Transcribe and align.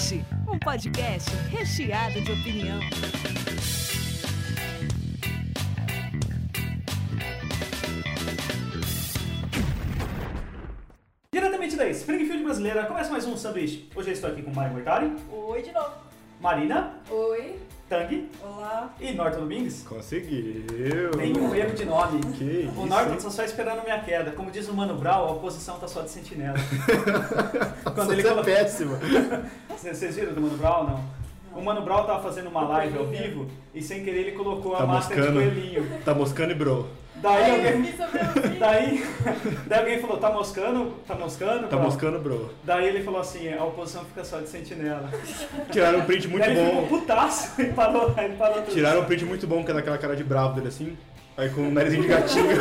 Cast, 0.00 0.24
um 0.48 0.58
podcast 0.58 1.30
recheado 1.50 2.22
de 2.22 2.32
opinião. 2.32 2.80
Diretamente 11.32 11.76
da 11.76 11.88
Springfield 11.88 12.42
brasileira, 12.44 12.84
começa 12.84 13.10
mais 13.10 13.24
um 13.26 13.36
sanduíche. 13.36 13.88
Hoje 13.94 14.08
eu 14.08 14.12
estou 14.14 14.30
aqui 14.30 14.42
com 14.42 14.52
Mário 14.52 14.72
Mortari, 14.74 15.12
Oi 15.30 15.62
de 15.62 15.72
novo. 15.72 15.90
Marina, 16.40 16.94
Oi. 17.10 17.56
Tang 17.88 18.28
Olá. 18.42 18.94
e 19.00 19.12
Norton 19.12 19.40
Domingues. 19.40 19.82
Conseguiu! 19.82 21.10
Nenhum 21.16 21.52
erro 21.54 21.74
de 21.74 21.84
nome. 21.84 22.20
Que 22.34 22.44
O 22.44 22.70
isso, 22.70 22.86
Norton 22.86 23.12
hein? 23.14 23.18
tá 23.20 23.30
só 23.30 23.42
esperando 23.44 23.82
minha 23.82 24.00
queda. 24.00 24.30
Como 24.30 24.48
diz 24.50 24.68
o 24.68 24.74
Mano 24.74 24.96
Brown, 24.96 25.24
a 25.26 25.32
oposição 25.32 25.76
tá 25.78 25.88
só 25.88 26.02
de 26.02 26.10
sentinela. 26.10 26.56
Quando 27.94 28.12
ele 28.12 28.22
Você 28.22 28.28
é 28.28 28.30
colo- 28.30 28.44
péssimo. 28.44 28.92
Vocês 29.80 30.14
viram 30.16 30.32
do 30.34 30.40
Mano 30.40 30.56
Brown, 30.56 30.84
não? 30.84 31.20
O 31.54 31.64
Mano 31.64 31.82
Brown 31.82 32.04
tava 32.04 32.22
fazendo 32.22 32.48
uma 32.48 32.62
live 32.62 32.96
ao 32.98 33.06
vivo 33.06 33.46
e 33.74 33.82
sem 33.82 34.04
querer 34.04 34.20
ele 34.20 34.32
colocou 34.32 34.74
a 34.74 34.78
Tá 34.78 34.86
máscara 34.86 35.20
moscando. 35.22 35.40
de 35.42 35.50
coelhinho. 35.50 35.88
Tá 36.04 36.14
moscando 36.14 36.52
e 36.52 36.54
bro. 36.54 36.88
Daí 37.16 37.50
alguém, 37.50 37.94
daí, 38.58 39.06
daí 39.66 39.78
alguém 39.80 40.00
falou, 40.00 40.16
tá 40.16 40.30
moscando? 40.30 40.94
Tá 41.06 41.14
moscando? 41.14 41.62
Tá 41.62 41.66
Brown?" 41.76 41.82
moscando, 41.82 42.18
bro. 42.18 42.50
Daí 42.64 42.86
ele 42.88 43.02
falou 43.02 43.20
assim, 43.20 43.52
a 43.52 43.62
oposição 43.64 44.04
fica 44.04 44.24
só 44.24 44.38
de 44.38 44.48
sentinela. 44.48 45.10
Tiraram 45.70 45.98
um 45.98 46.02
print 46.06 46.28
muito 46.28 46.46
Daí 46.46 46.56
ele 46.56 46.66
ficou 46.66 46.82
bom. 46.82 46.88
putaço 46.88 47.60
e 47.60 47.64
parou, 47.66 48.14
ele 48.16 48.36
parou 48.36 48.62
tudo. 48.62 48.72
Tiraram 48.72 49.00
um 49.00 49.04
print 49.04 49.24
muito 49.26 49.46
bom, 49.46 49.62
que 49.64 49.70
é 49.70 49.74
daquela 49.74 49.98
cara 49.98 50.16
de 50.16 50.24
bravo 50.24 50.54
dele 50.54 50.68
assim. 50.68 50.96
Aí 51.36 51.48
com 51.50 51.62
o 51.62 51.70
narizinho 51.70 52.02
de 52.02 52.08
gatinho. 52.08 52.46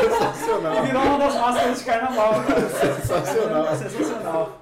Sensacional. 0.00 0.82
Virou 0.84 1.02
uma 1.02 1.18
das 1.18 1.34
máscaras 1.34 1.78
de 1.78 1.84
carnaval, 1.84 2.34
cara. 2.44 2.68
Sensacional. 2.68 3.76
Sensacional. 3.76 4.61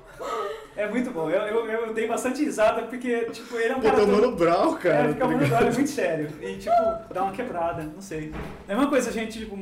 É 0.81 0.89
muito 0.89 1.11
bom. 1.11 1.29
Eu, 1.29 1.43
eu, 1.43 1.67
eu 1.67 1.93
dei 1.95 2.07
bastante 2.07 2.43
risada 2.43 2.83
porque, 2.83 3.25
tipo, 3.27 3.55
ele 3.57 3.73
é 3.73 3.77
um 3.77 3.81
cara. 3.81 3.97
todo- 3.97 4.13
Mano 4.13 4.35
Brown, 4.35 4.77
É, 4.77 4.79
cara. 4.79 5.09
fica 5.09 5.21
tá 5.21 5.27
muito, 5.27 5.45
ligado? 5.45 5.67
é 5.67 5.73
muito 5.73 5.91
sério. 5.91 6.29
E, 6.41 6.55
tipo, 6.57 6.75
dá 7.13 7.23
uma 7.25 7.33
quebrada, 7.33 7.83
não 7.83 8.01
sei. 8.01 8.33
É 8.67 8.73
a 8.73 8.77
mesma 8.77 8.89
coisa, 8.91 9.11
a 9.11 9.13
gente, 9.13 9.39
tipo, 9.41 9.57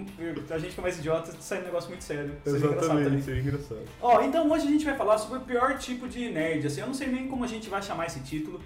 a 0.55 0.59
gente 0.59 0.75
que 0.75 0.81
é 0.81 0.83
mais 0.83 0.99
idiota, 0.99 1.33
sai 1.41 1.59
um 1.61 1.65
negócio 1.65 1.89
muito 1.91 2.05
sério. 2.05 2.37
Também. 2.45 2.63
Exatamente, 2.63 3.23
seria 3.25 3.41
engraçado. 3.41 3.81
Ó, 4.01 4.23
então 4.23 4.49
hoje 4.51 4.67
a 4.69 4.71
gente 4.71 4.85
vai 4.85 4.97
falar 4.97 5.19
sobre 5.19 5.39
o 5.39 5.41
pior 5.41 5.77
tipo 5.79 6.07
de 6.07 6.31
nerd, 6.31 6.67
assim, 6.67 6.81
eu 6.83 6.87
não 6.87 6.95
sei 6.95 7.09
nem 7.09 7.27
como 7.27 7.43
a 7.43 7.49
gente 7.49 7.69
vai 7.69 7.83
chamar 7.83 8.07
esse 8.07 8.21
título. 8.21 8.61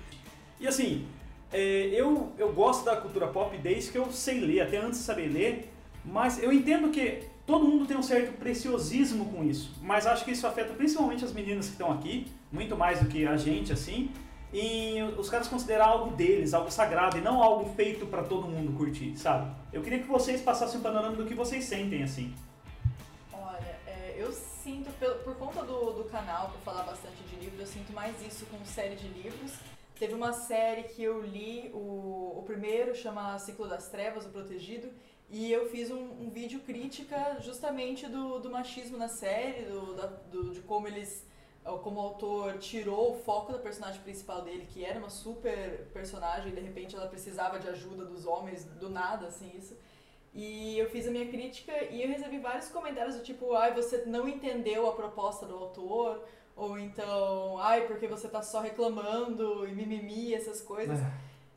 E 0.61 0.69
assim, 0.69 1.06
é, 1.53 1.89
eu, 1.92 2.33
eu 2.39 2.53
gosto 2.53 2.84
da 2.84 2.97
cultura 2.97 3.28
pop 3.28 3.56
desde 3.58 3.91
que 3.91 3.97
eu 3.98 4.12
sei 4.12 4.41
ler, 4.41 4.61
até 4.61 4.77
antes 4.77 4.98
de 4.98 5.05
saber 5.06 5.28
ler, 5.33 5.73
mas 6.05 6.42
eu 6.42 6.53
entendo 6.53 6.91
que 6.91 7.20
todo 7.47 7.64
mundo 7.64 7.86
tem 7.86 7.97
um 7.97 8.03
certo 8.03 8.33
preciosismo 8.39 9.25
com 9.27 9.42
isso, 9.42 9.73
mas 9.83 10.06
acho 10.06 10.25
que 10.25 10.30
isso 10.33 10.47
afeta 10.47 10.75
principalmente 10.75 11.25
as 11.25 11.33
meninas 11.33 11.67
que 11.67 11.73
estão 11.73 11.91
aqui, 11.91 12.27
muito 12.53 12.77
mais 12.77 13.00
do 13.00 13.06
que 13.08 13.27
a 13.27 13.36
gente, 13.36 13.72
assim, 13.72 14.11
e 14.53 15.03
os 15.19 15.31
caras 15.31 15.48
considerar 15.48 15.86
algo 15.86 16.14
deles, 16.14 16.53
algo 16.53 16.70
sagrado, 16.70 17.17
e 17.17 17.20
não 17.20 17.42
algo 17.42 17.70
feito 17.75 18.05
pra 18.06 18.22
todo 18.22 18.47
mundo 18.47 18.77
curtir, 18.77 19.17
sabe? 19.17 19.50
Eu 19.72 19.83
queria 19.83 19.98
que 20.00 20.06
vocês 20.06 20.42
passassem 20.42 20.78
um 20.78 20.83
panorama 20.83 21.17
do 21.17 21.25
que 21.25 21.34
vocês 21.34 21.64
sentem, 21.64 22.03
assim. 22.03 22.34
Olha, 23.33 23.77
é, 23.86 24.14
eu 24.19 24.30
sinto, 24.33 24.91
por 25.25 25.34
conta 25.36 25.62
do, 25.62 25.92
do 25.92 26.05
canal, 26.05 26.50
por 26.50 26.61
falar 26.61 26.83
bastante 26.83 27.23
de 27.25 27.36
livros, 27.36 27.61
eu 27.61 27.67
sinto 27.67 27.92
mais 27.92 28.14
isso 28.27 28.45
com 28.47 28.62
série 28.64 28.95
de 28.97 29.08
livros. 29.08 29.53
Teve 29.98 30.14
uma 30.14 30.33
série 30.33 30.83
que 30.84 31.03
eu 31.03 31.23
li, 31.23 31.70
o, 31.73 32.39
o 32.39 32.42
primeiro 32.45 32.95
chama 32.95 33.39
Ciclo 33.39 33.69
das 33.69 33.89
Trevas, 33.89 34.27
O 34.27 34.30
Protegido, 34.30 34.89
e 35.30 35.50
eu 35.50 35.70
fiz 35.70 35.91
um, 35.91 36.11
um 36.20 36.28
vídeo 36.28 36.61
crítica 36.61 37.39
justamente 37.41 38.06
do, 38.06 38.39
do 38.41 38.50
machismo 38.50 38.98
na 38.98 39.08
série, 39.08 39.62
do, 39.64 39.95
da- 39.95 40.06
do- 40.30 40.53
de 40.53 40.61
como 40.61 40.86
eles, 40.89 41.27
como 41.65 42.01
o 42.01 42.03
autor 42.03 42.59
tirou 42.59 43.13
o 43.13 43.19
foco 43.19 43.53
da 43.53 43.59
personagem 43.59 44.01
principal 44.03 44.43
dele, 44.43 44.67
que 44.69 44.85
era 44.85 44.98
uma 44.98 45.11
super 45.11 45.86
personagem, 45.92 46.51
e 46.51 46.55
de 46.55 46.61
repente 46.61 46.97
ela 46.97 47.07
precisava 47.07 47.59
de 47.59 47.69
ajuda 47.69 48.05
dos 48.05 48.27
homens, 48.27 48.64
do 48.64 48.89
nada, 48.89 49.27
assim, 49.27 49.53
isso. 49.57 49.77
E 50.35 50.79
eu 50.79 50.89
fiz 50.91 51.07
a 51.07 51.11
minha 51.11 51.29
crítica 51.29 51.73
e 51.85 52.03
eu 52.03 52.09
recebi 52.09 52.39
vários 52.39 52.69
comentários 52.69 53.17
do 53.17 53.23
tipo, 53.23 53.55
ai, 53.55 53.75
você 53.75 54.05
não 54.07 54.27
entendeu 54.27 54.89
a 54.89 54.95
proposta 54.95 55.47
do 55.47 55.55
autor, 55.55 56.25
ou 56.57 56.79
então, 56.79 57.59
ai, 57.59 57.86
porque 57.86 58.07
você 58.07 58.29
tá 58.29 58.42
só 58.42 58.61
reclamando 58.61 59.67
e 59.69 59.73
mimimi, 59.73 60.35
essas 60.35 60.61
coisas. 60.61 60.98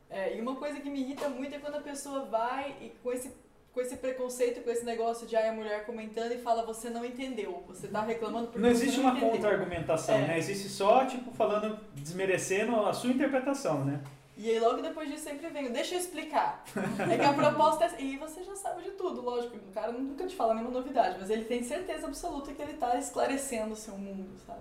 É, 0.09 0.37
e 0.37 0.41
uma 0.41 0.55
coisa 0.55 0.79
que 0.79 0.89
me 0.89 1.01
irrita 1.01 1.27
muito 1.29 1.55
é 1.55 1.59
quando 1.59 1.75
a 1.75 1.81
pessoa 1.81 2.25
vai 2.25 2.77
e 2.81 2.89
com 3.01 3.11
esse, 3.11 3.33
com 3.75 3.81
esse 3.81 3.97
preconceito, 3.97 4.63
com 4.63 4.69
esse 4.71 4.85
negócio 4.85 5.27
de 5.27 5.35
ai, 5.35 5.49
a 5.49 5.51
mulher 5.51 5.85
comentando 5.85 6.31
e 6.31 6.37
fala, 6.37 6.65
você 6.65 6.89
não 6.89 7.03
entendeu, 7.03 7.61
você 7.67 7.89
tá 7.89 7.99
reclamando 8.01 8.47
porque 8.47 8.59
Não 8.59 8.69
existe 8.69 9.01
não 9.01 9.09
uma 9.11 9.19
contra-argumentação, 9.19 10.15
É. 10.15 10.27
né? 10.29 10.37
Existe 10.39 10.69
só, 10.69 11.05
tipo, 11.05 11.29
falando, 11.33 11.77
desmerecendo 11.93 12.73
a 12.85 12.93
sua 12.93 13.09
interpretação, 13.09 13.83
né? 13.83 13.99
E 14.37 14.49
aí 14.49 14.59
logo 14.59 14.81
depois 14.81 15.09
disso 15.09 15.25
sempre 15.25 15.49
vem, 15.49 15.71
deixa 15.73 15.95
eu 15.95 15.99
explicar. 15.99 16.63
é 17.11 17.17
que 17.17 17.25
a 17.25 17.33
proposta 17.33 17.85
é. 17.85 18.01
E 18.01 18.17
você 18.17 18.43
já 18.45 18.55
sabe 18.55 18.81
de 18.83 18.91
tudo, 18.91 19.21
lógico. 19.21 19.57
O 19.57 19.73
cara 19.73 19.91
nunca 19.91 20.25
te 20.25 20.35
fala 20.35 20.53
nenhuma 20.53 20.71
novidade, 20.73 21.17
mas 21.19 21.29
ele 21.29 21.43
tem 21.43 21.61
certeza 21.61 22.07
absoluta 22.07 22.53
que 22.53 22.61
ele 22.61 22.73
tá 22.73 22.97
esclarecendo 22.97 23.73
o 23.73 23.77
seu 23.77 23.97
mundo, 23.97 24.29
sabe? 24.47 24.59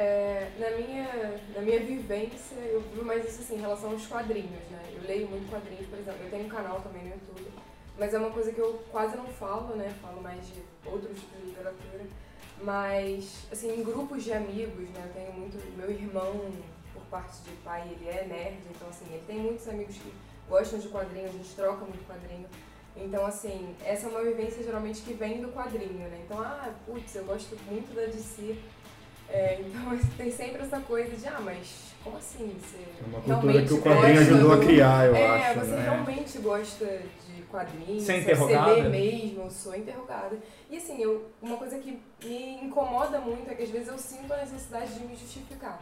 É, 0.00 0.48
na, 0.58 0.70
minha, 0.78 1.38
na 1.54 1.60
minha 1.60 1.78
vivência, 1.80 2.56
eu 2.56 2.80
vi 2.80 3.02
mais 3.02 3.22
isso 3.28 3.42
assim, 3.42 3.56
em 3.56 3.60
relação 3.60 3.90
aos 3.90 4.06
quadrinhos, 4.06 4.64
né? 4.70 4.82
Eu 4.94 5.02
leio 5.02 5.28
muito 5.28 5.50
quadrinhos, 5.50 5.86
por 5.88 5.98
exemplo, 5.98 6.24
eu 6.24 6.30
tenho 6.30 6.46
um 6.46 6.48
canal 6.48 6.80
também 6.80 7.02
no 7.02 7.10
YouTube, 7.10 7.52
mas 7.98 8.14
é 8.14 8.18
uma 8.18 8.30
coisa 8.30 8.50
que 8.50 8.58
eu 8.58 8.82
quase 8.90 9.14
não 9.14 9.26
falo, 9.26 9.76
né? 9.76 9.94
Falo 10.00 10.22
mais 10.22 10.40
de 10.46 10.62
outros 10.86 11.20
tipos 11.20 11.38
de 11.40 11.48
literatura. 11.48 12.06
Mas, 12.62 13.46
assim, 13.52 13.78
em 13.78 13.84
grupos 13.84 14.24
de 14.24 14.32
amigos, 14.32 14.88
né? 14.88 15.04
Eu 15.04 15.12
tenho 15.12 15.32
muito. 15.34 15.76
Meu 15.76 15.90
irmão, 15.90 16.50
por 16.94 17.02
parte 17.10 17.42
de 17.42 17.50
pai, 17.56 17.86
ele 17.90 18.08
é 18.08 18.24
nerd, 18.24 18.56
então, 18.74 18.88
assim, 18.88 19.04
ele 19.10 19.24
tem 19.26 19.38
muitos 19.38 19.68
amigos 19.68 19.96
que 19.96 20.10
gostam 20.48 20.78
de 20.78 20.88
quadrinho, 20.88 21.26
a 21.26 21.32
gente 21.32 21.54
troca 21.54 21.84
muito 21.84 22.06
quadrinho. 22.08 22.46
Então, 22.96 23.26
assim, 23.26 23.76
essa 23.84 24.06
é 24.06 24.08
uma 24.08 24.22
vivência 24.22 24.62
geralmente 24.62 25.02
que 25.02 25.12
vem 25.12 25.42
do 25.42 25.52
quadrinho, 25.52 26.08
né? 26.08 26.22
Então, 26.24 26.40
ah, 26.40 26.72
putz, 26.86 27.14
eu 27.16 27.24
gosto 27.26 27.54
muito 27.68 27.94
da 27.94 28.06
DC. 28.06 28.56
É, 29.32 29.60
então 29.60 29.98
tem 30.16 30.30
sempre 30.30 30.62
essa 30.62 30.80
coisa 30.80 31.16
de, 31.16 31.26
ah, 31.28 31.40
mas 31.40 31.90
como 32.02 32.16
assim? 32.16 32.56
Você 32.60 32.78
É 32.78 33.04
uma 33.06 33.20
cultura 33.20 33.52
realmente 33.52 33.68
que 33.68 33.74
o 33.74 33.82
quadrinho 33.82 34.20
ajudou 34.20 34.52
a 34.52 34.56
do- 34.56 34.62
criar, 34.66 35.06
eu 35.06 35.14
é, 35.14 35.26
acho. 35.50 35.60
você 35.60 35.70
né? 35.72 35.82
realmente 35.82 36.38
gosta 36.38 36.84
de 37.26 37.42
quadrinhos, 37.42 38.04
você- 38.04 38.24
lê 38.58 38.88
mesmo, 38.88 39.42
eu 39.44 39.50
sou 39.50 39.74
interrogada. 39.76 40.36
E 40.68 40.76
assim, 40.76 41.00
eu, 41.02 41.26
uma 41.42 41.56
coisa 41.56 41.78
que 41.78 42.00
me 42.24 42.64
incomoda 42.64 43.18
muito 43.20 43.50
é 43.50 43.54
que 43.54 43.62
às 43.62 43.70
vezes 43.70 43.88
eu 43.88 43.98
sinto 43.98 44.32
a 44.32 44.36
necessidade 44.38 44.94
de 44.94 45.04
me 45.04 45.14
justificar. 45.16 45.80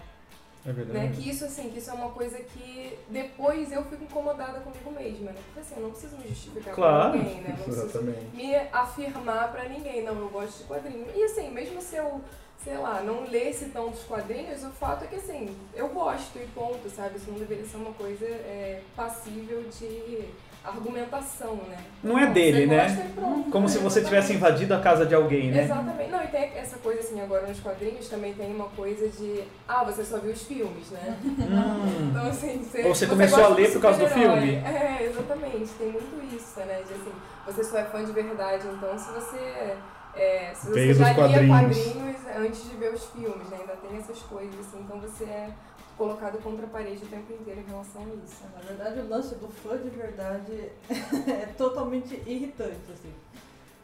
É 0.66 0.72
verdade. 0.72 0.98
Né? 0.98 1.12
Que 1.14 1.30
isso, 1.30 1.44
assim, 1.44 1.70
que 1.70 1.78
isso 1.78 1.88
é 1.88 1.94
uma 1.94 2.10
coisa 2.10 2.36
que 2.40 2.98
depois 3.08 3.70
eu 3.72 3.82
fico 3.84 4.02
incomodada 4.02 4.58
comigo 4.60 4.90
mesma, 4.90 5.30
né? 5.30 5.38
Porque 5.46 5.60
assim, 5.60 5.74
eu 5.76 5.82
não 5.84 5.90
preciso 5.90 6.16
me 6.18 6.28
justificar 6.28 6.74
Claro. 6.74 7.10
pra 7.12 7.18
ninguém, 7.22 7.40
né? 7.42 7.48
Não 7.56 7.64
preciso 7.64 7.84
Exatamente. 7.86 8.24
me 8.36 8.56
afirmar 8.72 9.52
pra 9.52 9.68
ninguém, 9.68 10.02
não, 10.02 10.18
eu 10.18 10.28
gosto 10.28 10.58
de 10.58 10.64
quadrinho. 10.64 11.06
E 11.14 11.22
assim, 11.22 11.48
mesmo 11.50 11.80
se 11.80 11.96
eu, 11.96 12.20
sei 12.62 12.76
lá, 12.76 13.02
não 13.02 13.30
lesse 13.30 13.66
tantos 13.66 14.02
quadrinhos, 14.02 14.64
o 14.64 14.70
fato 14.70 15.04
é 15.04 15.06
que 15.06 15.16
assim, 15.16 15.56
eu 15.74 15.88
gosto 15.88 16.36
e 16.38 16.46
ponto, 16.54 16.90
sabe? 16.90 17.16
Isso 17.16 17.30
não 17.30 17.38
deveria 17.38 17.64
ser 17.64 17.76
uma 17.76 17.92
coisa 17.92 18.26
é, 18.26 18.80
passível 18.96 19.62
de 19.70 20.24
argumentação, 20.64 21.54
né? 21.54 21.78
Não 22.02 22.18
é 22.18 22.26
Você 22.26 22.32
dele, 22.32 22.66
né? 22.66 23.12
pronto. 23.14 23.50
Como 23.50 23.68
se 23.68 23.78
você 23.78 24.00
Exatamente. 24.00 24.04
tivesse 24.06 24.32
invadido 24.34 24.74
a 24.74 24.80
casa 24.80 25.06
de 25.06 25.14
alguém, 25.14 25.50
né? 25.50 25.64
Exatamente. 25.64 26.10
Não, 26.10 26.22
e 26.22 26.26
tem 26.26 26.42
essa 26.56 26.76
coisa 26.78 27.00
assim, 27.00 27.20
agora 27.20 27.46
nos 27.46 27.60
quadrinhos 27.60 28.08
também 28.08 28.34
tem 28.34 28.52
uma 28.52 28.68
coisa 28.70 29.08
de. 29.08 29.44
Ah, 29.66 29.84
você 29.84 30.04
só 30.04 30.18
viu 30.18 30.32
os 30.32 30.42
filmes, 30.42 30.90
né? 30.90 31.16
Hum. 31.24 32.10
Então, 32.10 32.26
assim, 32.26 32.58
você, 32.64 32.82
Ou 32.82 32.94
você 32.94 33.06
começou 33.06 33.38
gosta 33.38 33.52
a 33.52 33.56
ler 33.56 33.72
por 33.72 33.80
causa 33.80 33.98
do 34.00 34.08
filme. 34.08 34.56
É, 34.56 35.06
exatamente. 35.10 35.70
Tem 35.78 35.92
muito 35.92 36.34
isso, 36.36 36.58
né? 36.60 36.82
De 36.86 36.92
assim, 36.92 37.12
você 37.46 37.64
só 37.64 37.78
é 37.78 37.84
fã 37.84 38.04
de 38.04 38.12
verdade, 38.12 38.66
então 38.66 38.98
se 38.98 39.10
você. 39.12 39.76
É, 40.18 40.52
se 40.54 40.66
você 40.66 40.74
Veio 40.74 40.94
já 40.94 41.04
lia 41.06 41.14
quadrinhos. 41.14 41.48
quadrinhos 41.78 42.16
antes 42.36 42.70
de 42.70 42.76
ver 42.76 42.92
os 42.94 43.04
filmes, 43.06 43.48
né? 43.50 43.58
Ainda 43.60 43.74
tem 43.76 43.98
essas 43.98 44.18
coisas, 44.20 44.54
assim, 44.60 44.80
então 44.80 45.00
você 45.00 45.24
é 45.24 45.48
colocado 45.96 46.38
contra 46.42 46.64
a 46.66 46.68
parede 46.68 47.02
o 47.04 47.06
tempo 47.08 47.32
inteiro 47.32 47.60
em 47.60 47.70
relação 47.70 48.02
a 48.02 48.24
isso. 48.24 48.36
Na 48.54 48.60
verdade, 48.66 49.00
o 49.00 49.08
lance 49.08 49.34
do 49.34 49.48
fã 49.48 49.76
de 49.76 49.90
verdade 49.90 50.70
é 51.30 51.46
totalmente 51.56 52.22
irritante, 52.26 52.76
assim. 52.92 53.12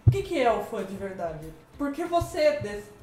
O 0.06 0.10
que, 0.10 0.22
que 0.22 0.40
é 0.40 0.52
o 0.52 0.62
fã 0.62 0.84
de 0.84 0.94
verdade? 0.96 1.46
Porque 1.78 2.04
você 2.04 2.60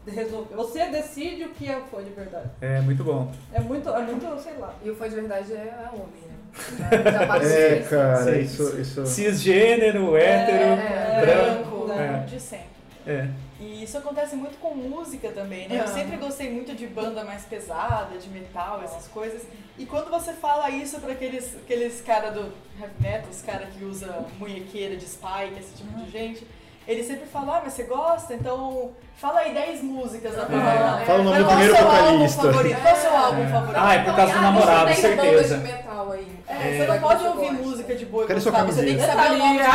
resolve, 0.07 0.53
você 0.53 0.85
decide 0.89 1.43
o 1.43 1.49
que 1.49 1.67
é 1.69 1.77
o 1.77 1.81
fã 1.81 2.01
de 2.03 2.11
verdade. 2.11 2.49
É, 2.61 2.79
muito 2.79 3.03
bom. 3.03 3.29
É 3.51 3.59
muito, 3.59 3.89
é 3.89 4.01
muito, 4.01 4.39
sei 4.41 4.53
lá. 4.57 4.73
E 4.83 4.89
o 4.89 4.95
fã 4.95 5.09
de 5.09 5.15
verdade 5.15 5.51
é 5.53 5.89
homem, 5.91 6.23
né? 6.27 6.35
Já, 6.77 7.11
já 7.11 7.27
passou 7.27 7.49
É, 7.49 7.77
isso. 7.79 7.89
cara, 7.89 8.37
isso, 8.39 8.79
isso. 8.81 9.05
Cisgênero, 9.05 10.15
hétero. 10.15 10.81
É, 10.81 11.21
branco, 11.21 11.87
né? 11.87 12.25
De 12.29 12.39
sempre. 12.39 12.80
É. 13.05 13.27
E 13.59 13.83
isso 13.83 13.97
acontece 13.97 14.35
muito 14.35 14.57
com 14.59 14.75
música 14.75 15.31
também, 15.31 15.67
né? 15.67 15.79
Eu 15.79 15.83
Ah. 15.83 15.87
sempre 15.87 16.17
gostei 16.17 16.51
muito 16.51 16.75
de 16.75 16.85
banda 16.87 17.23
mais 17.23 17.43
pesada, 17.45 18.17
de 18.17 18.29
metal, 18.29 18.81
essas 18.83 19.07
coisas. 19.07 19.43
E 19.77 19.85
quando 19.85 20.09
você 20.09 20.33
fala 20.33 20.69
isso 20.69 20.99
pra 20.99 21.13
aqueles, 21.13 21.55
aqueles 21.55 22.01
cara 22.01 22.29
do 22.31 22.41
heavy 22.79 22.93
metal, 22.99 23.29
os 23.29 23.41
cara 23.41 23.65
que 23.67 23.83
usa 23.83 24.25
munhequeira 24.37 24.95
de 24.95 25.05
spike, 25.05 25.59
esse 25.59 25.73
tipo 25.75 25.91
de 25.99 26.09
gente, 26.11 26.45
ele 26.87 27.03
sempre 27.03 27.25
fala, 27.25 27.57
ah, 27.57 27.61
mas 27.63 27.73
você 27.73 27.83
gosta? 27.83 28.33
Então 28.33 28.91
fala 29.21 29.39
aí 29.41 29.53
10 29.53 29.83
músicas 29.83 30.35
da 30.35 30.41
É. 30.41 30.45
banda. 30.45 31.05
Fala 31.05 31.19
o 31.19 31.23
nome 31.23 31.29
Mas 31.29 31.37
do 31.39 31.45
qual 31.45 31.57
primeiro 31.57 31.73
o 31.73 31.77
seu 31.77 31.87
álbum 31.87 32.01
vocalista. 32.11 32.41
favorito? 32.41 32.81
Qual 32.81 32.93
o 32.93 32.97
seu 32.97 33.17
álbum 33.17 33.43
É. 33.43 33.47
favorito? 33.47 33.79
Ah, 33.79 33.93
é 33.95 33.99
por 33.99 34.15
causa 34.15 34.33
do 34.33 34.39
Ah, 34.39 34.41
namorado, 34.41 34.79
você 34.93 35.01
tem 35.01 35.01
certeza. 35.01 35.31
bandas 35.31 35.49
de 35.49 35.57
metal 35.77 36.11
aí. 36.11 36.27
É, 36.49 36.53
você 36.77 36.85
não 36.91 36.99
pode 36.99 37.27
ouvir 37.27 37.51
música 37.53 37.95
de 37.95 38.05
boa 38.05 38.23
e 38.23 38.27
Cadê 38.27 38.41
sua 38.41 38.51
gostar, 38.51 38.65
você 38.67 38.83
tem 38.83 38.97
que 38.97 39.05
saber 39.05 39.31
o 39.31 39.37
nome 39.37 39.57
de 39.57 39.63
você 39.63 39.67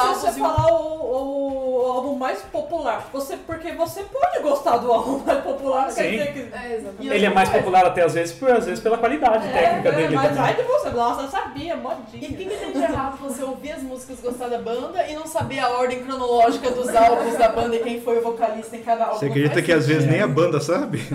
álbuns 0.00 0.18
você 0.18 0.26
e 0.26 0.30
o- 0.42 0.44
falar 0.44 0.72
o, 0.72 1.84
o 1.86 1.92
álbum 1.92 2.16
mais 2.16 2.40
popular. 2.42 3.04
Você, 3.12 3.36
porque 3.36 3.70
você 3.72 4.02
pode 4.02 4.40
gostar 4.42 4.78
do 4.78 4.92
álbum 4.92 5.18
mais 5.24 5.44
popular, 5.44 5.86
não 5.86 5.94
quer 5.94 6.02
Sim. 6.02 6.10
dizer 6.10 6.32
que. 6.32 6.38
É, 6.40 6.74
exatamente. 6.74 7.14
Ele 7.14 7.26
é 7.26 7.30
mais 7.30 7.48
popular 7.50 7.86
até 7.86 8.02
às 8.02 8.14
vezes, 8.14 8.34
por, 8.36 8.50
às 8.50 8.64
vezes 8.66 8.80
pela 8.82 8.98
qualidade 8.98 9.46
técnica 9.48 9.88
É, 9.90 9.92
dele 9.92 10.16
mas 10.16 10.28
também. 10.30 10.42
ai 10.44 10.54
de 10.54 10.62
você, 10.62 10.90
nossa, 10.90 11.22
eu 11.22 11.28
sabia, 11.28 11.74
E 11.74 11.76
o 11.76 11.80
modinha. 11.80 12.02
que, 12.28 12.34
que 12.34 12.44
tem 12.56 12.72
de 12.72 12.82
errado 12.82 13.16
você 13.18 13.42
ouvir 13.44 13.72
as 13.72 13.82
músicas, 13.82 14.20
gostar 14.20 14.48
da 14.48 14.58
banda 14.58 15.06
e 15.06 15.14
não 15.14 15.26
saber 15.26 15.60
a 15.60 15.68
ordem 15.70 16.02
cronológica 16.02 16.68
dos 16.70 16.92
álbuns 16.94 17.36
da 17.38 17.48
banda 17.48 17.76
e 17.76 17.78
quem 17.78 18.00
foi 18.00 18.18
o 18.18 18.22
vocalista 18.22 18.76
em 18.76 18.82
cada 18.82 18.93
álbum? 19.02 19.18
Você 19.18 19.26
acredita 19.26 19.62
que 19.62 19.72
às 19.72 19.86
vezes 19.86 20.06
nem 20.08 20.20
a 20.20 20.26
banda 20.28 20.60
sabe? 20.60 20.98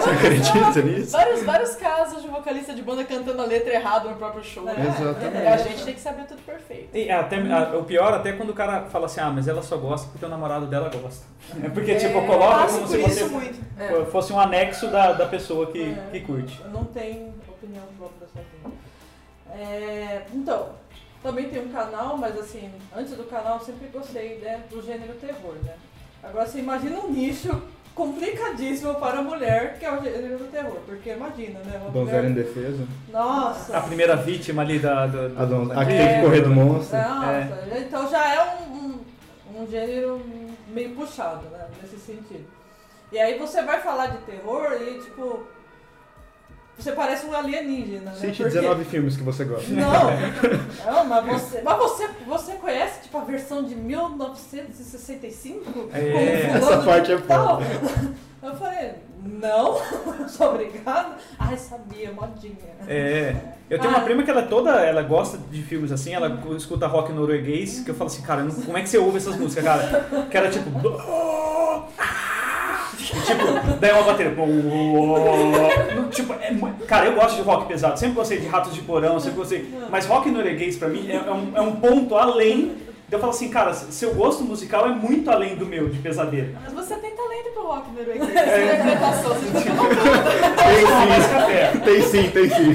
Você 0.00 0.10
acredita 0.10 0.82
nisso? 0.82 1.12
Vários, 1.12 1.42
vários 1.42 1.74
casos 1.76 2.22
de 2.22 2.28
vocalista 2.28 2.74
de 2.74 2.82
banda 2.82 3.04
cantando 3.04 3.42
a 3.42 3.44
letra 3.44 3.72
errada 3.74 4.08
no 4.08 4.16
próprio 4.16 4.42
show. 4.44 4.68
É. 4.68 4.72
Exatamente. 4.72 5.42
E 5.42 5.46
a 5.46 5.56
gente 5.56 5.84
tem 5.84 5.94
que 5.94 6.00
saber 6.00 6.24
tudo 6.26 6.42
perfeito. 6.42 6.96
E 6.96 7.10
até, 7.10 7.36
a- 7.36 7.76
o 7.76 7.84
pior 7.84 8.12
até 8.14 8.32
quando 8.32 8.50
o 8.50 8.54
cara 8.54 8.82
fala 8.84 9.06
assim, 9.06 9.20
ah, 9.20 9.30
mas 9.30 9.48
ela 9.48 9.62
só 9.62 9.76
gosta 9.76 10.08
porque 10.10 10.24
o 10.24 10.28
namorado 10.28 10.66
dela 10.66 10.90
gosta. 10.90 11.24
É 11.62 11.68
porque, 11.68 11.94
tipo, 11.96 12.18
Eu 12.18 12.26
coloca 12.26 12.66
como 12.72 12.86
se 12.88 12.96
você 12.98 13.24
muito. 13.26 13.60
É. 13.78 14.04
fosse 14.06 14.32
um 14.32 14.40
anexo 14.40 14.88
da, 14.88 15.12
da 15.12 15.26
pessoa 15.26 15.66
que, 15.70 15.82
É. 15.82 16.10
que 16.12 16.20
curte. 16.20 16.60
Eu 16.64 16.70
não 16.70 16.84
tenho 16.84 17.34
opinião 17.48 17.84
própria 17.98 18.26
sozinha. 18.28 18.76
É, 19.54 20.22
então, 20.34 20.70
também 21.22 21.48
tem 21.48 21.62
um 21.64 21.68
canal, 21.68 22.16
mas 22.16 22.38
assim, 22.38 22.70
antes 22.96 23.14
do 23.16 23.24
canal 23.24 23.54
eu 23.58 23.64
sempre 23.64 23.88
gostei 23.88 24.38
né, 24.38 24.60
do 24.70 24.82
gênero 24.82 25.14
terror, 25.14 25.54
né? 25.64 25.72
Agora 26.22 26.46
você 26.46 26.58
imagina 26.58 26.98
um 27.00 27.10
nicho 27.12 27.62
complicadíssimo 27.94 28.94
para 28.96 29.20
a 29.20 29.22
mulher, 29.22 29.78
que 29.78 29.84
é 29.84 29.92
o 29.92 30.02
gênero 30.02 30.38
do 30.38 30.50
terror. 30.50 30.78
Porque 30.84 31.10
imagina, 31.10 31.60
né? 31.60 31.78
Uma 31.80 31.90
Donzela 31.90 32.26
em 32.26 32.30
mulher... 32.30 32.44
defesa. 32.44 32.86
Nossa! 33.10 33.76
A 33.76 33.80
primeira 33.80 34.16
vítima 34.16 34.62
ali 34.62 34.78
da... 34.78 35.06
do- 35.06 35.28
do- 35.30 35.40
A, 35.42 35.44
don... 35.44 35.66
da 35.68 35.80
a 35.80 35.84
que 35.84 35.92
guerra. 35.92 36.08
tem 36.08 36.16
que 36.20 36.26
correr 36.26 36.40
do 36.42 36.50
monstro. 36.50 36.98
Nossa, 36.98 37.78
então 37.78 38.10
já 38.10 38.34
é 38.34 38.56
um, 38.58 38.74
um, 38.74 39.62
um 39.62 39.66
gênero 39.70 40.20
meio 40.68 40.90
puxado, 40.94 41.46
né? 41.48 41.66
Nesse 41.82 41.96
sentido. 41.98 42.44
E 43.12 43.18
aí 43.18 43.38
você 43.38 43.62
vai 43.62 43.80
falar 43.80 44.06
de 44.08 44.18
terror 44.18 44.72
e 44.80 44.98
tipo. 45.00 45.46
Você 46.78 46.92
parece 46.92 47.26
um 47.26 47.34
alienígena, 47.34 48.10
né? 48.12 48.16
Cite 48.20 48.42
Porque- 48.42 48.58
19 48.58 48.84
filmes 48.84 49.16
que 49.16 49.22
você 49.22 49.44
gosta. 49.44 49.70
Não, 49.72 50.10
não, 50.92 51.04
mas 51.06 51.24
você. 51.42 51.62
Mas 51.62 51.76
você, 51.78 52.08
você 52.26 52.52
conhece 52.52 53.02
tipo 53.04 53.16
a 53.18 53.24
versão 53.24 53.64
de 53.64 53.74
1965? 53.74 55.88
É, 55.92 56.50
essa 56.54 56.78
parte 56.82 57.12
é 57.12 57.18
tal? 57.18 57.60
Eu 58.42 58.54
falei, 58.56 58.92
não, 59.24 59.78
sou 60.28 60.50
obrigada. 60.50 61.16
Ai, 61.38 61.56
sabia, 61.56 62.12
modinha. 62.12 62.54
É. 62.86 63.34
Eu 63.68 63.78
tenho 63.80 63.90
uma 63.90 63.98
Ah. 64.00 64.04
prima 64.04 64.22
que 64.22 64.30
ela 64.30 64.42
é 64.42 64.46
toda, 64.46 64.70
ela 64.84 65.02
gosta 65.02 65.38
de 65.50 65.60
filmes 65.62 65.90
assim, 65.90 66.14
ela 66.14 66.40
escuta 66.56 66.86
rock 66.86 67.12
norueguês, 67.12 67.80
que 67.80 67.90
eu 67.90 67.94
falo 67.94 68.08
assim, 68.08 68.22
cara, 68.22 68.46
como 68.64 68.78
é 68.78 68.82
que 68.82 68.88
você 68.88 68.98
ouve 68.98 69.16
essas 69.16 69.36
músicas, 69.36 69.64
cara? 69.64 70.06
Que 70.30 70.36
era 70.36 70.48
tipo. 70.50 70.70
E, 73.14 73.20
tipo, 73.20 73.76
daí 73.80 73.92
uma 73.92 74.02
bateria. 74.02 74.34
Tipo, 76.10 76.32
é 76.34 76.54
cara, 76.86 77.06
eu 77.06 77.12
gosto 77.14 77.36
de 77.36 77.42
rock 77.42 77.66
pesado, 77.66 77.98
sempre 77.98 78.14
gostei 78.14 78.38
de 78.38 78.46
ratos 78.46 78.74
de 78.74 78.80
porão, 78.80 79.20
sempre 79.20 79.38
gostei. 79.38 79.74
Mas 79.90 80.06
rock 80.06 80.30
norueguês 80.30 80.76
pra 80.76 80.88
mim 80.88 81.08
é, 81.10 81.16
é 81.16 81.32
um, 81.32 81.52
é 81.56 81.60
um 81.60 81.76
ponto 81.76 82.16
além. 82.16 82.72
Eu 83.10 83.20
falo 83.20 83.30
assim, 83.30 83.48
cara, 83.50 83.72
seu 83.72 84.14
gosto 84.14 84.42
musical 84.42 84.84
é 84.86 84.88
muito 84.88 85.30
além 85.30 85.54
do 85.54 85.64
meu, 85.64 85.88
de 85.88 85.98
pesadelo. 85.98 86.48
Mas 86.60 86.72
você 86.72 86.96
tem 86.96 87.14
talento 87.14 87.50
pro 87.52 87.62
rock 87.68 87.90
norueguês. 87.92 88.36
É. 88.36 88.64
Interpretação, 88.64 89.34
você 89.34 89.46
tá 89.52 90.64
Tem 90.64 90.82
Mais 91.08 91.22
sim, 91.22 91.30
café. 91.30 91.72
tem 91.84 92.02
sim, 92.02 92.30
tem 92.30 92.50
sim. 92.50 92.72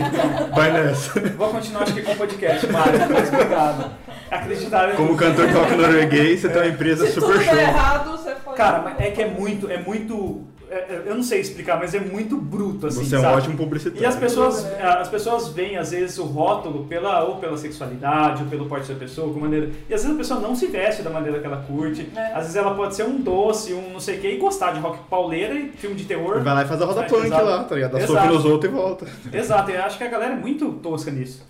Vai 0.56 0.72
nessa. 0.72 1.20
Vou 1.32 1.50
continuar 1.50 1.84
acho 1.84 1.94
que 1.94 2.02
com 2.02 2.14
o 2.14 2.16
podcast, 2.16 2.66
Mário, 2.68 3.00
mas 3.10 3.28
obrigado. 3.28 3.92
Acreditar 4.32 4.96
Como 4.96 5.18
cantor 5.18 5.48
de 5.48 5.54
rock 5.54 5.76
norueguês, 5.76 6.40
você 6.40 6.50
tem 6.50 6.62
uma 6.62 6.68
empresa 6.70 7.06
Se 7.06 7.14
super 7.14 7.34
tudo 7.34 7.44
show. 7.44 7.54
errado, 7.58 8.12
você 8.18 8.32
pode. 8.32 8.56
Cara, 8.58 8.96
é 8.98 9.12
que 9.12 9.22
é 9.22 9.28
muito, 9.28 9.70
é 9.70 9.78
muito. 9.78 10.42
é- 10.70 10.76
é- 10.76 11.02
eu 11.06 11.16
não 11.16 11.22
sei 11.24 11.42
explicar, 11.42 11.78
mas 11.78 11.94
é 11.94 12.00
muito 12.00 12.38
bruto, 12.38 12.88
assim. 12.88 13.04
Você 13.04 13.16
é 13.16 13.20
um 13.20 13.24
sabe? 13.24 13.36
ótimo 13.36 13.58
publicitário. 13.58 14.02
E 14.02 14.06
as 14.06 14.16
pessoas, 14.16 14.66
as 14.82 15.10
pessoas 15.10 15.50
veem, 15.50 15.76
às 15.78 15.92
vezes, 15.92 16.18
o 16.18 16.24
rótulo 16.24 16.86
pela, 16.86 17.26
ou 17.26 17.36
pela 17.36 17.58
sexualidade, 17.58 18.44
ou 18.44 18.50
pelo 18.50 18.68
porte 18.68 18.90
da 18.94 18.98
pessoa, 18.98 19.34
com 19.34 19.40
maneira. 19.42 19.70
E 19.90 19.94
às 19.94 20.02
vezes 20.02 20.16
a 20.16 20.18
pessoa 20.18 20.40
não 20.40 20.56
se 20.56 20.68
veste 20.68 21.02
da 21.02 21.10
maneira 21.10 21.40
que 21.40 21.46
ela 21.46 21.58
curte. 21.68 22.10
É. 22.16 22.28
Às 22.28 22.44
vezes 22.44 22.56
ela 22.56 22.74
pode 22.74 22.96
ser 22.96 23.04
um 23.04 23.20
doce, 23.20 23.74
um 23.74 23.90
não 23.92 24.00
sei 24.00 24.18
o 24.18 24.22
que, 24.22 24.30
e 24.30 24.38
gostar 24.38 24.72
de 24.72 24.80
rock 24.80 24.98
pauleira 25.10 25.54
e 25.56 25.72
filme 25.74 25.98
de 25.98 26.06
terror. 26.06 26.40
Vai 26.42 26.54
lá 26.54 26.62
e 26.64 26.68
faz 26.70 26.82
a 26.82 26.86
roda 26.86 27.02
É, 27.02 27.04
punk 27.10 27.26
exato. 27.26 27.44
lá, 27.46 27.64
tá 27.66 27.76
ligado? 27.76 27.92
Dá 27.92 28.08
soco 28.08 28.28
nos 28.28 28.46
outros 28.46 28.72
e 28.72 28.76
volta. 28.76 29.06
Exato, 29.34 29.72
eu 29.72 29.84
acho 29.84 29.98
que 29.98 30.04
a 30.06 30.08
galera 30.08 30.34
é 30.36 30.38
muito 30.38 30.72
tosca 30.82 31.12
nisso. 31.12 31.46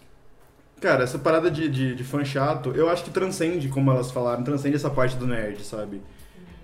Cara, 0.82 1.04
essa 1.04 1.20
parada 1.20 1.52
de, 1.52 1.70
de, 1.70 1.94
de 1.94 2.04
fã 2.04 2.26
chato, 2.26 2.72
eu 2.76 2.90
acho 2.90 3.04
que 3.04 3.12
transcende, 3.12 3.70
como 3.70 3.92
elas 3.92 4.10
falaram, 4.10 4.44
transcende 4.44 4.76
essa 4.76 4.90
parte 4.90 5.16
do 5.16 5.28
nerd, 5.28 5.64
sabe? 5.64 6.02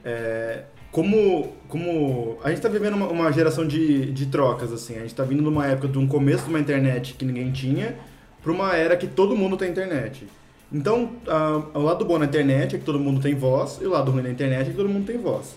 É, 0.03 0.63
como, 0.91 1.53
como 1.69 2.39
a 2.43 2.49
gente 2.49 2.59
tá 2.59 2.67
vivendo 2.67 2.95
uma, 2.95 3.07
uma 3.09 3.31
geração 3.31 3.67
de, 3.67 4.11
de 4.11 4.25
trocas, 4.25 4.73
assim. 4.73 4.95
A 4.97 5.01
gente 5.01 5.13
tá 5.13 5.23
vindo 5.23 5.43
numa 5.43 5.67
época 5.67 5.87
de 5.87 5.99
um 5.99 6.07
começo 6.07 6.45
de 6.45 6.49
uma 6.49 6.59
internet 6.59 7.13
que 7.13 7.23
ninguém 7.23 7.51
tinha, 7.51 7.95
pra 8.41 8.51
uma 8.51 8.75
era 8.75 8.97
que 8.97 9.05
todo 9.05 9.35
mundo 9.35 9.55
tem 9.55 9.69
internet. 9.69 10.27
Então, 10.73 11.11
ah, 11.27 11.61
o 11.75 11.81
lado 11.83 12.03
bom 12.03 12.17
na 12.17 12.25
internet 12.25 12.75
é 12.75 12.79
que 12.79 12.85
todo 12.85 12.99
mundo 12.99 13.21
tem 13.21 13.35
voz, 13.35 13.77
e 13.79 13.85
o 13.85 13.91
lado 13.91 14.09
ruim 14.09 14.23
na 14.23 14.31
internet 14.31 14.67
é 14.67 14.71
que 14.71 14.77
todo 14.77 14.89
mundo 14.89 15.05
tem 15.05 15.19
voz. 15.19 15.55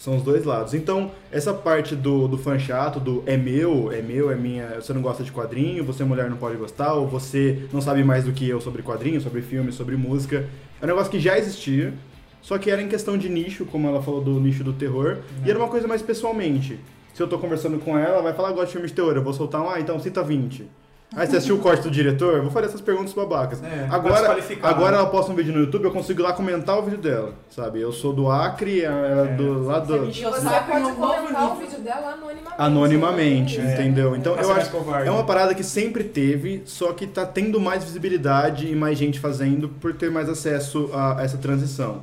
São 0.00 0.16
os 0.16 0.22
dois 0.22 0.46
lados. 0.46 0.72
Então, 0.72 1.10
essa 1.30 1.52
parte 1.52 1.94
do, 1.94 2.26
do 2.26 2.38
fã 2.38 2.58
chato, 2.58 2.98
do 2.98 3.22
é 3.26 3.36
meu, 3.36 3.92
é 3.92 4.00
meu, 4.00 4.30
é 4.30 4.34
minha, 4.34 4.80
você 4.80 4.94
não 4.94 5.02
gosta 5.02 5.22
de 5.22 5.30
quadrinho, 5.30 5.84
você 5.84 6.02
mulher 6.04 6.30
não 6.30 6.38
pode 6.38 6.56
gostar, 6.56 6.94
ou 6.94 7.06
você 7.06 7.68
não 7.70 7.82
sabe 7.82 8.02
mais 8.02 8.24
do 8.24 8.32
que 8.32 8.48
eu 8.48 8.62
sobre 8.62 8.82
quadrinho, 8.82 9.20
sobre 9.20 9.42
filme, 9.42 9.70
sobre 9.72 9.98
música. 9.98 10.48
É 10.80 10.84
um 10.86 10.88
negócio 10.88 11.10
que 11.10 11.20
já 11.20 11.36
existia, 11.36 11.92
só 12.40 12.56
que 12.56 12.70
era 12.70 12.80
em 12.80 12.88
questão 12.88 13.18
de 13.18 13.28
nicho, 13.28 13.66
como 13.66 13.88
ela 13.88 14.02
falou 14.02 14.22
do 14.22 14.40
nicho 14.40 14.64
do 14.64 14.72
terror, 14.72 15.18
e 15.44 15.50
era 15.50 15.58
uma 15.58 15.68
coisa 15.68 15.86
mais 15.86 16.00
pessoalmente. 16.00 16.80
Se 17.12 17.22
eu 17.22 17.28
tô 17.28 17.38
conversando 17.38 17.78
com 17.78 17.98
ela, 17.98 18.22
vai 18.22 18.32
falar, 18.32 18.52
gosto 18.52 18.68
de 18.68 18.72
filme 18.72 18.88
de 18.88 18.94
terror, 18.94 19.14
eu 19.14 19.22
vou 19.22 19.34
soltar 19.34 19.60
um, 19.60 19.68
ah, 19.68 19.78
então 19.78 20.00
cita 20.00 20.22
20. 20.22 20.66
Ah, 21.14 21.26
você 21.26 21.38
assistiu 21.38 21.56
o 21.56 21.58
corte 21.58 21.82
do 21.82 21.90
diretor? 21.90 22.36
Eu 22.36 22.42
vou 22.42 22.52
fazer 22.52 22.66
essas 22.66 22.80
perguntas 22.80 23.12
babacas. 23.12 23.60
É, 23.64 23.88
Agora, 23.90 24.36
agora 24.62 24.92
né? 24.92 24.98
ela 24.98 25.06
posta 25.10 25.32
um 25.32 25.34
vídeo 25.34 25.52
no 25.52 25.58
YouTube, 25.58 25.84
eu 25.84 25.90
consigo 25.90 26.20
ir 26.20 26.22
lá 26.22 26.32
comentar 26.32 26.78
o 26.78 26.82
vídeo 26.82 26.98
dela, 26.98 27.34
sabe? 27.50 27.80
Eu 27.80 27.90
sou 27.90 28.12
do 28.12 28.30
Acre, 28.30 28.82
ela 28.82 29.28
é 29.28 29.32
É. 29.32 29.34
do 29.34 29.64
lá 29.64 29.80
do... 29.80 30.06
Você 30.06 30.20
E 30.20 30.24
pode 30.24 30.84
um 30.84 30.94
comentar 30.94 31.50
o 31.50 31.56
vídeo 31.56 31.80
dela 31.80 32.12
anonimamente. 32.12 32.54
anonimamente, 32.56 33.60
É. 33.60 33.72
entendeu? 33.74 34.14
Então 34.14 34.36
eu 34.36 34.46
mais 34.48 34.58
acho 34.62 34.70
covarde. 34.70 35.08
é 35.08 35.10
uma 35.10 35.24
parada 35.24 35.52
que 35.52 35.64
sempre 35.64 36.04
teve, 36.04 36.62
só 36.64 36.92
que 36.92 37.08
tá 37.08 37.26
tendo 37.26 37.58
mais 37.58 37.82
visibilidade 37.82 38.70
e 38.70 38.76
mais 38.76 38.96
gente 38.96 39.18
fazendo 39.18 39.68
por 39.68 39.92
ter 39.94 40.12
mais 40.12 40.28
acesso 40.28 40.90
a 40.94 41.16
essa 41.20 41.36
transição. 41.38 42.02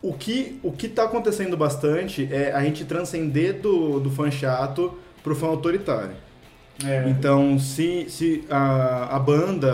O 0.00 0.14
que, 0.14 0.58
o 0.62 0.72
que 0.72 0.88
tá 0.88 1.04
acontecendo 1.04 1.54
bastante 1.54 2.26
é 2.32 2.50
a 2.52 2.62
gente 2.62 2.82
transcender 2.86 3.60
do, 3.60 4.00
do 4.00 4.10
fã 4.10 4.30
chato 4.30 4.94
pro 5.22 5.34
fã 5.36 5.48
autoritário. 5.48 6.12
É. 6.84 7.08
Então, 7.08 7.58
se, 7.58 8.06
se 8.10 8.44
a, 8.50 9.16
a 9.16 9.18
banda, 9.18 9.72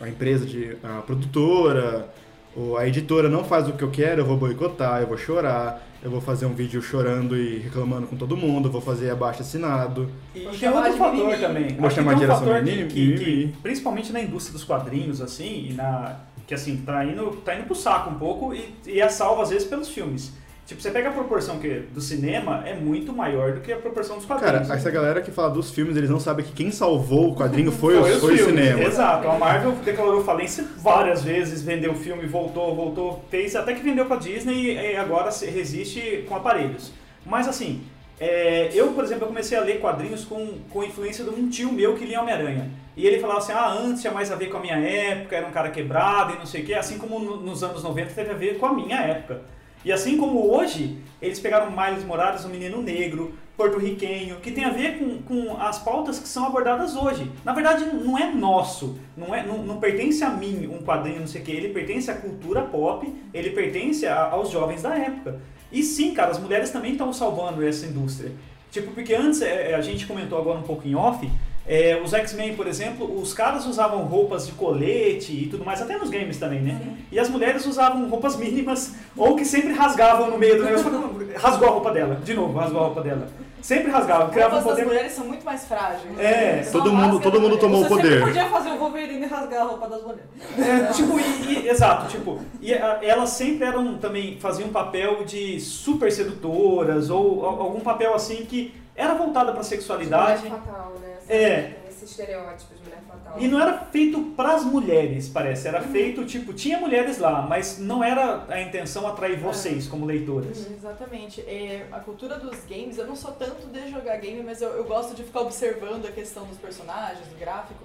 a, 0.00 0.04
a 0.04 0.08
empresa, 0.08 0.46
de, 0.46 0.76
a 0.82 1.02
produtora, 1.02 2.08
ou 2.56 2.76
a 2.78 2.88
editora 2.88 3.28
não 3.28 3.44
faz 3.44 3.68
o 3.68 3.72
que 3.72 3.82
eu 3.82 3.90
quero, 3.90 4.22
eu 4.22 4.24
vou 4.24 4.36
boicotar, 4.36 5.02
eu 5.02 5.06
vou 5.06 5.18
chorar, 5.18 5.86
eu 6.02 6.10
vou 6.10 6.20
fazer 6.22 6.46
um 6.46 6.54
vídeo 6.54 6.80
chorando 6.80 7.36
e 7.36 7.58
reclamando 7.58 8.06
com 8.06 8.16
todo 8.16 8.34
mundo, 8.36 8.68
eu 8.68 8.72
vou 8.72 8.80
fazer 8.80 9.10
abaixo 9.10 9.42
assinado. 9.42 10.08
E 10.34 10.40
tem 10.40 10.68
outro 10.70 10.90
de 10.92 10.98
fator 10.98 11.14
mimimi. 11.16 11.38
também. 11.38 11.76
Vou 11.76 11.90
chamar 11.90 12.10
tem 12.12 12.18
de 12.18 12.24
um 12.24 12.26
geração 12.26 12.46
fator 12.46 12.64
que, 12.64 12.70
mimimi. 12.70 12.88
que- 12.88 13.18
que, 13.18 13.52
principalmente 13.62 14.12
na 14.12 14.20
indústria 14.22 14.54
dos 14.54 14.64
quadrinhos, 14.64 15.20
assim, 15.20 15.68
e 15.70 15.72
na, 15.74 16.16
que 16.46 16.54
assim, 16.54 16.78
tá 16.78 17.04
indo, 17.04 17.30
tá 17.44 17.54
indo 17.54 17.64
pro 17.66 17.74
saco 17.74 18.08
um 18.08 18.14
pouco 18.14 18.54
e, 18.54 18.72
e 18.86 19.00
é 19.02 19.08
salvo 19.10 19.42
às 19.42 19.50
vezes 19.50 19.68
pelos 19.68 19.88
filmes. 19.90 20.32
Tipo, 20.66 20.82
você 20.82 20.90
pega 20.90 21.10
a 21.10 21.12
proporção 21.12 21.60
que, 21.60 21.68
do 21.94 22.00
cinema, 22.00 22.64
é 22.66 22.74
muito 22.74 23.12
maior 23.12 23.52
do 23.52 23.60
que 23.60 23.72
a 23.72 23.76
proporção 23.76 24.16
dos 24.16 24.26
Cara, 24.26 24.40
quadrinhos. 24.40 24.70
essa 24.70 24.90
galera 24.90 25.20
que 25.22 25.30
fala 25.30 25.48
dos 25.50 25.70
filmes, 25.70 25.96
eles 25.96 26.10
não 26.10 26.18
sabem 26.18 26.44
que 26.44 26.50
quem 26.52 26.72
salvou 26.72 27.30
o 27.30 27.36
quadrinho 27.36 27.70
foi, 27.70 27.96
o, 27.96 28.02
os 28.02 28.16
foi 28.18 28.34
o 28.34 28.44
cinema. 28.46 28.82
Exato. 28.82 29.28
A 29.28 29.38
Marvel 29.38 29.72
declarou 29.84 30.24
falência 30.24 30.64
várias 30.78 31.22
vezes, 31.22 31.62
vendeu 31.62 31.92
o 31.92 31.94
filme, 31.94 32.26
voltou, 32.26 32.74
voltou, 32.74 33.24
fez, 33.30 33.54
até 33.54 33.74
que 33.74 33.80
vendeu 33.82 34.06
pra 34.06 34.16
Disney 34.16 34.74
e 34.74 34.96
agora 34.96 35.30
resiste 35.30 36.24
com 36.28 36.34
aparelhos. 36.34 36.92
Mas 37.24 37.46
assim, 37.46 37.82
é, 38.18 38.70
eu, 38.74 38.88
por 38.88 39.04
exemplo, 39.04 39.22
eu 39.24 39.28
comecei 39.28 39.56
a 39.56 39.60
ler 39.60 39.78
quadrinhos 39.80 40.24
com, 40.24 40.54
com 40.70 40.82
influência 40.82 41.22
de 41.24 41.30
um 41.30 41.48
tio 41.48 41.72
meu 41.72 41.94
que 41.94 42.04
lia 42.04 42.20
Homem-Aranha. 42.20 42.68
E 42.96 43.06
ele 43.06 43.20
falava 43.20 43.38
assim, 43.38 43.52
ah, 43.52 43.68
antes 43.68 44.00
tinha 44.00 44.12
mais 44.12 44.32
a 44.32 44.34
ver 44.34 44.46
com 44.48 44.56
a 44.56 44.60
minha 44.60 44.76
época, 44.78 45.36
era 45.36 45.46
um 45.46 45.50
cara 45.52 45.70
quebrado 45.70 46.34
e 46.34 46.38
não 46.38 46.46
sei 46.46 46.62
o 46.62 46.64
quê, 46.66 46.74
assim 46.74 46.98
como 46.98 47.20
no- 47.20 47.36
nos 47.36 47.62
anos 47.62 47.84
90 47.84 48.10
teve 48.14 48.30
a 48.30 48.34
ver 48.34 48.58
com 48.58 48.66
a 48.66 48.72
minha 48.72 48.96
época. 49.00 49.42
E 49.86 49.92
assim 49.92 50.16
como 50.16 50.52
hoje, 50.52 50.98
eles 51.22 51.38
pegaram 51.38 51.70
Miles 51.70 52.04
Morales, 52.04 52.44
um 52.44 52.48
menino 52.48 52.82
negro, 52.82 53.34
porto-riquenho, 53.56 54.40
que 54.40 54.50
tem 54.50 54.64
a 54.64 54.70
ver 54.70 54.98
com, 54.98 55.22
com 55.22 55.56
as 55.60 55.78
pautas 55.78 56.18
que 56.18 56.26
são 56.26 56.44
abordadas 56.44 56.96
hoje. 56.96 57.30
Na 57.44 57.52
verdade, 57.52 57.84
não 57.84 58.18
é 58.18 58.28
nosso, 58.32 58.98
não, 59.16 59.32
é, 59.32 59.46
não, 59.46 59.58
não 59.62 59.78
pertence 59.78 60.24
a 60.24 60.30
mim 60.30 60.66
um 60.66 60.84
quadrinho, 60.84 61.20
não 61.20 61.26
sei 61.28 61.40
o 61.40 61.44
que, 61.44 61.52
ele 61.52 61.68
pertence 61.68 62.10
à 62.10 62.14
cultura 62.16 62.62
pop, 62.62 63.06
ele 63.32 63.50
pertence 63.50 64.04
a- 64.08 64.24
aos 64.30 64.50
jovens 64.50 64.82
da 64.82 64.92
época. 64.98 65.40
E 65.70 65.84
sim, 65.84 66.12
cara, 66.12 66.32
as 66.32 66.40
mulheres 66.40 66.70
também 66.70 66.90
estão 66.90 67.12
salvando 67.12 67.64
essa 67.64 67.86
indústria. 67.86 68.32
Tipo, 68.72 68.90
porque 68.90 69.14
antes, 69.14 69.40
é, 69.40 69.72
a 69.76 69.80
gente 69.80 70.04
comentou 70.04 70.36
agora 70.36 70.58
um 70.58 70.62
pouco 70.62 70.84
em 70.86 70.96
off, 70.96 71.30
é, 71.68 72.00
os 72.04 72.12
X-Men, 72.14 72.54
por 72.54 72.66
exemplo, 72.66 73.18
os 73.20 73.34
caras 73.34 73.66
usavam 73.66 74.02
roupas 74.04 74.46
de 74.46 74.52
colete 74.52 75.32
e 75.32 75.46
tudo 75.48 75.64
mais, 75.64 75.82
até 75.82 75.96
nos 75.98 76.10
games 76.10 76.38
também, 76.38 76.60
né? 76.60 76.80
E 77.10 77.18
as 77.18 77.28
mulheres 77.28 77.66
usavam 77.66 78.08
roupas 78.08 78.36
mínimas, 78.36 78.94
ou 79.16 79.34
que 79.36 79.44
sempre 79.44 79.72
rasgavam 79.72 80.30
no 80.30 80.38
meio 80.38 80.56
do 80.58 80.64
negócio. 80.64 80.86
Rasgou 81.36 81.68
a 81.68 81.70
roupa 81.72 81.90
dela, 81.92 82.14
de 82.24 82.32
novo, 82.34 82.58
rasgou 82.58 82.80
a 82.80 82.84
roupa 82.86 83.02
dela. 83.02 83.28
Sempre 83.60 83.90
rasgavam, 83.90 84.26
As 84.28 84.32
criavam 84.32 84.60
um 84.60 84.62
poder. 84.62 84.84
mulheres 84.86 85.12
são 85.12 85.26
muito 85.26 85.44
mais 85.44 85.64
frágeis. 85.66 86.16
É, 86.18 86.62
Só 86.62 86.78
todo 86.78 86.92
mundo- 86.92 87.18
todo 87.20 87.40
mundo 87.40 87.58
tomou 87.58 87.80
Você 87.80 87.86
o 87.86 87.96
poder. 87.96 88.10
sempre 88.20 88.24
podia 88.26 88.48
fazer 88.48 88.70
o 88.70 88.78
Wolverine 88.78 89.26
rasgar 89.26 89.62
a 89.62 89.64
roupa 89.64 89.88
das 89.88 90.02
mulheres. 90.02 90.24
É, 90.56 90.92
tipo, 90.92 91.18
e, 91.18 91.52
e- 91.64 91.68
exato, 91.68 92.06
tipo, 92.08 92.38
e 92.60 92.72
a- 92.72 93.00
elas 93.02 93.30
sempre 93.30 93.66
eram 93.66 93.98
também, 93.98 94.38
faziam 94.38 94.68
um 94.68 94.72
papel 94.72 95.24
de 95.24 95.58
super 95.60 96.12
sedutoras, 96.12 97.10
ou 97.10 97.44
a- 97.44 97.48
algum 97.48 97.80
papel 97.80 98.14
assim 98.14 98.44
que 98.44 98.72
era 98.94 99.14
voltada 99.14 99.52
pra 99.52 99.62
sexualidade. 99.64 100.44
Mulher 100.44 100.60
fatal, 100.64 100.92
né? 101.02 101.15
É. 101.28 101.62
Tem 101.62 101.88
esse 101.88 102.04
estereótipo 102.04 102.74
de 102.74 102.82
mulher 102.82 103.00
fatal. 103.08 103.34
E 103.38 103.48
não 103.48 103.60
era 103.60 103.78
feito 103.86 104.20
pras 104.36 104.64
mulheres, 104.64 105.28
parece. 105.28 105.68
Era 105.68 105.80
feito, 105.82 106.24
tipo, 106.24 106.52
tinha 106.52 106.78
mulheres 106.78 107.18
lá, 107.18 107.42
mas 107.42 107.78
não 107.78 108.02
era 108.02 108.44
a 108.48 108.60
intenção 108.60 109.06
atrair 109.06 109.38
vocês 109.38 109.88
como 109.88 110.06
leitoras. 110.06 110.70
Exatamente. 110.70 111.40
É, 111.42 111.86
a 111.90 112.00
cultura 112.00 112.38
dos 112.38 112.64
games, 112.64 112.98
eu 112.98 113.06
não 113.06 113.16
sou 113.16 113.32
tanto 113.32 113.66
de 113.66 113.90
jogar 113.90 114.16
game, 114.18 114.42
mas 114.42 114.62
eu, 114.62 114.70
eu 114.70 114.84
gosto 114.84 115.14
de 115.14 115.24
ficar 115.24 115.40
observando 115.40 116.06
a 116.06 116.12
questão 116.12 116.44
dos 116.44 116.58
personagens, 116.58 117.26
do 117.28 117.38
gráfico. 117.38 117.84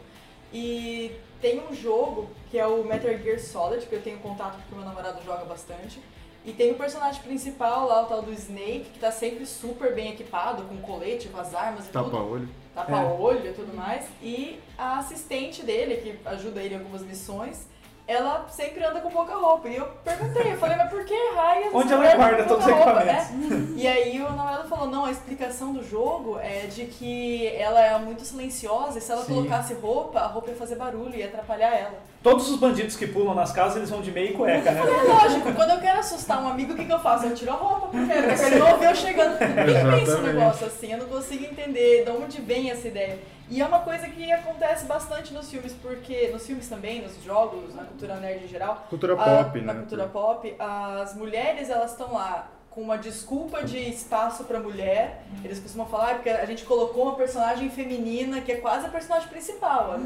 E 0.54 1.12
tem 1.42 1.62
um 1.62 1.74
jogo 1.74 2.30
que 2.50 2.60
é 2.60 2.68
o 2.68 2.84
Metal 2.84 3.12
Gear 3.18 3.40
Solid, 3.40 3.86
que 3.86 3.96
eu 3.96 4.02
tenho 4.02 4.20
contato 4.20 4.58
porque 4.58 4.76
meu 4.76 4.84
namorado 4.84 5.24
joga 5.24 5.46
bastante. 5.46 6.00
E 6.44 6.52
tem 6.52 6.72
o 6.72 6.76
personagem 6.76 7.22
principal 7.22 7.88
lá, 7.88 8.04
o 8.04 8.06
tal 8.08 8.22
do 8.22 8.34
Snake, 8.34 8.90
que 8.94 9.00
tá 9.00 9.12
sempre 9.12 9.46
super 9.46 9.94
bem 9.94 10.12
equipado, 10.12 10.64
com 10.64 10.78
colete, 10.78 11.28
com 11.30 11.40
as 11.40 11.54
armas 11.54 11.86
e 11.86 11.90
tudo 11.90 12.04
Tapa-olho. 12.06 12.50
Tapa-olho 12.74 13.50
e 13.50 13.54
tudo 13.54 13.76
mais. 13.76 14.08
E 14.22 14.60
a 14.78 15.00
assistente 15.00 15.64
dele, 15.64 15.98
que 15.98 16.28
ajuda 16.28 16.62
ele 16.62 16.76
em 16.76 16.78
algumas 16.78 17.02
missões, 17.02 17.68
ela 18.12 18.46
sempre 18.50 18.84
anda 18.84 19.00
com 19.00 19.10
pouca 19.10 19.36
roupa. 19.36 19.70
E 19.70 19.76
eu 19.78 19.86
perguntei, 20.04 20.52
eu 20.54 20.58
falei, 20.58 20.78
mas 20.78 20.90
por 20.90 21.04
que 21.06 21.16
raia? 21.36 21.70
Onde 21.74 21.94
ela 21.94 22.16
guarda 22.16 22.44
todos 22.44 22.66
os 22.66 22.72
roupa?" 22.72 23.04
equipamentos? 23.04 23.78
É. 23.78 23.80
E 23.82 23.88
aí 23.88 24.22
o 24.22 24.30
namorado 24.32 24.68
falou, 24.68 24.88
não, 24.88 25.06
a 25.06 25.12
explicação 25.12 25.74
do 25.74 25.84
jogo 25.84 26.38
é 26.40 26.68
de 26.68 26.86
que 26.86 27.48
ela 27.56 27.82
é 27.82 27.98
muito 27.98 28.24
silenciosa 28.24 28.98
e 29.00 29.02
se 29.02 29.12
ela 29.12 29.24
Sim. 29.24 29.34
colocasse 29.34 29.74
roupa, 29.76 30.20
a 30.20 30.28
roupa 30.28 30.50
ia 30.50 30.56
fazer 30.56 30.76
barulho, 30.76 31.16
ia 31.16 31.26
atrapalhar 31.28 31.74
ela. 31.74 32.12
Todos 32.22 32.52
os 32.52 32.60
bandidos 32.60 32.96
que 32.96 33.08
pulam 33.08 33.34
nas 33.34 33.52
casas, 33.52 33.78
eles 33.78 33.90
vão 33.90 34.00
de 34.00 34.12
meia 34.12 34.30
e 34.30 34.34
cueca, 34.34 34.70
né? 34.72 34.80
É 34.80 35.12
lógico, 35.12 35.54
quando 35.54 35.72
eu 35.72 35.80
quero 35.80 36.00
assustar 36.00 36.44
um 36.44 36.50
amigo, 36.50 36.74
o 36.74 36.76
que, 36.76 36.86
que 36.86 36.94
eu 36.94 37.00
faço? 37.00 37.26
Eu 37.26 37.34
tiro 37.34 37.52
a 37.52 37.56
roupa 37.56 37.88
primeiro, 37.88 38.28
porque 38.28 38.46
ele 38.46 38.60
não 38.60 38.78
vê 38.78 38.88
eu 38.88 38.96
chegando. 38.96 39.40
Quem 39.40 40.00
pensa 40.00 40.18
um 40.18 40.22
negócio 40.22 40.68
assim? 40.68 40.92
Eu 40.92 41.00
não 41.00 41.08
consigo 41.08 41.46
entender 41.46 42.04
de 42.06 42.12
onde 42.12 42.40
vem 42.42 42.70
essa 42.70 42.88
ideia. 42.88 43.18
E 43.52 43.62
é 43.62 43.66
uma 43.66 43.80
coisa 43.80 44.08
que 44.08 44.32
acontece 44.32 44.86
bastante 44.86 45.34
nos 45.34 45.50
filmes, 45.52 45.74
porque 45.74 46.30
nos 46.30 46.46
filmes 46.48 46.70
também, 46.70 47.02
nos 47.02 47.22
jogos, 47.22 47.76
na 47.76 47.84
cultura 47.84 48.16
nerd 48.16 48.46
em 48.46 48.48
geral, 48.48 48.86
Cultura 48.90 49.14
a- 49.14 49.44
pop, 49.44 49.62
na 49.62 49.74
né? 49.74 49.80
cultura 49.82 50.08
pop, 50.08 50.56
as 50.58 51.14
mulheres 51.16 51.70
elas 51.70 51.92
estão 51.92 52.14
lá 52.14 52.48
com 52.70 52.80
uma 52.80 52.98
desculpa 52.98 53.62
de 53.66 53.78
espaço 53.78 54.46
pra 54.46 54.58
mulher. 54.58 55.24
Eles 55.44 55.60
costumam 55.60 55.86
falar 55.88 56.12
"Ah, 56.12 56.14
porque 56.16 56.30
a 56.30 56.46
gente 56.46 56.64
colocou 56.64 57.04
uma 57.04 57.16
personagem 57.16 57.70
feminina 57.70 58.40
que 58.40 58.50
é 58.54 58.56
quase 58.56 58.86
a 58.86 58.90
personagem 58.90 59.28
principal. 59.28 59.98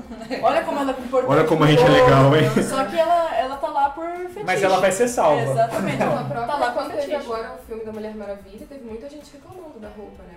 Olha 0.42 0.64
como 0.64 0.80
ela 0.80 0.90
é 0.92 1.00
importante. 1.00 1.32
Olha 1.32 1.44
como 1.48 1.64
a 1.64 1.68
gente 1.68 1.84
é 1.84 1.88
legal, 1.90 2.36
hein? 2.36 2.50
Só 2.68 2.84
que 2.86 2.98
ela, 2.98 3.36
ela 3.38 3.58
tá 3.58 3.68
lá 3.68 3.92
por 3.92 4.08
fetiche. 4.10 4.44
Mas 4.44 4.64
ela 4.64 4.80
vai 4.80 4.92
ser 4.92 5.08
salva. 5.08 5.42
É, 5.42 5.52
exatamente. 5.52 5.98
Não, 5.98 6.18
a 6.18 6.24
própria, 6.24 6.48
tá 6.48 6.58
lá 6.58 6.72
quando 6.72 6.92
teve 6.96 7.14
agora 7.16 7.60
o 7.62 7.68
filme 7.68 7.86
da 7.86 7.92
Mulher 7.92 8.16
Maravilha, 8.16 8.66
teve 8.68 8.84
muita 8.84 9.08
gente 9.08 9.32
reclamando 9.32 9.78
da 9.80 9.90
roupa, 9.90 10.24
né? 10.24 10.34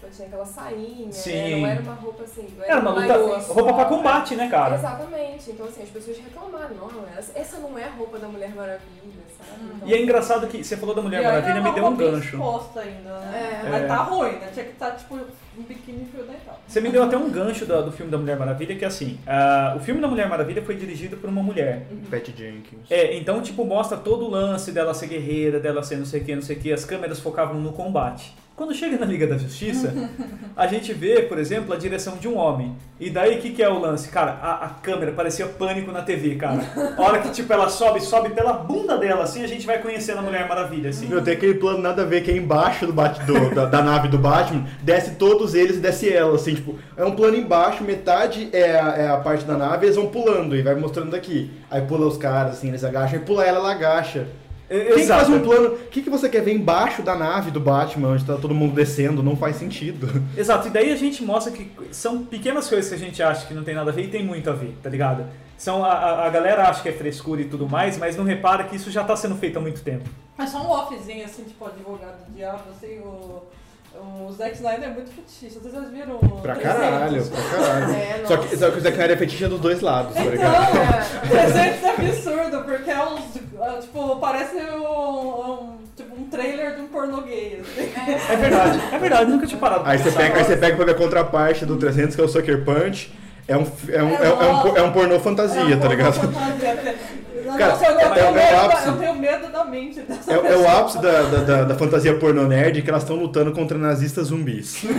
Porque, 0.00 0.08
enfim, 0.08 0.08
a 0.08 0.08
roupa 0.08 0.08
tinha 0.10 0.28
aquela 0.28 0.46
sainha, 0.46 1.12
Sim. 1.12 1.32
né? 1.32 1.56
Não 1.56 1.66
era 1.66 1.80
uma 1.82 1.94
roupa 1.94 2.22
assim. 2.22 2.48
Não 2.56 2.64
Era 2.64 2.80
uma 2.80 2.90
luta, 2.90 3.14
sensual, 3.14 3.56
roupa 3.56 3.74
pra 3.74 3.84
combate, 3.84 4.34
né, 4.36 4.48
cara? 4.48 4.74
Exatamente. 4.76 5.50
Então, 5.50 5.66
assim, 5.66 5.82
as 5.82 5.88
pessoas 5.90 6.16
reclamaram. 6.18 6.74
Não, 6.76 6.90
essa, 7.34 7.58
não 7.58 7.78
é 7.78 7.84
a 7.84 7.90
roupa 7.90 8.18
da 8.18 8.28
Mulher 8.28 8.54
Maravilha, 8.54 9.22
sabe? 9.36 9.50
Então, 9.76 9.88
E 9.88 9.94
é 9.94 10.02
engraçado 10.02 10.46
que 10.46 10.64
você 10.64 10.76
falou 10.76 10.94
da 10.94 11.02
Mulher 11.02 11.22
Maravilha, 11.22 11.54
me 11.54 11.60
uma 11.60 11.72
deu 11.72 11.86
um 11.86 11.96
gancho. 11.96 12.36
ainda, 12.76 13.20
né? 13.20 13.62
É. 13.64 13.68
Mas 13.68 13.88
tá 13.88 13.96
ruim, 13.96 14.32
né? 14.32 14.50
Tinha 14.52 14.64
que 14.64 14.72
estar, 14.72 14.90
tipo, 14.92 15.14
um 15.14 15.62
biquíni 15.62 16.06
fio 16.06 16.24
dental. 16.24 16.60
Você 16.66 16.80
me 16.80 16.90
deu 16.90 17.02
até 17.02 17.16
um 17.16 17.30
gancho 17.30 17.66
do, 17.66 17.82
do 17.84 17.92
filme 17.92 18.10
da 18.10 18.18
Mulher 18.18 18.38
Maravilha, 18.38 18.76
que 18.76 18.84
é 18.84 18.88
assim, 18.88 19.18
ah, 19.26 19.74
o 19.76 19.80
filme 19.80 20.00
da 20.00 20.08
Mulher 20.08 20.28
Maravilha 20.28 20.62
foi 20.62 20.76
dirigido 20.76 21.16
por 21.16 21.28
uma 21.28 21.42
mulher. 21.42 21.86
Pat 22.10 22.26
Jenkins. 22.36 22.90
É, 22.90 23.16
então, 23.16 23.40
tipo, 23.42 23.64
mostra 23.64 23.96
todo 23.98 24.26
o 24.26 24.30
lance 24.30 24.72
dela 24.72 24.94
ser 24.94 25.08
guerreira, 25.08 25.60
dela 25.60 25.82
ser 25.82 25.96
não 25.96 26.06
sei 26.06 26.20
o 26.20 26.24
que, 26.24 26.34
não 26.34 26.42
sei 26.42 26.56
o 26.56 26.60
que, 26.60 26.72
as 26.72 26.84
câmeras 26.84 27.20
focavam 27.20 27.60
no 27.60 27.72
combate. 27.72 28.34
Quando 28.60 28.74
chega 28.74 28.98
na 28.98 29.06
Liga 29.06 29.26
da 29.26 29.38
Justiça, 29.38 29.90
a 30.54 30.66
gente 30.66 30.92
vê, 30.92 31.22
por 31.22 31.38
exemplo, 31.38 31.72
a 31.72 31.78
direção 31.78 32.18
de 32.18 32.28
um 32.28 32.36
homem. 32.36 32.76
E 33.00 33.08
daí, 33.08 33.38
o 33.38 33.40
que, 33.40 33.52
que 33.52 33.62
é 33.62 33.68
o 33.70 33.78
lance? 33.78 34.10
Cara, 34.10 34.32
a, 34.32 34.66
a 34.66 34.68
câmera 34.68 35.12
parecia 35.12 35.46
pânico 35.46 35.90
na 35.90 36.02
TV, 36.02 36.34
cara. 36.34 36.60
A 36.94 37.00
hora 37.00 37.20
que, 37.20 37.30
tipo, 37.30 37.50
ela 37.50 37.70
sobe, 37.70 38.02
sobe 38.02 38.28
pela 38.34 38.52
bunda 38.52 38.98
dela, 38.98 39.22
assim, 39.22 39.42
a 39.42 39.46
gente 39.46 39.66
vai 39.66 39.78
conhecendo 39.80 40.18
a 40.18 40.22
Mulher 40.22 40.46
Maravilha, 40.46 40.90
assim. 40.90 41.06
Meu, 41.06 41.22
tem 41.24 41.32
aquele 41.32 41.54
plano 41.54 41.78
nada 41.78 42.02
a 42.02 42.04
ver 42.04 42.22
que 42.22 42.30
é 42.30 42.36
embaixo 42.36 42.86
do 42.86 42.92
Bat- 42.92 43.24
do- 43.24 43.54
da, 43.54 43.64
da 43.64 43.80
nave 43.82 44.08
do 44.08 44.18
Batman, 44.18 44.66
desce 44.82 45.12
todos 45.12 45.54
eles 45.54 45.76
e 45.76 45.80
desce 45.80 46.12
ela, 46.12 46.34
assim, 46.36 46.54
tipo, 46.54 46.74
é 46.98 47.04
um 47.06 47.12
plano 47.12 47.36
embaixo, 47.38 47.82
metade 47.82 48.50
é 48.52 48.78
a, 48.78 48.88
é 48.94 49.08
a 49.08 49.16
parte 49.16 49.46
da 49.46 49.56
nave, 49.56 49.86
eles 49.86 49.96
vão 49.96 50.08
pulando 50.08 50.54
e 50.54 50.60
vai 50.60 50.74
mostrando 50.74 51.12
daqui. 51.12 51.50
Aí 51.70 51.80
pula 51.80 52.06
os 52.06 52.18
caras, 52.18 52.58
assim, 52.58 52.68
eles 52.68 52.84
agacham, 52.84 53.20
e 53.20 53.22
pula 53.22 53.42
ela, 53.42 53.56
ela 53.60 53.70
agacha. 53.72 54.26
Quem 54.70 54.94
que 55.02 55.06
faz 55.06 55.28
um 55.28 55.40
plano? 55.40 55.68
O 55.74 55.78
que, 55.88 56.00
que 56.02 56.08
você 56.10 56.28
quer 56.28 56.42
ver 56.42 56.54
embaixo 56.54 57.02
da 57.02 57.16
nave 57.16 57.50
do 57.50 57.58
Batman, 57.58 58.10
onde 58.10 58.24
tá 58.24 58.36
todo 58.36 58.54
mundo 58.54 58.74
descendo? 58.74 59.22
Não 59.22 59.36
faz 59.36 59.56
sentido. 59.56 60.08
Exato, 60.38 60.68
e 60.68 60.70
daí 60.70 60.92
a 60.92 60.96
gente 60.96 61.24
mostra 61.24 61.52
que 61.52 61.70
são 61.90 62.24
pequenas 62.24 62.68
coisas 62.68 62.88
que 62.88 62.94
a 62.94 62.98
gente 62.98 63.22
acha 63.22 63.46
que 63.46 63.54
não 63.54 63.64
tem 63.64 63.74
nada 63.74 63.90
a 63.90 63.94
ver 63.94 64.04
e 64.04 64.08
tem 64.08 64.24
muito 64.24 64.48
a 64.48 64.52
ver, 64.52 64.76
tá 64.82 64.88
ligado? 64.88 65.24
São, 65.58 65.84
a, 65.84 65.88
a- 65.92 66.26
a 66.26 66.30
galera 66.30 66.68
acha 66.68 66.82
que 66.82 66.88
é 66.88 66.92
frescura 66.92 67.40
e 67.42 67.44
tudo 67.46 67.68
mais, 67.68 67.98
mas 67.98 68.16
não 68.16 68.24
repara 68.24 68.64
que 68.64 68.76
isso 68.76 68.90
já 68.90 69.02
tá 69.04 69.14
sendo 69.16 69.34
feito 69.36 69.58
há 69.58 69.60
muito 69.60 69.82
tempo. 69.82 70.08
É 70.38 70.46
só 70.46 70.58
um 70.62 70.70
offzinho, 70.70 71.24
assim, 71.24 71.42
tipo, 71.44 71.64
advogado 71.66 72.24
do 72.26 72.32
diabo, 72.34 72.62
assim, 72.70 72.98
o... 73.00 73.42
O 73.94 74.32
Zack 74.32 74.54
Snyder 74.54 74.84
é 74.84 74.92
muito 74.92 75.10
fetiche. 75.10 75.58
Vocês 75.58 75.74
já 75.74 75.80
viram 75.80 76.18
Pra 76.18 76.54
300? 76.54 76.62
caralho, 76.80 77.24
pra 77.26 77.42
caralho. 77.42 77.94
É, 77.94 78.22
Só 78.26 78.36
que, 78.36 78.56
só 78.56 78.70
que 78.70 78.78
o 78.78 78.80
Zack 78.80 78.94
Snyder 78.96 79.10
é 79.10 79.16
fetiche 79.18 79.46
dos 79.48 79.60
dois 79.60 79.80
lados, 79.80 80.14
tá 80.14 80.22
ligado? 80.22 80.68
Então, 81.24 81.28
300 81.30 81.82
é 81.82 81.90
absurdo, 81.90 82.64
porque 82.64 82.90
é 82.90 83.04
uns, 83.04 83.36
é, 83.60 83.80
tipo, 83.80 84.16
parece 84.16 84.56
um, 84.56 84.82
um- 84.82 85.78
tipo, 85.96 86.16
um 86.20 86.24
trailer 86.30 86.76
de 86.76 86.82
um 86.82 86.86
pornô 86.86 87.20
gay, 87.22 87.60
assim. 87.60 87.90
É 88.32 88.36
verdade, 88.36 88.80
é 88.92 88.98
verdade, 88.98 89.30
nunca 89.30 89.46
tinha 89.46 89.60
parado. 89.60 89.82
Aí 89.84 89.98
você 89.98 90.12
pega, 90.12 90.38
aí 90.38 90.44
você 90.44 90.56
pega 90.56 90.76
pra 90.76 90.84
ver 90.84 90.92
a 90.92 90.94
contraparte 90.94 91.66
do 91.66 91.76
300, 91.76 92.14
que 92.14 92.20
é 92.20 92.24
o 92.24 92.28
Sucker 92.28 92.64
Punch. 92.64 93.12
É 93.48 93.56
um, 93.56 93.66
é 93.88 94.02
um, 94.02 94.10
é, 94.14 94.26
é 94.26 94.30
um, 94.52 94.76
é 94.76 94.82
um 94.82 94.92
pornô 94.92 95.18
fantasia, 95.18 95.60
É 95.62 95.76
um 95.76 95.80
tá 95.80 95.88
ligado? 95.88 96.14
pornô 96.20 96.38
Cara, 97.58 97.72
Nossa, 97.72 97.84
eu, 97.86 97.98
é- 98.00 98.08
tenho 98.10 98.26
é 98.26 98.30
o 98.30 98.34
medo 98.34 98.50
da- 98.50 98.64
ápice. 98.64 98.86
eu 98.88 98.96
tenho 98.96 99.14
medo 99.14 99.48
da 99.52 99.64
mente 99.64 100.00
dessa 100.00 100.32
É, 100.32 100.52
é 100.52 100.56
o 100.56 100.68
ápice 100.68 100.98
da, 101.00 101.22
da, 101.22 101.38
da- 101.38 101.64
da 101.64 101.74
fantasia 101.74 102.16
pornô 102.18 102.44
nerd 102.44 102.82
que 102.82 102.90
elas 102.90 103.02
estão 103.02 103.16
lutando 103.16 103.52
contra 103.52 103.76
nazistas 103.78 104.28
zumbis. 104.28 104.82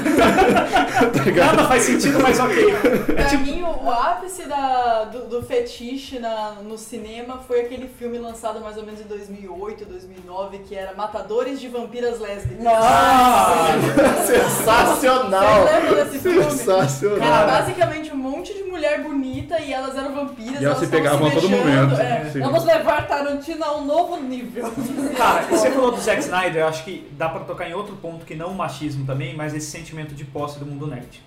tá? 1.35 1.45
Nada 1.45 1.67
faz 1.67 1.83
sentido, 1.83 2.19
mas 2.21 2.39
ok. 2.39 2.73
Pra 3.15 3.37
mim, 3.39 3.63
o, 3.63 3.85
o 3.85 3.91
ápice 3.91 4.43
da, 4.47 5.05
do, 5.05 5.27
do 5.27 5.43
fetiche 5.43 6.19
na, 6.19 6.53
no 6.63 6.77
cinema 6.77 7.39
foi 7.47 7.61
aquele 7.61 7.87
filme 7.87 8.17
lançado 8.17 8.59
mais 8.61 8.77
ou 8.77 8.85
menos 8.85 9.01
em 9.01 9.05
2008, 9.05 9.85
2009, 9.85 10.59
que 10.59 10.75
era 10.75 10.93
Matadores 10.93 11.59
de 11.59 11.67
Vampiras 11.67 12.19
Lésbicas. 12.19 12.65
Ah, 12.67 13.67
Sensacional! 14.25 15.63
Vocês 15.63 15.83
lembram 15.83 16.03
desse 16.05 16.99
filme? 16.99 17.25
Era 17.25 17.45
basicamente 17.45 18.11
um 18.11 18.17
monte 18.17 18.53
de 18.53 18.63
mulher 18.63 19.01
bonita 19.01 19.59
e 19.59 19.73
elas 19.73 19.95
eram 19.97 20.13
vampiras. 20.13 20.61
E 20.61 20.65
elas 20.65 20.77
se 20.79 20.85
estavam 20.85 21.03
pegavam 21.03 21.27
a 21.27 21.31
todo 21.31 21.47
beijando, 21.49 21.65
momento. 21.95 22.01
é. 22.01 22.29
Sim. 22.31 22.40
Vamos 22.41 22.65
levar 22.65 23.07
Tarantino 23.07 23.63
a 23.63 23.77
um 23.77 23.85
novo 23.85 24.17
nível. 24.17 24.71
Cara, 25.15 25.43
você 25.43 25.71
falou 25.71 25.91
do 25.91 25.99
Zack 25.99 26.19
Snyder, 26.21 26.61
eu 26.61 26.67
acho 26.67 26.83
que 26.83 27.07
dá 27.17 27.29
pra 27.29 27.41
tocar 27.41 27.69
em 27.69 27.73
outro 27.73 27.95
ponto 27.95 28.25
que 28.25 28.35
não 28.35 28.49
o 28.49 28.55
machismo 28.55 29.05
também, 29.05 29.35
mas 29.35 29.53
esse 29.53 29.69
sentimento 29.69 30.13
de 30.13 30.25
posse 30.25 30.59
do 30.59 30.65
mundo 30.65 30.87
nerd. 30.87 31.21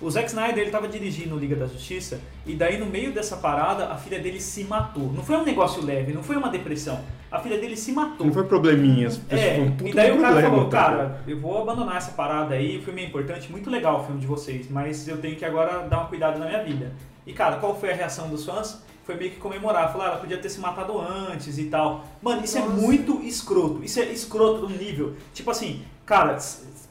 O 0.00 0.10
Zack 0.10 0.28
Snyder, 0.28 0.58
ele 0.58 0.70
tava 0.70 0.88
dirigindo 0.88 1.36
Liga 1.36 1.54
da 1.54 1.66
Justiça, 1.66 2.20
e 2.46 2.54
daí 2.54 2.78
no 2.78 2.86
meio 2.86 3.12
dessa 3.12 3.36
parada, 3.36 3.88
a 3.88 3.96
filha 3.98 4.18
dele 4.18 4.40
se 4.40 4.64
matou. 4.64 5.12
Não 5.12 5.22
foi 5.22 5.36
um 5.36 5.44
negócio 5.44 5.84
leve, 5.84 6.14
não 6.14 6.22
foi 6.22 6.36
uma 6.36 6.48
depressão. 6.48 7.00
A 7.30 7.38
filha 7.38 7.58
dele 7.58 7.76
se 7.76 7.92
matou. 7.92 8.26
Não 8.26 8.32
foi 8.32 8.44
probleminhas. 8.44 9.20
É, 9.28 9.56
foi 9.56 9.64
um 9.64 9.88
e 9.88 9.92
daí 9.92 10.10
o 10.10 10.18
cara 10.18 10.40
problema, 10.40 10.50
falou, 10.50 10.68
cara, 10.70 11.20
eu 11.28 11.38
vou 11.38 11.60
abandonar 11.60 11.98
essa 11.98 12.12
parada 12.12 12.54
aí, 12.54 12.78
o 12.78 12.82
filme 12.82 13.02
é 13.02 13.06
importante, 13.06 13.50
muito 13.52 13.68
legal 13.68 14.00
o 14.00 14.04
filme 14.04 14.20
de 14.20 14.26
vocês, 14.26 14.70
mas 14.70 15.06
eu 15.06 15.18
tenho 15.18 15.36
que 15.36 15.44
agora 15.44 15.86
dar 15.86 15.98
uma 15.98 16.06
cuidado 16.06 16.38
na 16.38 16.46
minha 16.46 16.64
vida. 16.64 16.92
E 17.26 17.34
cara, 17.34 17.56
qual 17.56 17.78
foi 17.78 17.92
a 17.92 17.94
reação 17.94 18.30
dos 18.30 18.46
fãs? 18.46 18.82
Foi 19.10 19.16
meio 19.18 19.32
que 19.32 19.38
comemorar. 19.38 19.90
Falar, 19.90 20.04
ah, 20.04 20.08
ela 20.10 20.16
podia 20.18 20.38
ter 20.38 20.48
se 20.48 20.60
matado 20.60 20.96
antes 21.00 21.58
e 21.58 21.64
tal. 21.64 22.04
Mano, 22.22 22.44
isso 22.44 22.56
é 22.56 22.60
Nossa. 22.60 22.74
muito 22.74 23.20
escroto. 23.24 23.82
Isso 23.82 23.98
é 23.98 24.04
escroto 24.04 24.68
no 24.68 24.76
nível. 24.76 25.16
Tipo 25.34 25.50
assim, 25.50 25.82
cara, 26.06 26.38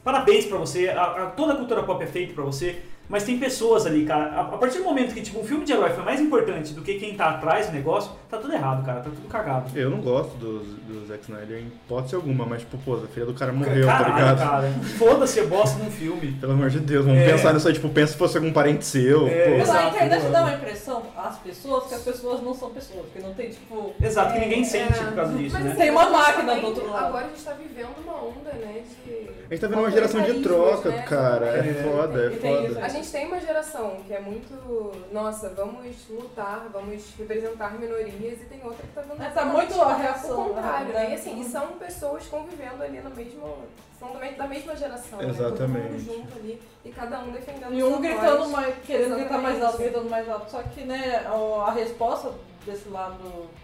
parabéns 0.04 0.44
pra 0.44 0.58
você. 0.58 0.90
A, 0.90 1.02
a- 1.02 1.26
toda 1.30 1.54
a 1.54 1.56
cultura 1.56 1.82
pop 1.82 2.02
é 2.04 2.06
feita 2.06 2.34
pra 2.34 2.44
você. 2.44 2.78
Mas 3.10 3.24
tem 3.24 3.36
pessoas 3.38 3.84
ali, 3.86 4.06
cara. 4.06 4.30
A, 4.30 4.40
a 4.42 4.56
partir 4.56 4.78
do 4.78 4.84
momento 4.84 5.12
que, 5.12 5.20
tipo, 5.20 5.40
um 5.40 5.44
filme 5.44 5.64
de 5.64 5.72
herói 5.72 5.90
foi 5.90 6.04
mais 6.04 6.20
importante 6.20 6.72
do 6.72 6.80
que 6.80 6.94
quem 6.94 7.14
tá 7.16 7.30
atrás 7.30 7.66
do 7.66 7.72
negócio, 7.72 8.12
tá 8.30 8.38
tudo 8.38 8.52
errado, 8.54 8.86
cara. 8.86 9.00
Tá 9.00 9.10
tudo 9.10 9.28
cagado. 9.28 9.76
Eu 9.76 9.90
não 9.90 10.00
gosto 10.00 10.36
do, 10.36 10.60
do 10.60 11.06
Zack 11.08 11.24
Snyder 11.24 11.58
em 11.58 11.66
hipótese 11.66 12.14
alguma, 12.14 12.46
mas, 12.46 12.60
tipo, 12.60 12.78
pô, 12.78 12.94
a 12.94 13.06
filha 13.08 13.26
do 13.26 13.34
cara 13.34 13.52
morreu, 13.52 13.84
tá 13.84 13.98
Caralho, 13.98 14.14
ligado? 14.14 14.38
cara. 14.38 14.68
Foda-se, 14.96 15.38
eu 15.40 15.48
bosta 15.48 15.82
num 15.82 15.90
filme. 15.90 16.32
Pelo 16.40 16.52
amor 16.52 16.70
de 16.70 16.78
Deus, 16.78 17.04
vamos 17.04 17.20
É. 17.20 17.32
pensar 17.32 17.52
nisso 17.52 17.66
aí, 17.66 17.74
tipo, 17.74 17.88
pensa 17.88 18.12
se 18.12 18.18
fosse 18.18 18.36
algum 18.38 18.52
parente 18.52 18.84
seu. 18.84 19.26
É, 19.26 19.50
pô. 19.50 19.58
Mas 19.58 19.70
a 19.70 19.72
Exato, 19.80 19.96
internet 19.96 20.28
dá 20.30 20.42
uma 20.42 20.54
impressão 20.54 21.02
às 21.16 21.36
pessoas 21.38 21.86
que 21.88 21.94
as 21.96 22.02
pessoas 22.02 22.40
não 22.42 22.54
são 22.54 22.70
pessoas, 22.70 23.06
que 23.12 23.20
não 23.20 23.34
tem, 23.34 23.50
tipo. 23.50 23.92
Exato, 24.00 24.34
que 24.34 24.38
ninguém 24.38 24.60
É, 24.60 24.64
sente 24.64 24.92
é. 25.00 25.02
por 25.04 25.14
causa 25.14 25.36
disso, 25.36 25.54
Mas, 25.54 25.64
né? 25.64 25.74
Tem 25.74 25.90
uma 25.90 26.08
máquina 26.10 26.54
do 26.54 26.66
outro 26.66 26.88
lado. 26.88 27.06
Agora 27.06 27.24
a 27.24 27.28
gente 27.28 27.42
tá 27.42 27.52
vivendo 27.54 27.88
uma 28.04 28.14
onda, 28.22 28.52
né, 28.52 28.82
de... 29.04 29.30
A 29.50 29.54
gente 29.54 29.60
tá 29.62 29.66
vendo 29.66 29.80
uma 29.80 29.90
geração 29.90 30.22
de 30.22 30.34
troca, 30.42 30.90
né? 30.90 31.02
cara. 31.08 31.46
É 31.46 31.70
É. 31.70 31.74
foda, 31.82 32.22
é 32.22 32.26
E 32.26 32.36
tem 32.36 32.68
foda. 32.68 32.80
A 33.00 33.02
gente 33.02 33.12
tem 33.12 33.26
uma 33.28 33.40
geração 33.40 33.96
que 34.06 34.12
é 34.12 34.20
muito, 34.20 34.92
nossa, 35.10 35.48
vamos 35.48 36.06
lutar, 36.10 36.68
vamos 36.70 37.02
representar 37.18 37.72
minorias, 37.80 38.42
e 38.42 38.44
tem 38.44 38.62
outra 38.62 38.86
que 38.86 38.92
tá 38.92 39.00
dando 39.00 39.22
É, 39.22 39.30
tá 39.30 39.44
muito 39.46 39.80
a 39.80 39.94
reação, 39.94 40.38
O 40.38 40.48
contrário, 40.50 40.88
né? 40.88 40.92
né? 40.92 41.10
E 41.12 41.14
assim, 41.14 41.40
e 41.40 41.44
são 41.46 41.68
pessoas 41.78 42.26
convivendo 42.26 42.82
ali 42.82 43.00
no 43.00 43.08
mesmo. 43.08 43.56
São 43.98 44.10
também 44.10 44.34
da 44.34 44.46
mesma 44.46 44.76
geração. 44.76 45.18
Né? 45.18 45.30
Exatamente. 45.30 45.82
Todo 45.82 45.92
mundo 45.92 46.04
junto 46.04 46.38
ali 46.38 46.62
e 46.84 46.90
cada 46.90 47.20
um 47.20 47.30
defendendo 47.32 47.72
E 47.72 47.80
sua 47.80 47.88
um 47.88 48.00
gritando 48.02 48.38
voz. 48.38 48.50
mais, 48.50 48.74
querendo 48.84 49.16
gritar 49.16 49.38
mais 49.38 49.54
alto, 49.54 49.64
Exatamente. 49.64 49.82
gritando 49.92 50.10
mais 50.10 50.28
alto. 50.28 50.50
Só 50.50 50.62
que, 50.62 50.80
né, 50.84 51.26
a 51.66 51.70
resposta 51.70 52.32
desse 52.66 52.88
lado, 52.88 53.16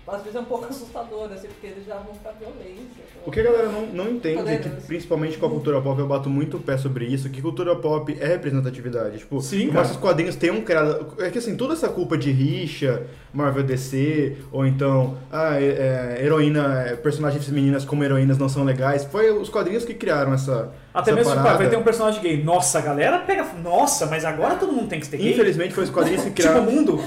às 0.07 0.23
vezes 0.23 0.37
é 0.37 0.41
um 0.41 0.45
pouco 0.45 0.67
assustadora, 0.71 1.35
assim, 1.35 1.49
porque 1.49 1.67
eles 1.67 1.87
já 1.87 1.97
vão 1.97 2.15
pra 2.17 2.33
violência. 2.33 3.05
O 3.25 3.31
que 3.31 3.41
a 3.41 3.43
galera 3.43 3.69
não, 3.69 3.87
não 3.87 4.09
entende, 4.11 4.49
é 4.49 4.59
que 4.59 4.69
principalmente 4.69 5.39
com 5.39 5.47
a 5.47 5.51
cultura 5.51 5.81
pop, 5.81 5.99
eu 5.99 6.07
bato 6.07 6.31
muito 6.31 6.57
o 6.57 6.61
pé 6.61 6.77
sobre 6.77 7.07
isso, 7.07 7.29
que 7.31 7.43
cultura 7.43 7.75
pop 7.77 8.17
é 8.19 8.27
representatividade. 8.27 9.19
Tipo, 9.19 9.41
Sim, 9.41 9.71
os 9.77 9.97
quadrinhos 9.97 10.37
tenham 10.37 10.61
criado. 10.63 11.15
É 11.19 11.31
que 11.31 11.39
assim, 11.39 11.57
toda 11.57 11.75
essa 11.75 11.89
culpa 11.89 12.17
de 12.17 12.31
rixa, 12.31 13.07
Marvel 13.33 13.65
DC, 13.65 14.37
ou 14.51 14.67
então, 14.67 15.19
ah, 15.31 15.61
é, 15.61 16.19
é, 16.19 16.25
heroína, 16.25 16.83
é, 16.83 16.97
personagens 16.97 17.45
femininas 17.45 17.85
como 17.85 18.05
heroínas 18.05 18.39
não 18.39 18.49
são 18.49 18.65
legais, 18.65 19.05
foi 19.05 19.31
os 19.31 19.49
quadrinhos 19.49 19.85
que 19.85 19.95
criaram 19.95 20.33
essa. 20.33 20.73
Até 21.01 21.13
mesmo 21.13 21.31
tipo, 21.31 21.43
parada. 21.43 21.59
vai 21.59 21.69
ter 21.71 21.77
um 21.77 21.83
personagem 21.83 22.21
gay. 22.23 22.43
Nossa, 22.43 22.79
a 22.79 22.81
galera 22.83 23.19
pega. 23.21 23.45
Nossa, 23.63 24.07
mas 24.07 24.25
agora 24.25 24.55
todo 24.57 24.73
mundo 24.73 24.89
tem 24.89 24.99
que 24.99 25.07
ser 25.07 25.19
gay. 25.19 25.33
Infelizmente 25.33 25.75
foi 25.75 25.85
os 25.85 25.91
quadrinhos 25.91 26.23
que 26.23 26.31
Tipo 26.35 26.43
criaram. 26.49 26.63
o 26.67 26.71
mundo. 26.73 27.01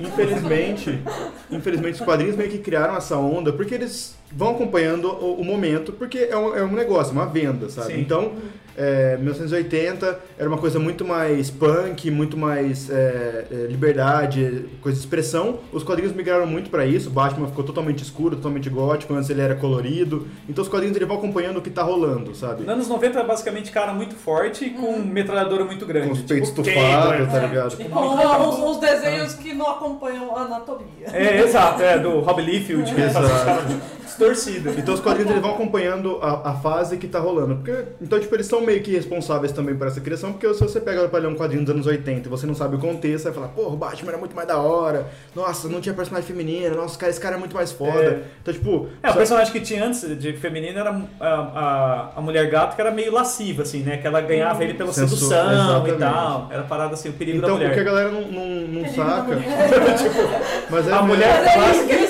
Infelizmente, 0.00 1.02
infelizmente 1.50 1.94
os 1.94 2.00
quadrinhos 2.00 2.36
meio 2.36 2.50
que 2.50 2.58
criaram 2.58 2.96
essa 2.96 3.16
onda 3.16 3.52
porque 3.52 3.74
eles 3.74 4.14
vão 4.36 4.50
acompanhando 4.50 5.08
o, 5.08 5.40
o 5.40 5.44
momento, 5.44 5.92
porque 5.92 6.28
é 6.30 6.36
um, 6.36 6.56
é 6.56 6.62
um 6.64 6.72
negócio, 6.72 7.12
uma 7.12 7.26
venda, 7.26 7.68
sabe? 7.68 7.94
Sim. 7.94 8.00
Então, 8.00 8.32
é, 8.76 9.16
1980 9.18 10.18
era 10.36 10.48
uma 10.48 10.58
coisa 10.58 10.78
muito 10.80 11.04
mais 11.04 11.48
punk, 11.50 12.10
muito 12.10 12.36
mais 12.36 12.90
é, 12.90 13.44
é, 13.50 13.54
liberdade, 13.68 14.66
coisa 14.82 14.98
de 14.98 15.04
expressão. 15.04 15.60
Os 15.72 15.84
quadrinhos 15.84 16.12
migraram 16.12 16.46
muito 16.46 16.70
pra 16.70 16.84
isso. 16.84 17.08
Batman 17.08 17.46
ficou 17.46 17.62
totalmente 17.62 18.02
escuro, 18.02 18.34
totalmente 18.36 18.68
gótico, 18.68 19.14
antes 19.14 19.30
ele 19.30 19.40
era 19.40 19.54
colorido. 19.54 20.26
Então 20.48 20.62
os 20.62 20.68
quadrinhos 20.68 20.96
ele 20.96 21.06
vão 21.06 21.16
acompanhando 21.18 21.58
o 21.58 21.62
que 21.62 21.70
tá 21.70 21.82
rolando, 21.82 22.34
sabe? 22.34 22.62
Nos 22.62 22.68
anos 22.68 22.88
90 22.88 23.18
era 23.18 23.28
basicamente 23.28 23.70
cara 23.70 23.92
muito 23.92 24.16
forte 24.16 24.70
com 24.70 24.98
metralhadora 24.98 25.64
muito 25.64 25.86
grande. 25.86 26.08
Com 26.08 26.14
os 26.14 26.22
peitos 26.22 26.48
tipo, 26.48 26.62
estufados, 26.62 27.10
Gable, 27.12 27.26
tá 27.26 27.40
né? 27.40 27.46
ligado? 27.46 27.72
E 27.74 27.76
Tipo, 27.76 27.90
com 27.90 28.00
não- 28.00 28.18
ah, 28.28 28.48
os, 28.48 28.58
os 28.58 28.76
desenhos 28.78 29.34
que 29.34 29.54
não 29.54 29.70
acompanham 29.70 30.36
a 30.36 30.40
anatomia. 30.42 31.06
É, 31.12 31.40
exato, 31.42 31.80
é, 31.80 31.96
do 31.98 32.18
Rob 32.20 32.42
Liefeld, 32.42 32.82
os 32.92 32.98
Exato. 32.98 34.03
Caras 34.14 34.36
distorcidos. 34.44 34.78
Então 34.78 34.94
os 34.94 35.00
quadrinhos 35.00 35.30
eles 35.30 35.42
vão 35.42 35.52
acompanhando 35.52 36.18
a, 36.22 36.50
a 36.50 36.54
fase 36.54 36.96
que 36.96 37.06
tá 37.06 37.18
rolando. 37.18 37.56
Porque, 37.56 37.84
então, 38.00 38.18
tipo, 38.20 38.34
eles 38.34 38.46
são 38.46 38.60
meio 38.60 38.82
que 38.82 38.92
responsáveis 38.92 39.52
também 39.52 39.74
por 39.76 39.86
essa 39.86 40.00
criação, 40.00 40.32
porque 40.32 40.52
se 40.54 40.60
você 40.60 40.80
pega 40.80 41.06
pra 41.08 41.18
ler 41.18 41.28
um 41.28 41.34
quadrinho 41.34 41.62
dos 41.64 41.74
anos 41.74 41.86
80 41.86 42.26
e 42.26 42.30
você 42.30 42.46
não 42.46 42.54
sabe 42.54 42.76
o 42.76 42.78
contexto, 42.78 43.24
você 43.24 43.30
vai 43.30 43.34
falar, 43.34 43.48
porra, 43.48 43.74
o 43.74 43.76
Batman 43.76 44.10
era 44.10 44.18
muito 44.18 44.34
mais 44.34 44.46
da 44.48 44.58
hora, 44.58 45.06
nossa, 45.34 45.68
não 45.68 45.80
tinha 45.80 45.94
personagem 45.94 46.26
feminino, 46.26 46.76
nossa, 46.76 46.98
cara, 46.98 47.10
esse 47.10 47.20
cara 47.20 47.36
é 47.36 47.38
muito 47.38 47.54
mais 47.54 47.72
foda. 47.72 48.00
É. 48.02 48.22
Então, 48.42 48.54
tipo, 48.54 48.88
É, 49.02 49.08
o 49.08 49.12
só- 49.12 49.18
personagem 49.18 49.52
que 49.52 49.60
tinha 49.60 49.84
antes 49.84 50.18
de 50.18 50.32
feminino 50.34 50.78
era 50.78 50.90
a, 51.20 51.28
a, 51.28 52.10
a 52.16 52.20
mulher 52.20 52.48
gato, 52.50 52.74
que 52.74 52.80
era 52.80 52.90
meio 52.90 53.12
lasciva, 53.12 53.62
assim, 53.62 53.82
né? 53.82 53.96
Que 53.98 54.06
ela 54.06 54.20
ganhava 54.20 54.62
ele 54.64 54.74
pela 54.74 54.92
sedução 54.92 55.50
exatamente. 55.52 55.94
e 55.94 55.98
tal. 55.98 56.48
Era 56.50 56.62
parada 56.62 56.94
assim, 56.94 57.08
o 57.08 57.12
perigo 57.12 57.38
então 57.38 57.50
da 57.50 57.54
o 57.54 57.58
que 57.58 57.64
a 57.64 57.68
mulher. 57.70 57.84
galera 57.84 58.10
não, 58.10 58.22
não, 58.22 58.46
não 58.82 58.88
saca. 58.88 59.22
mulher. 59.22 59.44
mas 60.70 60.88
é 60.88 60.90
A 60.90 60.94
mesmo. 60.96 61.06
mulher- 61.08 61.44
Mas 61.56 61.90
é. 61.90 62.04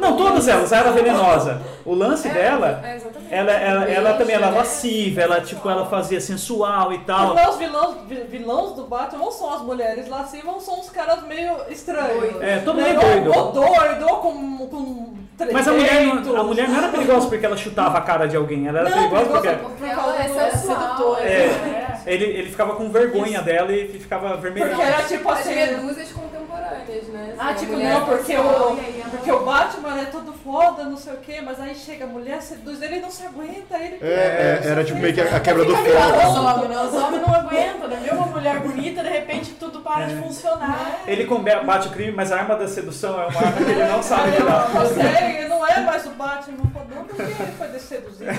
Não, 0.00 0.16
todas 0.16 0.48
elas, 0.48 0.72
ela 0.72 0.88
era 0.88 0.92
venenosa. 0.92 1.37
O 1.84 1.94
lance 1.94 2.28
É, 2.28 2.32
dela, 2.32 2.80
é, 2.84 2.98
ela, 3.30 3.52
ela, 3.52 3.84
ela 3.84 4.14
também 4.14 4.34
era 4.36 4.50
né? 4.50 4.58
lasciva, 4.58 5.20
ela, 5.20 5.40
tipo, 5.40 5.68
ela 5.68 5.86
fazia 5.86 6.20
sensual 6.20 6.92
e 6.92 6.98
tal. 7.00 7.34
Os 7.50 7.56
vilões, 7.56 7.96
vi- 8.06 8.24
vilões 8.28 8.72
do 8.72 8.84
Batman 8.84 9.18
não 9.24 9.30
são 9.30 9.52
as 9.54 9.62
mulheres 9.62 10.08
lascivas, 10.08 10.54
ou 10.54 10.60
são 10.60 10.80
os 10.80 10.90
caras 10.90 11.22
meio 11.22 11.52
estranhos. 11.68 12.40
É, 12.40 12.58
todo 12.58 12.76
Né? 12.80 12.92
mundo 12.92 13.02
é 13.02 13.20
doido. 13.20 13.38
Ou 13.38 13.52
doido, 13.52 14.06
ou 14.08 14.16
com, 14.18 14.58
com 14.68 15.14
Mas 15.52 15.68
a 15.68 15.72
mulher, 15.72 15.88
trejeito. 15.88 16.32
não, 16.32 16.40
a 16.40 16.44
mulher 16.44 16.68
não 16.68 16.78
era 16.78 16.88
perigosa 16.88 17.28
porque 17.28 17.46
ela 17.46 17.56
chutava 17.56 17.98
a 17.98 18.00
cara 18.00 18.26
de 18.26 18.36
alguém, 18.36 18.66
ela 18.66 18.80
era 18.80 18.90
Não, 18.90 18.96
perigosa 19.10 19.24
perigosa 19.40 19.54
porque 19.58 19.68
Porque 19.78 19.92
ela 19.92 20.16
é 20.16 20.20
É 20.26 20.50
sensual. 20.50 20.80
sedutora. 20.80 21.22
É. 21.22 21.87
né? 22.04 22.12
ele, 22.12 22.24
ele 22.24 22.50
ficava 22.50 22.74
com 22.74 22.90
vergonha 22.90 23.42
dela 23.42 23.72
e 23.72 23.88
ficava 23.98 24.36
vermelho. 24.36 24.68
Porque 24.68 24.82
era 24.82 25.02
tipo 25.02 25.28
As 25.28 25.40
assim. 25.40 25.54
medusas 25.54 26.12
contemporâneas, 26.12 27.08
né? 27.08 27.34
Ah, 27.38 27.50
a 27.50 27.54
tipo, 27.54 27.76
não, 27.76 28.06
porque 28.06 28.36
o, 28.36 28.76
porque 29.10 29.32
o 29.32 29.44
Batman 29.44 30.00
é 30.00 30.04
todo 30.06 30.32
foda, 30.32 30.84
não 30.84 30.96
sei 30.96 31.12
o 31.12 31.18
quê, 31.18 31.40
mas 31.40 31.60
aí 31.60 31.74
chega 31.74 32.04
a 32.04 32.08
mulher, 32.08 32.40
seduz 32.40 32.82
ele, 32.82 32.94
ele 32.94 33.02
não 33.02 33.10
se 33.10 33.22
aguenta, 33.24 33.76
ele 33.78 33.98
É, 34.00 34.60
é, 34.64 34.68
era 34.68 34.84
tipo 34.84 34.98
meio 34.98 35.14
que 35.14 35.20
a, 35.20 35.36
a 35.36 35.40
quebra 35.40 35.64
do 35.64 35.74
homens, 35.74 35.94
né? 35.94 36.82
Os 36.82 36.94
homens 36.94 37.22
não 37.26 37.34
aguentam, 37.34 37.88
né? 37.88 38.00
Vê 38.02 38.10
uma 38.10 38.26
mulher 38.26 38.60
bonita, 38.60 39.02
de 39.02 39.08
repente 39.08 39.52
tudo 39.52 39.80
para 39.80 40.06
de 40.06 40.16
funcionar. 40.16 41.00
Ele 41.06 41.24
combate 41.24 41.88
o 41.88 41.90
crime, 41.90 42.12
mas 42.12 42.32
a 42.32 42.38
arma 42.38 42.56
da 42.56 42.68
sedução 42.68 43.20
é 43.20 43.26
uma 43.26 43.40
arma 43.40 43.52
que 43.64 43.70
ele 43.70 43.84
não 43.84 44.02
sabe 44.02 44.30
lidar. 44.30 44.68
não 44.68 44.80
consegue, 44.80 45.48
não 45.48 45.66
é 45.66 45.80
mais 45.80 46.06
o 46.06 46.10
Batman 46.10 46.68
fodão, 46.72 47.04
porque 47.04 47.22
ele 47.22 47.34
foi 47.34 47.78
seduzido. 47.78 48.30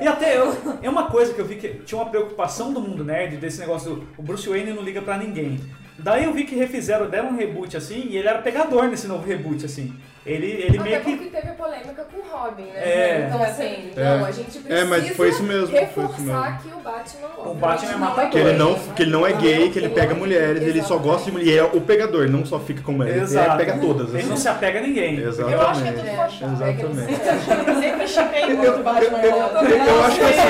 E 0.00 0.06
até 0.06 0.36
eu, 0.36 0.56
é 0.82 0.88
uma 0.88 1.10
coisa 1.10 1.34
que 1.34 1.40
eu 1.40 1.44
vi 1.44 1.56
que 1.56 1.68
tinha 1.84 2.00
uma 2.00 2.10
preocupação 2.10 2.72
do 2.72 2.80
mundo 2.80 2.95
nerd 3.04 3.36
desse 3.36 3.58
negócio 3.60 3.96
do 3.96 4.08
o 4.16 4.22
Bruce 4.22 4.48
Wayne 4.48 4.72
não 4.72 4.82
liga 4.82 5.02
pra 5.02 5.18
ninguém. 5.18 5.60
Daí 5.98 6.24
eu 6.24 6.32
vi 6.32 6.44
que 6.44 6.54
refizeram, 6.54 7.08
deram 7.08 7.30
um 7.30 7.36
reboot 7.36 7.76
assim, 7.76 8.08
e 8.10 8.16
ele 8.16 8.28
era 8.28 8.42
pegador 8.42 8.88
nesse 8.88 9.06
novo 9.06 9.26
reboot 9.26 9.64
assim. 9.64 9.94
Ele, 10.26 10.46
ele 10.46 10.76
Até 10.78 10.82
meio 10.82 11.00
que 11.02 11.16
porque 11.16 11.36
teve 11.36 11.48
a 11.50 11.52
polêmica 11.52 12.04
com 12.12 12.18
o 12.18 12.36
Robin, 12.36 12.62
né? 12.64 12.70
É. 12.76 13.26
Então, 13.28 13.42
assim, 13.44 13.90
É. 13.96 14.18
não, 14.18 14.24
a 14.24 14.30
gente 14.32 14.58
precisa 14.58 14.74
É, 14.74 14.84
mas 14.84 15.08
foi 15.10 15.28
isso 15.28 15.42
mesmo, 15.44 15.68
foi 15.68 15.76
isso 15.76 15.84
reforçar 15.86 16.18
mesmo. 16.50 16.58
que 16.58 16.68
o 16.68 16.80
Batman, 16.82 17.28
O 17.50 17.54
Batman 17.54 17.92
é 17.92 17.96
matador. 17.96 18.30
Que 18.30 18.38
ele, 18.38 18.52
não, 18.54 18.74
que 18.74 19.02
ele 19.02 19.10
não 19.12 19.26
é 19.26 19.32
gay, 19.34 19.70
que 19.70 19.78
ele 19.78 19.88
pega 19.90 20.14
mulheres, 20.16 20.62
ele 20.62 20.72
só 20.82 20.94
Exatamente. 20.96 21.06
gosta 21.08 21.24
de 21.26 21.30
mulher. 21.32 21.46
Ele 21.46 21.58
é 21.58 21.62
o 21.64 21.80
pegador, 21.80 22.22
ele 22.24 22.32
não 22.32 22.44
só 22.44 22.58
fica 22.58 22.82
com 22.82 22.90
mulheres, 22.92 23.30
ele 23.32 23.40
Exato. 23.40 23.56
pega 23.56 23.78
todas. 23.78 24.08
ele 24.08 24.18
assim. 24.18 24.28
não 24.28 24.36
se 24.36 24.48
apega 24.48 24.78
a 24.80 24.82
ninguém. 24.82 25.16
Exatamente. 25.20 25.52
Eu 25.54 25.68
acho 25.68 25.82
que 25.82 25.88
é 25.88 25.92
tudo 25.92 26.08
É, 26.08 26.16
fachada. 26.16 26.52
Exatamente. 26.52 28.06
Sempre 28.16 28.40
Eu, 28.52 28.56
muito 28.56 28.80
o 28.80 28.82
Batman. 28.82 29.18
eu- 29.18 29.30
eu- 29.36 29.86
eu 29.86 30.04
acho 30.04 30.16
que 30.16 30.24
assim, 30.24 30.40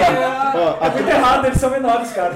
ó, 0.54 0.76
a, 0.80 0.86
É 0.86 0.90
muito 0.90 1.08
errado, 1.10 1.46
eles 1.46 1.58
são 1.60 1.70
menores, 1.70 2.10
cara. 2.12 2.32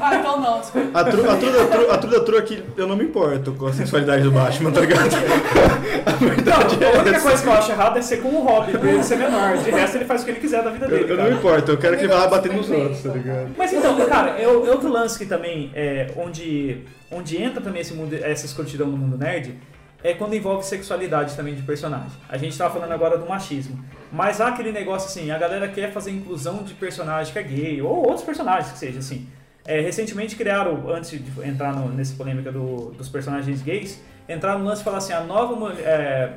Ah, 0.00 0.14
então 0.16 0.40
não, 0.40 0.60
desculpa. 0.60 1.00
a, 1.00 1.04
tru, 1.04 1.30
a, 1.30 1.98
tru 1.98 2.16
a 2.16 2.20
tru 2.20 2.38
aqui, 2.38 2.62
eu 2.76 2.86
não 2.86 2.94
me 2.96 3.04
importo 3.04 3.52
com 3.52 3.66
a 3.66 3.72
sensualidade 3.72 4.22
do 4.22 4.30
Batman, 4.30 4.70
tá 4.70 4.80
ligado? 4.80 5.08
A 6.06 6.10
verdade 6.12 6.76
Não, 6.76 6.83
a 6.84 7.00
única 7.00 7.20
coisa 7.20 7.42
que 7.42 7.48
eu 7.48 7.52
acho 7.52 7.72
errado 7.72 7.98
é 7.98 8.02
ser 8.02 8.18
com 8.22 8.28
o 8.28 8.42
Robin, 8.44 8.72
pra 8.72 8.90
ele 8.90 9.02
ser 9.02 9.16
menor. 9.16 9.56
De 9.58 9.70
resto, 9.70 9.96
ele 9.96 10.04
faz 10.04 10.22
o 10.22 10.24
que 10.24 10.30
ele 10.32 10.40
quiser 10.40 10.62
da 10.62 10.70
vida 10.70 10.86
Eu, 10.86 10.90
dele. 10.90 11.04
eu 11.04 11.08
não 11.08 11.16
cara. 11.16 11.30
me 11.30 11.36
importo, 11.38 11.70
eu 11.72 11.78
quero 11.78 11.96
que 11.96 12.04
ele 12.04 12.12
vá 12.12 12.20
lá 12.20 12.28
bater 12.28 12.52
nos 12.52 12.70
outros, 12.70 13.02
tá 13.02 13.10
ligado? 13.10 13.48
Mas 13.56 13.72
então, 13.72 14.06
cara, 14.06 14.30
é 14.40 14.46
o- 14.48 14.66
é 14.66 14.70
outro 14.70 14.88
lance 14.90 15.18
que 15.18 15.26
também 15.26 15.70
é 15.74 16.08
onde, 16.16 16.78
onde 17.10 17.42
entra 17.42 17.60
também 17.60 17.80
esse 17.82 17.94
mundo, 17.94 18.14
essa 18.14 18.46
escrotidão 18.46 18.86
no 18.88 18.96
mundo 18.96 19.16
nerd 19.18 19.54
é 20.02 20.12
quando 20.12 20.34
envolve 20.34 20.66
sexualidade 20.66 21.34
também 21.34 21.54
de 21.54 21.62
personagem. 21.62 22.10
A 22.28 22.36
gente 22.36 22.56
tava 22.58 22.74
falando 22.74 22.92
agora 22.92 23.16
do 23.16 23.26
machismo. 23.26 23.82
Mas 24.12 24.38
há 24.40 24.48
aquele 24.48 24.70
negócio 24.70 25.08
assim, 25.08 25.30
a 25.30 25.38
galera 25.38 25.66
quer 25.66 25.90
fazer 25.92 26.10
inclusão 26.10 26.62
de 26.62 26.74
personagem 26.74 27.32
que 27.32 27.38
é 27.38 27.42
gay, 27.42 27.80
ou 27.82 27.96
outros 28.06 28.22
personagens 28.22 28.70
que 28.72 28.78
seja 28.78 28.98
assim. 28.98 29.26
É, 29.66 29.80
recentemente 29.80 30.36
criaram, 30.36 30.90
antes 30.90 31.10
de 31.10 31.24
entrar 31.48 31.74
no, 31.74 31.88
nessa 31.88 32.14
polêmica 32.14 32.52
do- 32.52 32.90
dos 32.90 33.08
personagens 33.08 33.62
gays, 33.62 33.98
entraram 34.28 34.58
no 34.60 34.66
lance 34.66 34.82
e 34.82 34.84
falaram 34.84 35.02
assim, 35.02 35.14
a 35.14 35.20
nova 35.20 35.56
mulher- 35.56 35.80
é, 35.80 36.28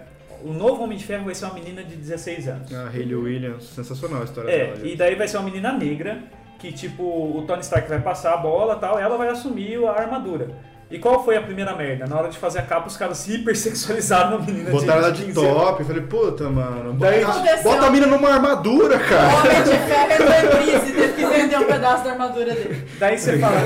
o 0.44 0.54
novo 0.54 0.84
Homem 0.84 0.98
de 0.98 1.04
Ferro 1.04 1.26
vai 1.26 1.36
ser 1.36 1.46
uma 1.46 1.54
menina 1.56 1.84
de 1.84 1.96
16 1.96 2.48
anos. 2.48 2.74
A 2.74 2.88
Hayley 2.90 3.16
Williams, 3.16 3.64
sensacional 3.64 4.22
a 4.22 4.26
história 4.26 4.50
É, 4.52 4.74
dela. 4.74 4.88
e 4.88 4.96
daí 4.96 5.16
vai 5.16 5.28
ser 5.28 5.38
uma 5.38 5.46
menina 5.46 5.72
negra 5.74 6.24
que, 6.60 6.72
tipo, 6.72 7.04
o 7.04 7.44
Tony 7.48 7.62
Stark 7.62 7.88
vai 7.88 8.02
passar 8.02 8.34
a 8.34 8.38
bola 8.38 8.76
e 8.76 8.80
tal, 8.80 8.98
ela 9.00 9.16
vai 9.18 9.30
assumir 9.30 9.78
a 9.86 9.92
armadura. 9.92 10.50
E 10.90 10.98
qual 11.00 11.24
foi 11.24 11.36
a 11.36 11.42
primeira 11.42 11.76
merda? 11.76 12.06
Na 12.08 12.18
hora 12.18 12.30
de 12.30 12.38
fazer 12.38 12.60
a 12.60 12.62
capa, 12.62 12.88
os 12.88 12.96
caras 12.96 13.28
hipersexualizaram 13.28 14.38
a 14.38 14.40
menina 14.40 14.72
Botaram 14.72 15.00
ela 15.00 15.12
de 15.12 15.26
15 15.26 15.40
anos. 15.40 15.64
top, 15.64 15.80
eu 15.82 15.86
falei, 15.86 16.02
puta, 16.04 16.50
mano, 16.50 16.94
Daí- 16.94 17.26
bota, 17.62 17.86
a 17.86 17.90
mina 17.90 18.08
numa 18.08 18.30
armadura, 18.30 18.98
cara. 19.00 19.28
Homem 19.36 19.64
de 19.64 19.70
ferro 19.70 20.14
em 20.14 20.80
crise, 20.80 20.94
teve 20.94 21.14
que 21.14 21.26
vender 21.26 21.58
um 21.58 21.66
pedaço 21.66 22.04
da 22.06 22.12
armadura 22.12 22.54
dele. 22.54 22.86
Daí 22.98 23.18
você 23.18 23.38
fala, 23.38 23.58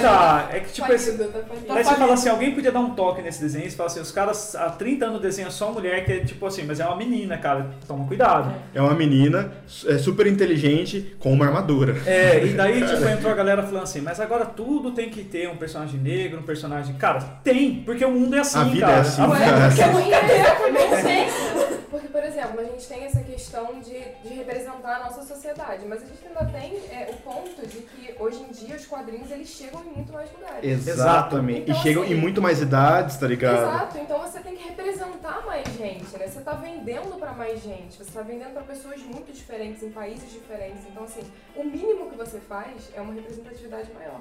tá, 0.00 0.48
é 0.52 0.60
que 0.60 0.72
tipo 0.72 0.90
esse. 0.92 1.12
Tá. 1.18 1.26
Daí 1.68 1.84
você 1.84 1.94
fala 1.94 2.14
assim, 2.14 2.28
alguém 2.30 2.54
podia 2.54 2.72
dar 2.72 2.80
um 2.80 2.94
toque 2.94 3.20
nesse 3.20 3.40
desenho, 3.42 3.70
você 3.70 3.76
fala 3.76 3.88
assim, 3.90 4.00
os 4.00 4.10
caras 4.12 4.54
há 4.54 4.70
30 4.70 5.04
anos 5.04 5.20
desenham 5.20 5.50
só 5.50 5.70
mulher 5.70 6.04
que 6.04 6.12
é 6.12 6.20
tipo 6.20 6.46
assim, 6.46 6.64
mas 6.66 6.80
é 6.80 6.86
uma 6.86 6.96
menina, 6.96 7.36
cara, 7.36 7.70
toma 7.86 8.06
cuidado. 8.06 8.54
É 8.74 8.80
uma 8.80 8.94
menina 8.94 9.52
é, 9.86 9.98
super 9.98 10.26
inteligente 10.26 11.14
com 11.18 11.30
uma 11.32 11.44
armadura. 11.44 11.94
É, 12.06 12.42
e 12.44 12.54
daí 12.54 12.80
tipo, 12.88 13.06
entrou 13.06 13.30
a 13.30 13.34
galera 13.34 13.62
falando 13.62 13.82
assim, 13.82 14.00
mas 14.00 14.18
agora 14.18 14.46
tudo 14.46 14.92
tem 14.92 15.10
que 15.10 15.22
ter 15.24 15.46
um 15.46 15.56
personagem 15.56 16.00
negro, 16.00 16.38
um 16.40 16.42
personagem. 16.42 16.69
Cara, 16.98 17.20
tem, 17.42 17.82
porque 17.84 18.04
o 18.04 18.10
mundo 18.10 18.36
é 18.36 18.40
assim, 18.40 18.58
A 18.58 18.64
vida 18.64 18.86
cara. 18.86 18.98
é 18.98 19.00
assim, 19.00 19.22
A 19.22 19.28
Ué, 19.28 19.38
cara. 19.38 19.68
porque 19.68 19.84
nunca 19.86 20.20
ter, 20.20 20.72
Não 20.72 21.02
tem. 21.02 21.30
Porque, 21.90 22.06
por 22.06 22.22
exemplo, 22.22 22.60
a 22.60 22.62
gente 22.62 22.86
tem 22.86 23.04
essa 23.04 23.20
questão 23.20 23.80
de, 23.80 23.98
de 24.22 24.34
representar 24.34 24.98
a 24.98 25.04
nossa 25.06 25.22
sociedade, 25.24 25.84
mas 25.88 26.00
a 26.00 26.06
gente 26.06 26.24
ainda 26.24 26.44
tem 26.44 26.76
é, 26.88 27.10
o 27.10 27.16
ponto 27.16 27.66
de 27.66 27.78
que 27.78 28.14
hoje 28.16 28.40
em 28.48 28.52
dia 28.52 28.76
os 28.76 28.86
quadrinhos 28.86 29.28
eles 29.28 29.48
chegam 29.48 29.82
em 29.82 29.96
muito 29.96 30.12
mais 30.12 30.30
lugares. 30.32 30.86
Exatamente. 30.86 31.62
Então, 31.62 31.74
e 31.74 31.78
chegam 31.82 32.04
assim, 32.04 32.12
em 32.12 32.16
muito 32.16 32.40
mais 32.40 32.62
idades, 32.62 33.16
tá 33.16 33.26
ligado? 33.26 33.58
Exato, 33.58 33.98
então 33.98 34.20
você 34.20 34.38
tem 34.38 34.54
que 34.54 34.68
representar 34.68 35.44
mais 35.44 35.66
gente, 35.76 36.16
né? 36.16 36.28
Você 36.28 36.40
tá 36.40 36.52
vendendo 36.52 37.18
pra 37.18 37.32
mais 37.32 37.60
gente, 37.60 37.98
você 37.98 38.10
tá 38.12 38.22
vendendo 38.22 38.52
pra 38.52 38.62
pessoas 38.62 39.00
muito 39.02 39.32
diferentes, 39.32 39.82
em 39.82 39.90
países 39.90 40.30
diferentes. 40.30 40.84
Então, 40.88 41.02
assim, 41.02 41.22
o 41.56 41.64
mínimo 41.64 42.08
que 42.08 42.16
você 42.16 42.38
faz 42.38 42.88
é 42.94 43.00
uma 43.00 43.12
representatividade 43.12 43.92
maior. 43.92 44.20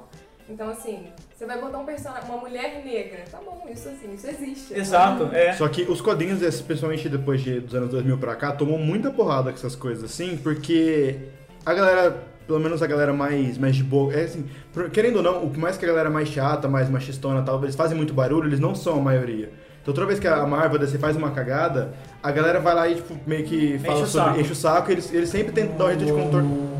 Então, 0.50 0.68
assim, 0.70 1.06
você 1.36 1.46
vai 1.46 1.62
botar 1.62 1.78
um 1.78 1.86
personagem, 1.86 2.28
uma 2.28 2.40
mulher 2.40 2.82
negra, 2.84 3.20
tá 3.30 3.38
bom, 3.38 3.68
isso 3.72 3.88
assim, 3.88 4.14
isso 4.16 4.28
existe. 4.28 4.74
Exato, 4.74 5.30
é. 5.32 5.54
Só 5.54 5.68
que 5.68 5.84
os 5.84 6.02
quadrinhos, 6.02 6.42
especialmente 6.42 7.08
depois 7.08 7.42
de, 7.42 7.60
dos 7.60 7.76
anos 7.76 7.90
2000 7.92 8.18
pra 8.18 8.36
cá, 8.36 8.52
tomou 8.52 8.80
muita 8.80 9.12
porrada 9.12 9.52
com 9.52 9.58
essas 9.58 9.76
coisas 9.76 10.04
assim, 10.04 10.38
porque 10.38 11.18
a 11.64 11.74
galera, 11.74 12.24
pelo 12.48 12.60
menos 12.60 12.82
a 12.82 12.88
galera 12.88 13.14
mais, 13.14 13.60
mais 13.60 13.76
de 13.76 13.84
boa, 13.84 14.12
é 14.12 14.24
assim, 14.24 14.50
querendo 14.92 15.18
ou 15.18 15.24
não, 15.24 15.46
o 15.46 15.52
que 15.52 15.60
mais 15.60 15.78
que 15.78 15.86
a 15.86 15.88
galera 15.88 16.10
mais 16.10 16.30
chata, 16.30 16.68
mais 16.68 16.90
machistona 16.90 17.42
e 17.42 17.46
tal, 17.46 17.62
eles 17.64 17.76
fazem 17.76 17.96
muito 17.96 18.14
barulho, 18.14 18.50
eles 18.50 18.60
não 18.60 18.74
são 18.74 18.98
a 18.98 19.02
maioria. 19.02 19.52
Então 19.84 19.94
toda 19.94 20.08
vez 20.08 20.20
que 20.20 20.28
a 20.28 20.46
Marvel 20.48 20.80
DC 20.80 20.98
faz 20.98 21.16
uma 21.16 21.30
cagada, 21.30 21.94
a 22.24 22.32
galera 22.32 22.60
vai 22.60 22.74
lá 22.74 22.90
e 22.90 22.96
tipo, 22.96 23.16
meio 23.26 23.46
que 23.46 23.78
fala 23.80 24.02
o 24.02 24.08
sobre, 24.08 24.30
saco. 24.30 24.42
enche 24.42 24.52
o 24.52 24.56
saco, 24.56 24.90
e 24.90 24.94
eles, 24.94 25.14
eles 25.14 25.30
sempre 25.30 25.54
tentam 25.54 25.78
dar 25.78 25.86
um 25.86 25.88
jeito 25.90 26.06
de 26.06 26.12
contorno. 26.12 26.79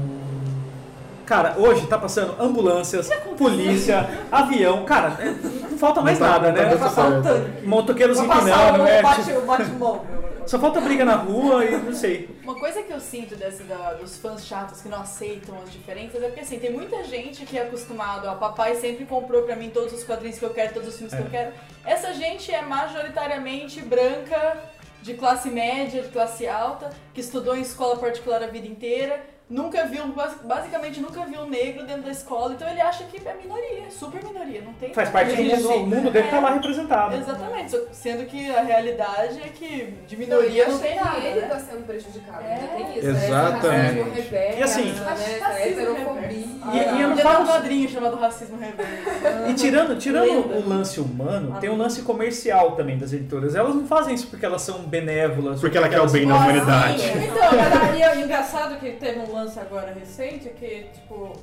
Cara, 1.30 1.54
hoje 1.60 1.86
tá 1.86 1.96
passando 1.96 2.36
ambulâncias, 2.42 3.08
polícia, 3.38 4.10
avião, 4.32 4.84
cara, 4.84 5.16
é, 5.22 5.26
não 5.70 5.78
falta 5.78 6.02
mais 6.02 6.20
Não 6.20 6.26
tá- 6.26 6.34
nada, 6.34 6.48
não 6.48 6.56
tá 6.56 6.64
né? 6.64 6.70
dando 6.70 6.80
Vai 6.80 6.90
passar 6.90 7.06
um 7.08 7.22
certo. 7.24 7.46
tanque. 7.46 7.68
Motoqueiros 7.68 8.18
empinando, 8.18 8.84
né? 8.84 9.02
bate- 9.04 9.32
o 9.34 9.42
Batmóvel. 9.42 10.06
Só 10.48 10.58
falta 10.58 10.82
briga 10.82 11.06
na 11.06 11.14
rua 11.18 11.64
e 11.64 11.78
não 11.78 11.94
sei. 11.94 12.36
Uma 12.44 12.56
coisa 12.60 12.82
que 12.82 12.92
eu 12.92 13.00
sinto 13.00 13.36
desse, 13.36 13.62
da- 13.62 13.94
dos 13.94 14.18
fãs 14.18 14.44
chatos 14.44 14.82
que 14.82 14.90
não 14.90 15.02
aceitam 15.02 15.56
as 15.64 15.72
diferenças 15.72 16.20
é 16.24 16.26
porque 16.26 16.40
assim, 16.40 16.58
tem 16.58 16.74
muita 16.74 17.04
gente 17.04 17.46
que 17.46 17.56
é 17.60 17.62
acostumado 17.62 18.28
a 18.28 18.34
papai 18.34 18.74
sempre 18.78 19.06
comprou 19.06 19.44
pra 19.44 19.56
mim 19.56 19.70
todos 19.70 19.94
os 19.94 20.04
quadrinhos 20.04 20.40
que 20.40 20.44
eu 20.46 20.50
quero, 20.50 20.74
todos 20.74 20.90
os 20.90 20.96
filmes 20.96 21.14
que 21.14 21.22
É. 21.22 21.26
eu 21.26 21.30
quero. 21.30 21.52
Essa 21.86 22.12
gente 22.16 22.52
é 22.52 22.64
majoritariamente 22.64 23.82
branca, 23.82 24.58
de 25.04 25.14
classe 25.14 25.52
média, 25.52 26.02
de 26.02 26.10
classe 26.10 26.48
alta, 26.48 26.90
que 27.14 27.22
estudou 27.22 27.56
em 27.56 27.62
escola 27.62 27.98
particular 27.98 28.42
a 28.42 28.48
vida 28.48 28.68
inteira, 28.68 29.22
nunca 29.50 29.86
viu, 29.86 30.06
bas- 30.10 30.38
basicamente 30.44 31.00
nunca 31.00 31.26
viu 31.26 31.42
um 31.42 31.50
negro 31.50 31.86
dentro 31.86 32.04
da 32.04 32.12
escola, 32.12 32.54
então 32.54 32.68
ele 32.70 32.80
acha 32.82 33.04
que 33.06 33.18
é 33.28 33.34
minoria, 33.34 33.90
super 33.90 34.24
minoria, 34.24 34.62
não 34.62 34.74
tem 34.74 34.94
Faz 34.94 35.10
parte 35.10 35.36
do 35.36 35.42
mundo, 35.44 35.54
assim, 35.56 35.68
o 35.84 35.86
mundo 35.88 36.12
dele 36.12 36.28
tá 36.28 36.38
é. 36.38 36.40
lá 36.40 36.54
representado. 36.54 37.16
Exatamente, 37.16 37.78
sendo 37.92 38.26
que 38.26 38.50
a 38.56 38.62
realidade 38.62 39.40
é 39.42 39.50
que 39.50 39.94
de 40.08 40.16
Não, 40.16 40.24
e 40.24 40.26
minoria 40.28 40.66
não 40.68 40.74
acho 40.74 40.84
tem 40.84 40.96
nada, 40.96 41.18
ele 41.20 41.42
né? 41.42 41.48
tá 41.48 41.60
sendo 41.60 41.86
prejudicado, 41.86 42.44
É. 42.46 42.54
ainda 42.54 42.68
tem 42.68 42.98
isso, 43.00 43.08
Exatamente. 43.08 43.70
né? 43.72 43.90
Esse 43.90 44.00
racismo 44.00 44.14
reverso, 44.14 44.60
E 44.60 44.64
assim- 44.64 44.92
né? 44.94 45.68
Heterofobia. 45.68 46.30
E- 46.30 46.78
e 46.78 47.02
eu 47.02 47.08
não 47.10 47.10
Podia 47.10 47.16
ter 47.16 47.22
falo- 47.24 47.44
um 47.44 47.48
quadrinho 47.48 47.90
chamado 47.90 48.16
Racismo 48.18 48.58
Reverso. 48.58 48.90
E 49.50 49.54
tirando, 49.54 49.98
tirando 49.98 50.26
Lenda. 50.28 50.56
o 50.60 50.70
lance 50.70 51.00
humano, 51.00 51.54
Ah. 51.56 51.60
tem 51.60 51.70
um 51.70 51.78
lance 51.78 52.02
comercial 52.04 52.72
também 52.76 52.98
das 52.98 53.12
editoras. 53.14 53.56
Elas 53.56 53.74
não 53.74 53.86
fazem 53.88 54.14
isso 54.14 54.28
porque 54.28 54.46
elas 54.46 54.62
são 54.62 54.80
benévolas. 54.84 55.60
Porque 55.60 55.78
ela 55.78 55.90
quer 55.90 56.02
o 56.02 56.08
bem 56.10 56.28
da 56.28 56.36
humanidade. 56.36 57.02
Então, 57.08 57.90
aí 57.92 58.02
é 58.02 58.16
engraçado 58.22 58.78
que 58.80 58.92
teve 58.92 59.20
um 59.20 59.32
lance 59.34 59.39
agora 59.58 59.92
recente 59.94 60.50
que, 60.50 60.86
tipo, 60.94 61.34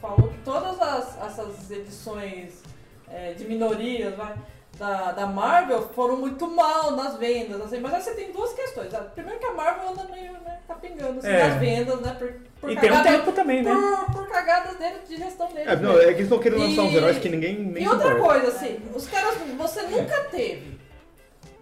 falou 0.00 0.28
que 0.28 0.38
todas 0.44 0.80
as, 0.80 1.18
essas 1.26 1.70
edições 1.70 2.62
é, 3.10 3.32
de 3.32 3.44
minorias 3.46 4.14
vai, 4.14 4.34
da, 4.78 5.12
da 5.12 5.26
Marvel 5.26 5.88
foram 5.94 6.16
muito 6.16 6.46
mal 6.48 6.90
nas 6.92 7.16
vendas, 7.16 7.60
assim, 7.62 7.78
mas 7.80 7.94
aí 7.94 8.02
você 8.02 8.14
tem 8.14 8.30
duas 8.32 8.52
questões. 8.52 8.92
A 8.92 8.98
Primeiro 9.00 9.38
que 9.40 9.46
a 9.46 9.54
Marvel 9.54 9.88
anda 9.90 10.04
meio, 10.10 10.32
né, 10.32 10.58
capingando 10.68 11.18
assim, 11.18 11.28
É. 11.28 11.48
nas 11.48 11.58
vendas, 11.58 12.00
né, 12.02 12.14
por, 12.18 12.34
por, 12.60 12.70
E 12.70 12.76
tem 12.76 12.90
um 12.90 12.94
cagada- 12.96 13.18
tempo 13.18 13.32
também, 13.32 13.62
né? 13.62 13.72
por, 13.72 14.12
por 14.12 14.28
cagadas 14.28 14.76
dele, 14.76 14.96
de 15.08 15.16
gestão 15.16 15.48
dele. 15.50 15.70
É, 15.70 15.76
não, 15.76 15.92
é 15.98 16.04
que 16.04 16.10
eles 16.10 16.20
estão 16.22 16.38
querendo 16.38 16.60
lançar 16.60 16.82
uns 16.82 16.92
E- 16.92 16.96
heróis 16.96 17.18
que 17.18 17.28
ninguém 17.30 17.58
nem 17.58 17.84
E 17.84 17.88
outra 17.88 18.10
suporta. 18.16 18.40
coisa, 18.40 18.48
assim, 18.56 18.78
os 18.94 19.08
caras, 19.08 19.34
você 19.56 19.82
nunca 19.82 20.20
teve. 20.24 20.76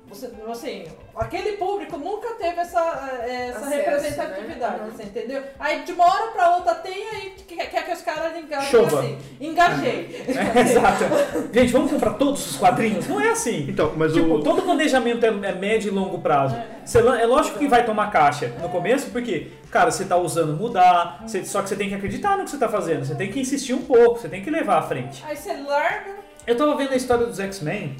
Você, 0.08 0.30
assim, 0.48 0.84
aquele 1.16 1.52
público 1.56 1.96
nunca 1.96 2.34
teve 2.34 2.60
essa, 2.60 2.78
eh, 3.26 3.48
essa 3.48 3.58
Acesso, 3.66 3.74
representatividade, 3.74 4.80
né? 4.82 4.90
você 4.94 5.02
entendeu? 5.04 5.42
Aí 5.58 5.82
de 5.82 5.92
uma 5.92 6.04
hora 6.04 6.26
pra 6.30 6.56
outra 6.56 6.74
tem, 6.76 7.08
aí 7.08 7.30
quer, 7.48 7.68
quer 7.70 7.84
que 7.86 7.92
os 7.92 8.02
caras 8.02 8.36
engajem 8.36 8.70
Chova. 8.70 9.00
assim. 9.00 9.18
Engajei. 9.40 10.24
É, 10.28 10.60
exato. 10.60 11.04
Gente, 11.52 11.72
vamos 11.72 11.90
comprar 11.90 12.12
todos 12.14 12.48
os 12.50 12.56
quadrinhos? 12.56 13.08
Não 13.08 13.20
é 13.20 13.30
assim. 13.30 13.66
Então, 13.68 13.92
mas 13.96 14.12
Tipo, 14.12 14.34
o... 14.34 14.42
todo 14.42 14.62
planejamento 14.62 15.24
é, 15.24 15.28
é 15.28 15.52
médio 15.54 15.88
e 15.90 15.94
longo 15.94 16.18
prazo. 16.20 16.54
Você 16.84 17.00
lan- 17.00 17.18
é 17.18 17.26
lógico 17.26 17.58
que 17.58 17.66
vai 17.66 17.84
tomar 17.84 18.10
caixa 18.12 18.48
no 18.60 18.68
começo, 18.68 19.10
porque, 19.10 19.48
cara, 19.70 19.90
você 19.90 20.04
tá 20.04 20.16
usando 20.16 20.52
mudar, 20.56 21.24
você- 21.26 21.44
só 21.44 21.60
que 21.62 21.68
você 21.70 21.76
tem 21.76 21.88
que 21.88 21.94
acreditar 21.94 22.36
no 22.36 22.44
que 22.44 22.50
você 22.50 22.58
tá 22.58 22.68
fazendo. 22.68 23.04
Você 23.04 23.14
tem 23.16 23.32
que 23.32 23.40
insistir 23.40 23.72
um 23.72 23.82
pouco, 23.82 24.20
você 24.20 24.28
tem 24.28 24.42
que 24.42 24.50
levar 24.50 24.78
à 24.78 24.82
frente. 24.82 25.24
Aí 25.26 25.34
você 25.36 25.54
larga. 25.54 26.12
Eu 26.46 26.56
tava 26.56 26.76
vendo 26.76 26.92
a 26.92 26.96
história 26.96 27.26
dos 27.26 27.40
X-Men, 27.40 27.96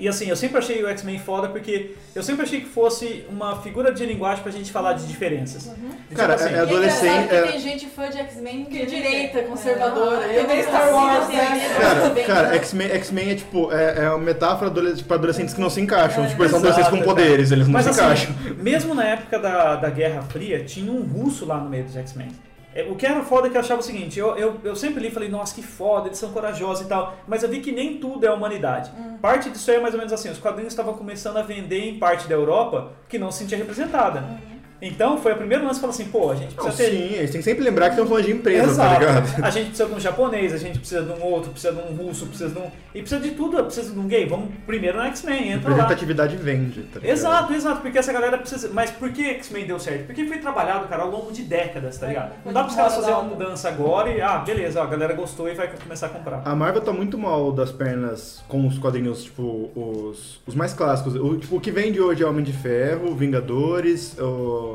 e 0.00 0.08
assim, 0.08 0.26
eu 0.28 0.34
sempre 0.34 0.58
achei 0.58 0.82
o 0.82 0.88
X-Men 0.88 1.18
foda 1.18 1.48
porque 1.48 1.94
eu 2.14 2.22
sempre 2.22 2.42
achei 2.44 2.60
que 2.62 2.66
fosse 2.68 3.24
uma 3.28 3.60
figura 3.62 3.92
de 3.92 4.04
linguagem 4.06 4.42
pra 4.42 4.50
gente 4.50 4.72
falar 4.72 4.94
de 4.94 5.06
diferenças. 5.06 5.70
De 6.08 6.16
Cara, 6.16 6.34
tipo 6.34 6.44
assim, 6.46 6.54
é- 6.54 6.56
é 6.56 6.60
E 6.60 6.62
adolescente- 6.62 7.34
é- 7.34 7.42
tem 7.42 7.60
gente 7.60 7.86
fã 7.86 8.08
de 8.10 8.18
X-Men 8.18 8.64
que 8.64 8.78
é 8.78 8.80
Que 8.80 8.86
direita, 8.86 9.38
é. 9.38 9.42
conservadora. 9.42 10.26
É. 10.26 10.38
Eu 10.40 10.48
não 10.48 10.62
Star 10.62 10.92
Wars, 10.94 11.28
né? 11.28 11.68
de 11.68 11.74
Cara, 12.24 12.24
cara, 12.26 12.48
né? 12.48 12.56
X-Men 12.96 13.30
é 13.30 13.34
tipo, 13.34 13.72
é, 13.72 14.04
é 14.04 14.08
uma 14.08 14.18
metáfora 14.18 14.70
adolesc- 14.70 15.04
pra 15.04 15.16
adolescentes 15.16 15.54
que 15.54 15.60
não 15.60 15.70
se 15.70 15.80
encaixam. 15.80 16.24
É, 16.24 16.28
tipo, 16.28 16.42
eles 16.42 16.50
são 16.50 16.58
adolescentes 16.60 16.90
com 16.90 17.02
poderes, 17.02 17.50
eles 17.52 17.66
não 17.66 17.74
Mas 17.74 17.84
se 17.84 17.90
assim, 17.90 18.00
encaixam. 18.00 18.34
mesmo 18.56 18.94
na 18.94 19.04
época 19.04 19.38
da, 19.38 19.76
da 19.76 19.90
Guerra 19.90 20.22
Fria, 20.22 20.64
tinha 20.64 20.90
um 20.90 21.02
russo 21.02 21.44
lá 21.44 21.58
no 21.58 21.68
meio 21.68 21.84
dos 21.84 21.96
X-Men. 21.96 22.28
É, 22.74 22.84
O 22.84 22.94
que 22.94 23.04
era 23.06 23.22
foda 23.22 23.48
é 23.48 23.50
que 23.50 23.56
eu 23.56 23.60
achava 23.60 23.80
o 23.80 23.82
seguinte, 23.84 24.18
eu, 24.18 24.36
eu, 24.36 24.60
eu 24.62 24.76
sempre 24.76 25.00
li 25.00 25.08
e 25.08 25.10
falei, 25.10 25.28
nossa, 25.28 25.54
que 25.54 25.62
foda, 25.62 26.06
eles 26.08 26.18
são 26.18 26.30
corajosos 26.32 26.84
e 26.86 26.88
tal, 26.88 27.16
mas 27.26 27.42
eu 27.42 27.48
vi 27.48 27.60
que 27.60 27.72
nem 27.72 27.98
tudo 27.98 28.24
é 28.24 28.28
a 28.28 28.34
humanidade. 28.34 28.90
Parte 29.20 29.50
disso 29.50 29.70
aí 29.70 29.76
é 29.76 29.80
mais 29.80 29.92
ou 29.94 29.98
menos 29.98 30.12
assim, 30.12 30.30
os 30.30 30.38
quadrinhos 30.38 30.72
estavam 30.72 30.94
começando 30.94 31.36
a 31.36 31.42
vender 31.42 31.80
em 31.88 31.98
parte 31.98 32.28
da 32.28 32.34
Europa 32.34 32.92
que 33.08 33.18
não 33.18 33.30
se 33.32 33.38
sentia 33.40 33.58
representada. 33.58 34.24
Então 34.82 35.18
foi 35.18 35.32
a 35.32 35.36
primeira 35.36 35.62
lance 35.62 35.74
que 35.74 35.80
falou 35.80 35.94
assim, 35.94 36.06
pô, 36.06 36.30
a 36.30 36.34
gente 36.34 36.56
Não, 36.56 36.64
precisa 36.64 36.90
ter... 36.90 36.96
sim, 36.96 37.14
eles 37.14 37.30
têm 37.30 37.40
que 37.40 37.44
sempre 37.44 37.64
lembrar 37.64 37.86
que 37.86 37.92
estão 37.92 38.06
falando 38.06 38.24
de 38.24 38.32
empresa, 38.32 38.66
tá 38.66 38.70
Exato. 38.70 39.00
ligado? 39.00 39.44
A 39.44 39.50
gente 39.50 39.66
precisa 39.68 39.88
de 39.88 39.94
um 39.94 40.00
japonês, 40.00 40.52
a 40.54 40.56
gente 40.56 40.78
precisa 40.78 41.02
de 41.02 41.12
um 41.12 41.22
outro, 41.24 41.50
precisa 41.50 41.72
de 41.74 41.80
um 41.80 41.96
russo, 41.96 42.26
precisa 42.26 42.50
de 42.50 42.58
um... 42.58 42.70
E 42.94 43.00
precisa 43.00 43.20
de 43.20 43.30
tudo, 43.32 43.62
precisa 43.64 43.92
de 43.92 43.98
um 43.98 44.08
gay. 44.08 44.26
Vamos 44.26 44.48
primeiro 44.66 44.98
no 44.98 45.04
X-Men, 45.04 45.52
entra 45.52 45.70
lá. 45.70 45.76
Representatividade 45.76 46.36
vende, 46.36 46.82
tá 46.84 46.98
ligado? 47.00 47.16
Exato, 47.16 47.52
exato, 47.52 47.80
porque 47.82 47.98
essa 47.98 48.12
galera 48.12 48.38
precisa. 48.38 48.70
Mas 48.72 48.90
por 48.90 49.12
que 49.12 49.22
X-Men 49.22 49.66
deu 49.66 49.78
certo? 49.78 50.06
Porque 50.06 50.24
foi 50.24 50.38
trabalhado, 50.38 50.88
cara, 50.88 51.02
ao 51.02 51.10
longo 51.10 51.30
de 51.30 51.42
décadas, 51.42 51.98
tá 51.98 52.06
ligado? 52.06 52.32
Não 52.44 52.52
dá 52.52 52.64
pros 52.64 52.74
caras 52.74 52.94
fazer 52.94 53.12
uma 53.12 53.22
mudança 53.22 53.68
agora 53.68 54.10
e, 54.10 54.20
ah, 54.20 54.38
beleza, 54.38 54.80
ó, 54.80 54.84
a 54.84 54.86
galera 54.86 55.12
gostou 55.12 55.48
e 55.48 55.54
vai 55.54 55.68
começar 55.68 56.06
a 56.06 56.10
comprar. 56.10 56.42
A 56.44 56.54
Marvel 56.54 56.80
tá 56.82 56.92
muito 56.92 57.18
mal 57.18 57.52
das 57.52 57.70
pernas 57.70 58.42
com 58.48 58.66
os 58.66 58.78
quadrinhos, 58.78 59.24
tipo, 59.24 59.70
os, 59.74 60.40
os 60.46 60.54
mais 60.54 60.72
clássicos. 60.72 61.14
O, 61.14 61.36
tipo, 61.36 61.56
o 61.56 61.60
que 61.60 61.70
vende 61.70 62.00
hoje 62.00 62.22
é 62.22 62.26
Homem 62.26 62.44
de 62.44 62.52
Ferro, 62.52 63.14
Vingadores, 63.14 64.18
o 64.18 64.69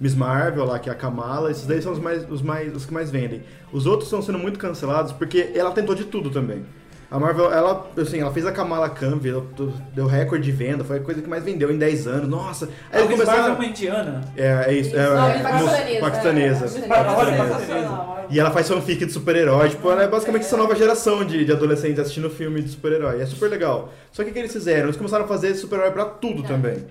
Miss 0.00 0.14
Marvel 0.14 0.64
lá, 0.64 0.78
que 0.78 0.88
é 0.88 0.92
a 0.92 0.94
Kamala, 0.94 1.50
esses 1.50 1.66
daí 1.66 1.80
são 1.80 1.92
os, 1.92 1.98
mais, 1.98 2.28
os, 2.30 2.42
mais, 2.42 2.74
os 2.74 2.84
que 2.84 2.92
mais 2.92 3.10
vendem. 3.10 3.42
Os 3.72 3.86
outros 3.86 4.08
estão 4.08 4.20
sendo 4.20 4.38
muito 4.38 4.58
cancelados 4.58 5.12
porque 5.12 5.52
ela 5.54 5.70
tentou 5.70 5.94
de 5.94 6.04
tudo 6.04 6.30
também. 6.30 6.64
A 7.08 7.20
Marvel, 7.20 7.52
ela, 7.52 7.88
assim, 7.96 8.20
ela 8.20 8.32
fez 8.32 8.44
a 8.44 8.52
Kamala 8.52 8.90
Khan, 8.90 9.16
deu, 9.18 9.46
deu 9.94 10.06
recorde 10.06 10.44
de 10.44 10.50
venda, 10.50 10.82
foi 10.82 10.96
a 10.96 11.00
coisa 11.00 11.22
que 11.22 11.28
mais 11.28 11.44
vendeu 11.44 11.70
em 11.70 11.78
10 11.78 12.06
anos. 12.08 12.28
Nossa! 12.28 12.68
Aí 12.92 13.00
a 13.00 13.04
eles 13.04 13.16
Miss 13.16 13.26
Marvel 13.26 13.32
é 13.32 13.36
começaram... 13.36 13.54
uma 13.54 13.64
indiana. 13.64 14.20
É, 14.36 14.64
é 14.66 14.72
isso, 14.74 14.96
é, 14.96 15.04
Isso, 15.04 15.68
é, 15.68 16.00
paquistanesa, 16.00 16.60
paquistanesa. 16.60 17.72
é, 17.72 18.22
é. 18.22 18.26
E 18.28 18.40
ela 18.40 18.50
faz 18.50 18.68
fanfic 18.68 19.06
de 19.06 19.12
super-herói, 19.12 19.68
tipo, 19.68 19.88
ela 19.88 20.02
é 20.02 20.08
basicamente 20.08 20.42
essa 20.42 20.56
nova 20.56 20.74
geração 20.74 21.24
de, 21.24 21.44
de 21.44 21.52
adolescentes 21.52 22.00
assistindo 22.00 22.28
filme 22.28 22.60
de 22.60 22.70
super-herói. 22.70 23.22
É 23.22 23.26
super 23.26 23.48
legal. 23.48 23.92
Só 24.10 24.24
que 24.24 24.30
o 24.30 24.32
que 24.32 24.38
eles 24.40 24.52
fizeram? 24.52 24.86
Eles 24.86 24.96
começaram 24.96 25.24
a 25.24 25.28
fazer 25.28 25.54
super-herói 25.54 25.92
pra 25.92 26.06
tudo 26.06 26.42
também. 26.42 26.84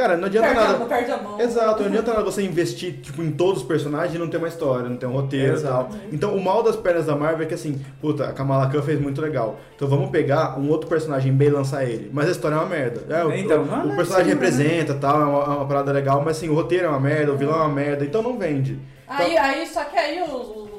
Cara, 0.00 0.16
não 0.16 0.26
adianta 0.26 0.48
Perde 0.48 0.62
a, 0.62 0.68
nada. 0.72 0.84
perde 0.86 1.10
a 1.12 1.16
mão. 1.18 1.40
Exato, 1.40 1.80
não 1.80 1.86
adianta 1.88 2.10
nada 2.14 2.24
você 2.24 2.42
investir 2.42 3.00
tipo, 3.02 3.22
em 3.22 3.30
todos 3.32 3.62
os 3.62 3.66
personagens 3.68 4.14
e 4.14 4.18
não 4.18 4.28
ter 4.28 4.38
uma 4.38 4.48
história, 4.48 4.88
não 4.88 4.96
ter 4.96 5.06
um 5.06 5.12
roteiro 5.12 5.58
e 5.58 5.62
tal. 5.62 5.90
Então 6.12 6.34
o 6.34 6.42
mal 6.42 6.62
das 6.62 6.76
pernas 6.76 7.06
da 7.06 7.14
Marvel 7.14 7.42
é 7.42 7.46
que 7.46 7.54
assim, 7.54 7.80
puta, 8.00 8.24
a 8.28 8.32
Kamala 8.32 8.68
Khan 8.70 8.80
fez 8.82 9.00
muito 9.00 9.20
legal. 9.20 9.58
Então 9.76 9.86
vamos 9.88 10.10
pegar 10.10 10.58
um 10.58 10.68
outro 10.70 10.88
personagem 10.88 11.32
bem 11.32 11.48
e 11.48 11.50
lançar 11.50 11.84
ele. 11.84 12.10
Mas 12.12 12.28
a 12.28 12.30
história 12.32 12.54
é 12.54 12.58
uma 12.58 12.66
merda. 12.66 13.04
É, 13.14 13.24
o, 13.24 13.32
Então, 13.32 13.62
o- 13.62 13.92
o 13.92 13.96
personagem 13.96 14.32
representa 14.32 14.94
tal, 14.94 15.20
é 15.20 15.24
uma, 15.24 15.38
é 15.44 15.56
uma 15.58 15.66
parada 15.66 15.92
legal, 15.92 16.22
mas 16.24 16.36
assim, 16.38 16.48
o 16.48 16.54
roteiro 16.54 16.86
é 16.86 16.88
uma 16.88 17.00
merda, 17.00 17.32
o 17.32 17.36
vilão 17.36 17.54
é 17.56 17.62
uma 17.62 17.68
merda, 17.74 18.04
então 18.04 18.22
não 18.22 18.38
vende. 18.38 18.78
Aí, 19.06 19.36
aí, 19.36 19.66
só 19.66 19.84
que 19.84 19.98
aí 19.98 20.22
os, 20.22 20.30
os- 20.30 20.70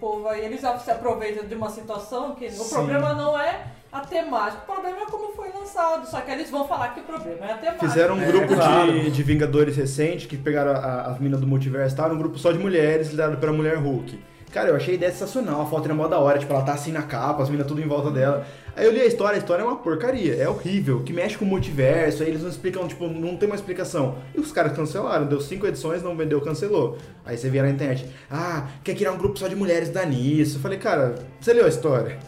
povo 0.00 0.28
aí, 0.28 0.44
eles 0.44 0.60
se 0.60 0.90
aproveitam 0.90 1.44
de 1.46 1.54
uma 1.54 1.70
situação 1.70 2.34
que 2.34 2.46
o 2.46 2.50
Sim. 2.50 2.74
problema 2.74 3.14
não 3.14 3.38
é 3.38 3.66
a 3.92 4.00
temática, 4.00 4.62
o 4.62 4.72
problema 4.74 4.98
é 5.02 5.06
como 5.06 5.32
foi 5.32 5.48
lançado. 5.50 6.06
Só 6.06 6.20
que 6.20 6.30
eles 6.30 6.50
vão 6.50 6.66
falar 6.66 6.88
que 6.94 7.00
o 7.00 7.04
problema 7.04 7.46
é 7.46 7.52
a 7.52 7.56
temática. 7.56 7.88
Fizeram 7.88 8.14
um 8.16 8.22
É, 8.22 8.26
grupo 8.26 8.54
claro. 8.54 8.92
de, 8.92 9.10
de 9.10 9.22
Vingadores 9.22 9.76
recente, 9.76 10.26
que 10.28 10.36
pegaram 10.36 10.72
as 10.72 11.18
minas 11.18 11.40
do 11.40 11.46
multiverso, 11.46 11.96
tá? 11.96 12.06
Um 12.06 12.18
grupo 12.18 12.38
só 12.38 12.52
de 12.52 12.58
mulheres, 12.58 13.10
liderado 13.10 13.36
pela 13.38 13.52
mulher 13.52 13.76
Hulk. 13.76 14.18
Cara, 14.52 14.68
eu 14.70 14.76
achei 14.76 14.94
a 14.94 14.96
ideia 14.96 15.12
sensacional, 15.12 15.60
a 15.60 15.66
foto 15.66 15.84
era 15.84 15.94
mó 15.94 16.06
da 16.08 16.18
hora, 16.18 16.38
tipo, 16.38 16.52
ela 16.52 16.62
tá 16.62 16.72
assim 16.72 16.90
na 16.92 17.02
capa, 17.02 17.42
as 17.42 17.50
minas 17.50 17.66
tudo 17.66 17.80
em 17.82 17.86
volta 17.86 18.10
dela. 18.10 18.46
Aí 18.76 18.84
eu 18.84 18.92
li 18.92 19.00
a 19.00 19.06
história, 19.06 19.36
a 19.36 19.38
história 19.38 19.62
é 19.62 19.64
uma 19.64 19.76
porcaria, 19.76 20.34
é 20.34 20.46
horrível, 20.46 21.02
que 21.02 21.10
mexe 21.10 21.38
com 21.38 21.46
o 21.46 21.48
multiverso, 21.48 22.22
aí 22.22 22.28
eles 22.28 22.42
não 22.42 22.50
explicam, 22.50 22.86
tipo, 22.86 23.08
não 23.08 23.34
tem 23.34 23.48
uma 23.48 23.56
explicação. 23.56 24.16
E 24.34 24.38
os 24.38 24.52
caras 24.52 24.72
cancelaram, 24.72 25.24
deu 25.24 25.40
cinco 25.40 25.66
edições, 25.66 26.02
não 26.02 26.14
vendeu, 26.14 26.42
cancelou. 26.42 26.98
Aí 27.24 27.38
você 27.38 27.48
via 27.48 27.62
na 27.62 27.70
internet, 27.70 28.06
ah, 28.30 28.68
quer 28.84 28.94
criar 28.94 29.12
um 29.12 29.16
grupo 29.16 29.38
só 29.38 29.48
de 29.48 29.56
mulheres, 29.56 29.88
dá 29.88 30.04
nisso. 30.04 30.58
Eu 30.58 30.60
falei, 30.60 30.78
cara, 30.78 31.14
você 31.40 31.54
leu 31.54 31.64
a 31.64 31.68
história? 31.68 32.18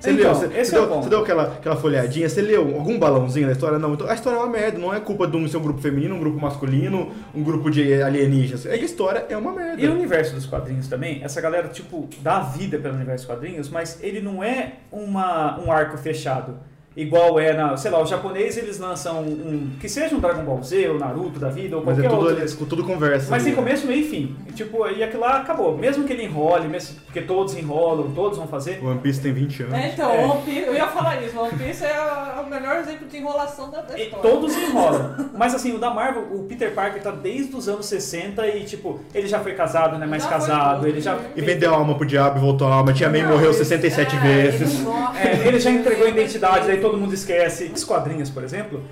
Você 0.00 0.10
Então, 0.10 0.24
leu? 0.24 0.34
Você, 0.34 0.46
você 0.48 0.76
é 0.76 0.80
deu, 0.80 0.88
você 0.88 1.08
deu 1.08 1.20
aquela, 1.20 1.42
aquela 1.44 1.76
folhadinha? 1.76 2.28
Você 2.28 2.42
leu 2.42 2.74
algum 2.74 2.98
balãozinho 2.98 3.46
da 3.46 3.52
história? 3.52 3.78
Não. 3.78 3.94
Então 3.94 4.08
a 4.08 4.14
história 4.14 4.36
é 4.36 4.40
uma 4.40 4.50
merda. 4.50 4.78
Não 4.78 4.92
é 4.92 4.98
culpa 5.00 5.26
de 5.26 5.36
um 5.36 5.46
ser 5.46 5.58
um 5.58 5.62
grupo 5.62 5.80
feminino, 5.80 6.14
um 6.14 6.18
grupo 6.18 6.40
masculino, 6.40 7.12
um 7.34 7.42
grupo 7.42 7.70
de 7.70 8.02
alienígenas. 8.02 8.66
É 8.66 8.72
a 8.72 8.76
história 8.76 9.26
é 9.28 9.36
uma 9.36 9.52
merda. 9.52 9.80
E 9.80 9.88
o 9.88 9.92
universo 9.92 10.34
dos 10.34 10.46
quadrinhos 10.46 10.88
também, 10.88 11.22
essa 11.22 11.40
galera, 11.40 11.68
tipo, 11.68 12.08
dá 12.20 12.40
vida 12.40 12.78
pelo 12.78 12.94
universo 12.96 13.26
dos 13.26 13.34
quadrinhos, 13.34 13.68
mas 13.68 14.02
ele 14.02 14.20
não 14.20 14.42
é 14.42 14.74
uma, 14.90 15.60
um 15.60 15.70
arco 15.82 15.96
fechado. 15.96 16.60
Igual 16.96 17.40
é 17.40 17.52
na, 17.54 17.76
sei 17.76 17.90
lá, 17.90 18.02
os 18.02 18.10
japoneses 18.10 18.62
eles 18.62 18.78
lançam 18.78 19.22
um, 19.22 19.70
que 19.80 19.88
seja 19.88 20.14
um 20.14 20.20
Dragon 20.20 20.42
Ball 20.44 20.62
Z, 20.62 20.88
ou 20.90 20.98
Naruto 20.98 21.38
da 21.40 21.48
vida, 21.48 21.76
ou 21.76 21.84
Mas 21.84 21.98
é 21.98 22.02
qualquer 22.02 22.16
tudo, 22.16 22.28
outro. 22.28 22.42
ali, 22.42 22.66
tudo 22.68 22.84
conversa. 22.84 23.28
Mas 23.30 23.42
tem 23.44 23.52
ali. 23.52 23.62
começo, 23.62 23.86
meio 23.86 24.00
e 24.00 24.08
fim. 24.08 24.36
E, 24.48 24.52
tipo, 24.52 24.86
e 24.88 25.02
aquilo 25.02 25.22
lá 25.22 25.38
acabou. 25.38 25.76
Mesmo 25.76 26.04
que 26.04 26.12
ele 26.12 26.24
enrole, 26.24 26.68
mesmo, 26.68 26.96
porque 27.06 27.22
todos 27.22 27.56
enrolam, 27.56 28.10
todos 28.14 28.36
vão 28.36 28.46
fazer. 28.46 28.78
O 28.82 28.88
One 28.88 29.00
Piece 29.00 29.20
tem 29.20 29.32
20 29.32 29.62
anos. 29.62 29.74
É, 29.74 29.88
então, 29.88 30.10
É. 30.10 30.24
One 30.26 30.42
Piece, 30.42 30.66
eu 30.66 30.74
ia 30.74 30.86
falar 30.88 31.22
isso, 31.22 31.38
One 31.38 31.56
Piece 31.56 31.84
é 31.84 32.42
o 32.44 32.50
melhor 32.50 32.76
exemplo 32.80 33.06
de 33.08 33.16
enrolação 33.16 33.70
da, 33.70 33.80
da 33.80 33.98
E 33.98 34.02
história. 34.04 34.30
todos 34.30 34.54
enrolam. 34.56 35.30
Mas 35.34 35.54
assim, 35.54 35.74
o 35.74 35.78
da 35.78 35.90
Marvel, 35.90 36.24
o 36.30 36.44
Peter 36.44 36.72
Parker 36.74 37.02
tá 37.02 37.10
desde 37.10 37.56
os 37.56 37.68
anos 37.68 37.86
60 37.86 38.46
e, 38.48 38.64
tipo, 38.64 39.00
ele 39.14 39.26
já 39.26 39.40
foi 39.40 39.54
casado, 39.54 39.96
não 39.96 40.04
é 40.04 40.06
mais 40.06 40.24
Já 40.24 40.28
casado, 40.28 40.86
ele 40.86 41.00
já. 41.00 41.14
né? 41.14 41.30
E 41.36 41.40
vendeu 41.40 41.72
a 41.72 41.76
alma 41.78 41.94
pro 41.94 42.06
diabo 42.06 42.38
e 42.38 42.40
voltou 42.40 42.68
a 42.68 42.74
alma. 42.74 42.92
Tia 42.92 43.08
May 43.08 43.22
Não, 43.22 43.30
morreu 43.30 43.46
eles- 43.46 43.56
67 43.56 44.14
é, 44.16 44.18
vezes. 44.20 44.80
morrem. 44.80 45.22
É, 45.22 45.48
ele 45.48 45.58
já 45.58 45.70
entregou 45.70 46.06
a 46.06 46.10
identidade, 46.10 46.66
daí 46.66 46.81
todo 46.82 46.98
mundo 46.98 47.14
esquece. 47.14 47.70
Os 47.74 47.84
quadrinhos, 47.84 48.28
por 48.28 48.44
exemplo, 48.44 48.82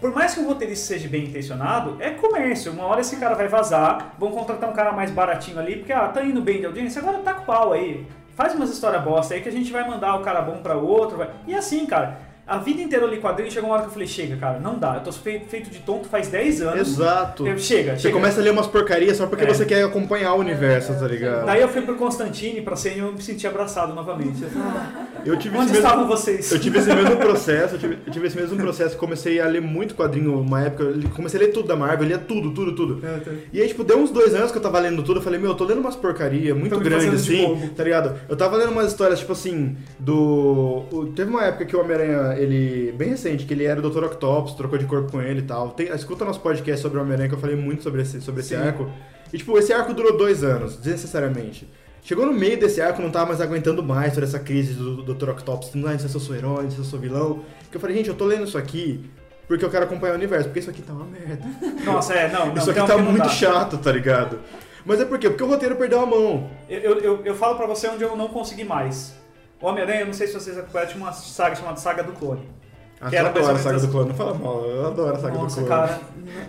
por 0.00 0.14
mais 0.14 0.32
que 0.34 0.40
o 0.40 0.46
roteirista 0.46 0.86
seja 0.86 1.08
bem 1.08 1.24
intencionado, 1.24 1.96
é 2.00 2.10
comércio. 2.10 2.72
Uma 2.72 2.86
hora 2.86 3.02
esse 3.02 3.16
cara 3.16 3.34
vai 3.34 3.48
vazar, 3.48 4.14
vão 4.18 4.30
contratar 4.30 4.70
um 4.70 4.72
cara 4.72 4.92
mais 4.92 5.10
baratinho 5.10 5.58
ali, 5.58 5.76
porque 5.76 5.92
ah, 5.92 6.08
tá 6.08 6.24
indo 6.24 6.40
bem 6.40 6.60
de 6.60 6.66
audiência, 6.66 7.02
agora 7.02 7.18
tá 7.18 7.34
com 7.34 7.44
pau 7.44 7.72
aí. 7.72 8.06
Faz 8.34 8.54
umas 8.54 8.70
histórias 8.70 9.02
bosta 9.02 9.34
aí 9.34 9.42
que 9.42 9.48
a 9.48 9.52
gente 9.52 9.70
vai 9.70 9.86
mandar 9.86 10.16
o 10.16 10.22
cara 10.22 10.40
bom 10.40 10.62
pra 10.62 10.74
outro. 10.74 11.18
Vai... 11.18 11.28
E 11.46 11.54
assim, 11.54 11.84
cara. 11.84 12.29
A 12.50 12.58
vida 12.58 12.82
inteira 12.82 13.04
eu 13.04 13.08
li 13.08 13.18
quadrinho 13.18 13.48
chegou 13.50 13.70
uma 13.70 13.74
hora 13.76 13.82
que 13.84 13.90
eu 13.90 13.92
falei, 13.92 14.08
chega, 14.08 14.36
cara, 14.36 14.58
não 14.58 14.76
dá. 14.76 14.96
Eu 14.96 15.00
tô 15.02 15.12
feito, 15.12 15.70
de 15.70 15.78
tonto 15.78 16.08
faz 16.08 16.26
10 16.28 16.62
anos. 16.62 16.88
Exato. 16.88 17.46
Eu- 17.46 17.56
chega, 17.58 17.92
Você 17.92 18.00
chega. 18.02 18.14
começa 18.14 18.40
a 18.40 18.42
ler 18.42 18.50
umas 18.50 18.66
porcarias 18.66 19.16
só 19.16 19.26
porque 19.26 19.44
É. 19.44 19.46
você 19.46 19.64
quer 19.64 19.84
acompanhar 19.84 20.34
o 20.34 20.38
universo, 20.40 20.92
tá 20.98 21.06
ligado? 21.06 21.46
Daí 21.46 21.60
eu 21.62 21.68
fui 21.68 21.82
pro 21.82 21.94
Constantine 21.94 22.60
pra 22.60 22.74
ser 22.74 22.96
e 22.96 22.98
eu 22.98 23.12
me 23.12 23.22
senti 23.22 23.46
abraçado 23.46 23.94
novamente. 23.94 24.42
Eu 25.24 25.36
tive 25.38 25.56
Onde 25.56 25.66
mesmo- 25.70 25.76
estavam 25.86 26.08
vocês? 26.08 26.50
Eu 26.50 26.58
tive 26.58 26.78
esse 26.78 26.92
mesmo 26.92 27.16
processo, 27.18 27.74
eu 27.74 27.78
tive, 27.78 27.98
eu 28.06 28.12
tive 28.12 28.26
esse 28.26 28.36
mesmo 28.36 28.56
processo, 28.56 28.96
comecei 28.96 29.38
a 29.40 29.46
ler 29.46 29.60
muito 29.60 29.94
quadrinho 29.94 30.40
uma 30.40 30.62
época, 30.62 30.82
eu 30.82 31.08
comecei 31.10 31.38
a 31.38 31.44
ler 31.44 31.52
tudo 31.52 31.68
da 31.68 31.76
Marvel, 31.76 32.02
eu 32.04 32.08
lia 32.08 32.18
tudo, 32.18 32.50
tudo, 32.52 32.74
tudo. 32.74 33.02
E 33.52 33.60
aí, 33.60 33.68
tipo, 33.68 33.84
deu 33.84 33.98
uns 33.98 34.10
dois 34.10 34.34
anos 34.34 34.50
que 34.50 34.58
eu 34.58 34.62
tava 34.62 34.80
lendo 34.80 35.02
tudo, 35.04 35.18
eu 35.20 35.22
falei, 35.22 35.38
meu, 35.38 35.50
eu 35.50 35.54
tô 35.56 35.64
lendo 35.64 35.78
umas 35.80 35.94
porcaria 35.94 36.54
muito 36.54 36.72
Tô 36.72 36.78
me 36.78 36.84
grande, 36.84 37.04
fazendo 37.04 37.22
de 37.22 37.44
assim, 37.44 37.68
tá 37.76 37.84
ligado? 37.84 38.16
Eu 38.28 38.36
tava 38.36 38.56
lendo 38.56 38.72
umas 38.72 38.86
histórias, 38.88 39.18
tipo 39.20 39.32
assim, 39.32 39.76
do... 39.98 41.12
teve 41.14 41.30
uma 41.30 41.44
época 41.44 41.64
que 41.66 41.76
o 41.76 41.80
Homem-Aranha, 41.80 42.39
ele, 42.40 42.92
bem 42.92 43.10
recente, 43.10 43.44
que 43.44 43.54
ele 43.54 43.64
era 43.64 43.80
o 43.80 43.90
Dr. 43.90 44.04
Octopus, 44.04 44.54
trocou 44.54 44.78
de 44.78 44.86
corpo 44.86 45.10
com 45.12 45.20
ele 45.20 45.40
e 45.40 45.44
tal. 45.44 45.70
Tem, 45.70 45.88
escuta 45.94 46.24
nosso 46.24 46.40
podcast 46.40 46.80
sobre 46.82 46.98
o 46.98 47.02
Homem-Aranha, 47.02 47.28
que 47.28 47.34
eu 47.34 47.38
falei 47.38 47.56
muito 47.56 47.82
sobre 47.82 48.02
esse, 48.02 48.20
sobre 48.20 48.40
esse 48.40 48.54
Sim. 48.54 48.62
arco. 48.62 48.90
E, 49.32 49.38
tipo, 49.38 49.56
esse 49.58 49.72
arco 49.72 49.94
durou 49.94 50.16
dois 50.16 50.42
anos, 50.42 50.76
desnecessariamente. 50.76 51.68
Chegou 52.02 52.24
no 52.26 52.32
meio 52.32 52.58
desse 52.58 52.80
arco, 52.80 53.02
não 53.02 53.10
tava 53.10 53.26
mais 53.26 53.40
aguentando 53.40 53.82
mais 53.82 54.14
toda 54.14 54.26
essa 54.26 54.38
crise 54.38 54.74
do, 54.74 55.02
do 55.02 55.14
Dr. 55.14 55.30
Octopus. 55.30 55.74
Não, 55.74 55.98
se 55.98 56.12
eu 56.12 56.20
sou 56.20 56.34
herói, 56.34 56.70
se 56.70 56.78
eu 56.78 56.84
sou 56.84 56.98
vilão. 56.98 57.44
Que 57.70 57.76
eu 57.76 57.80
falei, 57.80 57.96
gente, 57.96 58.08
eu 58.08 58.14
tô 58.14 58.24
lendo 58.24 58.44
isso 58.44 58.58
aqui 58.58 59.10
porque 59.50 59.64
eu 59.64 59.70
quero 59.70 59.84
acompanhar 59.84 60.12
o 60.12 60.16
universo, 60.16 60.44
porque 60.44 60.60
isso 60.60 60.70
aqui 60.70 60.80
tá 60.80 60.92
uma 60.92 61.04
merda. 61.04 61.44
Nossa, 61.84 62.14
é, 62.14 62.30
não, 62.30 62.46
não. 62.46 62.56
isso 62.56 62.70
aqui 62.70 62.86
tá 62.86 62.96
muito 62.96 63.28
chato, 63.30 63.78
tá 63.78 63.90
ligado? 63.90 64.38
Mas 64.86 65.00
é 65.00 65.04
por 65.04 65.18
quê? 65.18 65.28
Porque 65.28 65.42
o 65.42 65.48
roteiro 65.48 65.74
perdeu 65.74 66.00
a 66.00 66.06
mão. 66.06 66.48
Eu, 66.68 66.78
eu, 66.78 66.98
eu, 67.00 67.24
eu 67.24 67.34
falo 67.34 67.56
pra 67.56 67.66
você 67.66 67.88
onde 67.88 68.04
eu 68.04 68.16
não 68.16 68.28
consegui 68.28 68.62
mais. 68.62 69.12
Homem-Aranha, 69.60 70.00
eu 70.00 70.06
não 70.06 70.12
sei 70.12 70.26
se 70.26 70.34
vocês 70.34 70.56
acompanham, 70.58 70.88
tinha 70.88 71.02
uma 71.02 71.12
saga 71.12 71.54
chamada 71.56 71.76
Saga 71.78 72.02
do 72.02 72.12
Clone. 72.12 72.48
Ah, 73.02 73.08
Que 73.08 73.16
eu 73.16 73.24
adoro 73.26 73.54
a 73.54 73.58
saga 73.58 73.78
do 73.80 73.88
clone, 73.88 74.08
não 74.10 74.14
fala 74.14 74.34
mal, 74.34 74.62
eu 74.62 74.86
adoro 74.88 75.16
a 75.16 75.18
saga 75.18 75.34
Nossa, 75.38 75.60
do 75.62 75.66
clone. 75.66 75.82
cara. 75.88 76.00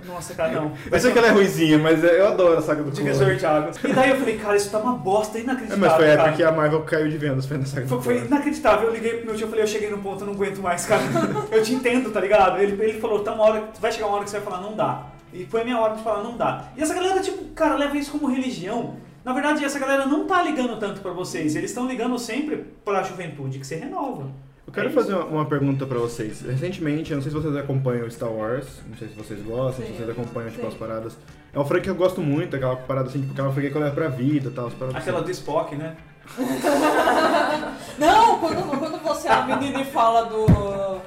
Nossa, 0.05 0.33
cara, 0.33 0.51
não. 0.51 0.73
Eu 0.91 0.99
sei 0.99 1.11
que 1.13 1.17
ela 1.17 1.27
é 1.27 1.31
ruizinha, 1.31 1.77
mas 1.79 2.03
eu 2.03 2.27
adoro 2.27 2.57
a 2.57 2.61
saga 2.61 2.83
do 2.83 2.91
clone. 2.91 3.05
Divisor 3.05 3.35
de 3.35 3.45
águas. 3.45 3.77
E 3.81 3.93
daí 3.93 4.09
eu 4.09 4.17
falei, 4.17 4.37
cara, 4.37 4.57
isso 4.57 4.69
tá 4.69 4.77
uma 4.79 4.91
bosta 4.97 5.37
É, 5.37 5.41
inacreditável. 5.43 5.79
mas 5.87 5.93
foi 5.95 6.05
a 6.05 6.07
época 6.09 6.23
cara. 6.25 6.35
que 6.35 6.43
a 6.43 6.51
Marvel 6.51 6.81
caiu 6.83 7.09
de 7.09 7.17
vendas, 7.17 7.45
foi 7.45 7.57
na 7.57 7.65
saga 7.65 7.87
Foi, 7.87 7.97
do 7.99 8.03
foi 8.03 8.13
clone. 8.15 8.27
inacreditável. 8.27 8.87
Eu 8.89 8.93
liguei 8.93 9.13
pro 9.13 9.27
meu 9.27 9.35
tio 9.35 9.47
e 9.47 9.49
falei, 9.49 9.63
eu 9.63 9.67
cheguei 9.67 9.89
no 9.89 9.99
ponto, 9.99 10.23
eu 10.23 10.27
não 10.27 10.33
aguento 10.33 10.57
mais, 10.61 10.85
cara. 10.85 11.01
Eu 11.49 11.63
te 11.63 11.73
entendo, 11.73 12.11
tá 12.11 12.19
ligado? 12.19 12.59
Ele, 12.61 12.83
ele 12.83 12.99
falou, 12.99 13.23
tá 13.23 13.31
uma 13.33 13.45
hora, 13.45 13.63
vai 13.79 13.89
chegar 13.93 14.07
uma 14.07 14.15
hora 14.15 14.25
que 14.25 14.29
você 14.31 14.39
vai 14.41 14.51
falar, 14.51 14.61
não 14.61 14.75
dá. 14.75 15.03
E 15.33 15.45
foi 15.45 15.61
a 15.61 15.63
minha 15.63 15.79
hora 15.79 15.95
de 15.95 16.03
falar, 16.03 16.21
não 16.21 16.35
dá. 16.35 16.65
E 16.75 16.81
essa 16.83 16.93
galera, 16.93 17.21
tipo, 17.21 17.45
cara, 17.55 17.75
leva 17.77 17.95
isso 17.97 18.11
como 18.11 18.27
religião. 18.27 18.97
Na 19.23 19.33
verdade, 19.33 19.63
essa 19.63 19.77
galera 19.79 20.05
não 20.05 20.25
tá 20.25 20.41
ligando 20.41 20.79
tanto 20.79 20.99
pra 21.01 21.11
vocês. 21.11 21.55
Eles 21.55 21.69
estão 21.71 21.87
ligando 21.87 22.17
sempre 22.17 22.65
pra 22.83 23.03
juventude, 23.03 23.59
que 23.59 23.65
você 23.67 23.75
renova. 23.75 24.27
Eu 24.65 24.73
quero 24.73 24.87
É 24.89 24.91
fazer 24.91 25.13
uma, 25.13 25.25
uma 25.25 25.45
pergunta 25.45 25.85
pra 25.85 25.99
vocês. 25.99 26.41
Recentemente, 26.41 27.11
eu 27.11 27.17
não 27.17 27.21
sei 27.21 27.31
se 27.31 27.37
vocês 27.37 27.55
acompanham 27.55 28.09
Star 28.09 28.31
Wars, 28.31 28.65
não 28.87 28.97
sei 28.97 29.09
se 29.09 29.15
vocês 29.15 29.41
gostam, 29.41 29.85
se 29.85 29.91
Sim, 29.91 29.97
vocês 29.97 30.09
acompanham 30.09 30.49
tipo, 30.49 30.61
sim. 30.61 30.67
as 30.67 30.73
paradas. 30.73 31.17
É 31.53 31.57
uma 31.59 31.65
franquia 31.65 31.83
que 31.83 31.89
eu 31.89 31.95
gosto 31.95 32.21
muito, 32.21 32.55
aquela 32.55 32.75
parada 32.77 33.09
assim, 33.09 33.19
tipo, 33.21 33.33
aquela 33.33 33.51
franquia 33.51 33.69
que 33.71 33.77
eu 33.77 33.81
levo 33.81 33.95
pra 33.95 34.07
vida 34.07 34.49
e 34.49 34.51
tal. 34.51 34.67
as 34.67 34.73
paradas 34.73 35.01
Aquela 35.01 35.17
assim. 35.19 35.25
do 35.27 35.31
Spock, 35.31 35.75
né? 35.75 35.95
Não, 37.97 38.39
quando, 38.39 38.79
quando 38.79 38.99
você 39.03 39.27
é 39.27 39.31
a 39.31 39.45
menina 39.45 39.81
e 39.81 39.85
fala 39.85 40.25
do. 40.25 40.45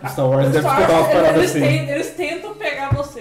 Star 0.08 0.28
Wars 0.28 0.46
do 0.48 0.52
deve 0.52 0.60
Star 0.68 0.80
escutar 0.80 0.92
umas 0.92 1.02
Wars, 1.06 1.14
paradas 1.14 1.36
eles, 1.36 1.50
assim. 1.50 1.60
ten- 1.60 1.88
eles 1.90 2.10
tentam 2.10 2.54
pegar 2.54 2.90
você 2.94 3.13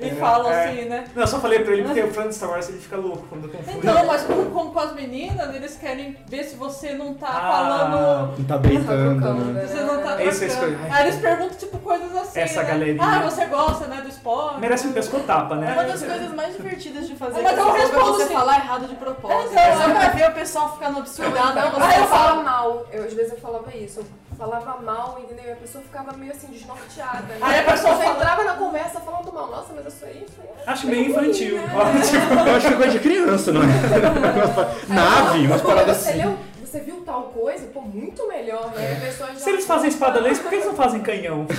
e 0.00 0.08
É, 0.10 0.14
falam 0.14 0.50
é. 0.50 0.64
assim, 0.68 0.84
né? 0.84 1.04
Não, 1.14 1.22
eu 1.22 1.26
só 1.26 1.38
falei 1.40 1.60
pra 1.60 1.72
ele 1.72 1.82
porque 1.84 2.02
o 2.02 2.10
fã 2.12 2.28
de 2.28 2.34
Star 2.34 2.50
Wars 2.50 2.68
ele 2.68 2.78
fica 2.78 2.96
louco 2.96 3.26
quando 3.28 3.48
confunde. 3.50 3.78
Então, 3.78 4.06
mas 4.06 4.22
como, 4.22 4.70
com 4.70 4.78
as 4.78 4.94
meninas, 4.94 5.54
eles 5.54 5.76
querem 5.76 6.16
ver 6.28 6.44
se 6.44 6.56
você 6.56 6.94
não 6.94 7.14
tá 7.14 7.28
Ah. 7.28 7.52
falando. 7.52 8.38
Não 8.38 8.44
tá 8.44 8.56
deitando, 8.58 9.20
trocando, 9.20 9.44
né? 9.52 9.66
Você 9.66 9.80
não 9.82 10.02
tá 10.02 10.22
Esse 10.22 10.44
é 10.46 10.76
Aí 10.90 11.02
eles 11.08 11.16
perguntam, 11.20 11.56
tipo, 11.58 11.78
coisas 11.78 12.14
assim. 12.16 12.40
Essa 12.40 12.62
né? 12.62 12.68
galeria. 12.70 13.02
Ah, 13.02 13.22
você 13.22 13.44
gosta, 13.46 13.86
né, 13.86 14.00
do 14.00 14.08
esporte? 14.08 14.60
Merece 14.60 14.86
um 14.86 14.92
pescotapa, 14.92 15.54
É 15.54 15.58
né? 15.58 15.72
uma 15.72 15.84
das 15.84 16.02
coisas 16.02 16.34
mais 16.34 16.56
divertidas 16.56 17.06
de 17.08 17.16
fazer. 17.16 17.42
Mas 17.42 17.58
eu 17.58 17.64
você 17.64 17.78
respondo 17.78 18.12
você 18.14 18.22
assim. 18.24 18.34
falar 18.34 18.54
errado 18.56 18.86
de 18.86 18.94
propósito. 18.96 19.54
É, 19.56 19.60
É, 19.60 19.68
então, 19.74 19.82
só 19.82 19.88
é. 19.90 19.94
pra 19.94 20.08
ver 20.10 20.30
o 20.30 20.34
pessoal 20.34 20.72
ficando 20.74 20.98
absurdado. 20.98 21.60
Você 21.60 21.70
você 21.80 22.00
eu 22.00 22.06
fala 22.06 22.28
falo- 22.28 22.42
mal. 22.44 22.86
Eu, 22.92 23.04
às 23.04 23.12
vezes 23.14 23.32
eu 23.32 23.38
falava 23.38 23.76
isso. 23.76 24.00
Eu 24.00 24.06
falava 24.38 24.80
mal, 24.80 25.18
entendeu? 25.22 25.44
E 25.48 25.52
a 25.52 25.56
pessoa 25.56 25.82
ficava 25.82 26.12
meio 26.16 26.32
assim, 26.32 26.46
desnorteada. 26.46 27.26
Aí 27.40 27.58
a 27.60 27.62
pessoa 27.64 27.94
Você 27.94 28.02
fala- 28.04 28.14
entrava 28.16 28.44
na 28.44 28.54
conversa 28.54 29.00
falando 29.00 29.32
mal. 29.32 29.48
Nossa, 29.48 29.72
mas 29.74 29.92
isso 29.92 30.04
aí 30.04 30.24
foi... 30.36 30.44
Acho 30.66 30.86
meio 30.86 31.10
infantil. 31.10 31.56
né? 31.56 31.72
Eu 32.48 32.54
acho 32.56 32.68
que 32.68 32.74
é 32.74 32.76
coisa 32.76 32.92
de 32.92 32.98
criança, 33.00 33.52
não 33.52 33.62
é? 33.62 33.66
Nave, 34.88 35.46
umas 35.46 35.60
paradas 35.62 35.96
você 35.96 36.10
assim. 36.10 36.18
leu, 36.22 36.38
você 36.64 36.80
viu 36.80 37.02
tal 37.04 37.22
coisa? 37.24 37.66
Pô, 37.66 37.80
muito 37.80 38.28
melhor, 38.28 38.70
né? 38.74 38.96
A 38.96 39.06
pessoa 39.06 39.28
já... 39.30 39.34
Se 39.36 39.50
eles 39.50 39.66
fazem 39.66 39.88
espada 39.88 40.20
laser, 40.20 40.42
por 40.42 40.48
que 40.50 40.54
eles 40.56 40.66
não 40.66 40.74
fazem 40.74 41.00
canhão? 41.00 41.46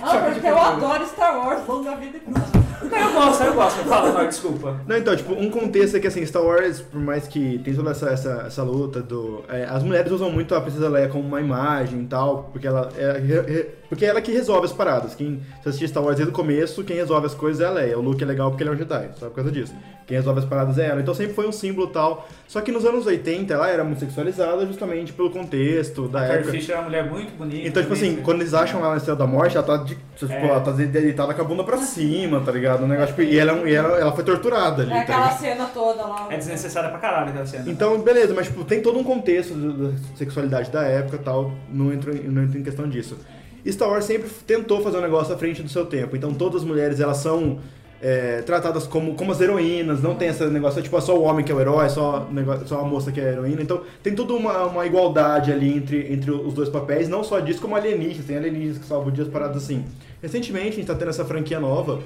Ah, 0.00 0.30
porque 0.32 0.46
eu 0.46 0.58
adoro 0.58 1.06
Star 1.06 1.36
Wars, 1.38 1.66
longa 1.66 1.96
vida 1.96 2.18
e. 2.18 2.67
Não, 2.82 2.98
eu 2.98 3.12
gosto, 3.12 3.42
eu 3.44 3.54
gosto. 3.54 3.84
Fala, 3.84 4.12
Nor, 4.12 4.26
desculpa. 4.26 4.80
Não, 4.86 4.96
então, 4.96 5.16
tipo, 5.16 5.32
um 5.34 5.50
contexto 5.50 5.96
é 5.96 6.00
que, 6.00 6.06
assim, 6.06 6.24
Star 6.24 6.42
Wars, 6.42 6.80
por 6.80 7.00
mais 7.00 7.26
que 7.26 7.58
tem 7.58 7.74
toda 7.74 7.90
essa, 7.90 8.10
essa, 8.10 8.44
essa 8.46 8.62
luta 8.62 9.00
do... 9.00 9.44
é, 9.48 9.64
as 9.64 9.82
mulheres 9.82 10.10
usam 10.12 10.30
muito 10.30 10.54
a 10.54 10.60
Princesa 10.60 10.88
Leia 10.88 11.08
como 11.08 11.26
uma 11.26 11.40
imagem 11.40 12.02
e 12.02 12.06
tal, 12.06 12.50
porque 12.52 12.66
ela 12.66 12.90
é, 12.96 13.68
porque 13.88 14.04
é 14.04 14.08
ela 14.08 14.20
que 14.20 14.30
resolve 14.32 14.66
as 14.66 14.72
paradas. 14.72 15.14
Quem, 15.14 15.40
se 15.62 15.68
assistir 15.68 15.88
Star 15.88 16.02
Wars 16.02 16.16
desde 16.16 16.32
o 16.32 16.34
começo, 16.36 16.84
quem 16.84 16.96
resolve 16.96 17.26
as 17.26 17.34
coisas 17.34 17.60
é 17.60 17.66
a 17.66 17.70
Leia. 17.70 17.98
O 17.98 18.02
Luke 18.02 18.22
é 18.22 18.26
legal 18.26 18.50
porque 18.50 18.62
ele 18.62 18.70
é 18.70 18.72
um 18.74 18.76
Jedi, 18.76 19.10
só 19.16 19.26
por 19.28 19.36
causa 19.36 19.50
disso. 19.50 19.74
Quem 20.06 20.16
resolve 20.16 20.40
as 20.40 20.46
paradas 20.46 20.78
é 20.78 20.86
ela. 20.88 21.00
Então 21.00 21.12
sempre 21.14 21.34
foi 21.34 21.46
um 21.46 21.52
símbolo 21.52 21.88
e 21.88 21.92
tal. 21.92 22.26
Só 22.46 22.60
que 22.62 22.72
nos 22.72 22.84
anos 22.86 23.04
80 23.04 23.52
ela 23.52 23.68
era 23.68 23.84
muito 23.84 24.00
sexualizada 24.00 24.64
justamente 24.66 25.12
pelo 25.12 25.30
contexto 25.30 26.08
da 26.08 26.20
A 26.20 26.22
Carrie 26.22 26.34
época. 26.38 26.52
Fisher 26.52 26.74
é 26.74 26.78
uma 26.78 26.84
mulher 26.84 27.10
muito 27.10 27.36
bonita. 27.36 27.68
Então, 27.68 27.82
tipo 27.82 27.94
assim, 27.94 28.16
quando 28.22 28.40
eles 28.40 28.54
acham 28.54 28.80
ela 28.80 28.90
na 28.92 28.96
Estrela 28.96 29.18
da 29.18 29.26
Morte, 29.26 29.56
ela 29.56 29.66
tá, 29.66 29.76
de, 29.78 29.96
tipo, 30.16 30.32
É. 30.32 30.46
ela 30.48 30.60
tá 30.60 30.70
deitada 30.72 31.34
com 31.34 31.42
a 31.42 31.44
bunda 31.44 31.62
pra 31.62 31.76
cima, 31.78 32.40
tá 32.40 32.50
ligado? 32.52 32.84
Um 32.84 32.88
negócio, 32.88 33.14
tipo, 33.14 33.22
e 33.22 33.38
ela, 33.38 33.52
é 33.52 33.70
e 33.70 33.74
ela, 33.74 33.98
ela 33.98 34.12
foi 34.12 34.24
torturada 34.24 34.82
ali, 34.82 34.92
É 34.92 34.96
tá 34.96 35.00
aquela 35.02 35.30
cena 35.32 35.66
toda 35.66 36.02
lá. 36.06 36.26
É 36.30 36.36
desnecessária 36.38 36.88
pra 36.88 36.98
caralho 36.98 37.28
aquela 37.30 37.46
cena. 37.46 37.64
Então, 37.70 37.98
beleza, 38.00 38.32
mas 38.34 38.46
tipo, 38.46 38.64
tem 38.64 38.80
todo 38.80 38.98
um 38.98 39.04
contexto 39.04 39.52
da 39.54 39.90
sexualidade 40.16 40.70
da 40.70 40.84
época 40.84 41.16
e 41.16 41.20
tal, 41.20 41.52
não 41.70 41.92
entro, 41.92 42.16
em- 42.16 42.28
não 42.28 42.42
entro 42.44 42.58
em 42.58 42.62
questão 42.62 42.88
disso. 42.88 43.18
Star 43.66 43.88
Wars 43.88 44.04
sempre 44.04 44.28
tentou 44.46 44.80
fazer 44.82 44.98
um 44.98 45.02
negócio 45.02 45.34
à 45.34 45.38
frente 45.38 45.62
do 45.62 45.68
seu 45.68 45.86
tempo. 45.86 46.16
Então 46.16 46.32
todas 46.32 46.62
as 46.62 46.68
mulheres, 46.68 47.00
elas 47.00 47.18
são 47.18 47.58
é, 48.00 48.42
tratadas 48.42 48.86
como, 48.86 49.14
como 49.14 49.32
as 49.32 49.40
heroínas, 49.40 50.00
não 50.00 50.14
tem 50.14 50.28
esse 50.28 50.44
negócio, 50.46 50.80
tipo, 50.80 50.96
é 50.96 51.00
só 51.00 51.18
o 51.18 51.22
homem 51.22 51.44
que 51.44 51.50
é 51.50 51.54
o 51.54 51.60
herói, 51.60 51.88
só, 51.88 52.26
o 52.30 52.32
negócio- 52.32 52.66
só 52.68 52.80
a 52.80 52.84
moça 52.84 53.10
que 53.10 53.20
é 53.20 53.24
a 53.28 53.32
heroína. 53.32 53.60
Então 53.60 53.82
tem 54.02 54.14
toda 54.14 54.32
uma, 54.34 54.66
uma 54.66 54.86
igualdade 54.86 55.52
ali 55.52 55.76
entre, 55.76 56.12
entre 56.12 56.30
os 56.30 56.54
dois 56.54 56.68
papéis, 56.68 57.08
não 57.08 57.24
só 57.24 57.40
disso, 57.40 57.60
como 57.60 57.74
alienígenas, 57.74 58.24
tem 58.26 58.36
alienígenas 58.36 58.78
que 58.78 58.86
salvam 58.86 59.08
o 59.08 59.10
dia, 59.10 59.24
as 59.24 59.30
paradas 59.30 59.56
assim. 59.64 59.84
Recentemente 60.22 60.68
a 60.68 60.72
gente 60.72 60.86
tá 60.86 60.94
tendo 60.94 61.08
essa 61.10 61.24
franquia 61.24 61.58
nova 61.60 62.00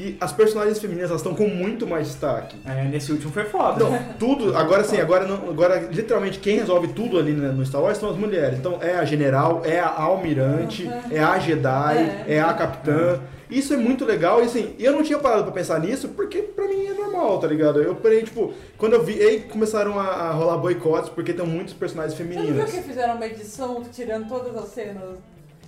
e 0.00 0.16
as 0.18 0.32
personagens 0.32 0.78
femininas 0.78 1.10
elas 1.10 1.20
estão 1.20 1.34
com 1.34 1.46
muito 1.46 1.86
mais 1.86 2.06
destaque. 2.06 2.56
É, 2.64 2.84
nesse 2.84 3.12
último 3.12 3.30
foi 3.30 3.44
foda. 3.44 3.84
Não, 3.84 3.98
tudo, 4.18 4.56
agora 4.56 4.82
sim, 4.82 4.98
agora, 4.98 5.26
não, 5.26 5.50
agora 5.50 5.78
literalmente 5.92 6.38
quem 6.38 6.56
resolve 6.56 6.88
tudo 6.88 7.18
ali 7.18 7.32
no 7.32 7.66
Star 7.66 7.82
Wars 7.82 7.98
são 7.98 8.08
as 8.08 8.16
mulheres. 8.16 8.58
Então 8.58 8.78
é 8.80 8.94
a 8.94 9.04
general, 9.04 9.60
é 9.62 9.78
a 9.78 9.88
almirante, 9.90 10.90
é 11.10 11.18
a 11.20 11.38
Jedi, 11.38 12.24
é 12.26 12.40
a 12.40 12.54
capitã. 12.54 13.20
Isso 13.50 13.74
é 13.74 13.76
muito 13.76 14.06
legal 14.06 14.40
e 14.40 14.46
assim, 14.46 14.74
eu 14.78 14.92
não 14.92 15.02
tinha 15.02 15.18
parado 15.18 15.42
pra 15.42 15.52
pensar 15.52 15.78
nisso 15.80 16.08
porque 16.10 16.40
pra 16.40 16.66
mim 16.66 16.86
é 16.86 16.94
normal, 16.94 17.38
tá 17.38 17.46
ligado? 17.46 17.82
Eu 17.82 17.94
parei, 17.96 18.22
tipo, 18.22 18.54
quando 18.78 18.94
eu 18.94 19.04
vi, 19.04 19.20
aí 19.20 19.40
começaram 19.40 19.98
a, 19.98 20.04
a 20.04 20.30
rolar 20.30 20.56
boicotes 20.56 21.10
porque 21.10 21.34
tem 21.34 21.44
muitos 21.44 21.74
personagens 21.74 22.16
Você 22.16 22.22
não 22.22 22.30
viu 22.30 22.40
femininas. 22.40 22.70
que 22.72 22.80
fizeram 22.80 23.16
uma 23.16 23.26
edição 23.26 23.82
tirando 23.92 24.28
todas 24.28 24.56
as 24.56 24.68
cenas 24.68 25.18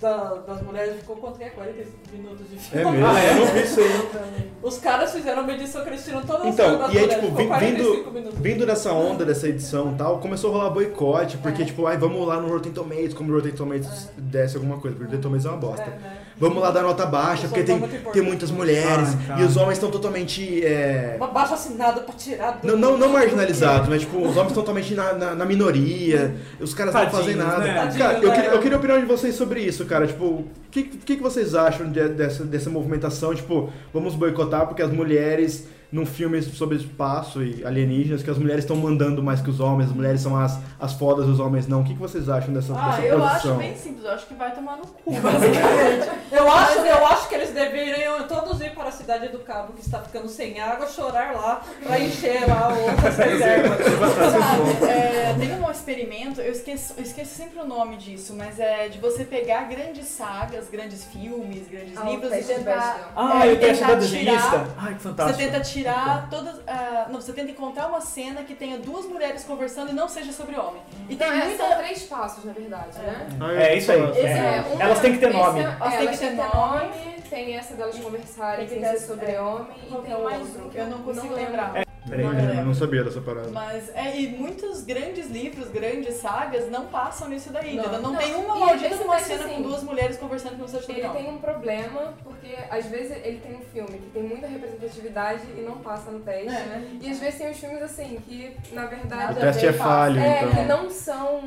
da- 0.01 0.35
das 0.47 0.61
mulheres? 0.61 0.95
Ficou 0.97 1.15
quanto 1.17 1.37
que 1.37 1.43
é? 1.45 1.49
45 1.49 1.97
minutos 2.11 2.49
de 2.49 2.55
É 2.55 2.59
filme. 2.59 2.91
mesmo? 2.91 3.07
Ah, 3.07 3.19
é? 3.19 3.29
Eu 3.31 3.35
não 3.35 3.45
vi 3.47 3.61
isso 3.63 3.79
aí. 3.79 4.51
Os 4.61 4.77
caras 4.77 5.11
fizeram 5.11 5.43
uma 5.43 5.53
edição 5.53 5.81
que 5.83 5.89
eles 5.89 6.03
tiram 6.03 6.21
todas 6.21 6.41
as 6.47 6.53
Então, 6.53 6.65
cenas 6.65 6.79
das 6.81 6.93
e 6.93 6.97
aí, 6.99 7.07
tipo, 7.07 7.21
Ficou 7.21 7.37
vim- 7.37 7.47
45 7.47 8.11
vindo-. 8.11 8.31
Vindo 8.31 8.65
dessa 8.65 8.91
onda, 8.91 9.25
dessa 9.25 9.47
edição 9.47 9.91
e 9.93 9.95
tal, 9.95 10.19
começou 10.19 10.51
a 10.51 10.53
rolar 10.57 10.69
boicote, 10.71 11.37
porque, 11.37 11.61
É. 11.61 11.65
tipo, 11.65 11.85
ai, 11.87 11.97
vamos 11.97 12.25
lá 12.27 12.39
no 12.39 12.49
Rotten 12.49 12.71
Tomatoes, 12.71 13.13
como 13.13 13.31
o 13.31 13.35
Rotten 13.35 13.51
Tomatoes 13.53 14.09
desce 14.17 14.55
alguma 14.57 14.77
coisa, 14.79 14.95
porque 14.97 15.03
o 15.15 15.17
Rotten 15.17 15.21
Tomatoes 15.21 15.45
é 15.45 15.49
uma 15.49 15.57
bosta. 15.57 15.83
É, 15.83 15.89
né? 15.89 16.17
Vamos 16.37 16.61
lá 16.61 16.71
dar 16.71 16.81
nota 16.81 17.05
baixa, 17.05 17.47
porque 17.47 17.63
tem, 17.63 17.79
tem 18.11 18.21
muitas 18.21 18.49
mulheres 18.51 19.09
Ah, 19.29 19.39
e 19.39 19.43
os 19.43 19.55
homens 19.55 19.73
estão 19.73 19.91
totalmente. 19.91 20.65
é, 20.65 21.15
Uma 21.17 21.27
baixa 21.27 21.53
assinada 21.53 22.01
pra 22.01 22.13
tirar 22.15 22.51
do... 22.59 22.67
não, 22.67 22.77
não, 22.77 22.97
não 22.97 23.09
marginalizados, 23.09 23.87
mas 23.87 24.01
tipo, 24.01 24.17
os 24.17 24.35
homens 24.35 24.47
estão 24.47 24.63
totalmente 24.63 24.93
na, 24.95 25.13
na, 25.13 25.35
na 25.35 25.45
minoria, 25.45 26.35
os 26.59 26.73
caras 26.73 26.93
não 26.93 27.09
fazem 27.09 27.35
nada. 27.35 27.59
né? 27.59 27.73
Cara, 27.73 28.15
Tadinhos, 28.15 28.23
eu 28.23 28.29
né? 28.29 28.35
queria, 28.35 28.49
eu 28.51 28.59
queria 28.59 28.77
a 28.77 28.79
opinião 28.79 28.99
de 28.99 29.05
vocês 29.05 29.35
sobre 29.35 29.61
isso, 29.61 29.85
cara. 29.85 30.07
Tipo, 30.07 30.25
o 30.25 30.47
que, 30.71 30.83
que, 30.83 31.15
que 31.17 31.21
vocês 31.23 31.53
acham 31.55 31.89
de- 31.91 32.09
dessa, 32.09 32.43
dessa 32.43 32.69
movimentação? 32.69 33.33
Tipo, 33.35 33.69
vamos 33.93 34.15
boicotar 34.15 34.65
porque 34.67 34.81
as 34.81 34.91
mulheres, 34.91 35.67
num 35.93 36.05
filme 36.07 36.41
sobre 36.41 36.75
espaço 36.77 37.43
e 37.43 37.63
alienígenas, 37.63 38.23
que 38.23 38.29
as 38.29 38.37
mulheres 38.39 38.63
estão 38.63 38.75
mandando 38.75 39.21
mais 39.21 39.39
que 39.41 39.49
os 39.51 39.59
homens, 39.59 39.89
as 39.91 39.95
mulheres 39.95 40.19
são 40.21 40.35
as, 40.35 40.57
as 40.79 40.93
fodas 40.93 41.27
e 41.27 41.29
os 41.29 41.39
homens 41.39 41.67
não. 41.67 41.81
O 41.81 41.83
que, 41.83 41.93
que 41.93 41.99
vocês 41.99 42.27
acham 42.27 42.51
dessa, 42.53 42.73
Ah, 42.75 42.89
dessa 42.95 43.01
eu 43.03 43.23
acho 43.23 43.53
bem 43.53 43.75
simples, 43.77 44.03
eu 44.03 44.11
acho 44.11 44.25
que 44.25 44.33
vai 44.33 44.51
tomar 44.55 44.77
no 44.77 44.87
cu, 44.87 45.11
basicamente. 45.21 46.09
Eu 46.31 46.51
acho, 46.51 46.79
é- 46.79 46.91
eu 46.91 47.05
acho 47.07 47.29
que 47.29 47.35
eles 47.35 47.51
deveriam 47.51 48.27
todos 48.27 48.59
ir 48.61 48.71
para 48.71 48.89
a 48.89 48.91
cidade 48.91 49.27
do 49.29 49.39
Cabo, 49.39 49.73
que 49.73 49.81
está 49.81 49.99
ficando 49.99 50.27
sem 50.27 50.59
água, 50.59 50.87
chorar 50.87 51.33
lá 51.35 51.61
pra 51.85 51.99
encher 51.99 52.47
lá 52.49 52.69
outras 52.69 53.15
reservas. 53.17 53.77
Sabe, 53.85 54.85
é, 54.89 55.35
tem 55.39 55.53
um 55.61 55.69
experimento, 55.69 56.41
eu 56.41 56.51
esqueço, 56.53 56.93
eu 56.97 57.03
esqueço 57.03 57.35
sempre 57.35 57.59
o 57.59 57.65
nome 57.67 57.97
disso, 57.97 58.33
mas 58.35 58.59
é 58.59 58.89
de 58.89 58.97
você 58.97 59.23
pegar 59.25 59.63
grandes 59.69 60.07
sagas, 60.07 60.69
grandes 60.71 61.03
filmes, 61.05 61.67
grandes 61.69 61.95
Ah, 61.97 62.03
livros 62.09 62.33
e 62.33 62.43
tentar. 62.43 63.11
Ah, 63.15 63.45
é, 63.45 63.51
e 63.51 63.53
o 63.53 63.59
teste 63.59 63.75
tentar 63.83 63.87
da 63.93 63.99
desenhista? 63.99 64.49
tirar- 64.49 64.67
Ai, 64.77 64.93
que 64.95 65.01
Você 65.03 65.09
fantástico. 65.09 65.37
tenta 65.39 65.59
tirar 65.61 65.82
todas. 66.29 66.59
ah, 66.67 67.07
não, 67.09 67.19
você 67.21 67.33
tenta 67.33 67.51
encontrar 67.51 67.87
uma 67.87 68.01
cena 68.01 68.43
que 68.43 68.55
tenha 68.55 68.77
duas 68.77 69.05
mulheres 69.05 69.43
conversando 69.43 69.91
e 69.91 69.93
não 69.93 70.07
seja 70.07 70.31
sobre 70.31 70.55
homem. 70.55 70.81
E 71.09 71.15
tem 71.15 71.27
Então, 71.27 71.31
é, 71.31 71.45
muita. 71.45 71.67
são 71.67 71.77
três 71.77 72.03
passos, 72.03 72.45
na 72.45 72.53
verdade, 72.53 72.97
né? 72.99 73.27
Ah, 73.39 73.53
É 73.53 73.77
isso 73.77 73.91
aí. 73.91 74.01
É. 74.01 74.21
é, 74.25 74.63
Elas 74.79 74.99
têm 74.99 75.13
que 75.13 75.19
ter 75.19 75.33
nome. 75.33 75.59
é- 75.59 75.63
Elas 75.79 75.93
é, 75.93 75.97
têm 75.97 76.07
que 76.09 76.17
ter 76.17 76.31
nome. 76.31 76.89
tem 77.29 77.55
essa 77.55 77.73
delas 77.75 77.97
conversarem, 77.99 78.67
Tem 78.67 78.79
ser 78.83 78.99
sobre 78.99 79.31
é. 79.31 79.41
homem, 79.41 79.67
e 79.89 79.93
é 79.93 79.97
tem 80.01 80.15
o 80.15 80.23
mais 80.23 80.39
outro? 80.41 80.65
um 80.65 80.69
que 80.69 80.77
Eu 80.77 80.87
não 80.87 80.99
consigo 80.99 81.33
lembrar. 81.33 81.73
Peraí, 82.07 82.25
Eu 82.25 82.31
peraí. 82.31 82.55
não, 82.57 82.65
não 82.65 82.73
sabia 82.75 83.01
dessa 83.03 83.21
parada. 83.21 83.47
Mas 83.49 83.89
é, 83.95 84.19
e 84.19 84.27
muitos 84.27 84.83
grandes 84.83 85.29
livros, 85.31 85.69
grandes 85.69 86.15
sagas 86.15 86.69
não 86.69 86.87
passam 86.87 87.29
nisso 87.29 87.49
daí. 87.51 87.75
Não. 87.77 87.85
Não, 87.93 88.01
Não, 88.11 88.15
tem 88.17 88.35
uma 88.35 88.55
maldita 88.57 88.95
uma 89.03 89.17
cena 89.19 89.45
assim, 89.45 89.55
com 89.55 89.61
duas 89.61 89.81
mulheres 89.83 90.17
conversando 90.17 90.57
não 90.57 90.67
seja 90.67 90.83
sobre 90.85 90.99
Ele 91.01 91.09
tem 91.09 91.29
um 91.29 91.37
problema, 91.37 92.13
porque 92.21 92.57
às 92.69 92.85
vezes 92.87 93.11
ele 93.23 93.39
tem 93.39 93.55
um 93.55 93.61
filme 93.61 93.97
que 93.99 94.09
tem 94.13 94.21
muita 94.23 94.47
representatividade 94.47 95.43
e 95.57 95.61
não 95.61 95.72
passa 95.75 96.11
no 96.11 96.19
teste. 96.19 96.49
É. 96.49 96.81
E 97.01 97.09
às 97.11 97.19
vezes 97.19 97.37
tem 97.39 97.51
os 97.51 97.57
filmes 97.57 97.81
assim, 97.81 98.19
que 98.27 98.55
na 98.71 98.85
O 98.85 98.89
verdade. 98.89 99.23
Nada 99.25 99.39
teste 99.41 99.65
é 99.67 99.73
falho, 99.73 100.19
É, 100.19 100.39
que 100.39 100.45
então. 100.59 100.83
não 100.83 100.89
são 100.89 101.41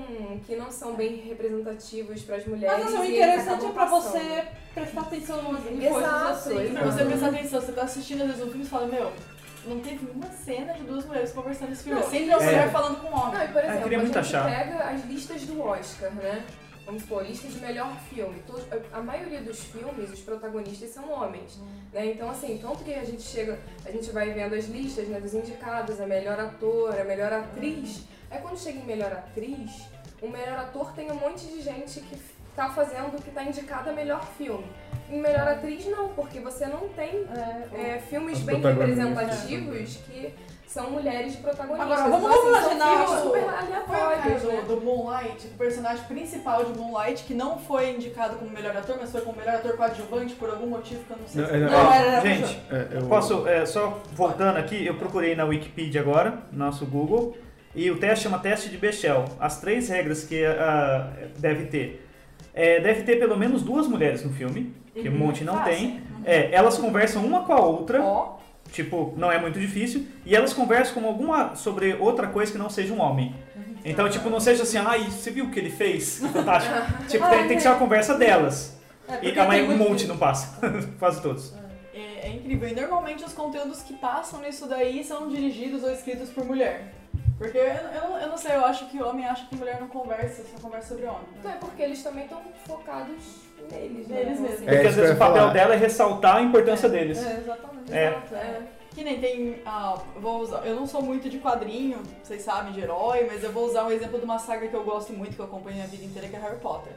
que 0.46 0.56
não 0.56 0.70
são 0.70 0.94
bem 0.94 1.16
representativos 1.28 2.22
para 2.22 2.36
as 2.36 2.46
mulheres. 2.46 2.84
Mas 2.84 2.94
assim, 2.94 2.98
o 3.02 3.04
interessante 3.04 3.64
é 3.66 3.68
pra 3.70 3.86
passando. 3.86 4.12
você 4.12 4.44
prestar 4.74 5.00
atenção 5.02 5.38
em 5.70 5.84
Exato, 5.84 5.92
coisas 5.94 6.12
assim. 6.30 6.60
exato. 6.60 6.74
Pra 6.74 6.84
você 6.84 7.04
prestar 7.04 7.26
atenção, 7.28 7.60
você 7.60 7.72
tá 7.72 7.82
assistindo 7.82 8.20
às 8.22 8.26
vezes 8.28 8.42
um 8.42 8.48
filme 8.48 8.64
e 8.64 8.68
fala, 8.68 8.86
meu, 8.86 9.12
não 9.66 9.80
teve 9.80 10.06
uma 10.14 10.26
cena 10.30 10.72
de 10.74 10.82
duas 10.84 11.04
mulheres 11.06 11.32
conversando 11.32 11.70
nesse 11.70 11.84
filme. 11.84 11.98
Não, 12.00 12.06
é 12.06 12.10
sempre 12.10 12.28
uma 12.34 12.42
é. 12.42 12.44
mulher 12.46 12.70
falando 12.70 13.00
com 13.00 13.08
um 13.08 13.14
homem. 13.20 13.34
Não, 13.38 13.44
e 13.44 13.48
por 13.48 13.62
Ah, 13.62 13.66
exemplo, 13.66 13.86
a 13.96 13.98
gente 14.04 14.18
achar. 14.18 14.44
pega 14.44 14.84
as 14.84 15.04
listas 15.06 15.42
do 15.42 15.60
Oscar, 15.62 16.10
né? 16.12 16.42
Vamos 16.86 17.02
supor, 17.02 17.26
lista 17.26 17.48
de 17.48 17.58
melhor 17.58 17.98
filme. 18.08 18.40
A 18.92 19.02
maioria 19.02 19.42
dos 19.42 19.58
filmes, 19.58 20.08
os 20.08 20.20
protagonistas 20.20 20.90
são 20.90 21.10
homens. 21.10 21.58
Né? 21.92 22.12
Então, 22.12 22.30
assim, 22.30 22.58
tanto 22.62 22.84
que 22.84 22.94
a 22.94 23.04
gente 23.04 23.22
chega, 23.22 23.58
a 23.84 23.90
gente 23.90 24.08
vai 24.12 24.32
vendo 24.32 24.54
as 24.54 24.66
listas 24.66 25.08
né, 25.08 25.20
dos 25.20 25.34
indicados, 25.34 26.00
a 26.00 26.06
melhor 26.06 26.38
ator, 26.38 26.96
a 26.98 27.02
melhor 27.02 27.32
atriz. 27.32 28.04
Aí 28.30 28.40
quando 28.40 28.56
chega 28.56 28.78
em 28.78 28.84
melhor 28.84 29.10
atriz, 29.12 29.82
o 30.22 30.28
melhor 30.28 30.60
ator 30.60 30.92
tem 30.92 31.10
um 31.10 31.16
monte 31.16 31.44
de 31.46 31.60
gente 31.60 31.98
que 32.00 32.16
tá 32.54 32.70
fazendo, 32.70 33.20
que 33.20 33.32
tá 33.32 33.42
indicada 33.42 33.90
a 33.90 33.92
melhor 33.92 34.24
filme. 34.38 34.66
Em 35.10 35.20
melhor 35.20 35.48
atriz, 35.48 35.86
não, 35.86 36.10
porque 36.10 36.38
você 36.38 36.66
não 36.66 36.88
tem 36.90 37.26
é, 37.74 37.98
filmes 38.08 38.38
As 38.38 38.44
bem 38.44 38.60
representativos 38.60 39.96
que 40.06 40.32
são 40.76 40.90
mulheres 40.90 41.36
protagonistas. 41.36 41.90
Agora, 41.90 42.10
vamos- 42.10 42.18
Então, 42.30 42.42
vamos 42.44 42.58
assim, 42.58 42.76
imaginar 42.76 43.04
o- 43.04 43.22
super 43.22 43.44
aleatórios, 43.48 44.42
né? 44.44 44.62
do, 44.68 44.76
do 44.76 44.84
Moonlight, 44.84 45.46
o 45.46 45.50
personagem 45.56 46.04
principal 46.04 46.64
de 46.64 46.78
Moonlight, 46.78 47.24
que 47.24 47.32
não 47.32 47.58
foi 47.58 47.92
indicado 47.92 48.36
como 48.36 48.50
melhor 48.50 48.76
ator, 48.76 48.96
mas 49.00 49.10
foi 49.10 49.22
como 49.22 49.38
melhor 49.38 49.54
ator 49.54 49.74
coadjuvante 49.76 50.34
por 50.34 50.50
algum 50.50 50.66
motivo 50.66 51.02
que 51.04 51.10
eu 51.12 51.16
não 51.16 51.26
sei 51.26 51.40
Não, 51.42 51.48
se 51.48 51.56
não. 51.56 51.70
Não, 51.70 51.92
era- 51.92 52.06
era 52.06 52.20
gente, 52.20 52.60
É, 52.70 52.88
eu- 52.98 53.06
Posso, 53.06 53.48
é, 53.48 53.64
só 53.64 54.00
voltando 54.12 54.58
aqui, 54.58 54.84
eu 54.84 54.94
procurei 54.96 55.34
na 55.34 55.44
Wikipedia 55.44 56.00
agora, 56.02 56.40
nosso 56.52 56.84
Google, 56.84 57.36
e 57.74 57.90
o 57.90 57.98
teste 57.98 58.24
chama 58.24 58.38
teste 58.38 58.68
de 58.68 58.76
Bechdel. 58.76 59.24
As 59.40 59.58
três 59.60 59.88
regras 59.88 60.24
que 60.24 60.44
ah, 60.44 61.10
deve 61.38 61.66
ter. 61.66 62.06
É, 62.54 62.80
deve 62.80 63.02
ter 63.02 63.16
pelo 63.18 63.36
menos 63.36 63.62
duas 63.62 63.86
mulheres 63.86 64.22
no 64.24 64.32
filme, 64.32 64.74
que 64.94 65.08
um 65.08 65.12
monte 65.16 65.42
não 65.44 65.54
Fácil. 65.58 65.72
tem. 65.74 66.02
É, 66.24 66.50
elas 66.54 66.76
conversam 66.78 67.24
uma 67.24 67.44
com 67.44 67.52
a 67.52 67.60
outra, 67.60 68.02
Ó, 68.02 68.36
tipo, 68.76 69.14
não 69.16 69.32
é 69.32 69.38
muito 69.40 69.58
difícil, 69.58 70.06
e 70.24 70.36
elas 70.36 70.52
conversam 70.52 70.94
com 71.02 71.06
alguma 71.08 71.56
sobre 71.56 71.94
outra 71.94 72.26
coisa 72.28 72.52
que 72.52 72.58
não 72.58 72.68
seja 72.70 72.92
um 72.92 73.00
homem. 73.00 73.34
Então, 73.84 74.08
tipo, 74.08 74.28
não 74.28 74.40
seja 74.40 74.64
assim, 74.64 74.78
ai, 74.78 75.04
você 75.10 75.30
viu 75.30 75.46
o 75.46 75.50
que 75.50 75.58
ele 75.58 75.70
fez? 75.70 76.18
Fantástico. 76.32 76.74
tipo, 77.08 77.26
tem, 77.28 77.48
tem 77.48 77.56
que 77.56 77.62
ser 77.62 77.68
uma 77.68 77.78
conversa 77.78 78.14
delas. 78.16 78.76
É, 79.08 79.24
E 79.28 79.38
a 79.38 79.44
mãe, 79.46 79.62
um 79.62 79.66
muito- 79.68 79.88
monte 79.88 80.06
não 80.06 80.18
passa. 80.18 80.58
Quase 80.98 81.22
todos. 81.22 81.54
é, 81.94 82.26
é 82.26 82.30
incrível. 82.30 82.68
E 82.68 82.74
normalmente 82.74 83.24
os 83.24 83.32
conteúdos 83.32 83.82
que 83.82 83.94
passam 83.94 84.40
nisso 84.40 84.66
daí 84.66 85.02
são 85.04 85.28
dirigidos 85.28 85.82
ou 85.84 85.90
escritos 85.92 86.28
por 86.30 86.44
mulher. 86.44 86.92
Porque 87.38 87.56
eu, 87.58 87.64
eu, 87.64 88.08
não- 88.10 88.18
eu 88.18 88.28
não 88.28 88.36
sei, 88.36 88.54
eu 88.56 88.64
acho 88.66 88.86
que 88.86 89.00
homem 89.02 89.24
acha 89.24 89.46
que 89.46 89.54
mulher 89.54 89.80
não 89.80 89.86
conversa, 89.88 90.42
só 90.52 90.60
conversa 90.60 90.88
sobre 90.88 91.06
homem. 91.06 91.22
Então 91.38 91.50
é 91.52 91.54
porque 91.54 91.82
eles 91.82 92.02
também 92.02 92.24
estão 92.24 92.40
focados 92.66 93.45
neles, 93.70 94.06
né? 94.08 94.16
Neles 94.16 94.40
mesmos. 94.40 94.62
É, 94.62 94.64
Porque 94.64 94.76
isso 94.76 94.88
às 94.88 94.94
vezes 94.96 95.14
o 95.14 95.18
papel 95.18 95.36
falar. 95.36 95.52
dela 95.52 95.74
é 95.74 95.76
ressaltar 95.76 96.36
a 96.36 96.42
importância 96.42 96.88
deles. 96.88 97.18
É, 97.24 97.38
exatamente. 97.38 97.92
É. 97.92 98.08
Exato, 98.08 98.34
é. 98.34 98.62
Que 98.94 99.04
nem 99.04 99.20
tem. 99.20 99.60
ah, 99.66 99.98
vou 100.18 100.40
usar, 100.40 100.66
eu 100.66 100.74
não 100.74 100.86
sou 100.86 101.02
muito 101.02 101.28
de 101.28 101.38
quadrinho, 101.38 101.98
vocês 102.22 102.40
sabem, 102.40 102.72
de 102.72 102.80
herói, 102.80 103.26
mas 103.30 103.44
eu 103.44 103.52
vou 103.52 103.66
usar 103.66 103.84
um 103.84 103.90
exemplo 103.90 104.18
de 104.18 104.24
uma 104.24 104.38
saga 104.38 104.66
que 104.68 104.74
eu 104.74 104.84
gosto 104.84 105.12
muito, 105.12 105.34
que 105.34 105.40
eu 105.40 105.44
acompanho 105.44 105.82
a 105.82 105.86
vida 105.86 106.02
inteira, 106.04 106.26
que 106.28 106.34
é 106.34 106.38
Harry 106.38 106.56
Potter. 106.56 106.92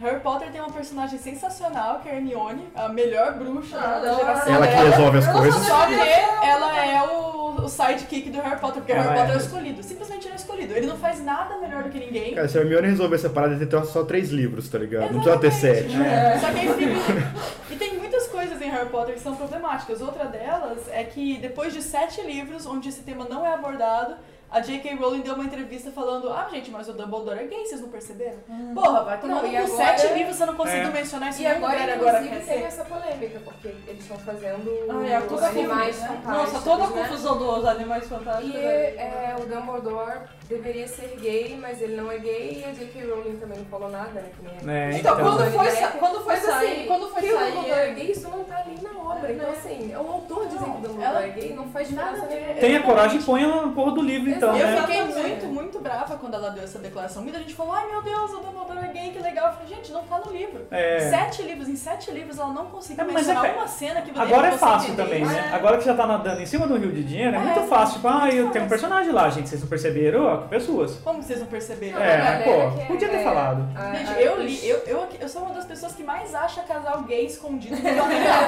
Harry 0.00 0.20
Potter 0.20 0.50
tem 0.50 0.60
uma 0.60 0.70
personagem 0.72 1.18
sensacional, 1.18 2.00
que 2.00 2.08
é 2.08 2.12
a 2.12 2.14
Hermione, 2.16 2.68
a 2.74 2.88
melhor 2.88 3.34
bruxa 3.34 3.76
da- 3.76 3.98
da 4.00 4.10
Ah, 4.10 4.14
geração 4.16 4.54
Ela 4.54 4.66
que 4.66 4.74
resolve 4.74 5.18
as 5.18 5.26
coisas. 5.28 5.54
Só 5.66 5.86
que 5.86 5.94
ela 5.94 6.84
é 6.84 7.02
o, 7.02 7.62
o 7.62 7.68
sidekick 7.68 8.28
do 8.30 8.40
Harry 8.40 8.60
Potter, 8.60 8.78
porque 8.82 8.92
Ela 8.92 9.02
Harry 9.02 9.14
Potter 9.18 9.30
é 9.30 9.34
é. 9.34 9.36
o 9.36 9.40
escolhido. 9.40 9.82
Simplesmente 9.82 10.24
ele 10.26 10.32
é 10.32 10.36
o 10.36 10.36
escolhido. 10.36 10.74
Ele 10.74 10.86
não 10.86 10.96
faz 10.96 11.22
nada 11.24 11.56
melhor 11.58 11.84
do 11.84 11.90
que 11.90 11.98
ninguém. 11.98 12.34
Cara, 12.34 12.48
se 12.48 12.58
a 12.58 12.60
Hermione 12.62 12.88
resolver 12.88 13.14
essa 13.14 13.30
parada, 13.30 13.56
tem 13.56 13.66
que 13.66 13.76
ter 13.76 13.84
só 13.86 14.04
três 14.04 14.30
livros, 14.30 14.68
tá 14.68 14.78
ligado? 14.78 15.12
Não 15.12 15.20
precisa 15.22 15.38
ter 15.38 15.46
Exatamente. 15.46 15.92
sete. 15.92 16.02
É. 16.02 16.38
Só 16.40 16.50
que 16.50 16.58
aí 16.58 16.74
fica... 16.74 17.54
E 17.70 17.76
tem 17.76 17.98
muitas 17.98 18.26
coisas 18.28 18.60
em 18.60 18.68
Harry 18.70 18.88
Potter 18.88 19.14
que 19.14 19.20
são 19.20 19.34
problemáticas. 19.36 20.00
Outra 20.00 20.24
delas 20.26 20.78
é 20.92 21.02
que 21.04 21.38
depois 21.38 21.72
de 21.72 21.82
sete 21.82 22.20
livros 22.20 22.66
onde 22.66 22.88
esse 22.88 23.02
tema 23.02 23.26
não 23.28 23.44
é 23.44 23.52
abordado, 23.54 24.14
a 24.50 24.60
J.K. 24.60 24.94
Rowling 24.96 25.20
deu 25.22 25.34
uma 25.34 25.44
entrevista 25.44 25.90
falando 25.90 26.30
Ah, 26.30 26.48
gente, 26.50 26.70
mas 26.70 26.88
o 26.88 26.92
Dumbledore 26.92 27.40
é 27.40 27.44
gay, 27.46 27.64
vocês 27.66 27.80
não 27.80 27.88
perceberam? 27.88 28.38
Porra, 28.74 29.02
vai 29.02 29.20
tomar 29.20 29.44
e 29.44 29.56
agora- 29.56 29.76
Sete 29.76 30.12
livros 30.14 30.36
você 30.36 30.46
não 30.46 30.54
conseguiu 30.54 30.88
É. 30.88 30.92
mencionar 30.92 31.30
isso 31.30 31.42
E 31.42 31.46
agora, 31.46 31.72
lugar 31.72 31.90
agora 31.90 32.22
inclusive, 32.22 32.36
quer 32.44 32.52
tem 32.52 32.58
ser. 32.60 32.66
essa 32.66 32.84
polêmica, 32.84 33.40
porque 33.40 33.68
eles 33.86 34.02
estão 34.02 34.18
fazendo 34.18 34.70
Ah, 34.90 35.06
é, 35.08 35.18
os 35.20 35.42
animais 35.42 36.00
né? 36.00 36.06
fantásticos. 36.08 36.52
Nossa, 36.52 36.60
toda 36.70 36.84
a 36.84 36.86
né? 36.90 37.02
confusão 37.02 37.38
dos 37.38 37.64
animais 37.64 38.08
fantásticos. 38.08 38.54
E 38.54 38.58
é, 38.58 39.36
o 39.40 39.46
Dumbledore 39.46 40.20
deveria 40.48 40.86
ser 40.86 41.16
gay, 41.20 41.56
mas 41.60 41.80
ele 41.80 41.96
não 41.96 42.10
é 42.10 42.18
gay, 42.18 42.60
e 42.60 42.64
a 42.68 42.72
J.K. 42.72 43.02
Rowling 43.10 43.36
também 43.36 43.58
não 43.58 43.64
falou 43.66 43.90
nada, 43.90 44.10
né? 44.12 44.28
Que 44.36 44.66
nem 44.66 44.74
É, 44.76 44.98
Então, 44.98 45.14
então. 45.18 45.36
quando 45.36 45.50
foi, 45.52 45.70
sa- 45.70 45.88
quando 45.88 46.20
foi 46.24 46.34
Mas 46.34 46.42
sair, 46.44 46.72
assim, 46.72 46.86
quando 46.86 47.08
foi 47.10 47.22
que 47.22 47.32
o 47.32 47.38
Dumbledore 47.38 47.70
é 47.70 47.74
sair, 47.74 47.94
gay, 47.94 48.10
isso 48.10 48.28
não 48.28 48.44
tá 48.44 48.58
ali 48.58 48.78
na 48.82 48.90
obra. 48.90 49.04
obra. 49.16 49.32
Então, 49.32 49.50
assim, 49.50 49.92
é 49.92 49.98
o 49.98 50.06
autor 50.12 50.46
dizendo 50.46 50.64
que 50.64 50.70
o 50.70 50.88
Dumbledore 50.88 51.02
ela- 51.04 51.24
é 51.24 51.28
gay, 51.30 51.54
não 51.54 51.68
faz 51.68 51.90
nada 51.92 52.26
nenhuma. 52.26 52.54
Tenha 52.60 52.82
coragem 52.82 53.20
e 53.20 53.22
ponha 53.22 53.48
na 53.48 53.68
porra 53.72 53.92
do 53.92 54.02
livro, 54.02 54.28
então, 54.30 54.56
Eu 54.56 54.66
né? 54.66 54.80
fiquei 54.82 55.02
muito, 55.04 55.46
muito 55.46 55.80
brava 55.80 56.16
quando 56.16 56.34
ela 56.34 56.50
deu 56.50 56.64
essa 56.64 56.78
declaração. 56.78 57.22
Muita 57.22 57.38
gente 57.38 57.54
falou, 57.54 57.72
ai 57.72 57.86
meu 57.90 58.02
Deus, 58.02 58.30
o 58.32 58.36
Dumbledore 58.40 58.84
é 58.84 58.88
gay, 58.92 59.10
que 59.10 59.18
legal. 59.20 59.46
Eu 59.48 59.52
falei, 59.54 59.68
gente, 59.68 59.92
não 59.92 60.02
tá 60.04 60.20
no 60.24 60.30
livro. 60.32 60.66
É. 60.70 61.00
Sete 61.10 61.42
livros, 61.42 61.68
em 61.68 61.76
sete 61.76 62.10
livros 62.10 62.38
ela 62.38 62.52
não 62.52 62.66
conseguiu 62.66 63.02
É, 63.02 63.06
mas 63.06 63.14
mencionar 63.26 63.46
é 63.46 63.52
uma 63.54 63.66
cena 63.68 64.02
que 64.02 64.18
Agora 64.18 64.48
é 64.48 64.52
fácil 64.58 64.92
entender. 64.92 65.02
também, 65.08 65.24
né? 65.24 65.48
É. 65.52 65.54
Agora 65.54 65.78
que 65.78 65.84
já 65.84 65.94
tá 65.94 66.06
nadando 66.06 66.40
em 66.42 66.46
cima 66.46 66.66
do 66.66 66.76
rio 66.76 66.92
de 66.92 67.02
dinheiro, 67.02 67.34
é, 67.34 67.38
É. 67.38 67.40
muito 67.42 67.62
fácil. 67.68 67.94
Tipo, 67.96 68.08
ah, 68.08 68.28
eu 68.30 68.50
tenho 68.50 68.64
um 68.64 68.68
personagem 68.68 69.12
lá, 69.12 69.28
gente. 69.30 69.48
Vocês 69.48 69.60
não 69.60 69.68
perceberam? 69.68 70.34
Pessoas. 70.48 70.96
Como 71.02 71.22
vocês 71.22 71.40
não 71.40 71.46
perceberam? 71.46 71.98
É, 72.02 72.42
pô, 72.42 72.80
é- 72.80 72.84
podia 72.86 73.08
ter 73.08 73.16
é- 73.16 73.24
falado. 73.24 73.68
a- 73.76 73.94
Gente, 73.94 74.10
a- 74.10 74.20
eu 74.22 74.40
li, 74.42 74.68
eu, 74.68 74.78
eu, 74.86 75.08
eu 75.20 75.28
sou 75.28 75.42
uma 75.42 75.54
das 75.54 75.64
pessoas 75.64 75.92
que 75.94 76.02
mais 76.02 76.34
acha 76.34 76.62
casal 76.62 77.02
gay 77.02 77.26
escondido 77.26 77.76
no 77.76 77.82
material. 77.82 78.42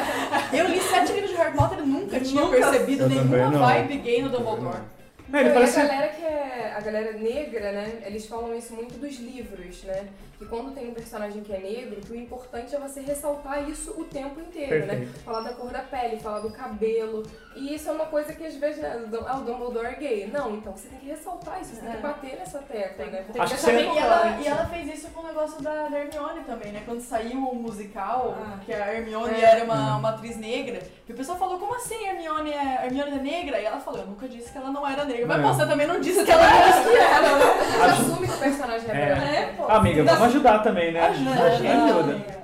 Eu 0.53 0.67
li 0.69 0.81
sete 0.81 1.13
livros 1.13 1.31
de 1.31 1.37
Harry 1.37 1.57
Potter 1.57 1.79
e 1.79 1.83
nunca 1.83 2.21
tinha 2.21 2.41
Nunca. 2.41 2.57
percebido 2.57 3.05
Eu 3.05 3.09
nenhuma 3.09 3.51
não. 3.51 3.61
vibe 3.61 3.97
gay 3.99 4.23
no 4.23 4.29
Dumbledore. 4.31 4.77
É, 5.33 5.37
ele 5.41 5.45
Não, 5.45 5.51
e 5.51 5.55
parece. 5.55 5.81
a 5.81 5.85
galera 5.87 6.09
que 6.09 6.23
é. 6.23 6.75
A 6.77 6.81
galera 6.81 7.13
negra, 7.13 7.73
né? 7.73 7.93
Eles 8.07 8.27
falam 8.27 8.55
isso 8.57 8.73
muito 8.75 8.97
dos 8.99 9.19
livros, 9.19 9.83
né? 9.83 10.05
Que 10.39 10.45
quando 10.45 10.75
tem 10.75 10.89
um 10.91 10.95
personagem 10.95 11.43
que 11.43 11.53
é 11.53 11.59
negro, 11.59 11.99
que 12.01 12.13
o 12.13 12.17
importante 12.17 12.75
é 12.75 12.79
você 12.79 13.01
ressaltar 13.01 13.67
isso 13.69 13.91
o 13.99 14.05
tempo 14.05 14.39
inteiro, 14.39 14.85
né? 14.87 14.97
Perfeito. 14.97 15.21
Falar 15.25 15.41
da 15.41 15.55
cor 15.55 15.71
da 15.71 15.79
pele, 15.81 16.19
falar 16.21 16.41
do 16.41 16.51
cabelo. 16.51 17.23
E 17.55 17.75
isso 17.75 17.89
é 17.89 17.93
uma 17.93 18.05
coisa 18.05 18.35
que 18.35 18.45
às 18.45 18.55
vezes, 18.57 18.83
né, 18.83 19.09
ah, 19.27 19.39
o 19.39 19.45
Dumbledore 19.45 19.87
é 19.87 19.95
gay. 19.95 20.27
Não, 20.31 20.55
então 20.57 20.77
você 20.77 20.89
tem 20.89 20.99
que 20.99 21.07
ressaltar 21.07 21.63
isso, 21.63 21.75
você 21.75 21.81
tem 21.81 21.91
que 21.93 21.97
É. 21.97 22.01
bater 22.01 22.37
nessa 22.39 22.59
tecla, 22.59 23.07
né? 23.07 23.25
Tem 23.33 23.41
Acho 23.41 23.55
que 23.55 23.61
que 23.61 23.65
você- 23.67 23.81
E 23.81 23.99
ela, 23.99 24.39
e 24.43 24.47
ela 24.47 24.67
fez 24.67 24.95
isso 24.99 25.09
com 25.09 25.21
o 25.23 25.27
negócio 25.27 25.63
da, 25.63 25.89
da 25.89 25.99
Hermione 26.01 26.41
também, 26.45 26.71
né? 26.73 26.83
Quando 26.85 27.01
saiu 27.01 27.39
o 27.39 27.55
musical, 27.55 28.37
Ah. 28.39 28.59
que 28.65 28.75
a 28.75 28.93
Hermione 28.93 29.35
É. 29.41 29.41
era 29.45 29.65
uma, 29.65 29.97
uma 29.97 30.11
atriz 30.11 30.37
negra, 30.37 30.83
e 31.09 31.13
o 31.13 31.17
pessoal 31.17 31.39
falou, 31.39 31.59
como 31.59 31.75
assim 31.77 31.95
a 32.07 32.13
Hermione 32.13 32.51
é, 32.53 32.85
Hermione 32.85 33.13
é 33.13 33.23
negra? 33.23 33.59
E 33.59 33.65
ela 33.65 33.81
falou, 33.81 34.01
eu 34.01 34.07
nunca 34.07 34.29
disse 34.29 34.53
que 34.53 34.59
ela 34.59 34.71
não 34.71 34.87
era 34.87 35.07
negra. 35.07 35.27
Mas 35.27 35.39
É. 35.39 35.43
pô, 35.43 35.53
você 35.55 35.67
também 35.67 35.87
não 35.87 35.99
disse 35.99 36.23
que 36.25 36.31
ela 36.31 36.45
era 36.45 36.77
negra. 36.85 37.65
Você 37.65 38.03
assume 38.03 38.27
que 38.29 38.35
o 38.35 38.39
personagem 38.39 38.91
é 38.91 39.01
É. 39.01 39.07
branco. 39.15 39.23
É, 39.33 39.47
pô. 39.57 39.73
Amiga, 39.73 40.05
vamos 40.05 40.26
ajudar 40.27 40.59
também, 40.61 40.93
né? 40.93 41.01
Ajuda, 41.01 41.43
Ajuda. 41.43 42.37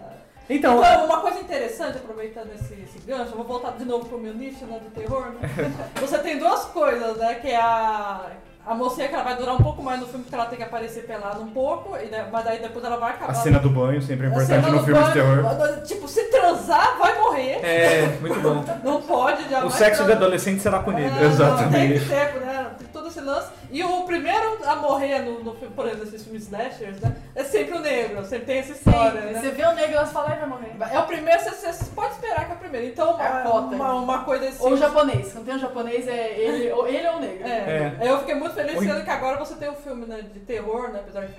Então, 0.50 0.78
Então, 0.78 1.04
uma 1.06 1.20
coisa 1.20 1.40
interessante, 1.40 1.96
aproveitando 1.98 2.50
esse, 2.54 2.74
esse 2.74 2.98
gancho, 3.06 3.30
eu 3.30 3.36
vou 3.36 3.44
voltar 3.44 3.72
de 3.72 3.84
novo 3.84 4.06
pro 4.06 4.18
meu 4.18 4.34
nicho 4.34 4.64
né, 4.66 4.78
do 4.82 4.90
terror. 4.90 5.26
Né? 5.40 5.72
Você 6.00 6.18
tem 6.18 6.38
duas 6.38 6.64
coisas, 6.66 7.16
né? 7.16 7.34
Que 7.36 7.48
é 7.48 7.56
a, 7.56 8.26
a 8.66 8.74
mocinha 8.74 9.08
que 9.08 9.14
ela 9.14 9.24
vai 9.24 9.36
durar 9.36 9.54
um 9.54 9.62
pouco 9.62 9.82
mais 9.82 10.00
no 10.00 10.06
filme, 10.06 10.24
porque 10.24 10.34
ela 10.34 10.46
tem 10.46 10.58
que 10.58 10.64
aparecer 10.64 11.06
pelada 11.06 11.40
um 11.40 11.50
pouco, 11.50 11.96
e, 11.96 12.06
né, 12.06 12.28
mas 12.30 12.44
daí 12.44 12.60
depois 12.60 12.84
ela 12.84 12.96
vai 12.96 13.12
acabar. 13.12 13.30
A 13.30 13.34
cena 13.34 13.58
do 13.60 13.70
banho 13.70 14.02
sempre 14.02 14.26
é 14.26 14.30
importante 14.30 14.70
no 14.70 14.84
filme 14.84 15.02
de 15.04 15.10
banho, 15.10 15.42
terror. 15.42 15.82
Tipo, 15.84 16.08
se 16.08 16.24
transar, 16.24 16.98
vai 16.98 17.18
morrer. 17.18 17.64
é, 17.64 18.18
muito 18.20 18.40
bom. 18.40 18.64
Não 18.84 19.00
pode, 19.00 19.48
já 19.48 19.64
O 19.64 19.70
sexo 19.70 20.04
de 20.04 20.12
adolescente 20.12 20.60
será 20.60 20.80
punido. 20.80 21.16
É, 21.18 21.24
Exatamente. 21.24 22.00
Tem 22.00 22.00
que 22.00 22.32
ter, 22.32 22.40
né? 22.40 22.66
Todo 23.02 23.10
esse 23.10 23.20
lance. 23.20 23.50
E 23.68 23.82
o 23.82 24.04
primeiro 24.04 24.64
a 24.64 24.76
morrer 24.76 25.18
no, 25.22 25.42
no 25.42 25.54
filme, 25.56 25.74
por 25.74 25.86
exemplo, 25.86 26.04
esses 26.04 26.22
filmes 26.22 26.44
slashers, 26.44 27.00
né? 27.00 27.16
É 27.34 27.42
sempre 27.42 27.76
o 27.76 27.80
negro, 27.80 28.24
sempre 28.24 28.46
tem 28.46 28.58
essa 28.58 28.72
história, 28.72 29.20
né? 29.22 29.40
Você 29.40 29.50
vê 29.50 29.64
o 29.64 29.74
negro, 29.74 29.96
elas 29.96 30.12
falam, 30.12 30.30
ai, 30.30 30.38
vai 30.38 30.48
morrer. 30.48 30.76
É 30.88 30.98
o 31.00 31.02
primeiro, 31.02 31.40
você, 31.40 31.50
você 31.50 31.84
pode 31.96 32.12
esperar 32.14 32.46
que 32.46 32.52
é 32.52 32.54
o 32.54 32.58
primeiro. 32.58 32.86
Então, 32.86 33.20
É 33.20 33.26
a 33.26 33.30
uma, 33.30 33.42
cota, 33.42 33.74
uma, 33.74 34.24
coisa 34.24 34.48
assim. 34.48 34.62
Ou 34.62 34.74
o 34.74 34.76
japonês. 34.76 35.32
Quando 35.32 35.46
tem 35.46 35.54
um 35.56 35.58
japonês, 35.58 36.06
é 36.06 36.38
ele 36.38 36.70
ou, 36.70 36.86
ele 36.86 37.08
ou 37.08 37.16
o 37.16 37.20
negro. 37.20 37.44
É. 37.44 37.96
É. 38.00 38.08
Eu 38.08 38.18
fiquei 38.20 38.36
muito 38.36 38.54
feliz 38.54 38.78
Oi. 38.78 38.86
sendo 38.86 39.02
que 39.02 39.10
agora 39.10 39.36
você 39.36 39.56
tem 39.56 39.68
um 39.68 39.74
filme 39.74 40.06
né, 40.06 40.22
de 40.22 40.38
terror, 40.38 40.90
né? 40.92 41.00
Apesar 41.00 41.26
de. 41.26 41.34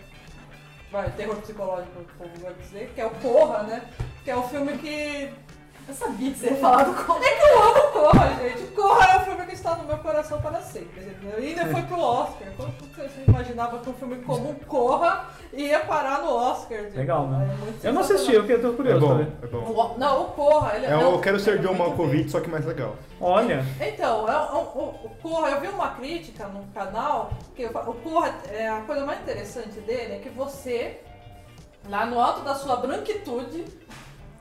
Vai, 0.91 1.09
terror 1.11 1.37
psicológico, 1.37 2.01
o 2.01 2.05
povo 2.17 2.41
vai 2.41 2.53
dizer, 2.55 2.91
que 2.93 2.99
é 2.99 3.05
o 3.05 3.09
Corra, 3.09 3.63
né? 3.63 3.83
Que 4.25 4.31
é 4.31 4.35
um 4.35 4.43
filme 4.49 4.77
que. 4.79 5.31
Eu 5.87 5.93
sabia 5.93 6.31
que 6.31 6.37
você 6.39 6.49
ia 6.51 6.55
falar 6.55 6.83
do 6.83 6.93
Corra. 7.05 7.25
É 7.25 7.35
que 7.35 7.41
eu 7.45 7.61
amo 7.63 7.91
Corra, 7.91 8.35
gente. 8.41 8.63
Corra 8.73 9.05
é 9.13 9.17
um 9.17 9.25
filme 9.25 9.45
que 9.45 9.53
está 9.53 9.75
no 9.75 9.83
meu 9.85 9.97
coração 9.97 10.41
para 10.41 10.61
sempre. 10.61 11.01
entendeu? 11.03 11.39
E 11.43 11.47
ainda 11.49 11.65
foi 11.67 11.81
pro 11.83 11.99
Oscar. 11.99 12.47
Como 12.55 12.71
você 12.95 13.23
imaginava 13.27 13.79
que 13.79 13.89
um 13.89 13.93
filme 13.93 14.15
como 14.23 14.55
Corra 14.65 15.29
ia 15.51 15.79
parar 15.81 16.21
no 16.21 16.33
Oscar? 16.33 16.79
gente? 16.83 16.95
Legal, 16.97 17.27
né? 17.27 17.57
É 17.83 17.87
Eu 17.89 17.93
não 17.93 18.01
assisti, 18.01 18.33
eu 18.33 18.47
tô 18.47 18.53
É 18.53 18.71
curioso 18.73 19.05
pra 19.05 19.15
bom, 19.15 19.21
é 19.43 19.47
bom. 19.47 19.57
O- 19.93 19.97
Não, 19.97 20.21
o 20.21 20.25
Corra, 20.31 20.75
ele 20.77 20.85
É 20.85 20.89
não, 20.91 21.15
o 21.15 21.21
Quero 21.21 21.39
Ser 21.39 21.55
é 21.55 21.57
John 21.57 21.73
Malkovich, 21.73 22.29
só 22.31 22.39
que 22.39 22.49
mais 22.49 22.65
legal. 22.65 22.95
Olha, 23.19 23.65
Então, 23.79 24.27
é 24.29 24.37
o, 24.53 24.57
o 24.59 25.11
Corra, 25.21 25.49
eu 25.49 25.61
vi 25.61 25.67
uma 25.67 25.89
crítica 25.89 26.47
no 26.47 26.63
canal, 26.73 27.31
que 27.55 27.63
eu 27.63 27.69
o 27.71 27.93
Corra, 27.93 28.33
é, 28.51 28.69
a 28.69 28.81
coisa 28.81 29.05
mais 29.05 29.19
interessante 29.19 29.79
dele 29.81 30.13
é 30.13 30.19
que 30.19 30.29
você, 30.29 31.01
lá 31.89 32.05
no 32.05 32.19
alto 32.19 32.41
da 32.41 32.55
sua 32.55 32.77
branquitude, 32.77 33.65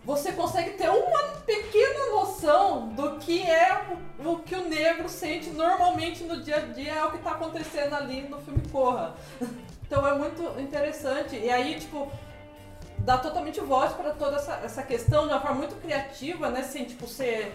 você 0.04 0.32
consegue 0.32 0.70
ter 0.70 0.88
uma 0.88 1.22
pequena 1.46 2.10
noção 2.10 2.88
do 2.88 3.18
que 3.18 3.42
é 3.42 3.82
o, 4.18 4.30
o 4.30 4.38
que 4.40 4.54
o 4.54 4.68
negro 4.68 5.08
sente 5.08 5.50
normalmente 5.50 6.24
no 6.24 6.42
dia 6.42 6.56
a 6.56 6.60
dia, 6.60 6.92
é 6.92 7.04
o 7.04 7.10
que 7.10 7.18
está 7.18 7.32
acontecendo 7.32 7.94
ali 7.94 8.22
no 8.22 8.40
filme 8.40 8.62
Corra. 8.70 9.14
Então 9.92 10.08
é 10.08 10.14
muito 10.14 10.42
interessante. 10.58 11.36
E 11.36 11.50
aí, 11.50 11.78
tipo, 11.78 12.10
dá 13.00 13.18
totalmente 13.18 13.60
voz 13.60 13.92
para 13.92 14.14
toda 14.14 14.36
essa, 14.36 14.54
essa 14.64 14.82
questão 14.82 15.26
de 15.26 15.34
uma 15.34 15.40
forma 15.42 15.58
muito 15.58 15.74
criativa, 15.82 16.48
né? 16.48 16.62
Sem, 16.62 16.86
tipo, 16.86 17.06
ser 17.06 17.54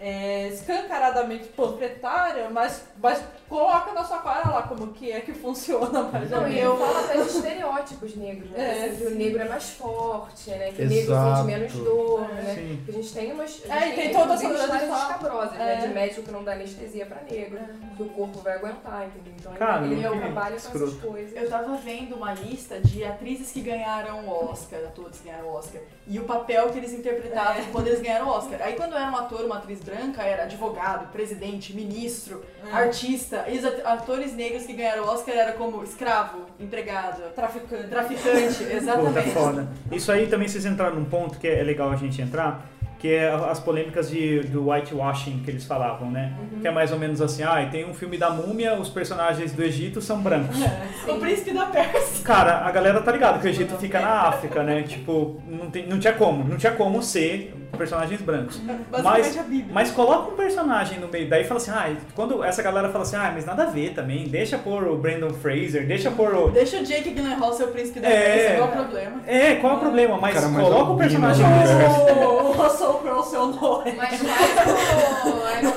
é, 0.00 0.48
escancaradamente 0.48 1.48
panfletária, 1.48 2.48
mas, 2.48 2.86
mas 2.96 3.22
coloca 3.54 3.92
na 3.92 4.02
sua 4.04 4.18
cara 4.18 4.50
lá 4.50 4.62
como 4.62 4.88
que 4.88 5.12
é 5.12 5.20
que 5.20 5.32
funciona 5.32 6.02
mais 6.02 6.32
ou 6.32 6.40
Não, 6.40 6.48
e 6.48 6.58
eu 6.58 6.76
falo 6.76 6.98
até 7.04 7.14
de 7.22 7.28
estereótipos 7.28 8.16
negros, 8.16 8.50
né? 8.50 8.58
É, 8.58 8.84
Assim, 8.86 8.96
que 8.96 9.04
o 9.06 9.10
negro 9.14 9.42
é 9.42 9.48
mais 9.48 9.70
forte, 9.70 10.50
né? 10.50 10.72
Que 10.72 10.82
o 10.82 10.88
negro 10.88 11.14
sente 11.14 11.46
menos 11.46 11.72
dor, 11.72 12.20
né? 12.28 12.54
sim. 12.54 12.76
Porque 12.84 12.90
a 12.90 13.02
gente 13.02 13.14
tem 13.14 13.32
umas. 13.32 13.62
a 13.70 13.76
É, 13.76 13.80
gente 13.80 13.92
e 13.92 14.02
tem 14.02 14.12
toda 14.12 14.34
essa 14.34 14.48
falar- 14.48 14.82
escabrosas, 15.10 15.54
É. 15.54 15.58
né? 15.58 15.76
De 15.86 15.88
médico 15.94 16.22
que 16.22 16.30
não 16.32 16.42
dá 16.42 16.52
anestesia 16.52 17.06
pra 17.06 17.22
negro, 17.22 17.58
que 17.96 18.02
o 18.02 18.08
corpo 18.08 18.38
vai 18.40 18.54
aguentar, 18.54 19.06
entendeu? 19.06 19.32
Então 19.38 19.52
Cara, 19.54 19.86
ele 19.86 19.96
que 19.96 20.18
trabalha 20.18 20.50
com 20.50 20.56
essas 20.56 20.94
coisas. 20.94 21.36
Eu 21.36 21.48
tava 21.48 21.76
vendo 21.76 22.16
uma 22.16 22.34
lista 22.34 22.80
de 22.80 23.04
atrizes 23.04 23.52
que 23.52 23.60
ganharam 23.60 24.24
o 24.26 24.50
Oscar, 24.50 24.80
atores 24.80 25.18
que 25.18 25.28
ganharam 25.28 25.48
o 25.48 25.54
Oscar, 25.54 25.80
e 26.08 26.18
o 26.18 26.24
papel 26.24 26.70
que 26.70 26.78
eles 26.78 26.92
interpretavam 26.92 27.62
É. 27.62 27.64
quando 27.70 27.86
eles 27.86 28.00
ganharam 28.00 28.26
o 28.26 28.30
Oscar. 28.30 28.60
Aí 28.62 28.74
quando 28.74 28.96
era 28.96 29.10
um 29.10 29.16
ator, 29.16 29.42
uma 29.44 29.58
atriz 29.58 29.80
branca, 29.80 30.22
era 30.22 30.42
advogado, 30.44 31.10
presidente, 31.12 31.72
ministro, 31.74 32.44
É. 32.66 32.72
artista. 32.72 33.43
E 33.48 33.60
atores 33.84 34.34
negros 34.34 34.64
que 34.64 34.72
ganharam 34.72 35.04
o 35.04 35.08
Oscar 35.08 35.34
era 35.34 35.52
como 35.52 35.82
escravo, 35.82 36.40
empregado, 36.58 37.22
Traficante. 37.34 37.88
traficante, 37.88 38.64
exatamente. 38.64 39.30
foda. 39.30 39.68
Isso 39.92 40.10
aí 40.10 40.26
também 40.26 40.48
vocês 40.48 40.64
entraram 40.64 40.96
num 40.96 41.04
ponto 41.04 41.38
que 41.38 41.46
é 41.48 41.62
legal 41.62 41.90
a 41.90 41.96
gente 41.96 42.20
entrar, 42.20 42.68
que 42.98 43.12
é 43.12 43.28
as 43.28 43.60
polêmicas 43.60 44.08
de, 44.08 44.40
do 44.44 44.70
whitewashing 44.70 45.42
que 45.44 45.50
eles 45.50 45.64
falavam, 45.66 46.10
né? 46.10 46.32
Que 46.62 46.68
é 46.68 46.70
mais 46.70 46.90
ou 46.90 46.98
menos 46.98 47.20
assim, 47.20 47.42
ah, 47.42 47.68
tem 47.70 47.84
um 47.84 47.92
filme 47.92 48.16
da 48.16 48.30
múmia, 48.30 48.74
os 48.74 48.88
personagens 48.88 49.52
do 49.52 49.62
Egito 49.62 50.00
são 50.00 50.20
brancos. 50.22 50.56
O 51.06 51.18
príncipe 51.18 51.52
da 51.52 51.66
Pérsia. 51.66 52.24
Cara, 52.24 52.66
a 52.66 52.70
galera 52.70 53.02
tá 53.02 53.12
ligado 53.12 53.40
que 53.40 53.46
o 53.46 53.50
Egito 53.50 53.76
fica 53.76 54.00
na 54.00 54.22
África, 54.28 54.62
né? 54.62 54.82
Tipo, 54.84 55.42
não, 55.46 55.70
tem, 55.70 55.86
não 55.86 55.98
tinha 55.98 56.14
como, 56.14 56.44
não 56.44 56.56
tinha 56.56 56.72
como 56.72 57.02
ser 57.02 57.54
personagens 57.76 58.20
brancos. 58.20 58.56
Basicamente 58.90 59.02
Mas- 59.02 59.38
a 59.38 59.42
Bíblia. 59.42 59.70
Mas 59.72 59.90
coloca 59.90 60.32
um 60.32 60.36
personagem 60.36 60.98
no 61.00 61.08
meio, 61.08 61.28
daí 61.28 61.44
fala 61.44 61.60
assim, 61.60 61.70
ah, 61.70 61.94
quando 62.14 62.42
essa 62.42 62.62
galera 62.62 62.88
fala 62.90 63.02
assim, 63.04 63.16
ah, 63.16 63.30
mas 63.34 63.44
nada 63.44 63.64
a 63.64 63.66
ver 63.66 63.94
também, 63.94 64.28
deixa 64.28 64.58
pôr 64.58 64.84
o 64.84 64.96
Brandon 64.96 65.30
Fraser, 65.30 65.86
deixa 65.86 66.10
pôr 66.10 66.34
o... 66.34 66.50
Deixa 66.50 66.78
o 66.78 66.84
Jake 66.84 67.10
Gyllenhaal 67.10 67.52
ser 67.52 67.64
o 67.64 67.68
príncipe 67.68 68.00
da 68.00 68.08
É. 68.08 68.56
Qual 68.56 68.68
o 68.68 68.72
problema? 68.72 69.20
É, 69.26 69.54
qual 69.56 69.72
é 69.72 69.76
o 69.76 69.80
problema? 69.80 70.18
Mas 70.18 70.34
Cara, 70.34 70.48
coloca 70.48 70.92
o 70.92 70.96
personagem 70.96 71.44
desse. 71.44 72.12
O, 72.24 72.52
Russell 72.52 72.94
Crowe 72.94 73.24
seu 73.26 73.46
nome. 73.46 73.92
Mas 73.96 74.20
faz 74.20 75.24
o 75.24 75.58
Iron. 75.58 75.73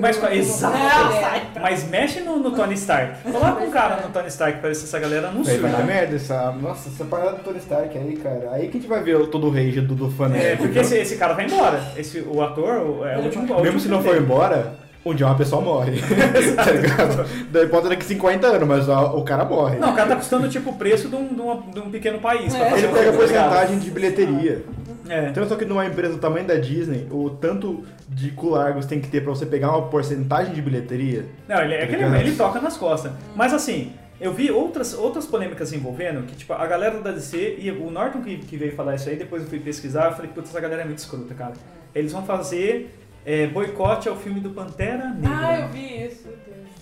Mas, 0.00 0.32
exato. 0.32 0.76
mulher. 0.76 1.42
Mas 1.60 1.88
mexe 1.88 2.20
no, 2.20 2.38
no 2.38 2.50
Tony 2.52 2.74
Stark. 2.74 3.22
Coloca 3.30 3.62
um 3.62 3.70
cara 3.70 4.00
no 4.02 4.08
Tony 4.12 4.28
Stark 4.28 4.58
pra 4.58 4.68
ver 4.68 4.74
se 4.74 4.84
essa 4.84 4.98
galera 4.98 5.30
não 5.30 5.40
Aí 5.40 5.58
vai 5.58 5.70
dar 5.70 5.78
surta. 5.78 5.82
merda 5.92 6.16
essa. 6.16 6.52
Nossa, 6.52 6.88
essa 6.88 7.04
parada 7.04 7.32
do 7.32 7.42
Tony 7.44 7.58
Stark 7.58 7.96
aí, 7.96 8.16
cara. 8.16 8.50
Aí 8.52 8.68
que 8.68 8.78
a 8.78 8.80
gente 8.80 8.88
vai 8.88 9.02
ver 9.02 9.26
todo 9.28 9.46
o 9.46 9.50
rage 9.50 9.80
do, 9.80 9.94
do 9.94 10.10
fã 10.10 10.26
É, 10.26 10.28
nerd, 10.28 10.58
porque 10.58 10.78
esse, 10.78 10.96
esse 10.96 11.16
cara 11.16 11.34
vai 11.34 11.46
embora. 11.46 11.80
Esse, 11.96 12.20
o 12.20 12.42
ator, 12.42 12.76
o, 12.82 13.04
é 13.06 13.16
o 13.18 13.22
último, 13.22 13.42
Mesmo 13.44 13.56
último 13.58 13.80
se 13.80 13.88
não 13.88 14.02
for 14.02 14.16
embora, 14.16 14.74
um 15.04 15.14
dia 15.14 15.26
uma 15.26 15.34
pessoa 15.36 15.62
morre. 15.62 15.92
tá 16.56 16.70
ligado? 16.70 17.26
Daí 17.50 17.66
pode 17.68 17.88
daqui 17.88 18.04
50 18.04 18.46
anos, 18.46 18.68
mas 18.68 18.88
ó, 18.88 19.16
o 19.16 19.22
cara 19.24 19.44
morre. 19.44 19.76
Não, 19.78 19.92
o 19.92 19.94
cara 19.96 20.08
tá 20.10 20.16
custando 20.16 20.48
tipo 20.48 20.70
o 20.70 20.74
preço 20.74 21.08
de 21.08 21.16
um, 21.16 21.28
de 21.34 21.40
uma- 21.40 21.62
de 21.72 21.80
um 21.80 21.90
pequeno 21.90 22.18
país. 22.18 22.54
É. 22.54 22.72
Ele 22.78 22.88
pega 22.88 23.12
porcentagem 23.12 23.78
de 23.78 23.90
bilheteria. 23.90 24.62
É. 25.08 25.28
Então, 25.28 25.48
só 25.48 25.56
que 25.56 25.64
numa 25.64 25.84
empresa 25.86 26.14
do 26.14 26.20
tamanho 26.20 26.46
da 26.46 26.54
Disney, 26.54 27.08
o 27.10 27.30
tanto 27.30 27.82
de 28.10 28.32
culargos 28.32 28.86
tem 28.86 29.00
que 29.00 29.08
ter 29.08 29.22
pra 29.22 29.30
você 29.30 29.46
pegar 29.46 29.70
uma 29.70 29.88
porcentagem 29.88 30.52
de 30.52 30.60
bilheteria. 30.60 31.26
Não, 31.48 31.62
ele, 31.62 31.74
é 31.74 31.86
que 31.86 31.94
ele, 31.94 32.04
ele 32.18 32.36
toca 32.36 32.60
nas 32.60 32.76
costas. 32.76 33.12
Mas 33.36 33.54
assim, 33.54 33.92
eu 34.20 34.34
vi 34.34 34.50
outras, 34.50 34.92
outras 34.94 35.26
polêmicas 35.26 35.72
envolvendo 35.72 36.26
que, 36.26 36.34
tipo, 36.34 36.52
a 36.52 36.66
galera 36.66 37.00
da 37.00 37.12
DC 37.12 37.56
e 37.58 37.70
o 37.70 37.88
Norton 37.88 38.20
que, 38.20 38.38
que 38.38 38.56
veio 38.56 38.74
falar 38.74 38.96
isso 38.96 39.08
aí, 39.08 39.16
depois 39.16 39.44
eu 39.44 39.48
fui 39.48 39.60
pesquisar, 39.60 40.06
eu 40.06 40.12
falei, 40.12 40.30
putz, 40.34 40.50
essa 40.50 40.60
galera 40.60 40.82
é 40.82 40.84
muito 40.84 40.98
escrota, 40.98 41.32
cara. 41.34 41.52
Eles 41.94 42.12
vão 42.12 42.24
fazer 42.24 42.98
é, 43.24 43.46
boicote 43.46 44.08
ao 44.08 44.16
filme 44.16 44.40
do 44.40 44.50
Pantera 44.50 45.08
Negra. 45.10 45.48
Ah, 45.48 45.60
eu 45.60 45.68
vi 45.68 46.04
isso. 46.04 46.28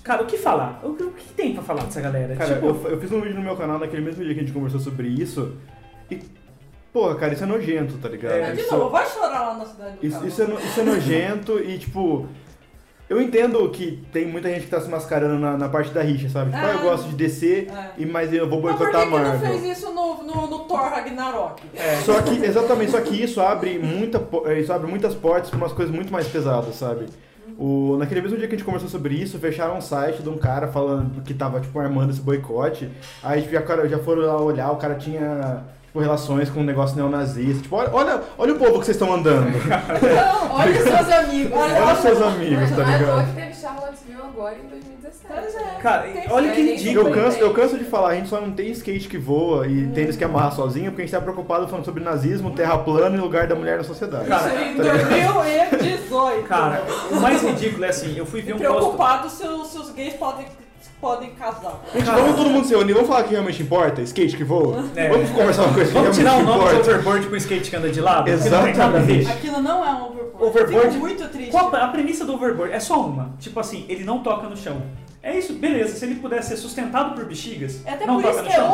Cara, 0.02 0.22
o 0.22 0.26
que 0.26 0.38
falar? 0.38 0.80
O, 0.82 0.92
o 0.92 1.12
que 1.12 1.28
tem 1.34 1.52
pra 1.52 1.62
falar 1.62 1.84
dessa 1.84 2.00
galera? 2.00 2.34
Cara, 2.34 2.54
tipo, 2.54 2.66
eu, 2.66 2.92
eu 2.92 3.00
fiz 3.00 3.12
um 3.12 3.20
vídeo 3.20 3.36
no 3.36 3.42
meu 3.42 3.56
canal 3.56 3.78
naquele 3.78 4.00
mesmo 4.00 4.24
dia 4.24 4.32
que 4.32 4.40
a 4.40 4.42
gente 4.42 4.54
conversou 4.54 4.80
sobre 4.80 5.08
isso. 5.08 5.54
E, 6.10 6.22
Pô, 6.99 7.14
cara, 7.14 7.32
isso 7.32 7.44
é 7.44 7.46
nojento, 7.46 7.96
tá 7.99 8.09
ligado? 8.09 8.32
É, 8.32 8.40
Mas, 8.49 8.57
de 8.57 8.62
Isso- 8.64 8.76
novo, 8.76 8.90
vai 8.90 9.07
chorar 9.07 9.40
lá 9.51 9.55
na 9.57 9.64
cidade 9.64 9.99
do 9.99 10.07
Isso, 10.07 10.26
isso, 10.26 10.42
é, 10.42 10.46
no- 10.46 10.59
isso 10.59 10.80
é 10.80 10.82
nojento 10.82 11.59
e, 11.61 11.78
tipo. 11.78 12.26
Eu 13.09 13.22
entendo 13.22 13.66
que 13.70 14.05
tem 14.12 14.26
muita 14.26 14.49
gente 14.51 14.64
que 14.64 14.70
tá 14.70 14.80
se 14.80 14.88
mascarando 14.90 15.38
na, 15.38 15.57
na 15.57 15.68
parte 15.68 15.90
da 15.92 16.03
rixa, 16.03 16.28
sabe? 16.28 16.51
Tipo, 16.51 16.62
ah, 16.66 16.70
eu 16.72 16.78
Ah. 16.80 16.82
gosto 16.82 17.09
de 17.09 17.14
DC, 17.14 17.68
É. 17.99 18.05
mas 18.05 18.32
eu 18.34 18.46
vou 18.49 18.61
Mas 18.61 18.76
por 18.76 18.86
que, 18.90 18.92
boicotar 18.92 19.01
a 19.01 19.05
que 19.05 19.11
não 19.11 19.30
Marvel. 19.30 19.51
fez 19.61 19.78
isso 19.78 19.90
no, 19.92 20.22
no, 20.24 20.46
no 20.49 20.59
Thor 20.64 20.80
Ragnarok? 20.90 21.62
É. 21.74 21.96
Só 22.05 22.20
que, 22.20 22.44
exatamente, 22.44 22.90
só 22.90 23.01
que 23.01 23.22
isso 23.22 23.40
abre, 23.40 23.78
muita, 23.78 24.20
isso 24.61 24.72
abre 24.72 24.90
muitas 24.90 25.14
portas 25.14 25.49
pra 25.49 25.57
umas 25.57 25.72
coisas 25.72 25.94
muito 25.94 26.12
mais 26.12 26.26
pesadas, 26.28 26.74
sabe? 26.74 27.07
O, 27.59 27.96
naquele 27.99 28.20
mesmo 28.20 28.36
dia 28.36 28.46
que 28.46 28.55
a 28.55 28.59
gente 28.59 28.64
conversou 28.66 28.90
sobre 28.90 29.14
isso, 29.14 29.38
fecharam 29.38 29.78
um 29.78 29.80
site 29.80 30.22
de 30.22 30.28
um 30.28 30.36
cara 30.36 30.68
falando 30.68 31.22
que 31.22 31.32
tava, 31.32 31.61
tipo, 31.61 31.78
armando 31.78 32.11
esse 32.11 32.20
boicote. 32.20 32.90
Aí 33.22 33.40
tipo, 33.42 33.55
já, 33.55 33.86
já 33.86 33.99
foram 34.01 34.22
lá 34.22 34.36
olhar, 34.40 34.70
o 34.70 34.76
cara 34.76 34.96
tinha, 34.96 35.64
tipo, 35.89 35.99
relações 36.01 36.49
com 36.51 36.61
um 36.61 36.64
negócio 36.64 36.97
neonazista. 36.97 37.62
Tipo, 37.62 37.76
olha, 37.76 37.91
olha, 37.93 38.22
olha 38.39 38.53
o 38.55 38.59
povo 38.59 38.78
que 38.78 38.86
vocês 38.86 38.97
estão 38.97 39.12
andando. 39.12 39.49
Não, 39.59 40.55
Olha 40.59 40.70
os 40.72 40.82
seus 40.84 41.09
amigos. 41.11 41.53
olha 41.59 41.93
os 41.93 41.99
seus 42.01 42.22
amigos, 42.22 42.70
tá 42.70 42.84
ligado? 42.84 43.26
que 43.28 43.32
teve 43.41 43.55
Charlottesville 43.55 44.20
agora 44.22 44.57
em 44.57 44.68
2017. 44.68 45.24
Pois 45.28 45.55
é. 45.55 45.80
Cara, 45.82 46.09
olha 46.30 46.53
que 46.53 46.61
ridículo. 46.62 47.09
Eu 47.09 47.14
canso, 47.14 47.39
eu 47.39 47.53
canso 47.55 47.78
de 47.78 47.84
falar, 47.84 48.09
a 48.11 48.14
gente 48.14 48.28
só 48.28 48.41
não 48.41 48.51
tem 48.53 48.70
skate 48.72 49.09
que 49.09 49.18
voa 49.18 49.66
e 49.66 49.86
tênis 49.89 50.16
que 50.16 50.24
amarra 50.24 50.51
sozinho, 50.53 50.91
porque 50.91 51.03
a 51.03 51.05
gente 51.05 51.14
tá 51.14 51.20
preocupado 51.20 51.68
falando 51.68 51.84
sobre 51.84 52.03
nazismo, 52.03 52.51
terra 52.53 52.78
plana 52.78 53.16
e 53.16 53.20
lugar 53.20 53.47
da 53.47 53.55
mulher 53.55 53.76
na 53.78 53.84
sociedade. 53.84 54.26
Cara, 54.26 54.49
Isso 54.55 54.64
em 54.64 54.76
2018. 54.76 56.47
Cara, 56.49 56.82
o 57.11 57.16
mais 57.20 57.43
ridículo 57.43 57.84
é 57.84 57.89
assim, 57.89 58.16
eu 58.16 58.26
fui 58.26 58.43
ver 58.43 58.55
um 58.55 58.59
post. 58.59 58.72
Preocupado 58.74 59.26
os- 59.26 59.32
se 59.34 59.47
os 59.78 59.91
gays 59.93 60.14
podem, 60.14 60.47
podem 61.01 61.30
casar. 61.30 61.80
Gente, 61.94 62.05
vamos 62.05 62.36
todo 62.36 62.51
mundo 62.51 62.66
se 62.66 62.74
unir, 62.74 62.92
vamos 62.92 63.09
falar 63.09 63.20
o 63.20 63.24
que 63.24 63.30
realmente 63.30 63.62
importa? 63.62 64.01
Skate 64.03 64.36
que 64.36 64.44
voa? 64.44 64.84
É. 64.96 65.09
Vamos 65.09 65.30
conversar 65.30 65.62
uma 65.64 65.74
coisa 65.74 65.92
Vamos 65.92 66.16
tirar 66.16 66.36
o 66.36 66.42
nome 66.42 66.59
do 66.59 66.66
importa. 66.70 66.90
overboard 66.90 67.26
com 67.26 67.32
o 67.32 67.36
skate 67.36 67.70
que 67.70 67.76
anda 67.76 67.88
de 67.90 68.01
lado? 68.01 68.26
Não. 68.28 68.34
Exatamente. 68.34 69.28
Aquilo 69.30 69.61
não 69.62 69.84
é 69.84 69.90
um 69.92 70.07
overboard. 70.07 70.44
Overboard- 70.44 70.88
Fico 70.92 71.01
muito 71.01 71.28
triste. 71.28 71.51
Qual 71.51 71.74
a 71.74 71.88
premissa 71.88 72.24
do 72.24 72.34
overboard? 72.34 72.72
É 72.72 72.80
só 72.80 73.01
uma. 73.01 73.30
Tipo 73.38 73.61
assim, 73.61 73.84
ele 73.88 74.05
não 74.05 74.20
toca 74.20 74.49
no 74.49 74.57
chão. 74.57 74.82
É 75.22 75.36
isso, 75.36 75.53
beleza. 75.55 75.96
Se 75.96 76.05
ele 76.05 76.14
puder 76.16 76.42
ser 76.42 76.57
sustentado 76.57 77.14
por 77.14 77.24
bexigas, 77.24 77.80
É 77.84 77.92
até 77.92 78.07
não 78.07 78.14
por 78.16 78.22
toca 78.22 78.34
isso 78.34 78.42
no 78.44 78.49
que 78.49 78.55
é 78.55 78.57
chão. 78.57 78.72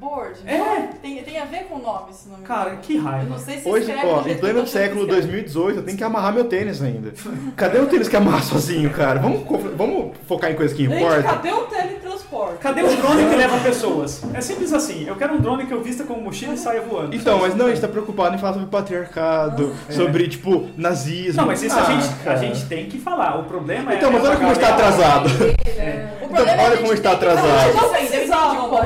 Overboard. 0.00 0.38
É. 0.46 0.58
não 0.58 0.86
Tem, 1.00 1.22
tem 1.22 1.38
a 1.38 1.44
ver 1.44 1.64
com 1.64 1.76
o 1.76 1.82
nome 1.82 2.10
esse 2.10 2.28
nome. 2.28 2.42
Cara, 2.44 2.76
que 2.76 2.96
Eu 2.96 3.02
raiva. 3.02 3.28
não 3.30 3.38
sei 3.38 3.58
se 3.58 3.68
Hoje, 3.68 3.86
escreve 3.90 4.06
ó, 4.06 4.14
do 4.14 4.20
em 4.20 4.24
jeito 4.24 4.34
que 4.36 4.40
pleno 4.40 4.58
eu 4.60 4.66
século 4.66 5.00
que 5.06 5.12
escreve. 5.12 5.26
2018, 5.28 5.76
eu 5.78 5.82
tenho 5.84 5.96
que 5.98 6.04
amarrar 6.04 6.32
meu 6.32 6.44
tênis 6.44 6.82
ainda. 6.82 7.12
Cadê 7.56 7.78
o 7.78 7.86
tênis 7.86 8.08
que 8.08 8.16
amarra 8.16 8.42
sozinho, 8.42 8.90
cara? 8.90 9.18
Vamos, 9.20 9.44
co- 9.46 9.58
vamos 9.76 10.16
focar 10.26 10.50
em 10.50 10.54
coisa 10.54 10.74
que 10.74 10.86
Gente, 10.86 10.96
importa? 11.02 11.22
cadê 11.22 11.52
o 11.52 11.60
teletransporte? 11.66 12.58
Cadê 12.58 12.82
o 12.82 12.96
drone 12.96 13.28
que 13.28 13.36
leva 13.36 13.58
pessoas? 13.60 14.22
É 14.34 14.40
simples 14.40 14.72
assim. 14.72 15.06
Eu 15.06 15.16
quero 15.16 15.34
um 15.34 15.38
drone 15.40 15.66
que 15.66 15.72
eu 15.72 15.82
vista 15.82 16.04
como 16.04 16.20
mochila 16.22 16.54
e 16.54 16.58
saia 16.58 16.80
voando. 16.82 17.14
Então, 17.14 17.38
mas 17.40 17.54
não, 17.54 17.66
a 17.66 17.68
gente 17.70 17.80
tá 17.80 17.88
preocupado 17.88 18.34
em 18.34 18.38
falar 18.38 18.54
sobre 18.54 18.68
patriarcado, 18.68 19.74
sobre, 19.90 20.28
tipo, 20.28 20.68
nazismo. 20.76 21.40
Não, 21.40 21.46
mas 21.46 21.62
isso 21.62 21.76
Ah, 21.78 21.82
a, 21.82 21.84
gente, 21.92 22.06
a 22.08 22.24
cara. 22.24 22.36
gente 22.38 22.66
tem 22.66 22.86
que 22.86 22.98
falar. 22.98 23.38
O 23.40 23.44
problema 23.44 23.94
Então, 23.94 24.08
é. 24.10 24.12
mas 24.12 24.24
é 24.24 24.28
olha 24.28 24.36
como 24.36 24.52
está 24.52 24.68
atrasado. 24.68 25.28
O 25.28 26.24
Então, 26.24 26.28
problema 26.46 26.50
é 26.62 26.64
olha 26.64 26.74
a 26.74 26.76
como 26.76 26.88
gente 26.88 26.96
está 26.98 27.12
atrasado. 27.12 27.68
Eu 27.68 27.94
entendi, 28.04 28.29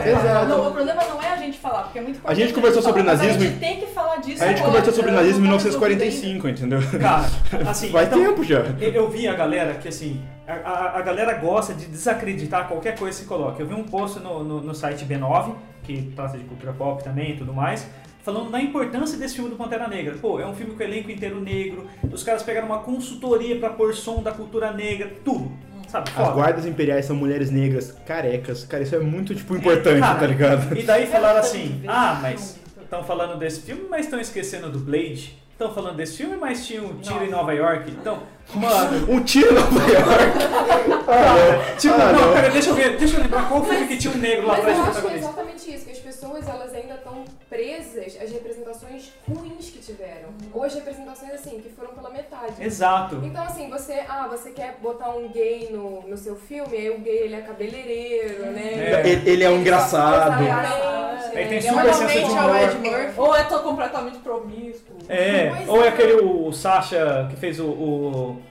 Exato. 0.07 0.47
Não, 0.49 0.69
o 0.69 0.73
problema 0.73 1.03
não 1.05 1.23
é 1.23 1.29
a 1.33 1.37
gente 1.37 1.59
falar, 1.59 1.83
porque 1.85 1.99
é 1.99 2.03
muito 2.03 2.17
importante. 2.19 2.41
A 2.43 2.45
gente 2.45 2.55
conversou 2.55 2.83
sobre 2.83 3.03
nazismo 3.03 3.37
A 3.43 3.45
gente 3.47 3.59
tem 3.61 3.81
que 3.81 3.87
falar 3.87 4.17
disso 4.17 4.43
A 4.43 4.47
gente 4.49 4.57
agora, 4.59 4.67
conversou 4.73 4.93
sobre 4.95 5.11
cara. 5.11 5.23
nazismo 5.23 5.45
em 5.47 5.49
Não 5.49 5.59
tá 5.59 5.65
resolvido 5.65 5.89
1945, 5.95 6.49
entendeu? 6.49 7.01
Cara, 7.01 7.27
assim. 7.71 7.91
Faz 7.91 8.09
então, 8.09 8.19
tempo 8.25 8.45
já. 8.45 8.61
Eu 8.81 9.09
vi 9.11 9.29
a 9.29 9.35
galera 9.35 9.75
que 9.75 9.89
assim, 9.89 10.23
a, 10.47 10.53
a- 10.55 10.99
a 10.99 11.03
galera 11.03 11.35
gosta 11.35 11.73
de 11.75 11.87
desacreditar 11.87 12.69
qualquer 12.69 12.99
coisa 12.99 13.17
que 13.17 13.23
se 13.23 13.29
coloca. 13.29 13.63
Eu 13.63 13.67
vi 13.67 13.75
um 13.75 13.85
post 13.85 14.21
no, 14.21 14.43
no, 14.45 14.61
no 14.61 14.75
site 14.75 15.05
B9, 15.05 15.55
que 15.83 16.13
trata 16.17 16.37
de 16.39 16.45
cultura 16.45 16.73
pop 16.73 17.03
também 17.03 17.33
e 17.33 17.37
tudo 17.37 17.53
mais, 17.53 17.87
falando 18.23 18.51
da 18.51 18.61
importância 18.61 19.19
desse 19.19 19.35
filme 19.35 19.51
do 19.51 19.57
Pantera 19.57 19.87
Negra. 19.87 20.15
Pô, 20.21 20.41
é 20.41 20.47
um 20.47 20.55
filme 20.55 20.75
com 20.75 20.83
elenco 20.83 21.11
inteiro 21.11 21.41
negro, 21.41 21.87
os 22.11 22.23
caras 22.23 22.43
pegaram 22.43 22.67
uma 22.67 22.79
consultoria 22.79 23.59
pra 23.59 23.71
pôr 23.71 23.95
som 23.95 24.23
da 24.23 24.33
cultura 24.33 24.73
negra, 24.73 25.13
tudo. 25.25 25.53
Sabe? 25.95 26.11
As 26.11 26.17
Foda. 26.17 26.31
guardas 26.33 26.67
imperiais 26.67 27.05
são 27.05 27.15
mulheres 27.15 27.53
negras, 27.53 27.95
carecas. 28.05 28.65
Cara, 28.65 28.83
isso 28.83 28.97
é 28.97 28.99
muito, 28.99 29.33
tipo, 29.33 29.55
importante, 29.57 30.01
Cara, 30.01 30.19
tá 30.19 30.27
ligado? 30.27 30.77
E 30.77 30.83
daí 30.83 31.07
falaram 31.07 31.39
assim, 31.39 31.85
ah, 31.87 32.19
mas 32.21 32.59
estão 32.83 33.05
falando 33.05 33.39
desse 33.39 33.61
filme, 33.61 33.87
mas 33.89 34.07
estão 34.07 34.19
esquecendo 34.19 34.69
do 34.71 34.81
Blade. 34.81 35.39
Estão 35.53 35.73
falando 35.73 35.95
desse 35.95 36.17
filme, 36.17 36.37
mas 36.37 36.67
tinha 36.67 36.83
um 36.83 36.97
tiro 36.97 37.25
em 37.25 37.31
Nova 37.31 37.55
York. 37.55 37.89
Então, 37.93 38.25
mano, 38.55 39.07
Um 39.09 39.23
tiro 39.23 39.53
em 39.53 39.55
Nova 39.55 39.93
York. 39.93 41.05
Ah, 41.07 41.77
tipo, 41.79 41.95
ah, 41.95 42.13
não, 42.13 42.27
não. 42.27 42.33
pera, 42.35 42.51
deixa 42.51 42.71
eu 42.71 42.75
ver, 42.75 42.97
deixa 42.97 43.17
eu 43.17 43.23
lembrar 43.23 43.49
qual 43.49 43.65
filme 43.65 43.87
que 43.87 43.97
tinha 43.97 44.13
um 44.13 44.19
negro 44.19 44.47
lá 44.47 44.55
Mas 44.55 44.61
atrás 44.61 44.79
eu 44.79 44.85
do 44.85 44.91
acho 44.91 45.01
que 45.07 45.13
é 45.13 45.17
exatamente 45.19 45.75
isso, 45.75 45.85
que 45.85 45.93
as 45.93 45.99
pessoas 45.99 46.49
elas 46.49 46.75
ainda 46.75 46.95
estão 46.95 47.24
presas 47.55 48.21
às 48.21 48.33
representações 48.33 49.13
ruins 49.29 49.71
que 49.71 49.79
tiveram. 49.79 50.31
Ou 50.53 50.65
às 50.65 50.75
representações 50.75 51.33
assim, 51.33 51.61
que 51.61 51.69
foram 51.69 51.95
pela 51.95 52.11
metade. 52.11 52.55
Exato. 52.59 53.21
Então 53.23 53.45
assim, 53.45 53.71
você, 53.71 54.03
ah, 54.09 54.27
você 54.29 54.51
quer 54.51 54.77
botar 54.83 55.11
um 55.11 55.29
gay 55.29 55.69
no, 55.71 56.03
no 56.03 56.17
seu 56.17 56.35
filme, 56.35 56.77
aí 56.77 56.91
o 56.91 56.99
gay 56.99 57.19
ele 57.19 57.37
é 57.37 57.41
cabeleireiro, 57.43 58.47
né? 58.47 58.73
É. 58.75 59.09
Ele, 59.09 59.31
ele 59.31 59.45
é 59.45 59.51
um 59.51 59.61
engraçado. 59.61 60.43
Exatamente, 60.43 61.37
Aí 61.37 61.49
tem 61.49 61.59
é. 61.59 61.63
super 61.63 61.95
senso 61.95 62.29
de 62.29 62.35
Normalmente 62.35 62.37
é 62.37 62.41
o 62.41 62.45
humor. 62.45 62.57
Ed 62.57 63.05
Murphy. 63.05 63.21
Ou 63.21 63.37
é 63.37 63.45
tô 63.45 63.59
completamente 63.61 64.19
promíscuo. 64.19 64.97
É, 65.09 65.51
Pois 65.51 65.69
ou 65.69 65.83
é 65.83 65.87
é. 65.87 65.89
aquele 65.89 66.15
o 66.15 66.53
Sasha 66.53 67.29
que 67.31 67.37
fez 67.37 67.61
o, 67.61 67.67
o, 67.67 68.43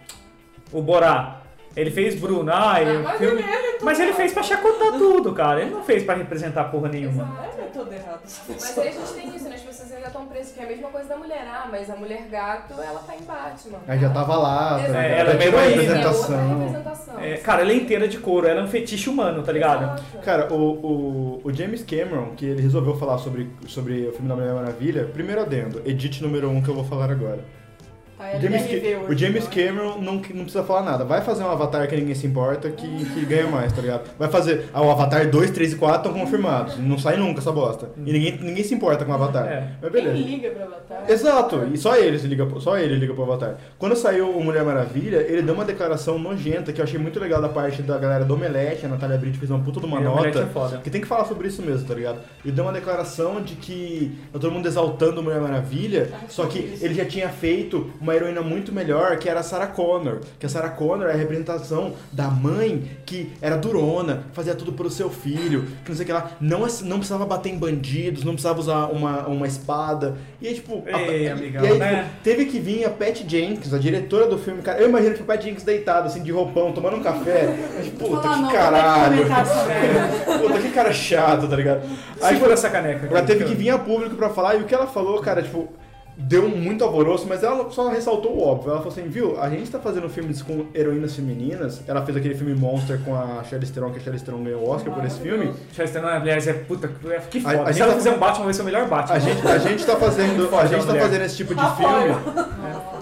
o 0.71 0.81
Borá. 0.81 1.42
Ele 1.75 1.89
fez 1.89 2.15
Bruno, 2.19 2.51
ah, 2.53 2.79
ele, 2.79 2.97
Ah, 2.97 2.99
mas 3.03 3.17
filme- 3.17 3.41
ele 3.41 3.51
é 3.51 3.77
mas 3.81 3.99
ele 3.99 4.13
fez 4.13 4.31
pra 4.31 4.43
chacotar 4.43 4.91
tudo, 4.93 5.33
cara. 5.33 5.61
Ele 5.61 5.71
não 5.71 5.83
fez 5.83 6.03
pra 6.03 6.13
representar 6.15 6.65
porra 6.65 6.87
nenhuma. 6.89 7.23
Exato. 7.23 7.61
É 7.61 7.63
tudo 7.73 7.91
errado. 7.93 8.19
Mas 8.47 8.77
aí 8.77 8.87
a 8.87 8.91
gente 8.91 9.13
tem 9.13 9.35
isso, 9.35 9.49
né? 9.49 9.55
As 9.55 9.61
pessoas 9.61 9.91
ainda 9.91 10.07
estão 10.07 10.25
presas, 10.27 10.51
que 10.53 10.59
é 10.59 10.63
a 10.63 10.67
mesma 10.67 10.89
coisa 10.89 11.09
da 11.09 11.17
mulher. 11.17 11.45
Ah, 11.51 11.67
mas 11.71 11.89
a 11.89 11.95
mulher 11.95 12.27
gato, 12.29 12.73
ela 12.79 12.99
tá 12.99 13.15
em 13.15 13.23
Batman. 13.23 13.79
Aí 13.87 13.99
já 13.99 14.09
tava 14.11 14.35
lá, 14.37 14.69
tá 14.69 14.77
ligado? 14.87 14.95
ela 14.95 15.29
é 15.29 15.33
Já 15.33 15.37
tinha 15.39 15.51
uma 15.51 15.61
representação. 15.61 16.39
É 16.39 16.47
representação. 16.65 17.19
É, 17.19 17.37
cara, 17.37 17.61
ela 17.61 17.71
é 17.71 17.75
inteira 17.75 18.07
de 18.07 18.17
couro, 18.19 18.47
ela 18.47 18.61
é 18.61 18.63
um 18.63 18.67
fetiche 18.67 19.09
humano, 19.09 19.41
tá 19.43 19.51
ligado? 19.51 19.83
Exato. 19.83 20.03
Cara, 20.23 20.53
o, 20.53 20.57
o, 20.57 21.41
o 21.43 21.53
James 21.53 21.83
Cameron, 21.83 22.35
que 22.37 22.45
ele 22.45 22.61
resolveu 22.61 22.95
falar 22.95 23.17
sobre, 23.17 23.49
sobre 23.67 24.07
o 24.07 24.11
filme 24.11 24.27
da 24.29 24.35
Mulher 24.35 24.53
Maravilha, 24.53 25.05
primeiro 25.11 25.41
adendo, 25.41 25.81
edit 25.85 26.21
número 26.21 26.49
um 26.49 26.61
que 26.61 26.69
eu 26.69 26.75
vou 26.75 26.83
falar 26.83 27.09
agora. 27.11 27.39
O 28.37 28.41
James, 28.41 28.61
o 28.63 29.05
hoje, 29.11 29.17
James 29.25 29.43
né? 29.47 29.49
Cameron 29.53 29.97
não, 29.99 30.13
não 30.13 30.21
precisa 30.21 30.63
falar 30.63 30.83
nada. 30.83 31.03
Vai 31.03 31.21
fazer 31.21 31.43
um 31.43 31.49
avatar 31.49 31.87
que 31.87 31.95
ninguém 31.95 32.15
se 32.15 32.25
importa, 32.25 32.69
que, 32.69 32.87
que 33.05 33.25
ganha 33.25 33.47
mais, 33.47 33.71
tá 33.71 33.81
ligado? 33.81 34.09
Vai 34.17 34.29
fazer. 34.29 34.65
Ah, 34.73 34.81
o 34.81 34.89
Avatar 34.89 35.29
2, 35.29 35.51
3 35.51 35.73
e 35.73 35.75
4 35.75 35.97
estão 36.09 36.13
confirmados. 36.13 36.77
Não 36.79 36.97
sai 36.97 37.17
nunca 37.17 37.39
essa 37.39 37.51
bosta. 37.51 37.89
E 38.05 38.11
ninguém, 38.13 38.37
ninguém 38.41 38.63
se 38.63 38.73
importa 38.73 39.05
com 39.05 39.11
o 39.11 39.15
Avatar. 39.15 39.45
É. 39.47 39.67
Mas 39.81 39.91
Quem 39.91 40.03
beleza. 40.03 40.17
liga 40.29 40.49
pra 40.51 40.63
Avatar? 40.65 41.03
Exato, 41.07 41.67
e 41.73 41.77
só 41.77 41.95
ele 41.95 42.17
se 42.19 42.27
liga, 42.27 42.47
só 42.59 42.77
ele 42.77 42.95
liga 42.95 43.13
pro 43.13 43.23
Avatar. 43.23 43.57
Quando 43.77 43.95
saiu 43.95 44.29
o 44.29 44.43
Mulher 44.43 44.63
Maravilha, 44.63 45.17
ele 45.17 45.41
deu 45.41 45.53
uma 45.53 45.65
declaração 45.65 46.17
nojenta 46.17 46.71
que 46.71 46.79
eu 46.79 46.83
achei 46.83 46.99
muito 46.99 47.19
legal 47.19 47.41
da 47.41 47.49
parte 47.49 47.81
da 47.81 47.97
galera 47.97 48.23
do 48.25 48.33
Omelete, 48.33 48.85
a 48.85 48.89
Natália 48.89 49.17
Brito 49.17 49.37
fez 49.37 49.49
uma 49.51 49.59
puta 49.59 49.79
de 49.79 49.85
uma 49.85 49.99
E 49.99 50.03
nota. 50.03 50.39
é 50.39 50.45
foda. 50.45 50.77
Que 50.77 50.89
tem 50.89 51.01
que 51.01 51.07
falar 51.07 51.25
sobre 51.25 51.47
isso 51.47 51.61
mesmo, 51.61 51.87
tá 51.87 51.93
ligado? 51.93 52.19
Ele 52.43 52.53
deu 52.53 52.63
uma 52.63 52.73
declaração 52.73 53.41
de 53.41 53.55
que 53.55 54.17
tá 54.31 54.39
todo 54.39 54.51
mundo 54.51 54.67
exaltando 54.67 55.19
a 55.19 55.23
Mulher 55.23 55.41
Maravilha, 55.41 56.09
só 56.29 56.45
que 56.45 56.77
ele 56.81 56.93
já 56.93 57.05
tinha 57.05 57.29
feito 57.29 57.91
uma 57.99 58.12
heroína 58.13 58.41
muito 58.41 58.71
melhor, 58.71 59.17
que 59.17 59.27
era 59.29 59.39
a 59.39 59.43
Sarah 59.43 59.67
Connor. 59.67 60.19
Que 60.39 60.45
a 60.45 60.49
Sarah 60.49 60.69
Connor 60.69 61.07
é 61.09 61.13
a 61.13 61.15
representação 61.15 61.93
da 62.11 62.27
mãe 62.29 62.83
que 63.05 63.31
era 63.41 63.57
durona, 63.57 64.23
fazia 64.33 64.55
tudo 64.55 64.73
pelo 64.73 64.89
seu 64.89 65.09
filho, 65.09 65.65
que 65.83 65.89
não 65.89 65.95
sei 65.95 66.03
o 66.03 66.07
que 66.07 66.13
lá. 66.13 66.31
Não, 66.39 66.59
não 66.83 66.97
precisava 66.97 67.25
bater 67.25 67.49
em 67.51 67.57
bandidos, 67.57 68.23
não 68.23 68.33
precisava 68.33 68.59
usar 68.59 68.85
uma, 68.87 69.25
uma 69.27 69.47
espada. 69.47 70.15
E 70.41 70.47
aí, 70.47 70.53
tipo. 70.55 70.83
a- 70.91 71.01
Ei, 71.01 71.23
e 71.23 71.29
amigão, 71.29 71.63
aí, 71.63 71.77
né? 71.77 72.03
tipo, 72.03 72.23
teve 72.23 72.45
que 72.45 72.59
vir 72.59 72.85
a 72.85 72.89
Pat 72.89 73.23
Jenkins, 73.27 73.73
a 73.73 73.77
diretora 73.77 74.27
do 74.27 74.37
filme. 74.37 74.61
Cara, 74.61 74.79
eu 74.79 74.89
imagino 74.89 75.15
que 75.15 75.21
o 75.21 75.25
Pat 75.25 75.41
Jenkins 75.43 75.63
deitado, 75.63 76.07
assim, 76.07 76.21
de 76.23 76.31
roupão, 76.31 76.71
tomando 76.71 76.97
um 76.97 77.03
café. 77.03 77.55
Mas, 77.77 77.87
puta, 77.93 78.21
Falar, 78.21 78.35
que 78.35 78.41
não, 78.41 78.51
caralho. 78.51 79.17
que 79.23 79.29
merda. 79.67 80.39
Puta, 80.39 80.59
que 80.59 80.69
cara 80.71 80.93
chato, 80.93 81.47
tá 81.47 81.55
ligado? 81.55 81.81
Aí 82.21 82.33
Segura 82.35 82.53
essa 82.53 82.69
caneca. 82.69 83.07
ela 83.07 83.21
teve 83.23 83.43
que 83.45 83.53
vir 83.55 83.69
a 83.69 83.77
público 83.77 84.15
pra 84.15 84.29
falar, 84.29 84.55
e 84.55 84.61
o 84.61 84.65
que 84.65 84.73
ela 84.73 84.87
falou, 84.87 85.19
cara, 85.21 85.41
tipo, 85.41 85.67
deu 86.17 86.47
muito 86.47 86.83
alvoroço, 86.83 87.25
mas 87.27 87.43
ela 87.43 87.69
só 87.71 87.89
ressaltou 87.89 88.35
o 88.37 88.43
óbvio. 88.43 88.69
Ela 88.71 88.77
falou 88.79 88.91
assim, 88.93 89.07
viu, 89.07 89.39
a 89.41 89.49
gente 89.49 89.69
tá 89.71 89.79
fazendo 89.79 90.07
filmes 90.09 90.41
com 90.41 90.65
heroínas 90.73 91.15
femininas, 91.15 91.81
ela 91.87 92.05
fez 92.05 92.15
aquele 92.17 92.35
filme 92.35 92.53
Monster 92.53 92.99
com 93.03 93.15
a 93.15 93.43
Charlize 93.43 93.71
Theron, 93.73 93.91
que 93.91 93.97
a 93.99 94.01
Charlize 94.01 94.23
Theron 94.23 94.43
ganhou 94.43 94.61
o 94.61 94.69
Oscar 94.69 94.93
por 94.93 95.03
esse 95.05 95.19
filme. 95.19 95.51
Chester, 95.73 96.01
não, 96.01 96.09
aliás, 96.09 96.47
é 96.47 96.53
puta, 96.53 96.87
é- 97.05 97.17
que 97.29 97.39
A- 97.39 97.41
foda. 97.41 97.69
a 97.69 97.73
Se 97.73 97.81
ela 97.81 97.91
gente- 97.93 98.03
fizer 98.03 98.15
um 98.15 98.19
Batman, 98.19 98.45
vai 98.45 98.53
ser 98.53 98.61
o 98.61 98.65
melhor 98.65 98.87
Batman. 98.87 99.15
A 99.15 99.19
gente, 99.19 99.47
a 99.47 99.57
gente 99.57 99.85
tá 99.85 99.95
fazendo, 99.95 100.49
a 100.55 100.65
gente 100.67 100.85
tá 100.85 100.95
fazendo 100.95 101.21
esse 101.23 101.35
tipo 101.37 101.55
de 101.55 101.75
filme. 101.75 102.15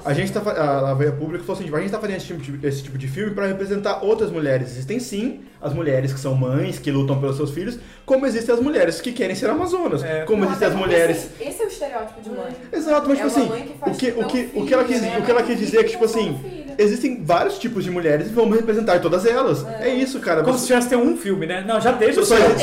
A 0.04 0.14
gente 0.14 0.32
tá 0.32 0.40
veio 0.96 1.12
a 1.12 1.16
público 1.16 1.44
e 1.44 1.48
falou 1.48 1.62
assim, 1.62 1.74
a 1.74 1.80
gente 1.80 1.92
tá 1.92 2.00
fazendo 2.00 2.18
esse 2.18 2.26
tipo, 2.28 2.40
de, 2.58 2.68
esse 2.68 2.84
tipo 2.84 2.98
de 2.98 3.08
filme 3.08 3.34
pra 3.36 3.46
representar 3.48 4.04
outras 4.04 4.32
mulheres. 4.32 4.72
Existem 4.72 5.00
sim 5.00 5.42
as 5.62 5.74
mulheres 5.74 6.12
que 6.12 6.20
são 6.20 6.34
mães, 6.34 6.80
que 6.80 6.90
lutam 6.90 7.20
pelos 7.20 7.36
seus 7.38 7.52
filhos, 7.52 7.78
como 8.06 8.26
existem 8.26 8.56
as 8.56 8.60
mulheres 8.62 9.00
que 9.00 9.12
querem 9.12 9.36
ser 9.36 9.48
amazonas, 9.50 10.04
É. 10.04 10.24
como 10.26 10.40
Não, 10.42 10.48
existem 10.48 10.68
as 10.70 10.74
mulheres 10.76 11.18
assim, 11.18 11.48
esse 11.50 11.62
é 11.62 11.66
o 11.66 11.68
estereótipo 11.68 12.22
de 12.22 12.30
mãe. 12.32 12.52
Exato, 12.74 13.08
mas 13.08 13.20
É 13.20 13.24
tipo 13.24 13.28
assim, 13.40 13.48
mãe 13.50 13.62
que 13.62 13.90
o 13.90 13.94
que, 13.94 14.12
pelo 14.12 14.26
o 14.26 14.28
que, 14.28 14.38
o 14.40 14.50
filho, 14.50 14.66
que 14.66 14.74
ela 14.74 14.84
quis, 14.84 15.02
né? 15.02 15.18
o 15.20 15.22
que 15.24 15.32
ela 15.32 15.44
quis 15.44 15.60
dizer 15.60 15.78
é 15.80 15.84
que, 15.84 15.92
tipo 15.92 16.08
Filho 16.08 16.32
assim, 16.32 16.66
existem 16.80 17.24
vários 17.24 17.60
tipos 17.60 17.84
de 17.84 17.92
mulheres 17.92 18.28
e 18.28 18.30
vamos 18.32 18.56
representar 18.56 19.00
todas 19.02 19.24
elas. 19.26 19.64
É, 19.82 19.90
isso, 19.90 20.20
cara. 20.20 20.42
Como 20.42 20.56
se 20.58 20.62
Você- 20.62 20.68
tivesse 20.68 20.90
ter 20.90 20.96
um 20.96 21.16
filme, 21.16 21.46
né? 21.46 21.64
Não, 21.68 21.80
já 21.80 21.94
teve. 21.94 22.14
Só- 22.14 22.22
o 22.22 22.26
só- 22.26 22.36
só 22.38 22.44
existe- 22.44 22.62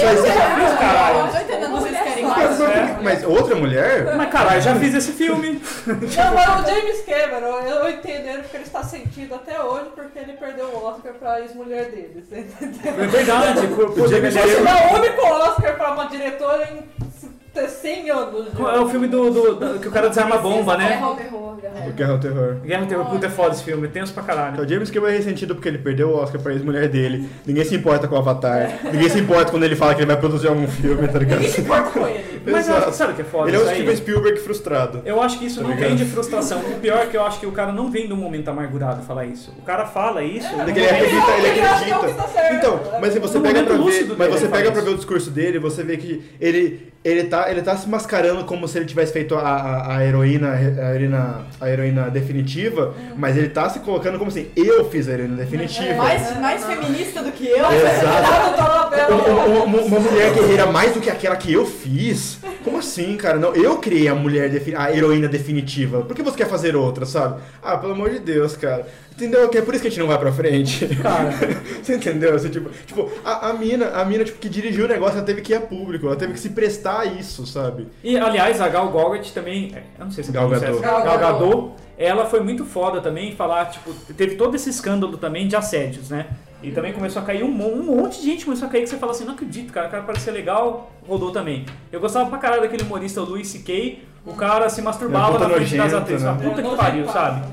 caralho. 0.79 1.19
Eu 1.19 1.25
não 1.27 1.31
tô 1.33 1.39
entendendo 1.39 1.73
o 1.73 1.81
vocês 1.81 1.97
querem 1.97 2.08
Mas, 2.29 2.61
É. 2.61 2.97
mas 3.03 3.25
outra 3.25 3.55
mulher? 3.57 4.17
Mas 4.17 4.31
caralho, 4.31 4.61
já 4.61 4.75
fiz 4.77 4.95
esse 4.95 5.13
filme. 5.13 5.61
Não, 5.87 6.35
mas 6.35 6.61
o 6.65 6.67
James 6.69 7.01
Cameron, 7.05 7.61
eu 7.61 7.89
entendo 7.91 8.29
ele 8.29 8.43
porque 8.43 8.57
ele 8.57 8.65
está 8.65 8.83
sentido 8.83 9.35
até 9.35 9.61
hoje 9.63 9.87
porque 9.95 10.19
ele 10.19 10.33
perdeu 10.35 10.67
o 10.67 10.85
Oscar 10.85 11.13
pra 11.15 11.41
ex-mulher 11.41 11.87
dele. 11.91 12.25
Você 12.29 12.41
entendeu? 12.41 13.05
É 13.05 13.07
verdade. 13.07 13.67
Por, 13.69 13.91
por 13.93 14.03
O 14.05 14.09
James 14.09 14.37
ele 14.37 14.51
Esse 14.53 14.57
é- 14.67 14.93
o 14.93 14.95
único 14.99 15.27
Oscar 15.27 15.77
pra 15.77 15.93
uma 15.93 16.05
diretora 16.07 16.65
em 16.73 17.08
100 17.55 18.11
anos. 18.11 18.47
é 18.59 18.79
o 18.81 18.89
filme 18.89 19.09
do, 19.09 19.31
do- 19.31 19.55
do- 19.57 19.79
que 19.81 19.89
o 19.89 19.91
cara 19.91 20.09
desarma 20.09 20.37
a 20.37 20.39
bomba, 20.39 20.77
né? 20.77 20.89
Guerra 20.89 21.07
ao 21.07 21.17
terror, 21.17 21.57
guerra 21.57 21.73
ao 21.75 21.89
O 21.89 21.93
terror. 21.93 21.95
Guerra 21.95 22.13
ao 22.13 22.19
Terror. 22.19 22.55
Guerra 22.65 22.83
do 22.83 22.89
Terror, 22.89 23.05
puta 23.07 23.27
é 23.27 23.31
foda 23.31 23.55
esse 23.55 23.65
filme, 23.65 23.89
tenso 23.89 24.13
pra 24.13 24.23
caralho. 24.23 24.53
Então, 24.53 24.65
o 24.65 24.69
James 24.69 24.91
Cameron 24.91 25.13
é 25.13 25.17
ressentido 25.17 25.55
porque 25.55 25.69
ele 25.69 25.79
perdeu 25.79 26.11
o 26.11 26.17
Oscar 26.17 26.41
pra 26.41 26.53
ex-mulher 26.53 26.89
dele. 26.89 27.29
Ninguém 27.47 27.65
se 27.65 27.75
importa 27.75 28.07
com 28.07 28.15
o 28.15 28.19
Avatar. 28.19 28.79
Ninguém 28.93 29.09
se 29.09 29.19
importa 29.19 29.51
quando 29.51 29.65
ele 29.65 29.75
fala 29.77 29.95
que 29.95 30.01
ele 30.01 30.07
vai 30.07 30.17
produzir 30.17 30.49
algum 30.49 30.67
filme, 30.69 31.09
tá 31.09 31.19
ligado? 31.19 31.39
Ninguém 31.39 31.53
se 31.53 31.61
importa 31.61 31.91
com 31.91 32.07
ele. 32.07 32.29
Mas 32.51 32.69
eu 32.69 32.77
acho, 32.77 32.93
sabe 32.93 33.13
o 33.13 33.17
que 33.17 33.23
é 33.23 33.25
foda 33.25 33.49
Ele 33.49 33.57
é 33.57 33.61
o 33.61 33.63
isso 33.63 33.71
aí? 33.71 33.77
Steven 33.79 33.97
Spielberg 33.97 34.41
frustrado. 34.41 35.03
Eu 35.05 35.21
acho 35.21 35.39
que 35.39 35.47
isso 35.47 35.61
Tá 35.61 35.69
não 35.69 35.77
vem 35.77 35.97
de 35.97 36.05
frustração. 36.07 36.61
O 36.61 36.81
pior 36.81 36.99
é 37.03 37.07
que 37.07 37.17
eu 37.17 37.23
acho 37.25 37.41
que 37.41 37.47
o 37.47 37.53
cara 37.53 37.73
não 37.73 37.91
vem 37.91 38.07
de 38.07 38.13
um 38.13 38.17
momento 38.17 38.49
amargurado 38.49 39.03
falar 39.03 39.27
isso. 39.27 39.53
O 39.59 39.63
cara 39.63 39.85
fala 39.85 40.23
isso. 40.23 40.49
No 40.57 40.63
ele 40.63 40.71
acredita, 40.87 41.31
ele 41.37 41.47
é 41.61 41.65
acredita. 41.69 42.15
tá. 42.15 42.55
Então, 42.55 42.81
mas 43.01 43.13
se 43.13 43.19
você 43.19 43.37
No 43.39 43.45
pega 43.45 43.63
pra 43.65 43.77
ver, 43.77 44.07
mas 44.17 44.29
você 44.31 44.49
pega 44.49 44.73
pra 44.73 44.81
ver 44.81 44.91
o 44.91 44.97
discurso 44.97 45.31
dele, 45.31 45.59
você 45.59 45.83
vê 45.83 45.97
que 45.97 46.23
ele 46.41 46.93
ele 47.05 47.25
tá, 47.25 47.51
ele 47.51 47.63
tá 47.63 47.77
se 47.77 47.89
mascarando 47.89 48.45
como 48.45 48.67
se 48.67 48.77
ele 48.77 48.85
tivesse 48.85 49.13
feito 49.13 49.35
a, 49.35 49.41
a, 49.41 49.97
a 49.99 50.05
heroína, 50.05 50.53
a 50.53 50.95
heroína, 50.95 51.47
a 51.61 51.71
heroína 51.71 52.11
definitiva, 52.11 52.95
mas 53.17 53.37
ele 53.37 53.49
tá 53.49 53.69
se 53.71 53.79
colocando 53.81 54.19
como 54.19 54.31
assim, 54.31 54.49
eu 54.57 54.91
fiz 54.91 55.09
a 55.09 55.13
heroína 55.13 55.37
definitiva. 55.37 55.95
Mais, 55.95 56.37
mais 56.41 56.65
feminista 56.65 57.23
do 57.23 57.31
que 57.33 57.47
eu. 57.47 57.65
Exato. 57.73 58.09
Tá 58.29 58.51
no 58.51 58.57
papel. 58.57 59.09
Uma, 59.09 59.65
uma- 59.65 59.81
uma 59.83 60.01
mulher 60.01 60.33
guerreira 60.35 60.67
mais 60.67 60.93
do 60.93 61.01
que 61.01 61.09
aquela 61.09 61.37
que 61.37 61.53
eu 61.53 61.65
fiz? 61.65 62.39
Como 62.65 62.79
assim, 62.79 63.17
cara? 63.17 63.39
Não, 63.39 63.55
eu 63.55 63.79
criei 63.79 64.09
a 64.09 64.15
mulher, 64.15 64.51
defi- 64.51 64.75
a 64.75 64.93
heroína 64.95 65.29
definitiva. 65.29 66.03
Por 66.03 66.15
que 66.17 66.23
você 66.23 66.37
quer 66.37 66.49
fazer 66.49 66.75
outra, 66.77 67.07
sabe? 67.07 67.41
Ah, 67.63 67.77
pelo 67.79 67.93
amor 67.93 68.11
de 68.11 68.19
Deus, 68.19 68.57
cara. 68.57 68.87
Entendeu? 69.15 69.49
Que 69.49 69.59
é 69.59 69.63
por 69.63 69.75
isso 69.75 69.83
que 69.83 69.89
a 69.89 69.91
gente 69.91 69.99
não 70.01 70.07
vai 70.07 70.19
pra 70.19 70.31
frente. 70.31 70.87
Cara, 71.03 71.31
Você 71.83 71.95
entendeu? 71.97 72.35
Assim, 72.37 72.49
tipo, 72.51 72.71
tipo 72.87 73.11
a, 73.25 73.49
a 73.49 73.53
mina, 73.53 73.89
a 73.89 74.05
mina 74.05 74.25
tipo, 74.25 74.39
que 74.39 74.49
dirigiu 74.49 74.85
o 74.85 74.89
negócio, 74.89 75.17
ela 75.17 75.27
teve 75.27 75.41
que 75.41 75.53
ir 75.53 75.57
a 75.57 75.61
público, 75.61 76.07
ela 76.07 76.15
teve 76.17 76.35
que 76.35 76.41
se 76.41 76.51
prestar 76.51 76.98
isso, 77.05 77.47
sabe? 77.47 77.89
E, 78.03 78.17
aliás, 78.17 78.61
a 78.61 78.69
Gal 78.69 78.89
Gadot 78.91 79.33
também, 79.33 79.75
eu 79.99 80.05
não 80.05 80.11
sei 80.13 80.25
se 80.25 80.31
é 80.31 80.33
Gal 80.33 80.49
Gadot. 80.49 80.81
Gal 80.81 81.03
Gal 81.03 81.19
Gadot. 81.19 81.71
Ela 81.97 82.27
foi 82.27 82.41
muito 82.41 82.65
foda 82.65 83.01
também 83.01 83.31
em 83.31 83.35
falar, 83.35 83.67
tipo, 83.67 83.93
teve 84.15 84.37
todo 84.37 84.55
esse 84.55 84.71
escândalo 84.71 85.17
também 85.17 85.49
de 85.49 85.57
assédios, 85.57 86.11
né? 86.11 86.27
E 86.63 86.71
também 86.71 86.93
começou 86.93 87.23
a 87.23 87.25
cair 87.25 87.43
um, 87.45 87.49
um 87.49 87.83
monte 87.83 88.21
de 88.21 88.27
gente 88.27 88.45
começou 88.45 88.67
a 88.69 88.71
cair 88.71 88.83
que 88.83 88.89
você 88.89 88.97
fala 88.97 89.13
assim, 89.13 89.25
não 89.25 89.35
acredito, 89.35 89.73
cara, 89.73 89.89
o 89.89 89.91
cara 89.91 90.03
parecia 90.03 90.33
legal, 90.33 90.93
rodou 91.07 91.31
também. 91.33 91.65
Eu 91.91 92.01
gostava 92.01 92.29
pra 92.29 92.39
caralho 92.39 92.63
daquele 92.63 92.83
humorista, 92.83 93.21
o 93.21 93.25
Louis 93.25 93.47
C.K., 93.49 94.03
o 94.27 94.35
cara 94.35 94.69
se 94.69 94.83
masturbava 94.83 95.37
É, 95.37 95.41
na 95.41 95.55
frente 95.55 95.77
das 95.77 95.95
atrizes, 95.95 96.23
né? 96.25 96.39
puta 96.43 96.61
É, 96.61 96.65
que 96.65 96.77
pariu, 96.77 97.09
sabe? 97.09 97.47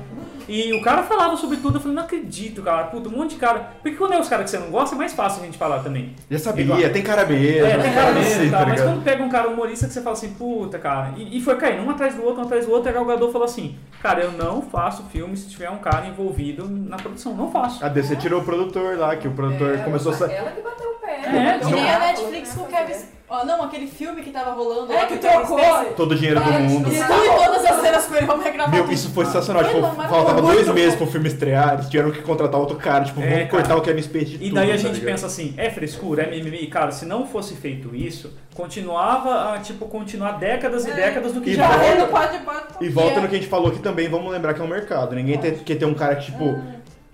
E 0.48 0.72
o 0.74 0.82
cara 0.82 1.02
falava 1.02 1.36
sobre 1.36 1.56
tudo, 1.58 1.76
eu 1.76 1.80
falei, 1.80 1.96
não 1.96 2.02
acredito, 2.04 2.62
cara, 2.62 2.84
puta, 2.84 3.08
um 3.08 3.12
monte 3.12 3.30
de 3.30 3.36
cara. 3.36 3.70
Porque 3.82 3.96
quando 3.96 4.14
é 4.14 4.20
os 4.20 4.28
caras 4.28 4.44
que 4.44 4.50
você 4.50 4.58
não 4.58 4.70
gosta, 4.70 4.94
é 4.94 4.98
mais 4.98 5.12
fácil 5.12 5.42
a 5.42 5.46
gente 5.46 5.58
falar 5.58 5.80
também. 5.80 6.14
Já 6.30 6.38
sabia, 6.38 6.64
Igual. 6.64 6.80
tem 6.90 7.02
cara 7.02 7.24
mesmo. 7.26 7.66
É, 7.66 7.78
tem 7.78 7.92
cara 7.92 8.12
mesmo 8.12 8.44
e 8.44 8.50
tá 8.50 8.58
tal, 8.58 8.68
mas 8.68 8.80
quando 8.80 9.04
pega 9.04 9.22
um 9.22 9.28
cara 9.28 9.48
humorista 9.48 9.86
que 9.86 9.92
você 9.92 10.00
fala 10.02 10.14
assim, 10.16 10.30
puta, 10.34 10.78
cara, 10.78 11.12
e, 11.16 11.36
e 11.38 11.40
foi 11.40 11.56
caindo 11.56 11.82
um 11.82 11.90
atrás 11.90 12.14
do 12.14 12.24
outro, 12.24 12.42
um 12.42 12.44
atrás 12.44 12.66
do 12.66 12.72
outro, 12.72 12.88
e 12.88 12.90
a 12.90 12.92
Gal 12.92 13.04
Gadot 13.04 13.32
falou 13.32 13.44
assim, 13.44 13.76
cara, 14.02 14.22
eu 14.22 14.32
não 14.32 14.62
faço 14.62 15.02
filme 15.10 15.36
se 15.36 15.48
tiver 15.48 15.70
um 15.70 15.78
cara 15.78 16.06
envolvido 16.06 16.68
na 16.68 16.96
produção, 16.96 17.34
não 17.34 17.50
faço. 17.50 17.84
A 17.84 17.88
DC 17.88 18.16
tirou 18.16 18.40
o 18.40 18.44
produtor 18.44 18.96
lá, 18.96 19.16
que 19.16 19.26
o 19.28 19.32
produtor 19.32 19.74
Ela- 19.74 19.84
começou 19.84 20.12
a 20.12 20.32
Ela 20.32 20.50
que 20.50 20.62
bateu 20.62 20.90
o 20.90 20.94
pé. 20.94 21.20
É, 21.24 21.30
né? 21.32 21.58
Que 21.58 21.72
nem 21.72 21.90
a 21.90 21.98
que 22.00 22.06
Netflix 22.06 22.54
com 22.54 22.62
o 22.62 22.66
Kevin. 22.66 23.16
Ó, 23.28 23.44
não, 23.44 23.64
aquele 23.64 23.88
filme 23.88 24.22
que 24.22 24.30
tava 24.30 24.52
rolando. 24.52 24.92
É, 24.92 24.96
lá 25.00 25.06
que 25.06 25.14
o 25.14 25.18
trocou. 25.18 25.58
Todo 25.96 26.12
o 26.12 26.14
dinheiro 26.14 26.40
do 26.40 26.52
mundo. 26.52 26.88
Destrui 26.88 27.28
todas 27.28 27.55
as 27.66 27.80
cenas 27.80 28.06
com 28.06 28.14
ele, 28.14 28.26
vamos 28.26 28.44
regravar 28.44 28.74
Meu, 28.74 28.84
tudo. 28.84 28.92
isso 28.94 29.10
foi 29.10 29.24
sensacional. 29.26 29.64
Tipo, 29.64 29.80
faltava 29.82 30.40
de 30.40 30.46
dois 30.46 30.68
meses 30.68 30.94
pro 30.94 31.06
filme 31.06 31.28
estrear, 31.28 31.74
eles 31.74 31.88
tiveram 31.88 32.10
que 32.10 32.22
contratar 32.22 32.58
outro 32.60 32.76
cara, 32.76 33.04
tipo, 33.04 33.20
É, 33.20 33.24
vamos 33.24 33.36
cara. 33.38 33.48
cortar 33.48 33.76
o 33.76 33.80
Kevin 33.80 34.02
Spacey 34.02 34.24
de 34.26 34.34
E 34.36 34.38
tudo, 34.48 34.54
daí 34.54 34.68
a 34.70 34.72
tá 34.72 34.76
gente 34.78 34.92
ligado? 34.94 35.04
pensa 35.10 35.26
assim, 35.26 35.54
é 35.56 35.70
frescura, 35.70 36.22
é 36.24 36.30
mimimi, 36.30 36.66
cara, 36.68 36.90
se 36.90 37.04
não 37.04 37.26
fosse 37.26 37.54
feito 37.54 37.94
isso, 37.94 38.32
continuava 38.54 39.54
a, 39.54 39.58
tipo, 39.58 39.86
continuar 39.86 40.32
décadas 40.32 40.86
e 40.86 40.92
décadas 40.92 41.32
do 41.32 41.40
que 41.40 41.50
E 41.50 41.54
já 41.54 41.68
volta- 41.68 41.84
era. 41.84 42.06
Pode. 42.06 42.36
E 42.80 42.88
volta 42.88 43.12
Que 43.12 43.18
é- 43.18 43.22
no 43.22 43.28
que 43.28 43.34
a 43.36 43.38
gente 43.38 43.48
falou 43.50 43.70
que 43.70 43.78
também, 43.78 44.08
vamos 44.08 44.30
lembrar 44.32 44.54
que 44.54 44.60
é 44.60 44.64
um 44.64 44.68
mercado. 44.68 45.14
Ninguém 45.14 45.38
tem, 45.38 45.54
quer 45.54 45.76
ter 45.76 45.84
um 45.84 45.94
cara 45.94 46.16
que, 46.16 46.26
tipo, 46.26 46.58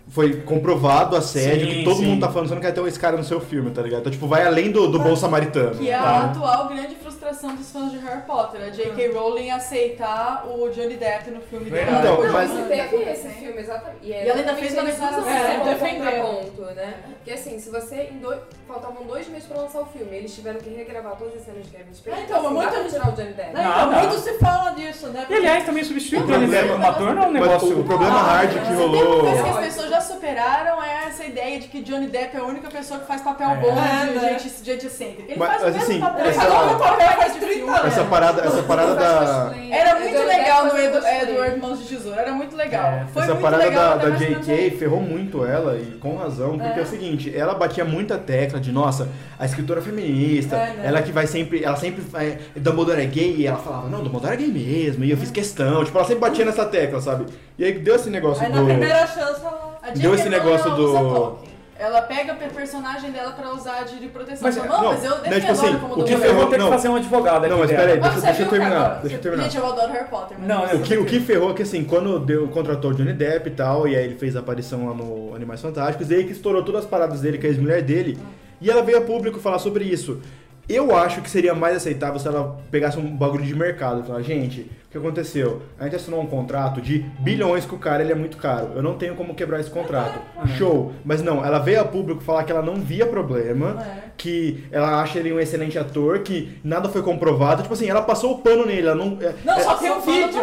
foi 0.09 0.35
comprovado 0.43 1.17
assédio, 1.17 1.67
Sim, 1.69 1.73
que 1.79 1.85
todo 1.85 1.97
sim. 1.97 2.05
mundo 2.07 2.21
tá 2.21 2.29
falando, 2.31 2.49
você 2.49 2.55
não 2.55 2.61
quer 2.61 2.73
ter 2.73 2.87
esse 2.87 2.99
cara 2.99 3.17
no 3.17 3.25
seu 3.25 3.41
filme, 3.41 3.71
tá 3.71 3.81
ligado? 3.81 4.01
Então, 4.01 4.13
tipo, 4.13 4.27
vai 4.27 4.45
além 4.47 4.71
do, 4.71 4.89
do 4.89 4.99
bom 4.99 5.17
samaritano. 5.17 5.71
Que 5.77 5.89
é 5.91 5.97
Tá. 5.97 6.03
a 6.03 6.25
atual 6.27 6.69
grande 6.69 6.95
frustração 6.97 7.12
dos 7.31 7.71
fãs 7.71 7.91
de 7.93 7.99
Harry 7.99 8.23
Potter, 8.23 8.63
a 8.63 8.71
J.K. 8.71 9.13
Rowling 9.13 9.51
aceitar 9.51 10.45
o 10.47 10.69
Johnny 10.71 10.97
Depp 10.97 11.31
no 11.31 11.41
filme 11.41 11.71
dela. 11.71 11.99
Então, 12.01 12.23
Não, 12.23 12.33
mas- 12.33 12.51
mas 12.51 12.69
teve 12.69 12.97
esse 13.11 13.29
filme, 13.29 13.59
exatamente. 13.61 13.99
E 14.03 14.13
ela 14.13 14.41
ainda 14.41 14.55
fez 14.55 14.73
uma 14.75 14.83
declaração. 14.85 15.29
É, 15.29 15.55
É, 15.55 15.65
defendeu. 15.65 16.23
ponto, 16.25 16.63
né? 16.75 16.95
Porque 17.19 17.33
assim, 17.33 17.59
se 17.61 17.71
você. 17.71 18.09
Em 18.13 18.19
dois, 18.19 18.41
faltavam 18.67 19.05
dois 19.05 19.29
meses 19.29 19.47
pra 19.47 19.63
lançar 19.63 19.81
o 19.81 19.87
filme, 19.87 20.17
eles 20.17 20.35
tiveram 20.35 20.59
que 20.59 20.71
regravar 20.71 21.15
todas 21.17 21.37
as 21.37 21.45
cenas 21.45 21.65
de 21.65 21.71
Kevin 21.71 21.95
Spacey. 21.95 22.21
É, 22.21 22.25
então, 22.25 22.39
assim, 22.47 22.55
mas 22.55 22.65
dá 22.65 22.71
pra 22.71 22.81
muito- 22.81 22.93
tirar 22.93 23.09
o 23.09 23.13
Johnny 23.13 23.33
Depp. 23.33 23.53
Não, 23.55 23.63
Então, 23.71 23.91
não. 23.91 23.99
muito 24.01 24.19
se 24.19 24.33
fala 24.39 24.71
disso, 24.73 25.07
né? 25.09 25.27
E 25.31 25.35
aliás, 25.35 25.65
também 25.65 25.85
substituir 25.85 26.23
O 26.23 26.27
Johnny 26.27 26.47
Depp 26.49 26.69
como 26.71 26.87
ator 26.87 27.15
não 27.15 27.23
é 27.23 27.27
um 27.27 27.31
negócio... 27.31 27.77
o, 27.77 27.81
o 27.81 27.85
problema 27.85 28.13
Ah, 28.19 28.23
hard 28.23 28.51
que 28.53 28.59
Uma 28.73 28.77
rolou. 28.77 29.21
coisa 29.21 29.43
que 29.43 29.49
as 29.49 29.59
pessoas 29.59 29.91
já 29.91 30.01
superaram 30.01 30.83
é 30.83 31.05
essa 31.07 31.25
ideia 31.25 31.61
de 31.61 31.69
que 31.69 31.81
Johnny 31.83 32.07
Depp 32.09 32.37
é 32.37 32.41
a 32.41 32.45
única 32.45 32.69
pessoa 32.71 32.99
que 33.01 33.07
faz 33.07 33.23
papel 33.23 33.51
É. 33.51 33.57
bom 33.57 33.69
É, 33.79 34.07
de 34.37 34.43
gente, 34.43 34.65
gente 34.65 34.87
excêntrica. 34.87 35.31
Ele 35.31 35.39
Mas, 35.39 35.49
faz 35.49 35.63
o 35.63 35.67
mesmo 35.67 35.83
assim, 35.83 36.01
papel. 36.01 36.25
Ele 36.25 36.35
faz 36.35 36.49
o 36.73 36.79
papel 36.79 37.12
faz 37.17 37.37
30 37.37 37.71
anos. 37.71 37.85
Essa 37.87 38.05
parada, 38.05 38.43
essa 38.43 38.63
parada 38.63 38.95
da. 38.95 39.55
Era 39.71 39.99
muito 40.01 40.15
Johnny 40.15 40.27
legal 40.27 40.65
Depp 40.65 40.75
no 40.75 40.81
Edu, 40.81 41.07
Edward 41.07 41.61
Mãos 41.61 41.79
de 41.81 41.97
Tesoura, 41.97 42.21
era 42.21 42.33
muito 42.33 42.57
legal. 42.57 42.85
É. 42.85 43.07
Foi 43.13 43.23
essa 43.23 43.33
muito 43.33 43.43
parada 43.43 43.65
legal 43.65 43.99
da, 43.99 44.09
da 44.09 44.17
JK 44.17 44.71
ferrou 44.79 45.01
muito 45.01 45.45
ela, 45.45 45.77
e 45.77 45.99
com 45.99 46.17
razão, 46.17 46.59
porque 46.59 46.81
é. 46.81 46.83
o 46.83 46.87
seguinte, 46.87 47.33
ela 47.37 47.55
batia 47.55 47.85
muita 47.85 48.19
tecla 48.19 48.61
de, 48.61 48.73
nossa, 48.73 49.09
a 49.39 49.45
escritora 49.45 49.81
feminista, 49.81 50.57
É, 50.57 50.75
né? 50.75 50.83
ela 50.85 51.03
que 51.03 51.13
vai 51.13 51.27
sempre, 51.27 51.65
ela 51.65 51.77
sempre, 51.77 52.05
é, 52.15 52.39
Dumbledore 52.57 53.01
é 53.01 53.07
gay, 53.07 53.37
e 53.37 53.47
ela 53.47 53.59
falava, 53.59 53.89
não, 53.89 54.03
Dumbledore 54.03 54.35
é 54.35 54.37
gay 54.37 54.49
mesmo, 54.49 55.05
e 55.05 55.11
eu 55.11 55.17
fiz 55.17 55.31
questão, 55.31 55.85
tipo, 55.85 55.97
ela 55.97 56.07
sempre 56.07 56.21
batia 56.21 56.45
nessa 56.45 56.65
tecla, 56.65 57.01
sabe? 57.01 57.27
E 57.59 57.65
aí 57.65 57.73
deu 57.73 57.95
esse 57.95 58.11
negócio 58.11 58.45
Aí 58.45 58.51
na 58.51 58.61
do... 58.61 58.67
primeira 58.67 59.07
chance 59.07 59.41
ela. 59.41 59.79
A 59.83 59.91
Deu 59.91 60.15
esse 60.15 60.29
negócio 60.29 60.71
do-. 60.77 61.52
Ela 61.83 62.01
pega 62.03 62.33
o 62.35 62.55
personagem 62.55 63.11
dela 63.11 63.33
pra 63.33 63.53
usar 63.53 63.83
de, 63.83 63.99
de 63.99 64.07
proteção. 64.07 64.39
Mas, 64.43 64.57
Mas, 64.57 64.65
é, 64.65 64.69
não, 64.69 64.83
não, 64.83 64.93
mas 64.93 65.05
eu 65.05 65.19
defendo 65.19 65.41
tipo 65.41 65.53
assim, 65.53 65.79
como 65.81 65.95
o 65.95 66.05
que 66.05 66.15
vou 66.15 66.47
ter 66.47 66.59
que 66.61 66.69
fazer 66.69 66.89
um 66.89 66.95
advogado 66.95 67.49
Não, 67.49 67.59
mas 67.59 67.71
peraí, 67.73 67.99
Ah, 67.99 68.03
deixa, 68.03 68.21
você 68.21 68.27
deixa 68.27 68.43
eu 68.43 68.49
terminar, 68.49 68.71
cara? 68.71 68.89
deixa 69.01 69.07
eu 69.07 69.11
Você- 69.11 69.19
terminar. 69.19 69.43
Gente, 69.45 69.57
eu 69.57 69.67
adoro 69.67 69.93
Harry 69.93 70.09
Potter. 70.09 70.37
mas 70.39 70.47
Não, 70.49 70.65
O 70.65 70.83
que, 70.83 70.97
o 70.97 71.05
que 71.05 71.19
ferrou 71.19 71.51
é 71.51 71.55
que 71.55 71.63
assim, 71.63 71.83
quando 71.83 72.21
deu, 72.21 72.47
contratou 72.49 72.93
o 72.93 72.95
Johnny 72.95 73.13
Depp 73.13 73.49
e 73.49 73.53
tal, 73.53 73.89
e 73.89 73.97
aí 73.97 74.05
ele 74.05 74.15
fez 74.15 74.37
a 74.37 74.39
aparição 74.39 74.87
lá 74.87 74.95
no 74.95 75.35
Animais 75.35 75.61
Fantásticos, 75.61 76.09
e 76.09 76.15
aí 76.15 76.25
que 76.25 76.31
estourou 76.31 76.63
todas 76.63 76.85
as 76.85 76.87
paradas 76.89 77.21
dele 77.21 77.37
com 77.39 77.47
a 77.47 77.49
ex-mulher 77.51 77.83
dele, 77.83 78.17
e 78.61 78.71
ela 78.71 78.83
veio 78.85 78.99
a 78.99 79.01
público 79.01 79.41
falar 79.41 79.59
sobre 79.59 79.85
isso. 79.85 80.21
Eu 80.69 80.97
acho 80.97 81.21
que 81.21 81.29
seria 81.29 81.53
mais 81.53 81.77
aceitável 81.77 82.21
se 82.21 82.29
ela 82.29 82.59
pegasse 82.71 82.97
um 82.97 83.17
bagulho 83.17 83.45
de 83.45 83.55
mercado 83.57 84.03
e 84.03 84.07
falar, 84.07 84.23
gente, 84.23 84.71
que 84.93 84.99
aconteceu? 84.99 85.63
A 85.79 85.85
gente 85.85 85.97
assinou 85.97 86.21
um 86.21 86.27
contrato 86.27 86.81
de 86.81 86.99
bilhões 87.21 87.65
com 87.65 87.77
o 87.77 87.79
cara, 87.79 88.03
ele 88.03 88.13
é 88.13 88.15
muito 88.15 88.37
caro. 88.37 88.73
Eu 88.77 88.83
não 88.83 88.95
tenho 88.95 89.15
como 89.15 89.35
quebrar 89.35 89.59
esse 89.61 89.71
contrato. 89.71 90.21
Show. 90.59 90.93
Mas 91.05 91.23
não, 91.23 91.45
ela 91.45 91.59
veio 91.59 91.81
a 91.81 91.85
público 91.85 92.23
falar 92.23 92.45
que 92.45 92.53
ela 92.53 92.63
não 92.63 92.75
via 92.77 93.07
problema, 93.07 93.79
É. 93.81 94.03
que 94.19 94.65
ela 94.71 95.01
acha 95.03 95.19
ele 95.19 95.33
um 95.33 95.41
excelente 95.41 95.79
ator, 95.79 96.19
que 96.21 96.59
nada 96.63 96.89
foi 96.89 97.03
comprovado. 97.03 97.63
Tipo 97.63 97.75
assim, 97.75 97.89
ela 97.89 98.03
passou 98.03 98.33
o 98.33 98.39
pano 98.39 98.67
nele, 98.67 98.87
ela 98.87 98.95
não. 98.95 99.17
é- 99.21 99.33
Não, 99.45 99.55
é- 99.55 99.61
só 99.61 99.75
tem 99.77 99.91
um 99.91 100.01
vídeo. 100.01 100.41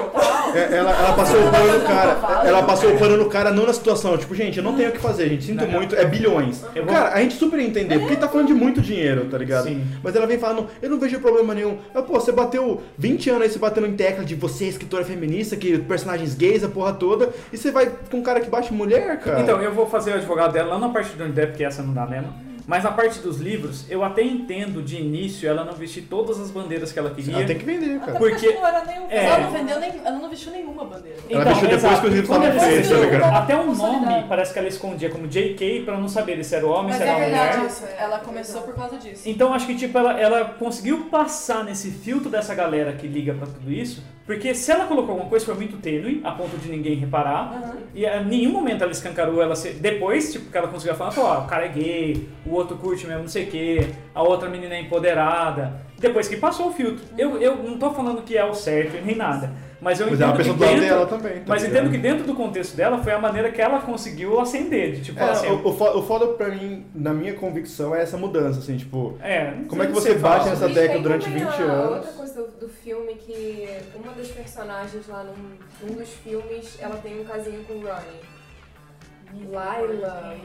é, 0.55 0.77
ela, 0.77 0.91
ela 0.91 1.13
passou 1.13 1.39
o 1.39 1.51
pano 1.51 1.77
no 1.79 1.85
cara. 1.85 2.41
Ela 2.47 2.63
passou 2.63 2.93
o 2.93 2.97
pano 2.97 3.17
no 3.17 3.25
cara 3.29 3.51
não 3.51 3.67
na 3.67 3.73
situação. 3.73 4.17
Tipo, 4.17 4.33
gente, 4.33 4.57
eu 4.57 4.63
não 4.63 4.75
tenho 4.75 4.89
o 4.89 4.91
que 4.91 4.97
fazer, 4.99 5.29
gente. 5.29 5.43
Sinto 5.43 5.63
Não. 5.65 5.71
muito, 5.71 5.95
é 5.95 6.05
bilhões. 6.05 6.61
Vou- 6.75 6.85
Cara, 6.87 7.13
a 7.13 7.21
gente 7.21 7.35
super 7.35 7.59
entender, 7.59 7.99
porque 7.99 8.13
ele 8.13 8.21
tá 8.21 8.27
falando 8.27 8.47
de 8.47 8.53
muito 8.53 8.81
dinheiro, 8.81 9.25
tá 9.25 9.37
ligado? 9.37 9.65
Sim. 9.65 9.83
Mas 10.03 10.15
ela 10.15 10.25
vem 10.25 10.39
falando, 10.39 10.67
eu 10.81 10.89
não 10.89 10.99
vejo 10.99 11.19
problema 11.19 11.53
nenhum. 11.53 11.77
Eu, 11.93 12.01
pô, 12.03 12.13
você 12.19 12.31
bateu 12.31 12.81
20 12.97 13.29
anos 13.29 13.43
aí, 13.43 13.49
você 13.49 13.59
batendo 13.59 13.85
em 13.87 13.93
tecla 13.93 14.25
de 14.25 14.38
você, 14.39 14.65
escritora 14.65 15.05
feminista, 15.05 15.55
que 15.55 15.77
personagens 15.79 16.33
gays, 16.33 16.63
a 16.63 16.69
porra 16.69 16.93
toda, 16.93 17.31
e 17.51 17.57
você 17.57 17.71
vai 17.71 17.91
com 18.09 18.17
um 18.17 18.23
cara 18.23 18.39
que 18.39 18.49
bate 18.49 18.73
mulher, 18.73 19.19
cara. 19.19 19.41
Então, 19.41 19.61
eu 19.61 19.73
vou 19.73 19.87
fazer 19.87 20.11
o 20.11 20.15
advogado 20.15 20.53
dela, 20.53 20.71
não 20.71 20.87
na 20.87 20.89
parte 20.89 21.11
do 21.11 21.17
Johnny 21.17 21.33
Depp, 21.33 21.51
porque 21.51 21.63
essa 21.63 21.83
não 21.83 21.93
dá 21.93 22.05
mesmo. 22.05 22.33
Mas 22.69 22.83
na 22.83 22.91
parte 22.91 23.17
dos 23.17 23.39
livros, 23.39 23.83
eu 23.89 24.03
até 24.03 24.21
entendo 24.21 24.83
de 24.83 24.95
início 24.95 25.49
ela 25.49 25.63
não 25.63 25.73
vestir 25.73 26.03
todas 26.07 26.39
as 26.39 26.51
bandeiras 26.51 26.91
que 26.91 26.99
ela 26.99 27.09
queria. 27.09 27.37
Ela 27.37 27.45
tem 27.45 27.57
que 27.57 27.65
vender, 27.65 27.99
cara. 27.99 28.19
Porque- 28.19 28.53
não 28.53 28.67
era 28.67 28.85
nem 28.85 28.99
um 28.99 29.07
É. 29.09 29.25
Ela 29.25 29.39
não 29.39 29.51
vendeu 29.51 29.79
nem. 29.79 29.91
Ela 30.05 30.19
não 30.19 30.29
vestiu 30.29 30.51
nenhuma 30.51 30.85
bandeira. 30.85 31.17
Ela 31.27 31.45
vestiu 31.45 31.67
depois 31.67 31.83
exato. 31.83 32.01
que 32.01 32.07
os 32.07 32.13
livros 32.13 32.29
estavam 32.37 32.47
ela 32.47 32.59
feitos, 32.59 33.21
tá? 33.21 33.37
Até 33.39 33.55
um 33.55 33.73
nome 33.73 34.23
parece 34.29 34.53
que 34.53 34.59
ela 34.59 34.67
escondia 34.67 35.09
como 35.09 35.27
JK 35.27 35.81
pra 35.83 35.97
não 35.97 36.07
saber 36.07 36.43
se 36.43 36.53
era 36.55 36.67
homem, 36.67 36.89
Mas 36.89 36.97
se 36.97 37.01
era 37.01 37.11
é 37.11 37.19
verdade 37.25 37.57
mulher. 37.57 37.71
isso. 37.71 37.85
Ela 37.97 38.19
começou 38.19 38.61
por 38.61 38.75
causa 38.75 38.97
disso. 38.97 39.23
Então 39.27 39.51
acho 39.51 39.65
que 39.65 39.73
tipo 39.75 39.97
ela, 39.97 40.19
ela 40.19 40.45
conseguiu 40.45 41.05
passar 41.05 41.63
nesse 41.63 41.89
filtro 41.89 42.29
dessa 42.29 42.53
galera 42.53 42.93
que 42.93 43.07
liga 43.07 43.33
pra 43.33 43.47
tudo 43.47 43.71
isso 43.71 44.03
Porque 44.27 44.53
se 44.53 44.71
ela 44.71 44.85
colocou 44.85 45.13
alguma 45.13 45.27
coisa 45.27 45.43
foi 45.43 45.55
muito 45.55 45.77
tênue, 45.77 46.21
a 46.23 46.31
ponto 46.33 46.55
de 46.55 46.69
ninguém 46.69 46.93
reparar. 46.93 47.73
E 47.95 48.05
em 48.05 48.25
nenhum 48.25 48.51
momento 48.51 48.83
ela 48.83 48.91
escancarou 48.91 49.41
ela 49.41 49.55
ser. 49.55 49.73
Depois, 49.73 50.31
tipo, 50.31 50.51
que 50.51 50.55
ela 50.55 50.67
conseguiu 50.67 50.95
falar, 50.95 51.13
ó, 51.17 51.45
o 51.45 51.47
cara 51.47 51.65
é 51.65 51.69
gay, 51.69 52.29
o 52.45 52.58
outro 52.59 52.77
curte 52.77 53.05
mesmo, 53.07 53.21
não 53.23 53.29
sei 53.29 53.45
o 53.45 53.47
quê, 53.51 53.87
a 54.13 54.21
outra 54.23 54.49
menina 54.49 54.75
é 54.75 54.81
empoderada. 54.81 55.81
Depois 55.97 56.27
que 56.27 56.37
passou 56.37 56.67
o 56.67 56.71
filtro. 56.73 57.03
Eu, 57.17 57.41
eu 57.41 57.57
não 57.57 57.77
tô 57.77 57.91
falando 57.91 58.21
que 58.21 58.37
é 58.37 58.45
o 58.45 58.53
certo 58.53 59.03
nem 59.05 59.15
nada. 59.15 59.51
Mas 59.81 59.99
eu 59.99 60.07
Mas 60.09 60.19
é 60.19 60.25
entendo 60.25 60.43
que 60.43 60.53
dentro, 60.53 60.79
dela 60.81 61.05
também. 61.05 61.33
tá 61.39 61.43
Mas 61.47 61.63
entendo 61.63 61.89
que 61.89 61.97
dentro 61.97 62.25
do 62.25 62.33
contexto 62.35 62.75
dela 62.75 62.97
foi 63.01 63.13
a 63.13 63.19
maneira 63.19 63.49
que 63.49 63.61
ela 63.61 63.79
conseguiu 63.81 64.37
acender. 64.39 64.93
De, 64.95 65.01
tipo, 65.03 65.19
É, 65.19 65.29
assim, 65.29 65.47
o, 65.47 65.67
o 65.69 65.73
fo- 65.73 65.97
o 65.97 66.01
foda 66.03 66.27
pra 66.27 66.49
mim, 66.49 66.85
na 66.93 67.13
minha 67.13 67.33
convicção, 67.33 67.95
é 67.95 68.01
essa 68.01 68.17
mudança, 68.17 68.59
assim, 68.59 68.75
tipo. 68.77 69.17
é, 69.21 69.53
Como 69.69 69.81
é 69.81 69.87
que 69.87 69.93
você 69.93 70.15
bate 70.15 70.49
nessa 70.49 70.67
década 70.67 70.99
durante 70.99 71.25
também 71.25 71.45
20 71.45 71.49
a 71.53 71.63
anos? 71.63 71.95
Outra 71.97 72.11
coisa 72.11 72.33
do, 72.43 72.47
do 72.59 72.69
filme 72.69 73.13
que 73.15 73.69
uma 73.95 74.11
das 74.13 74.27
personagens 74.27 75.07
lá 75.07 75.23
num, 75.23 75.87
num 75.87 75.95
dos 75.95 76.09
filmes, 76.09 76.77
ela 76.81 76.95
tem 76.97 77.21
um 77.21 77.23
casinho 77.23 77.63
com 77.63 77.73
o 77.73 77.77
Ronnie. 77.81 79.49
Laila. 79.51 80.35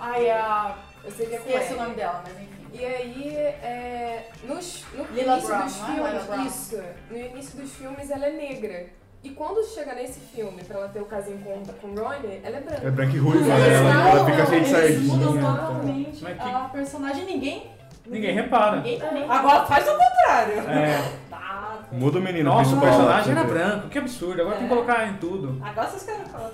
Ai, 0.00 0.30
a. 0.30 0.76
Eu 1.04 1.10
sei 1.12 1.26
que 1.26 1.34
é 1.34 1.38
com 1.38 1.48
Esqueci 1.48 1.72
o 1.72 1.76
ela. 1.76 1.82
nome 1.84 1.94
dela, 1.96 2.22
mas 2.24 2.34
enfim. 2.34 2.66
E 2.72 2.84
aí, 2.84 3.36
é, 3.36 4.28
nos, 4.44 4.84
no 4.94 5.04
Lila 5.14 5.32
início 5.34 5.48
Brown, 5.48 5.64
dos 5.64 5.78
não 5.80 5.88
é? 5.88 5.92
Lila 5.94 6.20
filmes, 6.20 6.52
isso, 6.54 6.82
no 7.10 7.16
início 7.16 7.60
dos 7.60 7.72
filmes 7.72 8.10
ela 8.10 8.26
é 8.26 8.30
negra. 8.32 8.86
E 9.24 9.30
quando 9.30 9.64
chega 9.66 9.94
nesse 9.94 10.20
filme, 10.20 10.62
pra 10.62 10.78
ela 10.78 10.88
ter 10.88 11.00
o 11.00 11.06
casinho 11.06 11.38
com, 11.38 11.62
com 11.64 11.86
o 11.88 11.94
Ronnie, 12.04 12.40
ela 12.44 12.56
é 12.58 12.60
branca. 12.60 12.86
É 12.86 12.90
branca 12.90 13.16
e 13.16 13.18
ruiva, 13.18 13.38
Eles 13.38 13.48
né? 13.82 13.90
Ela, 13.92 14.10
ela 14.10 14.24
fica 14.30 14.46
cheia 14.46 14.62
de 14.62 14.74
Eles 14.74 15.02
mudam 15.02 15.32
sardinha. 15.32 15.50
totalmente 15.52 16.22
Mas 16.22 16.36
que- 16.42 16.48
a 16.48 16.58
personagem. 16.72 17.24
Ninguém. 17.24 17.70
Ninguém 18.06 18.34
repara. 18.34 18.76
Ninguém 18.76 18.98
também. 19.00 19.24
Agora 19.28 19.66
faz 19.66 19.88
o 19.88 19.92
contrário. 19.92 20.58
É. 20.70 21.12
Tá. 21.30 21.78
Muda 21.90 22.18
o 22.18 22.22
menino. 22.22 22.50
Nossa, 22.50 22.74
o 22.74 22.78
principal, 22.78 22.88
personagem 22.90 23.32
era 23.32 23.44
branco, 23.44 23.88
que 23.88 23.98
absurdo. 23.98 24.40
Agora 24.42 24.56
tem 24.58 24.66
que 24.68 24.72
É. 24.72 24.76
colocar 24.76 25.08
em 25.08 25.14
tudo. 25.16 25.60
Agora 25.64 25.88
vocês 25.88 26.02
querem 26.04 26.24
falar. 26.26 26.52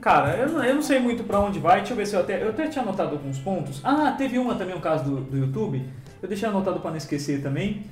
Cara, 0.00 0.36
eu 0.36 0.48
não, 0.48 0.64
eu 0.64 0.74
não 0.74 0.82
sei 0.82 0.98
muito 0.98 1.24
pra 1.24 1.40
onde 1.40 1.58
vai. 1.58 1.78
Deixa 1.78 1.92
eu 1.92 1.96
ver 1.96 2.06
se 2.06 2.14
eu 2.14 2.20
até. 2.20 2.42
Eu 2.42 2.50
até 2.50 2.68
tinha 2.68 2.82
anotado 2.82 3.12
alguns 3.12 3.38
pontos. 3.38 3.80
Ah, 3.82 4.14
teve 4.16 4.38
uma 4.38 4.54
também, 4.54 4.74
um 4.74 4.80
caso 4.80 5.04
do, 5.04 5.20
do 5.20 5.36
YouTube. 5.36 5.84
Eu 6.22 6.28
deixei 6.28 6.48
anotado 6.48 6.80
pra 6.80 6.90
não 6.90 6.96
esquecer 6.96 7.42
também. 7.42 7.84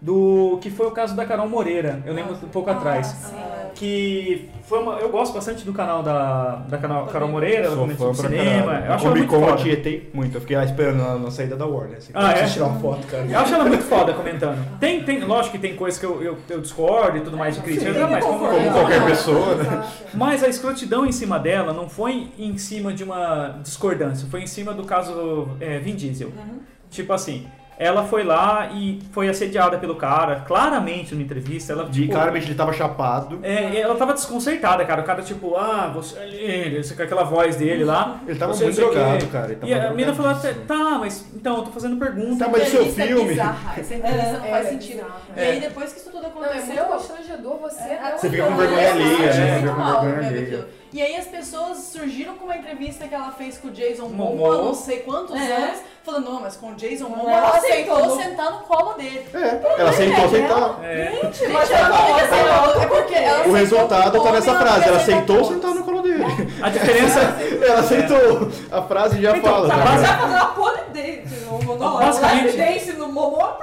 Do 0.00 0.58
que 0.62 0.70
foi 0.70 0.86
o 0.86 0.90
caso 0.92 1.14
da 1.14 1.26
Carol 1.26 1.48
Moreira. 1.48 2.02
Eu 2.06 2.14
lembro 2.14 2.34
um 2.34 2.48
pouco 2.48 2.70
atrás. 2.70 3.32
Ah, 3.34 3.59
Que 3.74 4.48
foi 4.64 4.78
uma. 4.80 4.94
Eu 4.94 5.08
gosto 5.10 5.32
bastante 5.34 5.64
do 5.64 5.72
canal 5.72 6.02
da, 6.02 6.56
da 6.68 6.78
canal, 6.78 7.06
Carol 7.06 7.28
Moreira, 7.28 7.66
ela 7.66 7.76
comenta 7.76 7.98
fã 7.98 8.14
sobre 8.14 8.38
cinema. 8.38 8.66
caralho. 8.66 8.86
Eu 8.86 8.92
acho 8.94 9.06
ela 9.06 9.16
muito 9.16 9.34
eu 9.34 9.40
foda. 9.40 9.56
tietei 9.56 10.10
muito. 10.12 10.36
Eu 10.36 10.40
fiquei 10.40 10.56
lá 10.56 10.64
esperando 10.64 10.98
na, 10.98 11.16
na 11.18 11.30
saída 11.30 11.56
da 11.56 11.66
Warner. 11.66 11.98
Assim, 11.98 12.12
Ah, 12.14 12.32
é? 12.32 12.44
Tirar 12.46 12.66
uma 12.66 12.80
foto, 12.80 13.06
cara. 13.06 13.24
Eu 13.24 13.38
acho 13.38 13.54
ela 13.54 13.64
muito 13.64 13.84
foda 13.84 14.12
comentando. 14.12 14.78
Tem, 14.78 15.02
tem, 15.02 15.20
lógico 15.24 15.52
que 15.56 15.58
tem 15.60 15.74
coisas 15.76 15.98
que 15.98 16.06
eu, 16.06 16.22
eu, 16.22 16.38
eu 16.48 16.60
discordo 16.60 17.18
e 17.18 17.20
tudo 17.20 17.36
mais 17.36 17.54
de 17.56 17.62
crítica, 17.62 17.92
Sim, 17.92 18.00
mas 18.00 18.24
como. 18.24 18.38
Como 18.48 18.72
qualquer 18.72 19.04
pessoa, 19.06 19.54
né? 19.56 19.84
Mas 20.14 20.42
a 20.42 20.48
escrotidão 20.48 21.06
em 21.06 21.12
cima 21.12 21.38
dela 21.38 21.72
não 21.72 21.88
foi 21.88 22.28
em 22.38 22.56
cima 22.58 22.92
de 22.92 23.04
uma 23.04 23.58
discordância, 23.62 24.26
foi 24.30 24.42
em 24.42 24.46
cima 24.46 24.72
do 24.72 24.84
caso 24.84 25.48
é, 25.60 25.78
Vin 25.78 25.94
Diesel. 25.94 26.28
Uhum. 26.28 26.60
Tipo 26.90 27.12
assim, 27.12 27.46
ela 27.82 28.04
foi 28.04 28.22
lá 28.22 28.68
e 28.74 29.00
foi 29.10 29.26
assediada 29.30 29.78
pelo 29.78 29.96
cara, 29.96 30.44
claramente 30.46 31.14
numa 31.14 31.24
entrevista. 31.24 31.72
Ela, 31.72 31.88
tipo, 31.88 32.12
claramente 32.12 32.46
ele 32.46 32.54
tava 32.54 32.74
chapado. 32.74 33.40
é, 33.42 33.80
ela 33.80 33.94
tava 33.94 34.12
desconcertada, 34.12 34.84
cara. 34.84 35.00
O 35.00 35.04
cara, 35.04 35.22
tipo, 35.22 35.56
ah, 35.56 35.90
você 35.94 36.18
é 36.18 36.28
ele, 36.66 36.86
com 36.94 37.02
aquela 37.02 37.24
voz 37.24 37.56
dele 37.56 37.82
lá. 37.82 38.20
Ele 38.28 38.38
tava 38.38 38.52
você 38.52 38.64
muito 38.64 38.76
drogado, 38.76 39.26
cara. 39.28 39.46
Ele 39.46 39.54
tava 39.56 39.72
E 39.72 39.74
a 39.74 39.90
mina 39.94 40.12
falou, 40.14 40.34
tá, 40.68 40.98
mas 41.00 41.24
então, 41.34 41.56
eu 41.56 41.62
tô 41.62 41.70
fazendo 41.70 41.96
pergunta. 41.98 42.44
Tá, 42.44 42.50
mas 42.50 42.68
o 42.68 42.70
seu 42.70 42.82
Entrevista 42.82 43.06
filme? 43.06 43.28
bizarra. 43.30 43.80
Essa 43.80 43.94
entrevista 43.94 44.32
não 44.32 44.44
É, 44.44 44.50
faz 44.50 44.66
é 44.66 44.70
sentido. 44.70 45.04
E 45.34 45.40
aí, 45.40 45.60
depois 45.60 45.92
que 45.94 46.00
isso 46.00 46.10
tudo 46.10 46.22
Não, 46.22 46.28
é 46.44 46.48
aconteceu. 46.48 46.74
muito 46.74 46.84
constrangedor 46.86 47.56
você. 47.60 47.80
É, 47.82 48.14
Você 48.18 48.28
fica 48.28 48.44
com 48.44 48.56
vergonha 48.56 48.80
é 48.82 48.90
alheia, 48.90 49.16
verdade. 49.16 49.38
né? 49.38 49.50
É. 49.56 49.58
Fica 49.60 49.72
com 49.72 49.84
vergonha 49.84 50.16
né, 50.16 50.28
alheia. 50.28 50.68
E 50.92 51.00
aí 51.00 51.16
as 51.16 51.26
pessoas 51.26 51.78
surgiram 51.78 52.34
com 52.34 52.46
uma 52.46 52.56
entrevista 52.56 53.06
que 53.06 53.14
ela 53.14 53.30
fez 53.30 53.56
com 53.58 53.68
o 53.68 53.70
Jason 53.70 54.08
Momoa. 54.08 54.64
Não 54.64 54.74
sei 54.74 55.00
quantos 55.00 55.36
É. 55.36 55.56
anos, 55.56 55.78
falando, 56.02 56.24
não, 56.30 56.40
mas 56.40 56.56
com 56.56 56.70
o 56.70 56.74
Jason 56.74 57.08
Momoa 57.08 57.30
ela 57.30 57.46
ela 57.48 57.56
aceitou 57.58 57.96
aceitou. 57.96 58.16
sentar 58.20 58.50
no 58.50 58.58
colo 58.60 58.92
dele. 58.94 59.24
É, 59.32 59.60
ela 59.80 59.90
aceitou 59.90 60.24
aceitar. 60.24 60.78
É, 60.84 61.12
Gente, 61.22 61.48
mas 61.52 61.70
ela 61.70 61.86
ela 61.86 62.74
não 62.74 62.82
é 62.82 62.86
porque 62.86 63.14
ela 63.14 63.46
O 63.48 63.52
resultado 63.52 64.20
tá 64.22 64.32
nessa 64.32 64.50
ela 64.50 64.60
frase. 64.60 64.88
Ela 64.88 64.96
aceitou 64.96 65.36
sentar 65.44 65.54
sentar 65.54 65.74
no 65.74 65.84
colo 65.84 66.02
dele. 66.02 66.24
a 66.62 66.68
diferença. 66.70 67.20
Ela 67.64 67.80
aceitou. 67.80 68.48
A 68.72 68.82
frase 68.82 69.22
já 69.22 69.36
Então, 69.36 69.52
fala. 69.52 69.68
tá 69.68 69.74
tá 69.76 69.80
ligado? 69.84 70.00
vai 70.00 70.18
fazer 70.18 70.34
uma 70.34 70.46
pole 70.54 70.80
date 70.92 71.28
no 71.44 71.52
Momoa. 71.62 71.78
Não, 71.78 71.98
Basicamente- 72.00 72.92
no 72.94 73.08
Momoa. 73.12 73.58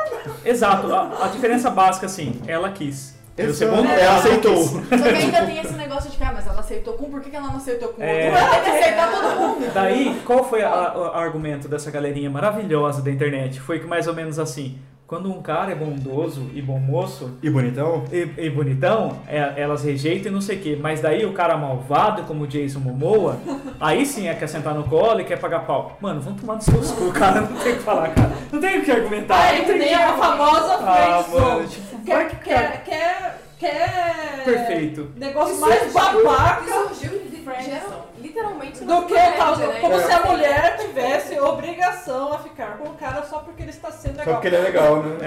Exato, 0.45 0.93
a, 0.93 1.25
a 1.25 1.27
diferença 1.27 1.69
básica, 1.69 2.05
assim, 2.05 2.41
ela 2.47 2.69
quis. 2.71 3.16
E 3.37 3.41
o 3.43 3.45
Exato. 3.49 3.71
segundo, 3.71 3.87
Ela 3.91 4.17
aceitou. 4.17 4.57
Só 4.65 4.79
que 4.79 4.93
ainda 4.95 5.45
tem 5.45 5.59
esse 5.59 5.73
negócio 5.73 6.09
de 6.09 6.17
que, 6.17 6.23
ah, 6.23 6.31
mas 6.33 6.47
ela 6.47 6.59
aceitou 6.59 6.93
com, 6.95 7.05
por 7.09 7.21
que 7.21 7.29
que 7.29 7.35
ela 7.35 7.47
não 7.49 7.57
aceitou 7.57 7.89
com 7.89 8.01
o 8.01 8.03
É. 8.03 8.25
outro? 8.31 8.39
Ela 8.39 8.49
tem 8.55 8.63
que 8.63 8.69
aceitar 8.79 9.11
todo 9.11 9.39
mundo. 9.39 9.71
Daí, 9.73 10.21
qual 10.25 10.43
foi 10.43 10.63
o 10.63 11.03
argumento 11.13 11.67
dessa 11.67 11.91
galerinha 11.91 12.29
maravilhosa 12.29 13.01
da 13.01 13.11
internet? 13.11 13.59
Foi 13.59 13.79
que 13.79 13.85
mais 13.85 14.07
ou 14.07 14.13
menos 14.15 14.39
assim, 14.39 14.79
quando 15.05 15.29
um 15.31 15.41
cara 15.41 15.71
é 15.71 15.75
bondoso 15.75 16.49
e 16.53 16.61
bom 16.61 16.79
moço 16.79 17.37
E 17.41 17.49
bonitão? 17.49 18.03
e, 18.11 18.27
e 18.45 18.49
bonitão, 18.49 19.19
é- 19.27 19.53
elas 19.55 19.83
rejeitam 19.83 20.29
e 20.31 20.33
não 20.33 20.41
sei 20.41 20.57
o 20.57 20.59
quê. 20.59 20.77
Mas 20.81 20.99
daí 20.99 21.23
o 21.25 21.31
cara 21.31 21.55
malvado, 21.55 22.23
como 22.23 22.43
o 22.43 22.47
Jason 22.47 22.79
Momoa, 22.79 23.37
aí 23.79 24.05
sim 24.05 24.27
é 24.27 24.33
quer 24.33 24.47
sentar 24.47 24.73
no 24.73 24.83
colo 24.83 25.21
e 25.21 25.23
quer 25.23 25.39
pagar 25.39 25.59
pau. 25.59 25.95
Mano, 26.01 26.19
vamos 26.21 26.41
tomar 26.41 26.55
no 26.55 26.61
seu 26.61 26.73
cu, 26.95 27.11
cara. 27.13 27.41
Não 27.41 27.55
tem 27.55 27.73
o 27.73 27.75
que 27.77 27.83
falar, 27.83 28.09
cara. 28.09 28.31
Não 28.51 28.59
tem 28.59 28.79
o 28.79 28.83
que 28.83 28.91
argumentar. 28.91 29.37
Ah, 29.39 29.55
é 29.55 29.61
que 29.61 29.73
nem 29.73 29.87
que 29.89 29.93
a 29.93 30.13
famosa 30.13 30.73
Ah, 30.81 31.23
mano, 31.31 31.67
tipo, 31.67 31.96
Quer, 32.07 32.29
que 32.29 32.35
quer, 32.37 32.83
quer, 32.85 33.41
quer... 33.59 34.43
Perfeito. 34.45 35.11
Negócio 35.17 35.51
Isso 35.55 35.61
mais 35.61 35.91
babaca 35.91 36.63
que 36.63 36.71
surgiu 36.71 37.11
li- 37.11 37.43
Friendzone. 37.43 38.06
Literalmente 38.37 38.85
do 38.85 39.01
que 39.05 39.13
tal, 39.37 39.57
né? 39.57 39.67
como 39.81 39.99
se 39.99 40.11
a 40.11 40.19
Então, 40.19 40.31
mulher 40.31 40.77
tivesse 40.77 41.39
obrigação 41.39 42.33
a 42.33 42.39
ficar 42.39 42.77
com 42.77 42.89
o 42.89 42.93
cara 42.93 43.23
só 43.23 43.39
porque 43.39 43.63
ele 43.63 43.71
está 43.71 43.89
sendo 43.91 44.13
Só 44.15 44.19
legal. 44.21 44.33
porque 44.35 44.47
ele 44.47 44.55
é 44.55 44.59
legal, 44.59 44.97
né? 45.03 45.17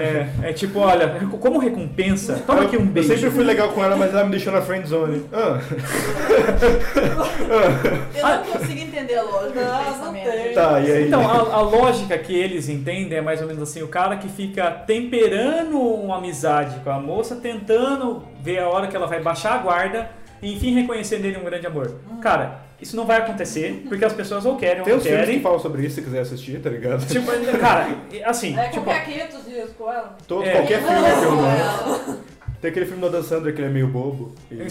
É, 0.43 0.49
é 0.49 0.53
tipo, 0.53 0.79
olha, 0.79 1.19
como 1.39 1.59
recompensa, 1.59 2.41
toma 2.45 2.63
aqui 2.63 2.77
um 2.77 2.81
Eu 2.81 2.85
beijo. 2.87 3.09
sempre 3.09 3.31
fui 3.31 3.43
legal 3.43 3.69
com 3.69 3.83
ela, 3.83 3.95
mas 3.97 4.11
ela 4.13 4.23
me 4.23 4.31
deixou 4.31 4.53
na 4.53 4.61
friend 4.61 4.87
zone. 4.87 5.25
Ah, 5.33 5.59
Eu 8.15 8.27
não 8.27 8.43
consigo 8.45 8.79
entender 8.81 9.15
a 9.15 9.23
lógica 9.23 9.61
Não, 9.61 9.77
do 9.77 9.83
não 9.83 9.93
pensamento. 10.13 10.31
tem. 10.31 10.53
tá, 10.53 10.79
e 10.79 10.91
aí? 10.91 11.07
Então, 11.07 11.29
a, 11.29 11.55
a 11.55 11.61
lógica 11.61 12.17
que 12.17 12.33
eles 12.33 12.69
entendem 12.69 13.17
é 13.17 13.21
mais 13.21 13.41
ou 13.41 13.47
menos 13.47 13.61
assim, 13.63 13.81
o 13.83 13.87
cara 13.87 14.15
que 14.17 14.27
fica 14.29 14.69
temperando 14.71 15.77
uma 15.79 16.17
amizade 16.17 16.79
com 16.83 16.89
a 16.91 16.99
moça, 16.99 17.35
tentando 17.35 18.23
ver 18.41 18.59
a 18.59 18.69
hora 18.69 18.87
que 18.87 18.95
ela 18.95 19.07
vai 19.07 19.19
baixar 19.21 19.55
a 19.55 19.57
guarda 19.57 20.09
e 20.41 20.53
enfim 20.53 20.73
reconhecer 20.73 21.19
nele 21.19 21.37
um 21.37 21.43
grande 21.43 21.67
amor. 21.67 21.91
Cara, 22.21 22.59
isso 22.81 22.95
não 22.95 23.05
vai 23.05 23.17
acontecer, 23.17 23.83
porque 23.87 24.03
as 24.03 24.13
pessoas 24.13 24.45
ou 24.45 24.57
querem 24.57 24.79
ou 24.79 24.83
Tem 24.85 24.93
não 24.93 24.99
uns 24.99 25.03
filmes 25.03 25.21
que 25.21 25.25
querem. 25.27 25.41
falam 25.41 25.59
sobre 25.59 25.85
isso, 25.85 25.95
se 25.95 26.01
quiser 26.01 26.21
assistir, 26.21 26.59
tá 26.61 26.69
ligado? 26.69 27.05
Tipo, 27.05 27.31
cara, 27.59 27.95
assim, 28.25 28.57
É, 28.57 28.67
tipo, 28.69 28.83
qualquer 28.83 29.05
500 29.05 29.45
dias 29.45 29.69
com 29.77 29.91
ela. 29.91 30.17
Todo, 30.27 30.43
É. 30.45 30.51
Qualquer 30.51 30.81
filme 30.81 30.99
que 31.01 32.09
eu. 32.09 32.17
Tem 32.61 32.69
aquele 32.69 32.85
filme 32.85 33.01
do 33.01 33.07
Adam 33.07 33.23
Sandler 33.23 33.55
que 33.55 33.59
ele 33.61 33.69
é 33.69 33.71
meio 33.71 33.87
bobo. 33.87 34.33
E... 34.51 34.53
E 34.53 34.59
Entre 34.59 34.69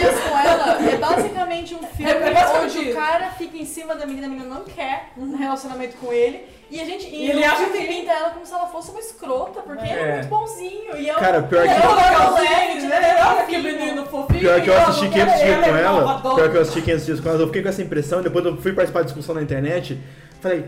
Dias 0.00 0.20
com 0.20 0.38
Ela 0.38 0.78
é 0.90 0.96
basicamente 0.96 1.74
um 1.74 1.82
filme 1.82 2.10
É 2.10 2.32
basicamente 2.32 2.78
onde 2.78 2.88
isso. 2.88 2.98
o 2.98 3.00
cara 3.00 3.30
fica 3.32 3.56
em 3.58 3.64
cima 3.66 3.94
da 3.94 4.06
menina, 4.06 4.26
a 4.26 4.30
menina 4.30 4.48
não 4.48 4.64
quer 4.64 5.10
um 5.18 5.36
relacionamento 5.36 5.96
com 5.98 6.10
ele. 6.12 6.46
E 6.70 6.80
a 6.80 6.84
gente. 6.84 7.06
E, 7.08 7.26
E 7.26 7.30
ele 7.30 7.44
acha 7.44 7.66
que- 7.66 7.78
pinta 7.86 8.10
ela 8.12 8.30
como 8.30 8.46
se 8.46 8.52
ela 8.54 8.66
fosse 8.68 8.90
uma 8.90 9.00
escrota, 9.00 9.60
porque 9.60 9.82
ele 9.84 9.92
é 10.00 10.02
É. 10.08 10.12
muito 10.14 10.28
bonzinho. 10.28 10.96
E 10.96 11.10
ela, 11.10 11.18
Cara, 11.18 11.42
pior 11.42 11.64
e 11.66 11.68
que- 11.68 11.74
ela 11.74 12.46
é 12.46 12.74
né? 12.80 13.24
Olha 13.26 13.44
que 13.44 13.58
menino 13.58 14.06
fofinho. 14.06 14.40
Pior 14.40 14.60
que 14.62 14.70
eu 14.70 14.78
assisti 14.78 15.04
não 15.04 15.10
500 15.12 15.34
quero 15.34 15.44
dias 15.44 15.64
com 15.70 15.76
é 15.76 15.82
ela, 15.82 16.20
pior 16.20 16.50
que 16.50 16.56
eu 16.56 16.60
assisti 16.62 16.82
500 16.82 17.06
dias 17.06 17.20
com 17.20 17.28
ela, 17.28 17.38
eu 17.40 17.46
fiquei 17.48 17.62
com 17.62 17.68
essa 17.68 17.82
impressão, 17.82 18.22
depois 18.22 18.44
eu 18.46 18.56
fui 18.56 18.72
participar 18.72 19.00
de 19.00 19.06
discussão 19.08 19.34
na 19.34 19.42
internet, 19.42 20.00
falei, 20.40 20.64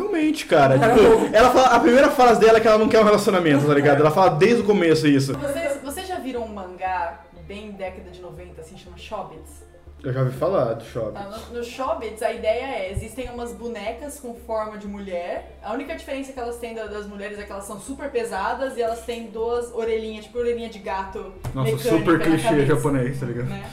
realmente, 0.00 0.46
cara, 0.46 0.78
tipo, 0.78 1.34
ela 1.34 1.50
fala, 1.50 1.66
a 1.68 1.80
primeira 1.80 2.10
frase 2.10 2.40
dela 2.40 2.58
é 2.58 2.60
que 2.60 2.68
ela 2.68 2.78
não 2.78 2.88
quer 2.88 3.00
um 3.00 3.04
relacionamento, 3.04 3.66
tá 3.66 3.74
ligado? 3.74 4.00
Ela 4.00 4.10
fala 4.10 4.30
desde 4.30 4.62
o 4.62 4.64
começo 4.64 5.06
isso. 5.06 5.34
Vocês, 5.34 5.80
vocês 5.82 6.06
já 6.06 6.18
viram 6.18 6.42
um 6.44 6.48
mangá 6.48 7.20
bem 7.46 7.70
década 7.72 8.10
de 8.10 8.20
90, 8.20 8.60
assim, 8.60 8.76
chama 8.76 8.96
Shobits? 8.96 9.64
Eu 10.04 10.12
já 10.12 10.20
ouvi 10.20 10.36
falar 10.36 10.74
do 10.74 10.84
shopping. 10.84 11.14
Tá, 11.14 11.24
No, 11.50 11.58
no 11.58 11.64
Shobits, 11.64 12.22
a 12.22 12.30
ideia 12.32 12.66
é, 12.84 12.92
existem 12.92 13.28
umas 13.30 13.52
bonecas 13.52 14.20
com 14.20 14.34
forma 14.34 14.76
de 14.78 14.86
mulher. 14.86 15.58
A 15.64 15.72
única 15.72 15.96
diferença 15.96 16.32
que 16.32 16.38
elas 16.38 16.58
têm 16.58 16.74
da- 16.74 16.86
das 16.86 17.06
mulheres 17.08 17.38
é 17.38 17.42
que 17.42 17.50
elas 17.50 17.64
são 17.64 17.80
super 17.80 18.10
pesadas 18.10 18.76
e 18.76 18.82
elas 18.82 19.00
têm 19.04 19.28
duas 19.28 19.72
orelhinhas, 19.74 20.26
tipo 20.26 20.38
orelhinha 20.38 20.68
de 20.68 20.78
gato 20.80 21.32
Nossa, 21.54 21.78
super 21.78 22.20
clichê 22.20 22.44
cabeça, 22.48 22.66
japonês, 22.66 23.18
tá 23.18 23.26
ligado? 23.26 23.46
né? 23.48 23.68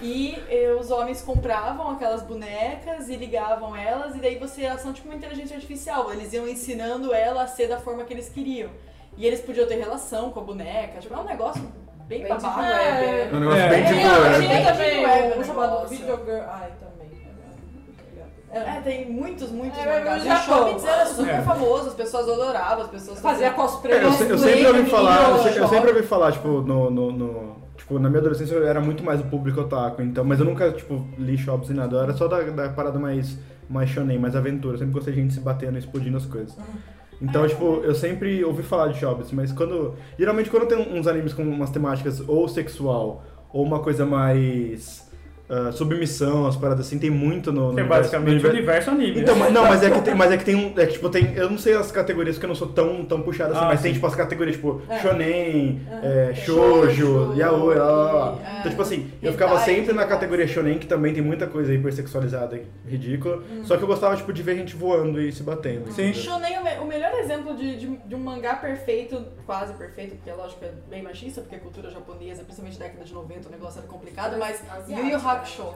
E 0.00 0.36
eh, 0.50 0.76
os 0.78 0.90
homens 0.90 1.22
compravam 1.22 1.90
aquelas 1.90 2.22
bonecas 2.22 3.08
e 3.08 3.16
ligavam 3.16 3.76
elas, 3.76 4.14
e 4.16 4.18
daí 4.18 4.36
você, 4.36 4.62
elas 4.64 4.80
são 4.82 4.92
tipo 4.92 5.08
uma 5.08 5.16
inteligência 5.16 5.54
artificial. 5.56 6.12
Eles 6.12 6.32
iam 6.32 6.48
ensinando 6.48 7.14
ela 7.14 7.42
a 7.42 7.46
ser 7.46 7.68
da 7.68 7.78
forma 7.78 8.02
que 8.04 8.12
eles 8.12 8.28
queriam. 8.28 8.70
E 9.16 9.26
eles 9.26 9.40
podiam 9.40 9.66
ter 9.66 9.76
relação 9.76 10.30
com 10.30 10.40
a 10.40 10.42
boneca. 10.42 10.98
Tipo, 11.00 11.14
é 11.14 11.18
um 11.18 11.24
negócio 11.24 11.62
bem 12.08 12.20
Bem 12.22 12.28
babaca. 12.28 12.60
deep 12.62 12.72
web, 12.72 13.04
É. 13.04 13.28
É 13.30 13.34
um 13.36 13.40
negócio 13.40 13.60
É. 13.62 13.68
bem 13.68 13.84
de 13.84 13.92
É, 13.92 14.02
boa, 14.02 14.14
eu 14.16 14.22
né? 14.22 14.28
achei- 14.30 14.46
Tinha 14.48 14.72
também 14.72 15.04
web 15.06 15.38
um 15.38 15.40
o 15.40 15.44
chamado 15.44 15.70
negócio. 15.72 15.88
Video 15.96 16.16
Girl. 16.24 16.40
Ai, 16.48 16.72
também. 16.80 16.92
É, 18.54 18.80
tem 18.82 19.10
muitos, 19.10 19.50
muitos 19.50 19.78
É, 19.78 19.98
mangás. 19.98 20.24
Japão. 20.24 20.78
Era 20.86 21.06
super 21.06 21.34
É. 21.36 21.40
famoso, 21.42 21.88
as 21.88 21.94
pessoas 21.94 22.28
adoravam, 22.28 22.84
as 22.84 22.90
pessoas 22.90 23.18
Fazia 23.20 23.50
faziam- 23.50 23.66
cosplay. 23.68 23.92
É, 23.94 23.96
eu, 23.98 24.02
eu 24.28 24.38
sempre 24.38 24.66
ouvi 24.66 24.90
falar, 24.90 25.22
eu, 25.30 25.36
eu 25.62 25.68
sempre 25.68 25.90
ouvi 25.90 26.02
falar, 26.02 26.32
tipo, 26.32 26.48
no, 26.48 26.90
no, 26.90 27.12
no- 27.12 27.61
tipo, 27.82 27.98
na 27.98 28.08
minha 28.08 28.20
adolescência 28.20 28.54
eu 28.54 28.66
era 28.66 28.80
muito 28.80 29.02
mais 29.02 29.20
o 29.20 29.24
público 29.24 29.60
otaku, 29.60 30.02
então, 30.02 30.24
mas 30.24 30.38
eu 30.38 30.46
nunca, 30.46 30.70
tipo, 30.70 31.04
li 31.18 31.36
shops 31.36 31.70
e 31.70 31.74
nada, 31.74 31.96
eu 31.96 32.02
era 32.02 32.12
só 32.14 32.28
da, 32.28 32.40
da 32.40 32.68
parada 32.68 32.98
mais, 32.98 33.36
mais 33.68 33.90
shonen, 33.90 34.18
mais 34.18 34.36
aventura, 34.36 34.74
eu 34.74 34.78
sempre 34.78 34.94
gostei 34.94 35.12
de 35.12 35.20
gente 35.20 35.34
se 35.34 35.40
batendo 35.40 35.74
e 35.74 35.78
explodindo 35.78 36.16
as 36.16 36.24
coisas. 36.24 36.56
Então, 37.20 37.46
tipo, 37.46 37.80
eu 37.84 37.94
sempre 37.94 38.42
ouvi 38.44 38.62
falar 38.62 38.88
de 38.88 38.98
shops, 38.98 39.32
mas 39.32 39.52
quando, 39.52 39.94
geralmente 40.18 40.48
quando 40.48 40.66
tem 40.66 40.78
uns 40.78 41.06
animes 41.06 41.32
com 41.32 41.42
umas 41.42 41.70
temáticas 41.70 42.20
ou 42.26 42.48
sexual, 42.48 43.24
ou 43.52 43.64
uma 43.64 43.80
coisa 43.80 44.06
mais 44.06 45.10
ah, 45.48 45.70
submissão, 45.72 46.46
as 46.46 46.56
paradas 46.56 46.86
assim, 46.86 46.98
tem 46.98 47.10
muito 47.10 47.52
no, 47.52 47.68
no 47.68 47.74
Que 47.74 47.80
é 47.80 47.82
universo- 47.82 48.02
basicamente 48.02 48.30
universo- 48.32 48.56
universo 48.56 48.90
anime. 48.90 49.20
então, 49.20 49.34
né? 49.34 49.40
mas, 49.44 49.52
não, 49.52 49.62
mas 49.64 49.82
é 49.82 49.90
que 49.90 50.00
tem, 50.00 50.14
mas 50.14 50.32
é 50.32 50.36
que 50.38 50.44
tem 50.44 50.54
um. 50.54 50.72
É 50.78 50.86
que, 50.86 50.92
tipo, 50.94 51.08
tem. 51.10 51.34
Eu 51.34 51.50
não 51.50 51.58
sei 51.58 51.74
as 51.74 51.90
categorias 51.92 52.36
porque 52.36 52.46
eu 52.46 52.48
não 52.48 52.54
sou 52.54 52.68
tão, 52.68 53.04
tão 53.04 53.20
puxado 53.22 53.52
assim, 53.52 53.62
Ah, 53.64 53.68
mas 53.68 53.82
tem 53.82 53.90
sim. 53.90 53.94
tipo 53.94 54.06
as 54.06 54.14
categorias 54.14 54.56
tipo 54.56 54.80
É. 54.88 54.98
shonen, 55.00 55.80
é, 56.02 56.32
Shoujo, 56.34 56.94
shoujo, 56.94 57.34
yaoi, 57.38 57.74
lá, 57.76 57.84
lá, 57.84 58.12
lá. 58.12 58.38
é, 58.46 58.58
Então, 58.60 58.70
tipo 58.70 58.82
assim, 58.82 59.10
eu 59.22 59.32
ficava 59.32 59.58
sempre 59.60 59.92
na 59.92 60.06
categoria 60.06 60.46
shonen, 60.46 60.78
que 60.78 60.86
também 60.86 61.12
tem 61.12 61.22
muita 61.22 61.46
coisa 61.46 61.72
hipersexualizada 61.74 62.56
e 62.56 62.90
ridícula. 62.90 63.42
Só 63.64 63.76
que 63.76 63.82
eu 63.82 63.86
gostava, 63.88 64.16
tipo, 64.16 64.32
de 64.32 64.42
ver 64.42 64.56
gente 64.56 64.74
voando 64.76 65.20
e 65.20 65.32
se 65.32 65.42
batendo. 65.42 65.90
Sim. 65.92 66.12
Shonen, 66.12 66.58
o 66.58 66.64
me- 66.64 66.78
o 66.78 66.86
melhor 66.86 67.12
exemplo 67.14 67.54
de, 67.56 67.76
de, 67.76 67.86
de 68.06 68.14
um 68.14 68.18
mangá 68.18 68.54
perfeito, 68.54 69.22
quase 69.46 69.72
perfeito, 69.74 70.16
porque 70.16 70.30
lógico 70.32 70.64
é 70.64 70.70
bem 70.88 71.02
machista, 71.02 71.40
porque 71.40 71.56
a 71.56 71.60
cultura 71.60 71.90
japonesa, 71.90 72.42
principalmente 72.42 72.78
década 72.78 73.04
de 73.04 73.12
90, 73.12 73.48
o 73.48 73.52
negócio 73.52 73.78
era 73.78 73.86
complicado, 73.88 74.36
mas 74.38 74.62
Yu 74.88 75.06
Yu 75.10 75.18
Hakusho. 75.42 75.74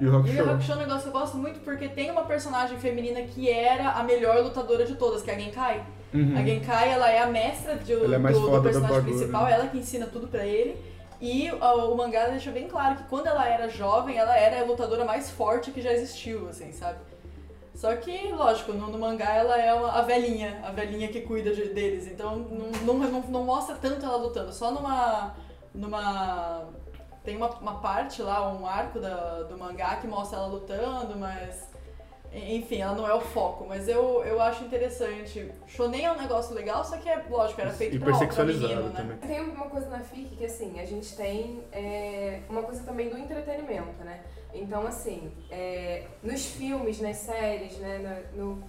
E 0.00 0.06
o 0.06 0.12
Yu 0.12 0.26
Yu 0.26 0.36
Show. 0.44 0.52
Hakusho 0.52 0.72
é 0.72 0.74
um 0.74 0.78
negócio 0.78 1.02
que 1.02 1.08
eu 1.08 1.20
gosto 1.20 1.36
muito 1.36 1.60
porque 1.60 1.88
tem 1.88 2.10
uma 2.10 2.24
personagem 2.24 2.78
feminina 2.78 3.22
que 3.22 3.48
era 3.48 3.90
a 3.90 4.02
melhor 4.02 4.42
lutadora 4.42 4.84
de 4.84 4.96
todas, 4.96 5.22
que 5.22 5.30
é 5.30 5.34
a 5.34 5.38
Genkai. 5.38 5.84
Uhum. 6.12 6.36
A 6.36 6.42
Genkai, 6.44 6.90
ela 6.90 7.10
é 7.10 7.20
a 7.22 7.26
mestra 7.26 7.76
de- 7.76 7.92
é 7.92 7.96
do, 7.96 8.06
do 8.58 8.62
personagem 8.62 9.02
principal, 9.18 9.46
ela 9.48 9.66
que 9.68 9.78
ensina 9.78 10.06
tudo 10.06 10.26
pra 10.28 10.44
ele. 10.44 10.76
E 11.20 11.50
ó, 11.60 11.90
o 11.92 11.96
mangá 11.96 12.26
deixa 12.26 12.50
bem 12.50 12.66
claro 12.68 12.96
que 12.96 13.04
quando 13.04 13.28
ela 13.28 13.48
era 13.48 13.68
jovem, 13.68 14.16
ela 14.18 14.36
era 14.36 14.60
a 14.60 14.64
lutadora 14.64 15.04
mais 15.04 15.30
forte 15.30 15.70
que 15.70 15.80
já 15.80 15.92
existiu, 15.92 16.48
assim, 16.48 16.72
sabe? 16.72 16.98
Só 17.74 17.94
que, 17.96 18.30
lógico, 18.32 18.72
no, 18.72 18.88
no 18.88 18.98
mangá 18.98 19.32
ela 19.34 19.56
é 19.60 19.72
uma- 19.74 19.92
a 19.92 20.02
velhinha, 20.02 20.60
a 20.64 20.70
velhinha 20.70 21.08
que 21.08 21.20
cuida 21.22 21.52
de- 21.54 21.68
deles. 21.70 22.06
Então 22.06 22.36
não, 22.36 22.94
não, 22.94 23.10
não, 23.10 23.20
não 23.22 23.44
mostra 23.44 23.74
tanto 23.76 24.04
ela 24.04 24.16
lutando, 24.16 24.52
só 24.52 24.70
numa. 24.70 25.34
numa. 25.74 26.64
Tem 27.24 27.36
uma, 27.36 27.48
uma 27.58 27.80
parte 27.80 28.20
lá, 28.22 28.52
um 28.52 28.66
arco 28.66 29.00
da, 29.00 29.44
do 29.44 29.56
mangá 29.56 29.96
que 29.96 30.06
mostra 30.06 30.38
ela 30.38 30.46
lutando, 30.46 31.16
mas. 31.16 31.72
Enfim, 32.32 32.80
ela 32.80 32.96
não 32.96 33.08
é 33.08 33.14
o 33.14 33.20
foco, 33.20 33.64
mas 33.66 33.88
eu, 33.88 34.22
eu 34.24 34.42
acho 34.42 34.64
interessante. 34.64 35.52
Shonen 35.68 36.04
é 36.04 36.12
um 36.12 36.18
negócio 36.18 36.52
legal, 36.52 36.84
só 36.84 36.96
que 36.96 37.08
é, 37.08 37.24
lógico, 37.30 37.60
era 37.60 37.70
feito 37.70 37.98
pra, 38.00 38.18
pra 38.18 38.44
menino, 38.44 38.88
né? 38.88 38.92
também. 38.96 39.16
Tem 39.18 39.40
uma 39.40 39.66
coisa 39.66 39.88
na 39.88 40.00
FIC 40.00 40.36
que, 40.36 40.44
assim, 40.44 40.80
a 40.80 40.84
gente 40.84 41.16
tem 41.16 41.62
é, 41.72 42.40
uma 42.50 42.64
coisa 42.64 42.82
também 42.82 43.08
do 43.08 43.16
entretenimento, 43.16 44.02
né? 44.02 44.20
Então, 44.52 44.84
assim, 44.84 45.32
é, 45.48 46.06
nos 46.22 46.44
filmes, 46.46 47.00
nas 47.00 47.18
séries, 47.18 47.78
né, 47.78 48.24
no, 48.34 48.62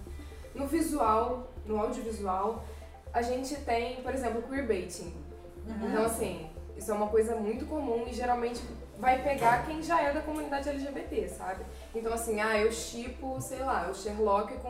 no 0.54 0.66
visual, 0.66 1.48
no 1.64 1.78
audiovisual, 1.80 2.64
a 3.12 3.20
gente 3.20 3.56
tem, 3.56 3.96
por 3.96 4.14
exemplo, 4.14 4.42
queerbaiting. 4.42 5.12
Então, 5.66 6.04
assim, 6.04 6.48
isso 6.76 6.90
é 6.90 6.94
uma 6.94 7.08
coisa 7.08 7.34
muito 7.36 7.64
comum 7.66 8.04
e 8.06 8.12
geralmente 8.12 8.60
vai 8.98 9.22
pegar 9.22 9.64
quem 9.66 9.82
já 9.82 10.00
é 10.02 10.12
da 10.12 10.20
comunidade 10.20 10.68
LGBT, 10.68 11.28
sabe? 11.28 11.64
Então, 11.94 12.12
assim, 12.12 12.40
ah, 12.40 12.58
eu 12.58 12.70
chipo, 12.72 13.40
sei 13.40 13.58
lá, 13.60 13.88
o 13.90 13.94
Sherlock 13.94 14.54
com 14.58 14.68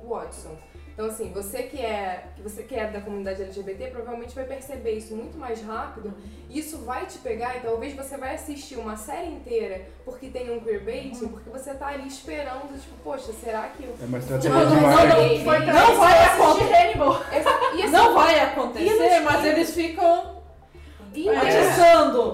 o 0.00 0.08
Watson. 0.08 0.56
Então, 0.92 1.06
assim, 1.06 1.32
você 1.32 1.64
que 1.64 1.80
é, 1.80 2.28
que 2.36 2.42
você 2.42 2.62
que 2.62 2.72
é 2.76 2.86
da 2.88 3.00
comunidade 3.00 3.42
LGBT 3.42 3.88
provavelmente 3.88 4.32
vai 4.32 4.44
perceber 4.44 4.92
isso 4.92 5.12
muito 5.16 5.36
mais 5.36 5.60
rápido. 5.60 6.14
E 6.48 6.56
isso 6.60 6.78
vai 6.84 7.04
te 7.06 7.18
pegar 7.18 7.56
e 7.56 7.60
talvez 7.62 7.94
você 7.96 8.16
vai 8.16 8.36
assistir 8.36 8.76
uma 8.76 8.96
série 8.96 9.26
inteira 9.26 9.86
porque 10.04 10.28
tem 10.28 10.52
um 10.56 10.60
queerbaiting, 10.60 11.26
porque 11.26 11.50
você 11.50 11.74
tá 11.74 11.88
ali 11.88 12.06
esperando, 12.06 12.80
tipo, 12.80 12.94
poxa, 13.02 13.32
será 13.32 13.68
que... 13.70 13.82
eu- 13.82 13.96
É 14.00 14.04
uma 14.04 14.20
Tipo, 14.20 14.36
estratégia 14.36 14.50
não, 14.50 14.80
marketing. 14.82 15.36
não, 15.38 15.44
Foi 15.44 15.62
pra 15.62 15.72
Não 15.72 15.96
vai 15.96 16.24
acontecer. 16.26 16.74
Assim, 17.82 17.90
Não 17.90 18.14
vai 18.14 18.40
acontecer, 18.40 19.20
mas 19.20 19.44
eles 19.44 19.74
ficam 19.74 20.33
e-. 21.20 21.28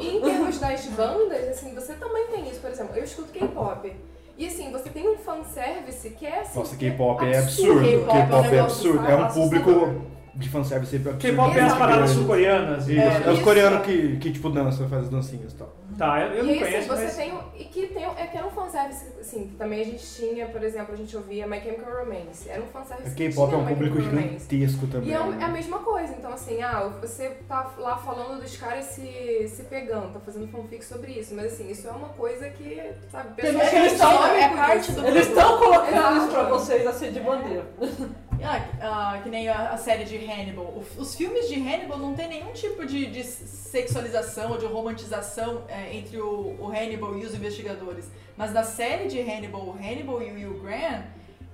E 0.02 0.16
em 0.16 0.20
termos 0.20 0.58
das 0.58 0.86
bandas, 0.86 1.48
assim, 1.48 1.74
você 1.74 1.94
também 1.94 2.26
tem 2.28 2.48
isso. 2.48 2.60
Por 2.60 2.70
exemplo, 2.70 2.96
eu 2.96 3.04
escuto 3.04 3.32
K-pop. 3.32 3.92
E 4.38 4.46
assim, 4.46 4.70
você 4.72 4.88
tem 4.88 5.06
um 5.08 5.16
fanservice 5.18 6.10
que 6.10 6.24
é 6.26 6.40
assim. 6.40 6.58
Nossa, 6.58 6.76
que 6.76 6.86
é 6.86 6.90
K-pop 6.90 7.24
é 7.26 7.38
absurdo. 7.38 7.80
K-pop 7.82 8.16
é 8.16 8.22
um 8.22 8.26
K-pop 8.26 8.54
é 8.54 8.60
absurdo. 8.60 9.06
É 9.06 9.14
um 9.16 9.28
público 9.28 10.02
de 10.34 10.48
fanservice. 10.48 10.98
K-pop 10.98 11.58
é 11.58 11.60
as 11.62 11.74
paradas 11.74 12.10
sul-coreanas. 12.10 12.88
E- 12.88 12.98
é, 12.98 13.30
os 13.30 13.40
coreanos 13.40 13.84
que, 13.84 14.16
que, 14.16 14.32
tipo, 14.32 14.48
dançam, 14.48 14.88
fazem 14.88 15.04
as 15.04 15.10
dancinhas 15.10 15.52
e 15.52 15.56
tal. 15.56 15.68
Tá, 16.00 16.18
eu, 16.22 16.32
eu 16.32 16.44
e 16.44 16.46
não 16.46 16.48
aí, 16.54 16.62
assim, 16.62 16.70
conheço, 16.70 16.88
você 16.88 17.02
mas... 17.04 17.16
tem. 17.16 17.38
E 17.58 17.64
que 17.66 17.86
tem. 17.88 18.04
É 18.06 18.26
que 18.26 18.34
era 18.38 18.46
um 18.46 18.50
fanservice, 18.50 19.04
assim, 19.20 19.48
que 19.48 19.54
também 19.56 19.82
a 19.82 19.84
gente 19.84 20.02
tinha, 20.14 20.46
por 20.46 20.62
exemplo, 20.62 20.94
a 20.94 20.96
gente 20.96 21.14
ouvia 21.14 21.46
My 21.46 21.60
Chemical 21.60 21.92
Romance. 21.92 22.48
Era 22.48 22.62
um 22.62 22.66
fanservice. 22.68 23.08
A 23.08 23.14
que 23.14 23.28
K-pop 23.28 23.44
é 23.44 23.48
tinha 23.50 23.58
um 23.58 23.66
My 23.66 23.74
público 23.74 23.96
Chemical 24.00 24.22
Romance. 24.22 24.46
gigantesco 24.48 24.86
também. 24.86 25.08
E 25.10 25.12
é, 25.12 25.20
um- 25.20 25.32
é 25.38 25.44
a 25.44 25.48
né? 25.48 25.52
mesma 25.52 25.78
coisa, 25.80 26.14
então 26.18 26.32
assim, 26.32 26.62
ah, 26.62 26.90
você 27.02 27.28
tá 27.46 27.70
lá 27.76 27.98
falando 27.98 28.40
dos 28.40 28.56
caras 28.56 28.86
se, 28.86 29.46
se 29.48 29.64
pegando, 29.64 30.14
tá 30.14 30.20
fazendo 30.20 30.48
fanfic 30.48 30.82
sobre 30.82 31.12
isso, 31.12 31.34
mas 31.34 31.52
assim, 31.52 31.70
isso 31.70 31.86
é 31.86 31.90
uma 31.90 32.08
coisa 32.08 32.48
que, 32.48 32.80
sabe, 33.12 33.34
pessoas 33.34 33.70
eles 33.70 33.92
que 33.92 33.98
tão- 33.98 34.12
somem 34.22 34.42
é 34.42 34.48
parte 34.56 34.90
isso. 34.90 34.92
do- 35.02 35.06
Eles 35.06 35.26
estão 35.28 35.58
colocando 35.58 35.88
Exato. 35.96 36.16
isso 36.16 36.28
pra 36.28 36.42
vocês 36.44 36.86
assim 36.86 37.12
de 37.12 37.20
bandeira. 37.20 37.66
Ah, 38.42 38.64
ah, 38.80 39.20
que 39.22 39.28
nem 39.28 39.48
a, 39.48 39.70
a 39.70 39.76
série 39.76 40.04
de 40.04 40.16
Hannibal. 40.16 40.64
O- 40.64 40.84
os 41.00 41.14
filmes 41.14 41.48
de 41.48 41.54
Hannibal 41.56 41.98
não 41.98 42.14
tem 42.14 42.28
nenhum 42.28 42.52
tipo 42.52 42.86
de, 42.86 43.06
de 43.06 43.22
sexualização 43.22 44.52
ou 44.52 44.58
de 44.58 44.66
romantização 44.66 45.62
é, 45.68 45.94
entre 45.96 46.18
o, 46.20 46.56
o 46.58 46.66
Hannibal 46.68 47.16
e 47.18 47.24
os 47.24 47.34
investigadores. 47.34 48.06
Mas 48.36 48.52
na 48.52 48.62
série 48.64 49.08
de 49.08 49.20
Hannibal, 49.20 49.62
o 49.62 49.72
Hannibal 49.72 50.22
e 50.22 50.30
o 50.46 50.50
Hugh 50.52 50.60
Grant, 50.62 51.04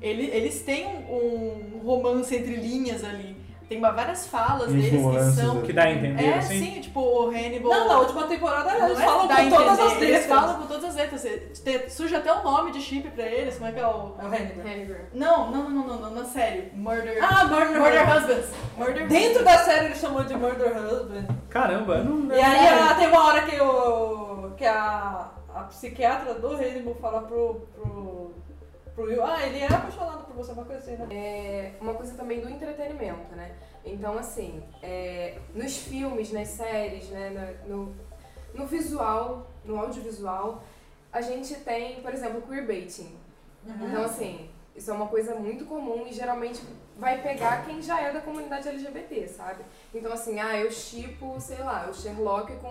ele- 0.01 0.27
eles 0.31 0.63
têm 0.63 0.87
um, 0.87 1.77
um 1.77 1.79
romance 1.85 2.35
entre 2.35 2.55
linhas 2.57 3.03
ali. 3.03 3.37
Tem 3.69 3.81
várias 3.81 4.29
falas 4.29 4.71
deles 4.71 4.91
que 4.91 5.41
são. 5.41 5.61
Que 5.63 5.73
dá 5.73 5.83
a 5.85 5.91
entender, 5.93 6.25
É, 6.25 6.35
assim? 6.39 6.61
sim, 6.61 6.81
tipo, 6.81 7.01
o 7.01 7.29
Hannibal. 7.31 7.73
Não, 7.73 7.89
na 7.89 7.99
última 7.99 8.23
temporada 8.29 8.73
Não 8.79 8.87
eles 8.87 9.01
é 9.01 9.05
falam 9.05 9.27
com 9.27 9.35
todas 9.35 9.49
entender, 9.51 9.83
as 9.83 9.93
Eles 9.93 10.01
letras. 10.11 10.27
falam 10.27 10.55
com 10.61 10.67
todas 10.69 10.85
as 10.85 10.95
letras. 10.95 11.93
Surge 11.93 12.15
até 12.15 12.33
o 12.33 12.45
nome 12.45 12.71
de 12.71 12.81
chip 12.81 13.11
pra 13.11 13.25
eles. 13.25 13.57
Como 13.57 13.69
é 13.69 13.73
que 13.73 13.81
é 13.81 13.87
o. 13.87 14.15
É 14.21 14.25
o 14.25 14.27
Hannibal. 14.29 14.67
Hannibal. 14.67 14.97
Não, 15.13 15.51
não, 15.51 15.69
não, 15.71 15.87
não, 15.89 15.97
não, 15.99 16.11
na 16.11 16.25
série. 16.25 16.71
Murder. 16.75 17.19
Ah, 17.21 17.45
Murder, 17.47 17.81
Murder 17.81 18.17
Husbands. 18.17 18.47
Murder 18.79 19.09
Dentro 19.09 19.45
da 19.45 19.59
série 19.59 19.87
eles 19.87 19.99
chamam 19.99 20.25
de 20.25 20.35
Murder 20.37 20.77
Husband. 20.85 21.27
Caramba, 21.51 21.95
eu 21.97 22.05
não... 22.05 22.37
E 22.37 22.41
aí 22.41 22.69
a- 22.69 22.95
tem 22.95 23.09
uma 23.09 23.25
hora 23.27 23.43
que, 23.43 23.61
o, 23.61 24.53
que 24.57 24.65
a, 24.65 25.31
a 25.55 25.61
psiquiatra 25.65 26.35
do 26.35 26.53
Hannibal 26.55 26.95
fala 27.01 27.23
pro, 27.23 27.67
pro, 27.75 28.35
pro 28.97 29.05
Will, 29.05 29.23
ah, 29.23 29.47
ele 29.47 29.59
é 29.59 29.67
apaixonado 29.67 30.25
por 30.25 30.35
você, 30.35 30.53
uma 30.53 30.65
coisa 30.65 30.81
assim, 30.81 30.97
né? 30.97 31.07
É 31.15 31.75
uma 31.81 31.95
coisa 31.95 32.15
também 32.15 32.41
do 32.41 32.49
entretenimento, 32.49 33.37
né? 33.37 33.55
Então, 33.85 34.19
assim, 34.19 34.63
é, 34.83 35.39
nos 35.55 35.77
filmes, 35.77 36.33
nas 36.33 36.49
séries, 36.49 37.09
né, 37.11 37.61
no, 37.67 37.95
no 38.55 38.67
visual, 38.67 39.47
no 39.65 39.79
audiovisual, 39.79 40.63
a 41.13 41.21
gente 41.21 41.55
tem, 41.57 42.01
por 42.01 42.13
exemplo, 42.13 42.43
queerbaiting. 42.43 43.17
Então, 43.67 44.03
assim, 44.03 44.49
isso 44.75 44.91
é 44.91 44.95
uma 44.95 45.09
coisa 45.09 45.35
muito 45.35 45.67
comum 45.67 46.07
e 46.07 46.13
geralmente 46.13 46.63
vai 46.97 47.21
pegar 47.21 47.65
quem 47.65 47.83
já 47.83 48.01
é 48.01 48.13
da 48.13 48.21
comunidade 48.21 48.69
LGBT, 48.69 49.29
sabe? 49.29 49.65
Então, 49.95 50.13
assim, 50.13 50.41
ah, 50.41 50.57
eu 50.57 50.71
chipo, 50.71 51.39
sei 51.39 51.59
lá, 51.59 51.89
o 51.91 51.95
Sherlock 51.95 52.53
com 52.57 52.69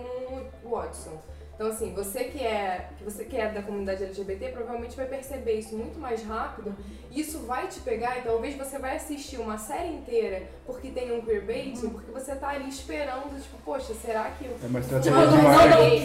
o 0.64 0.70
Watson. 0.70 1.18
Então, 1.56 1.68
assim, 1.68 1.94
você 1.94 2.24
que 2.24 2.38
é, 2.44 2.90
que 2.98 3.02
você 3.02 3.24
que 3.24 3.34
é 3.34 3.48
da 3.50 3.62
comunidade 3.62 4.04
LGBT 4.04 4.48
provavelmente 4.48 4.94
vai 4.94 5.06
perceber 5.06 5.54
isso 5.54 5.74
muito 5.74 5.98
mais 5.98 6.22
rápido. 6.22 6.76
E 7.10 7.18
isso 7.18 7.38
vai 7.46 7.66
te 7.66 7.80
pegar 7.80 8.18
e 8.18 8.22
talvez 8.22 8.54
você 8.54 8.78
vai 8.78 8.96
assistir 8.96 9.38
uma 9.40 9.56
série 9.56 9.88
inteira 9.88 10.42
porque 10.66 10.90
tem 10.90 11.10
um 11.12 11.22
queerbaiting, 11.22 11.88
porque 11.88 12.10
você 12.12 12.34
tá 12.34 12.48
ali 12.50 12.68
esperando, 12.68 13.40
tipo, 13.40 13.56
poxa, 13.64 13.94
será 13.94 14.30
que 14.32 14.44
eu... 14.44 14.50
É 14.62 14.66
uma 14.66 14.80
Tipo, 14.82 14.96
estratégia 14.96 15.12
Não, 15.12 15.30
de 15.30 15.36
não, 15.36 15.42
não, 15.42 15.68
Não 15.78 15.94
isso 15.96 16.04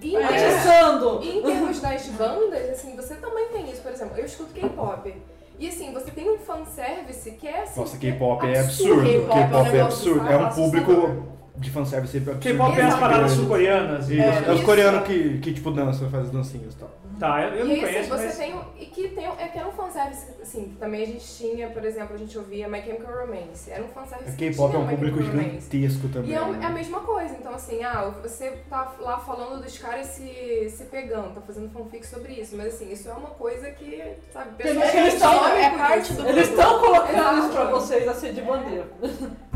e- 0.00 0.16
atiçando. 0.16 1.20
E 1.24 1.38
em 1.38 1.42
termos 1.42 1.80
das 1.80 2.06
bandas, 2.06 2.70
assim, 2.70 2.94
você 2.94 3.16
também 3.16 3.48
tem 3.48 3.68
isso. 3.68 3.82
Por 3.82 3.90
exemplo, 3.90 4.16
eu 4.16 4.24
escuto 4.26 4.52
K-pop. 4.54 5.12
E 5.58 5.68
assim, 5.68 5.92
você 5.92 6.10
tem 6.10 6.28
um 6.28 6.38
fanservice 6.38 7.30
que 7.32 7.46
é 7.46 7.62
assim. 7.62 7.80
Nossa, 7.80 7.96
K-pop 7.96 8.46
é 8.46 8.58
absurdo. 8.60 9.00
absurdo. 9.00 9.28
K-pop 9.28 9.54
é 9.54 9.72
um 9.72 9.76
é 9.76 9.80
absurdo. 9.80 10.28
É 10.28 10.36
um 10.36 10.48
público 10.50 11.31
de 11.62 11.70
fanservice. 11.70 12.20
K-pop 12.20 12.78
é 12.78 12.82
as 12.84 12.98
paradas 12.98 13.32
sul-coreanas. 13.32 14.08
Isso, 14.10 14.20
É. 14.20 14.44
é, 14.46 14.50
os 14.50 14.56
Isso. 14.56 14.64
coreanos 14.64 15.06
que, 15.06 15.38
que, 15.38 15.54
tipo, 15.54 15.70
dançam, 15.70 16.10
fazem 16.10 16.26
as 16.26 16.30
dancinhas 16.32 16.74
e 16.74 16.76
tal. 16.76 16.90
Tá, 17.18 17.40
eu, 17.42 17.54
eu 17.54 17.64
não 17.66 17.72
aí, 17.72 17.84
assim, 17.84 17.92
conheço, 17.92 18.08
você 18.10 18.24
mas... 18.26 18.36
tem. 18.38 18.54
um- 18.54 18.62
E 18.80 18.86
que 18.86 19.08
tem. 19.10 19.24
É 19.26 19.46
que 19.48 19.56
era 19.58 19.68
um 19.68 19.72
fanservice, 19.72 20.26
assim, 20.42 20.74
também 20.80 21.02
a 21.04 21.06
gente 21.06 21.24
tinha, 21.24 21.68
por 21.70 21.84
exemplo, 21.84 22.16
a 22.16 22.18
gente 22.18 22.36
ouvia 22.36 22.66
My 22.68 22.82
Chemical 22.82 23.14
Romance. 23.26 23.70
Era 23.70 23.84
um 23.84 23.88
fanservice. 23.88 24.30
A 24.30 24.32
que 24.32 24.50
K-pop 24.50 24.74
é 24.74 24.78
um 24.78 24.84
My 24.86 24.94
público 24.96 25.22
gigantesco 25.22 26.08
também. 26.08 26.30
E 26.30 26.34
é, 26.34 26.42
o- 26.42 26.52
né? 26.52 26.58
é 26.62 26.66
a 26.66 26.70
mesma 26.70 26.98
coisa, 27.00 27.34
então 27.38 27.54
assim, 27.54 27.84
ah, 27.84 28.12
você 28.20 28.50
tá 28.68 28.92
lá 28.98 29.18
falando 29.18 29.62
dos 29.62 29.78
caras 29.78 30.06
se, 30.08 30.68
se 30.70 30.84
pegando, 30.90 31.32
tá 31.34 31.40
fazendo 31.42 31.70
fanfic 31.70 32.04
sobre 32.04 32.32
isso, 32.32 32.56
mas 32.56 32.74
assim, 32.74 32.90
isso 32.92 33.08
é 33.08 33.12
uma 33.12 33.30
coisa 33.30 33.70
que, 33.70 34.02
sabe, 34.32 34.56
pessoas 34.56 34.92
eles 34.94 35.14
que 35.14 35.20
tão- 35.20 35.38
sabem 35.44 35.64
é 35.64 35.70
parte 35.78 36.12
isso. 36.12 36.22
do- 36.22 36.28
Eles 36.28 36.48
estão 36.48 36.80
colocando 36.80 37.10
Exato. 37.18 37.38
isso 37.38 37.48
pra 37.50 37.64
vocês 37.66 38.08
assim 38.08 38.32
de 38.32 38.40
bandeira. 38.40 38.86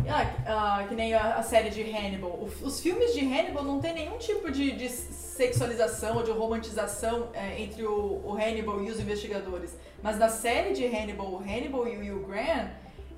Ah, 0.09 0.31
ah, 0.47 0.87
que 0.89 0.95
nem 0.95 1.15
a, 1.15 1.43
série 1.43 1.71
de 1.71 1.83
Hannibal. 1.83 2.49
Os 2.63 2.81
filmes 2.81 3.13
de 3.13 3.21
Hannibal 3.21 3.65
não 3.65 3.81
tem 3.81 3.93
nenhum 3.95 4.19
tipo 4.19 4.51
de, 4.51 4.73
de 4.73 4.89
sexualização 4.89 6.17
ou 6.17 6.23
de 6.23 6.31
romantização 6.31 7.29
é, 7.35 7.61
entre 7.61 7.85
o, 7.85 8.23
o 8.25 8.33
Hannibal 8.35 8.83
e 8.83 8.91
os 8.91 9.01
investigadores. 9.01 9.77
Mas 10.03 10.19
na 10.19 10.29
série 10.29 10.73
de 10.75 10.85
Hannibal, 10.87 11.27
o 11.33 11.39
Hannibal 11.39 11.87
e 11.89 11.97
o 12.11 12.17
Hugh 12.19 12.27
Grant, 12.29 12.69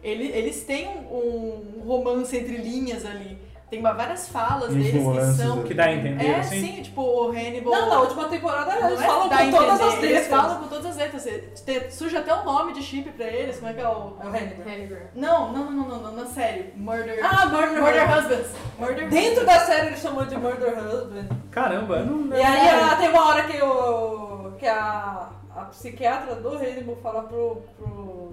ele- 0.03 0.29
eles 0.29 0.65
têm 0.65 0.89
um, 0.89 1.79
um 1.79 1.83
romance 1.87 2.37
entre 2.37 2.57
linhas 2.57 3.05
ali. 3.05 3.37
Tem 3.71 3.83
várias 3.83 4.29
falas 4.31 4.73
deles 4.73 4.93
que 4.93 5.37
são. 5.43 5.53
ali. 5.59 5.63
Que 5.65 5.75
dá 5.75 5.85
a 5.85 5.93
entender, 5.95 6.25
É, 6.25 6.37
assim? 6.37 6.61
sim, 6.61 6.83
tipo, 6.83 7.03
o 7.03 7.29
Hannibal. 7.31 7.73
Não, 7.73 7.89
na 7.91 8.01
última 8.01 8.25
temporada 8.29 8.75
eles 8.75 8.99
é 9.01 9.07
falam 9.07 9.29
com 9.29 9.29
todas 9.29 9.51
entender, 9.51 9.59
as 9.59 9.93
Eles 9.93 10.01
letras. 10.11 10.27
falam 10.29 10.59
com 10.59 10.69
todas 10.69 10.87
as 10.87 10.97
letras. 10.97 11.93
Surge 11.95 12.17
até 12.17 12.33
o 12.35 12.45
nome 12.45 12.73
de 12.73 12.83
chip 12.83 13.11
pra 13.11 13.27
eles. 13.27 13.57
Como 13.57 13.71
é 13.71 13.75
que 13.75 13.81
é 13.81 13.87
o. 13.89 14.17
É 14.21 14.27
o 14.27 14.29
Hannibal. 14.29 14.67
Hannibal. 14.67 14.99
Não, 15.15 15.53
não, 15.53 15.71
não, 15.71 15.89
não, 15.89 15.99
não, 16.01 16.13
na 16.17 16.27
série. 16.27 16.73
Murder. 16.77 17.19
Ah, 17.23 17.45
Murder, 17.47 17.83
Murder 17.83 18.19
Husbands. 18.19 18.49
Murder 18.79 19.09
Dentro 19.11 19.45
da 19.45 19.59
série 19.61 19.87
ele 19.89 19.97
chamou 19.97 20.25
de 20.25 20.37
Murder 20.39 20.79
Husband. 20.79 21.29
Caramba, 21.51 22.05
não... 22.05 22.35
E 22.35 22.41
aí 22.41 22.69
ah, 22.71 22.97
tem 22.97 23.11
uma 23.11 23.27
hora 23.27 23.43
que, 23.45 23.61
o, 23.63 24.53
que 24.59 24.67
a, 24.67 25.29
a 25.55 25.61
psiquiatra 25.67 26.37
do 26.37 26.57
Hannibal 26.57 26.97
fala 27.03 27.23
pro, 27.25 27.63
pro, 27.79 28.33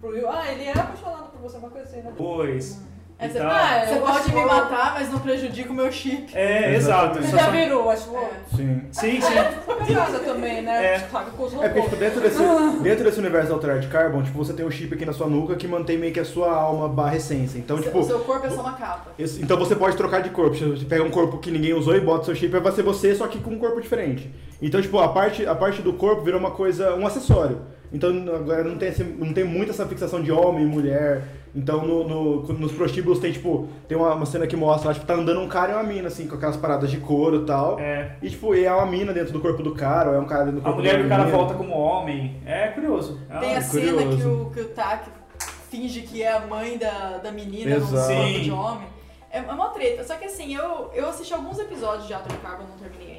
pro 0.00 0.10
Will, 0.10 0.30
ah, 0.30 0.50
ele 0.50 0.64
é 0.64 0.72
apaixonado 0.72 1.30
por 1.30 1.40
você, 1.42 1.58
uma 1.58 1.68
coisa 1.68 1.86
assim, 1.88 2.00
né? 2.02 2.12
Pois. 2.16 2.80
Aí 3.22 3.30
você, 3.30 3.38
Então- 3.38 3.50
Ah, 3.50 3.84
você 3.86 3.96
pode 4.00 4.34
me 4.34 4.44
matar, 4.44 4.94
mas 4.94 5.10
não 5.10 5.18
prejudica 5.20 5.70
o 5.70 5.74
meu 5.74 5.90
chip. 5.92 6.26
É, 6.36 6.74
exato. 6.74 7.22
Você 7.22 7.36
já 7.36 7.50
virou, 7.50 7.88
acho 7.90 8.10
É. 8.16 8.56
Sim. 8.56 8.82
Sim, 8.90 9.20
sim. 9.20 9.34
Casada 9.94 10.18
também, 10.20 10.62
né? 10.62 10.84
É. 10.84 10.98
É 10.98 11.68
porque, 11.68 11.82
tipo, 11.82 11.96
dentro 11.96 12.20
desse, 12.20 12.38
dentro 12.82 13.04
desse 13.04 13.18
universo 13.20 13.52
Altered 13.52 13.86
Carbon, 13.88 14.22
tipo, 14.22 14.36
você 14.38 14.52
tem 14.52 14.66
um 14.66 14.70
chip 14.70 14.92
aqui 14.94 15.04
na 15.06 15.12
sua 15.12 15.26
nuca 15.28 15.54
que 15.54 15.68
mantém 15.68 15.96
meio 15.98 16.12
que 16.12 16.20
a 16.20 16.24
sua 16.24 16.52
alma 16.52 16.88
barra 16.88 17.16
essência. 17.16 17.58
Então, 17.58 17.76
Seu- 17.76 17.86
tipo, 17.86 17.98
o 18.00 18.04
seu 18.04 18.18
corpo 18.20 18.46
é 18.46 18.50
só 18.50 18.60
uma 18.60 18.72
capa. 18.72 19.10
esse- 19.18 19.40
então 19.40 19.56
você 19.56 19.76
pode 19.76 19.96
trocar 19.96 20.20
de 20.22 20.30
corpo. 20.30 20.56
Você 20.56 20.84
pega 20.84 21.02
um 21.04 21.10
corpo 21.10 21.38
que 21.38 21.50
ninguém 21.50 21.74
usou 21.74 21.94
e 21.96 22.00
bota 22.00 22.24
seu 22.24 22.34
chip, 22.34 22.56
vai 22.58 22.72
ser 22.72 22.82
você, 22.82 23.14
só 23.14 23.26
que 23.28 23.38
com 23.38 23.50
um 23.52 23.58
corpo 23.58 23.80
diferente. 23.80 24.28
Então, 24.60 24.80
tipo, 24.82 24.98
a 24.98 25.08
parte, 25.08 25.46
a 25.46 25.54
parte 25.54 25.80
do 25.82 25.92
corpo 25.92 26.22
virou 26.22 26.40
uma 26.40 26.50
coisa, 26.50 26.94
um 26.94 27.06
acessório. 27.06 27.60
Então 27.92 28.10
agora 28.34 28.64
não 28.64 28.76
tem, 28.78 28.88
esse- 28.88 29.04
não 29.04 29.32
tem 29.32 29.44
muito 29.44 29.70
essa 29.70 29.86
fixação 29.86 30.22
de 30.22 30.32
homem 30.32 30.64
e 30.64 30.66
mulher. 30.66 31.22
Então 31.54 31.86
no, 31.86 32.08
no- 32.08 32.42
nos 32.54 32.72
prostíbulos 32.72 33.18
tem, 33.18 33.30
tipo, 33.32 33.68
tem 33.86 33.96
uma, 33.98 34.14
uma 34.14 34.24
cena 34.24 34.46
que 34.46 34.56
mostra, 34.56 34.88
lá, 34.88 34.94
tipo, 34.94 35.04
tá 35.04 35.12
andando 35.14 35.40
um 35.40 35.48
cara 35.48 35.72
e 35.72 35.74
uma 35.74 35.82
mina, 35.82 36.08
assim, 36.08 36.26
com 36.26 36.34
aquelas 36.36 36.56
paradas 36.56 36.90
de 36.90 36.96
couro 36.96 37.42
e 37.42 37.44
tal. 37.46 37.78
É. 37.78 38.16
E 38.22 38.30
tipo, 38.30 38.54
e 38.54 38.64
é 38.64 38.72
uma 38.72 38.86
mina 38.86 39.12
dentro 39.12 39.32
do 39.34 39.40
corpo 39.40 39.62
do 39.62 39.74
cara, 39.74 40.08
ou 40.10 40.16
é 40.16 40.18
um 40.18 40.24
cara 40.24 40.44
dentro 40.46 40.60
do 40.60 40.62
A 40.62 40.64
corpo 40.64 40.78
mulher 40.78 40.94
da 40.94 41.00
e 41.00 41.04
o 41.04 41.08
cara 41.10 41.24
menina. 41.24 41.38
volta 41.38 41.54
como 41.54 41.74
homem. 41.74 42.36
É 42.46 42.68
curioso. 42.68 43.20
Ah, 43.28 43.38
Tem 43.40 43.54
a 43.54 43.58
é 43.58 43.60
cena 43.60 43.92
curioso. 44.02 44.16
que 44.16 44.26
o, 44.26 44.50
que 44.50 44.60
o 44.62 44.68
Tak 44.74 45.10
finge 45.68 46.00
que 46.00 46.22
é 46.22 46.32
a 46.32 46.40
mãe 46.46 46.78
da, 46.78 47.18
da 47.18 47.30
menina 47.30 47.76
Exato. 47.76 47.92
corpo 47.92 48.06
Sim. 48.28 48.40
de 48.40 48.50
homem. 48.50 48.88
É, 49.30 49.38
é 49.38 49.52
uma 49.52 49.68
treta. 49.68 50.04
Só 50.04 50.14
que 50.16 50.24
assim, 50.26 50.54
eu, 50.54 50.90
eu 50.94 51.08
assisti 51.08 51.32
alguns 51.34 51.58
episódios 51.58 52.06
de 52.06 52.14
Atom 52.14 52.34
Carbon, 52.42 52.64
não 52.64 52.76
terminei. 52.78 53.11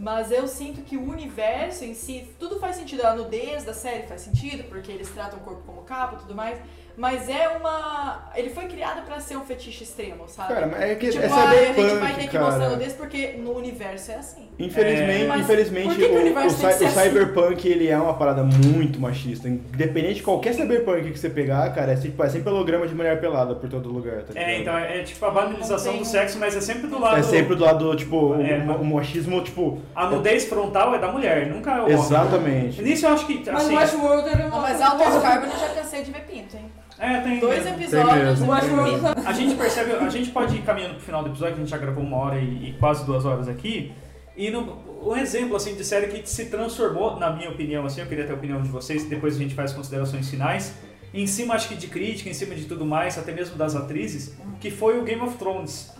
Mas 0.00 0.30
eu 0.30 0.48
sinto 0.48 0.80
que 0.80 0.96
o 0.96 1.06
universo 1.10 1.84
em 1.84 1.92
si, 1.92 2.26
tudo 2.38 2.58
faz 2.58 2.76
sentido. 2.76 3.04
A 3.04 3.14
nudez 3.14 3.64
da 3.64 3.74
série 3.74 4.06
faz 4.06 4.22
sentido, 4.22 4.64
porque 4.64 4.90
eles 4.90 5.10
tratam 5.10 5.38
o 5.38 5.42
corpo 5.42 5.62
como 5.66 5.82
capa 5.82 6.14
e 6.14 6.18
tudo 6.20 6.34
mais. 6.34 6.58
Mas 6.96 7.28
é 7.28 7.48
uma. 7.48 8.30
Ele 8.34 8.50
foi 8.50 8.66
criado 8.66 9.02
pra 9.06 9.20
ser 9.20 9.36
um 9.36 9.44
fetiche 9.44 9.84
extremo, 9.84 10.24
sabe? 10.28 10.52
Cara, 10.54 10.66
mas 10.66 10.80
é 10.82 10.94
que 10.94 11.10
tipo, 11.10 11.22
é 11.24 11.28
ah, 11.28 11.34
a 11.34 11.54
gente 11.54 11.74
vai 11.74 11.74
cyberpunk, 11.74 12.14
ter 12.20 12.28
que 12.28 12.38
mostrar 12.38 12.68
nudez 12.70 12.92
porque 12.92 13.26
no 13.38 13.56
universo 13.56 14.12
é 14.12 14.16
assim. 14.16 14.48
Infelizmente, 14.58 15.22
É, 15.24 15.26
mas 15.26 15.40
infelizmente 15.40 15.94
que 15.94 16.04
o 16.04 16.12
o, 16.12 16.46
o, 16.46 16.50
cy- 16.50 16.64
o 16.66 16.68
assim? 16.68 16.88
cyberpunk 16.90 17.66
ele 17.68 17.88
é 17.88 17.96
uma 17.96 18.14
parada 18.14 18.42
muito 18.42 19.00
machista. 19.00 19.48
Independente 19.48 20.16
de 20.16 20.22
qualquer 20.22 20.52
cyberpunk 20.54 21.10
que 21.10 21.18
você 21.18 21.30
pegar, 21.30 21.72
cara, 21.74 21.92
é 21.92 21.96
sempre, 21.96 22.26
é 22.26 22.28
sempre 22.28 22.50
holograma 22.50 22.86
de 22.86 22.94
mulher 22.94 23.18
pelada 23.20 23.54
por 23.54 23.68
todo 23.70 23.88
lugar, 23.90 24.22
tá? 24.22 24.38
É, 24.38 24.58
então 24.60 24.76
é, 24.76 25.00
é 25.00 25.02
tipo 25.02 25.24
a 25.24 25.30
banalização 25.30 25.96
do 25.96 26.04
sexo, 26.04 26.38
mas 26.38 26.54
é 26.56 26.60
sempre 26.60 26.86
do 26.88 26.98
lado. 27.00 27.16
É 27.16 27.22
sempre 27.22 27.54
do 27.56 27.64
lado, 27.64 27.96
tipo, 27.96 28.34
É, 28.34 28.58
o, 28.58 28.82
o 28.82 28.84
machismo, 28.84 29.42
tipo. 29.42 29.80
A 29.94 30.06
nudez 30.10 30.44
frontal 30.44 30.94
é 30.94 30.98
da 30.98 31.10
mulher, 31.10 31.46
nunca 31.46 31.70
é 31.70 31.80
o 31.80 31.84
homem. 31.84 31.94
Exatamente. 31.94 32.82
Nisso 32.82 33.06
eu 33.06 33.10
acho 33.14 33.26
que. 33.26 33.42
Mas 33.50 33.64
Assim, 33.64 33.74
o 33.74 33.78
Westworld 33.78 34.30
Não, 34.38 34.48
não 34.50 34.60
mas 34.60 34.80
Alter 34.80 35.20
Carbon 35.22 35.46
eu 35.46 35.58
já 35.58 35.68
cansei 35.70 36.02
de 36.02 36.10
ver 36.12 36.20
pinto, 36.26 36.56
hein? 36.56 36.70
É, 37.00 37.20
tem. 37.20 37.40
Dois 37.40 37.62
Tem 37.62 37.72
episódios 37.72 38.14
mesmo. 38.14 38.44
O 38.44 38.54
ver 38.54 38.62
Westworld 38.62 38.90
pinto. 38.90 39.28
A 39.28 39.32
gente 39.32 39.54
percebe, 39.54 39.92
a 39.92 40.08
gente 40.10 40.30
pode 40.30 40.56
ir 40.56 40.62
caminhando 40.62 40.94
pro 40.94 41.02
final 41.02 41.22
do 41.22 41.30
episódio, 41.30 41.54
que 41.54 41.60
a 41.60 41.64
gente 41.64 41.70
já 41.70 41.78
gravou 41.78 42.04
uma 42.04 42.16
hora 42.18 42.38
e, 42.38 42.68
e 42.68 42.72
quase 42.78 43.04
duas 43.06 43.24
horas 43.24 43.48
aqui. 43.48 43.92
E 44.36 44.50
no, 44.50 44.78
um 45.02 45.16
exemplo 45.16 45.56
assim 45.56 45.74
de 45.74 45.84
série 45.84 46.08
que 46.08 46.28
se 46.28 46.46
transformou, 46.46 47.18
na 47.18 47.30
minha 47.30 47.50
opinião, 47.50 47.84
assim, 47.84 48.00
eu 48.00 48.06
queria 48.06 48.24
ter 48.24 48.32
a 48.32 48.36
opinião 48.36 48.62
de 48.62 48.68
vocês, 48.68 49.04
depois 49.04 49.36
a 49.36 49.38
gente 49.38 49.54
faz 49.54 49.72
considerações 49.72 50.28
finais. 50.28 50.74
Em 51.12 51.26
cima 51.26 51.54
acho 51.54 51.68
que 51.68 51.74
de 51.74 51.88
crítica, 51.88 52.30
em 52.30 52.34
cima 52.34 52.54
de 52.54 52.66
tudo 52.66 52.84
mais, 52.84 53.18
até 53.18 53.32
mesmo 53.32 53.56
das 53.56 53.74
atrizes, 53.74 54.36
que 54.60 54.70
foi 54.70 54.98
o 54.98 55.02
Game 55.02 55.20
of 55.22 55.36
Thrones. 55.36 55.92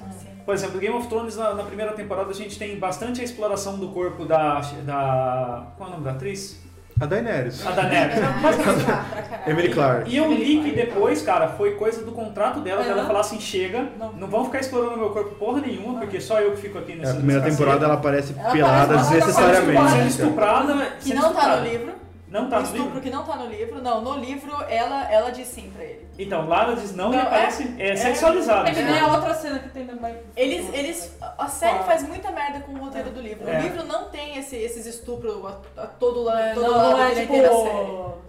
Por 0.44 0.54
exemplo, 0.54 0.78
Game 0.78 0.94
of 0.94 1.08
Thrones 1.08 1.36
na, 1.36 1.54
na 1.54 1.64
primeira 1.64 1.92
temporada 1.92 2.30
a 2.30 2.34
gente 2.34 2.58
tem 2.58 2.78
bastante 2.78 3.20
a 3.20 3.24
exploração 3.24 3.78
do 3.78 3.88
corpo 3.88 4.24
da. 4.24 4.60
da. 4.84 5.72
Qual 5.76 5.88
é 5.88 5.92
o 5.92 5.94
nome 5.94 6.04
da 6.04 6.12
atriz? 6.12 6.60
A 7.00 7.06
Daenerys. 7.06 7.66
A 7.66 7.70
Daenerys. 7.70 8.14
pra 8.40 8.52
caralho. 8.52 9.50
Emily 9.50 9.68
Clark. 9.70 10.10
E 10.10 10.16
eu 10.16 10.30
li 10.30 10.62
que 10.62 10.72
depois, 10.72 11.22
cara, 11.22 11.48
foi 11.48 11.74
coisa 11.74 12.04
do 12.04 12.12
contrato 12.12 12.60
dela, 12.60 12.82
dela 12.82 13.06
falar 13.06 13.20
assim, 13.20 13.40
chega, 13.40 13.88
Não. 13.98 14.12
não 14.12 14.28
vão 14.28 14.44
ficar 14.44 14.60
explorando 14.60 14.98
meu 14.98 15.10
corpo 15.10 15.34
porra 15.36 15.60
nenhuma, 15.62 15.98
porque 16.00 16.20
só 16.20 16.40
eu 16.40 16.50
que 16.52 16.58
fico 16.62 16.78
aqui 16.78 16.92
É, 16.92 16.96
nessa 16.96 17.12
a 17.12 17.16
primeira 17.16 17.42
temporada 17.42 17.84
ela 17.86 17.94
aparece 17.94 18.34
Ela 18.38 18.52
pelada 18.52 18.94
aparece- 18.94 19.14
ela 19.16 19.26
Sendo 19.32 19.46
desnecessariamente. 19.46 20.08
estuprada. 20.08 20.74
Que 21.00 21.14
não 21.14 21.22
tá 21.22 21.28
estuprada. 21.28 21.60
no 21.62 21.66
livro. 21.68 21.99
Não 22.30 22.48
tá 22.48 22.56
um 22.56 22.60
no 22.60 22.64
estupro 22.66 22.84
livro? 22.86 23.00
que 23.00 23.10
não 23.10 23.24
tá 23.24 23.36
no 23.36 23.46
livro. 23.46 23.82
Não, 23.82 24.00
no 24.00 24.14
livro 24.16 24.52
ela, 24.68 25.10
ela 25.12 25.30
diz 25.30 25.48
sim 25.48 25.70
pra 25.74 25.82
ele. 25.84 26.06
Então, 26.18 26.46
lá 26.46 26.62
ela 26.64 26.76
diz 26.76 26.94
não, 26.94 27.12
e 27.12 27.16
Não, 27.16 27.22
aparece, 27.22 27.74
é, 27.78 27.96
sexualizado. 27.96 28.68
É 28.68 28.72
que 28.74 28.82
nem 28.82 28.98
a 29.00 29.06
outra 29.08 29.34
cena 29.34 29.58
que 29.58 29.68
tem 29.70 29.86
também. 29.86 30.16
Eles, 30.36 30.72
eles, 30.72 31.16
a 31.38 31.48
série 31.48 31.78
Ah. 31.78 31.82
faz 31.82 32.06
muita 32.06 32.30
merda 32.30 32.60
com 32.60 32.72
o 32.72 32.78
roteiro 32.78 33.10
do 33.10 33.20
livro. 33.20 33.48
É. 33.48 33.58
O 33.58 33.62
livro 33.62 33.84
não 33.84 34.04
tem 34.10 34.38
esse, 34.38 34.54
esses 34.56 34.86
estupros 34.86 35.44
a, 35.44 35.82
a 35.82 35.86
todo 35.86 36.22
lado, 36.22 36.38
É, 36.40 36.54
todo 36.54 36.62
não, 36.70 36.76
lado 36.76 36.90
não 36.98 37.02
é 37.02 37.14
da 37.14 37.20
tipo. 37.20 37.34
série. 37.34 38.20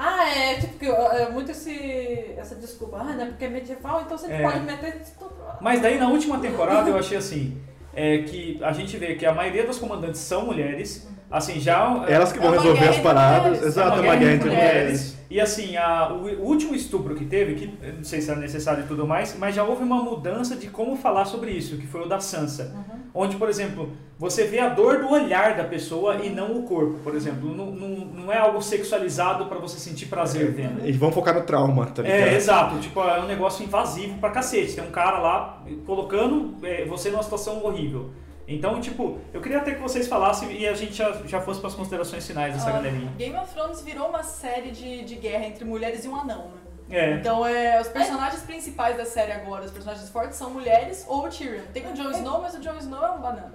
Ah, 0.00 0.28
é 0.30 0.54
tipo 0.60 0.78
que 0.78 0.86
é 0.86 1.28
muito 1.28 1.50
esse, 1.50 2.34
essa 2.36 2.54
desculpa. 2.54 2.98
Ah, 3.00 3.04
não 3.14 3.22
é 3.22 3.26
porque 3.26 3.44
é 3.44 3.48
medieval, 3.48 4.02
então 4.02 4.16
você 4.16 4.30
É. 4.32 4.40
pode 4.42 4.60
meter 4.60 5.00
estupro. 5.02 5.36
Mas 5.60 5.80
daí 5.82 5.98
na 5.98 6.08
última 6.08 6.38
temporada 6.38 6.88
eu 6.88 6.96
achei 6.96 7.18
assim, 7.18 7.60
é 7.92 8.18
que 8.18 8.60
a 8.62 8.70
gente 8.72 8.96
vê 8.96 9.16
que 9.16 9.26
a 9.26 9.34
maioria 9.34 9.66
das 9.66 9.76
comandantes 9.78 10.20
são 10.20 10.46
mulheres, 10.46 11.08
assim, 11.30 11.60
já... 11.60 12.04
Elas 12.08 12.32
que 12.32 12.38
vão 12.38 12.54
É 12.54 12.58
resolver 12.58 12.88
as 12.88 12.98
paradas. 12.98 13.62
Exato, 13.62 13.96
É 13.96 13.98
é 13.98 14.02
uma 14.02 14.16
guerra 14.16 14.32
entre 14.34 14.48
mulheres. 14.50 15.18
E 15.30 15.38
assim, 15.38 15.76
a- 15.76 16.08
o, 16.10 16.42
último 16.42 16.74
estupro 16.74 17.14
que 17.14 17.26
teve, 17.26 17.54
que 17.54 17.92
não 17.96 18.02
sei 18.02 18.20
se 18.20 18.30
era 18.30 18.40
necessário 18.40 18.84
e 18.84 18.86
tudo 18.86 19.06
mais, 19.06 19.36
mas 19.38 19.54
já 19.54 19.62
houve 19.62 19.82
uma 19.82 20.02
mudança 20.02 20.56
de 20.56 20.68
como 20.68 20.96
falar 20.96 21.26
sobre 21.26 21.50
isso, 21.50 21.76
que 21.76 21.86
foi 21.86 22.02
o 22.02 22.08
da 22.08 22.18
Sansa. 22.18 22.74
Onde, 23.14 23.36
por 23.36 23.48
exemplo, 23.48 23.90
você 24.18 24.44
vê 24.44 24.58
a 24.58 24.68
dor 24.70 25.00
do 25.00 25.10
olhar 25.10 25.54
da 25.54 25.64
pessoa 25.64 26.16
e 26.16 26.30
não 26.30 26.56
o 26.58 26.62
corpo, 26.62 26.98
por 27.04 27.14
exemplo. 27.14 27.54
Não, 27.54 27.66
não, 27.66 27.88
não 28.06 28.32
é 28.32 28.38
algo 28.38 28.62
sexualizado 28.62 29.46
pra 29.46 29.58
você 29.58 29.78
sentir 29.78 30.06
prazer 30.06 30.50
vendo. 30.52 30.80
Eles 30.82 30.96
vão 30.96 31.12
focar 31.12 31.34
no 31.34 31.42
trauma, 31.42 31.86
tá 31.86 32.02
ligado? 32.02 32.18
É, 32.18 32.34
exato. 32.34 32.78
Tipo, 32.78 33.00
é 33.02 33.20
um 33.20 33.26
negócio 33.26 33.64
invasivo 33.64 34.18
pra 34.18 34.30
cacete. 34.30 34.76
Tem 34.76 34.84
um 34.84 34.90
cara 34.90 35.18
lá 35.18 35.62
colocando 35.84 36.54
é, 36.62 36.84
você 36.86 37.10
numa 37.10 37.22
situação 37.22 37.62
horrível. 37.64 38.10
Então, 38.48 38.80
tipo, 38.80 39.18
eu 39.32 39.42
queria 39.42 39.58
até 39.58 39.74
que 39.74 39.80
vocês 39.80 40.08
falassem 40.08 40.50
e 40.52 40.66
a 40.66 40.72
gente 40.72 40.94
já, 40.94 41.12
já 41.26 41.38
fosse 41.38 41.60
pras 41.60 41.74
considerações 41.74 42.26
finais 42.26 42.54
dessa 42.54 42.70
Ah, 42.70 42.72
galerinha. 42.72 43.12
Game 43.18 43.36
of 43.36 43.52
Thrones 43.54 43.82
virou 43.82 44.08
uma 44.08 44.22
série 44.22 44.70
de, 44.70 45.04
de 45.04 45.16
guerra 45.16 45.44
entre 45.44 45.66
mulheres 45.66 46.04
e 46.06 46.08
um 46.08 46.16
anão, 46.16 46.46
né? 46.46 46.52
É. 46.90 47.12
Então, 47.12 47.46
é, 47.46 47.78
os 47.78 47.88
personagens 47.88 48.42
principais 48.42 48.96
da 48.96 49.04
série 49.04 49.32
agora, 49.32 49.66
os 49.66 49.70
personagens 49.70 50.08
fortes, 50.08 50.38
são 50.38 50.48
mulheres 50.48 51.04
ou 51.06 51.26
o 51.26 51.28
Tyrion. 51.28 51.60
Tem 51.74 51.86
o 51.86 51.92
Jon 51.92 52.10
Snow, 52.12 52.40
mas 52.40 52.54
o 52.54 52.60
Jon 52.60 52.78
Snow 52.78 53.04
é 53.04 53.10
um 53.10 53.20
banana. 53.20 53.54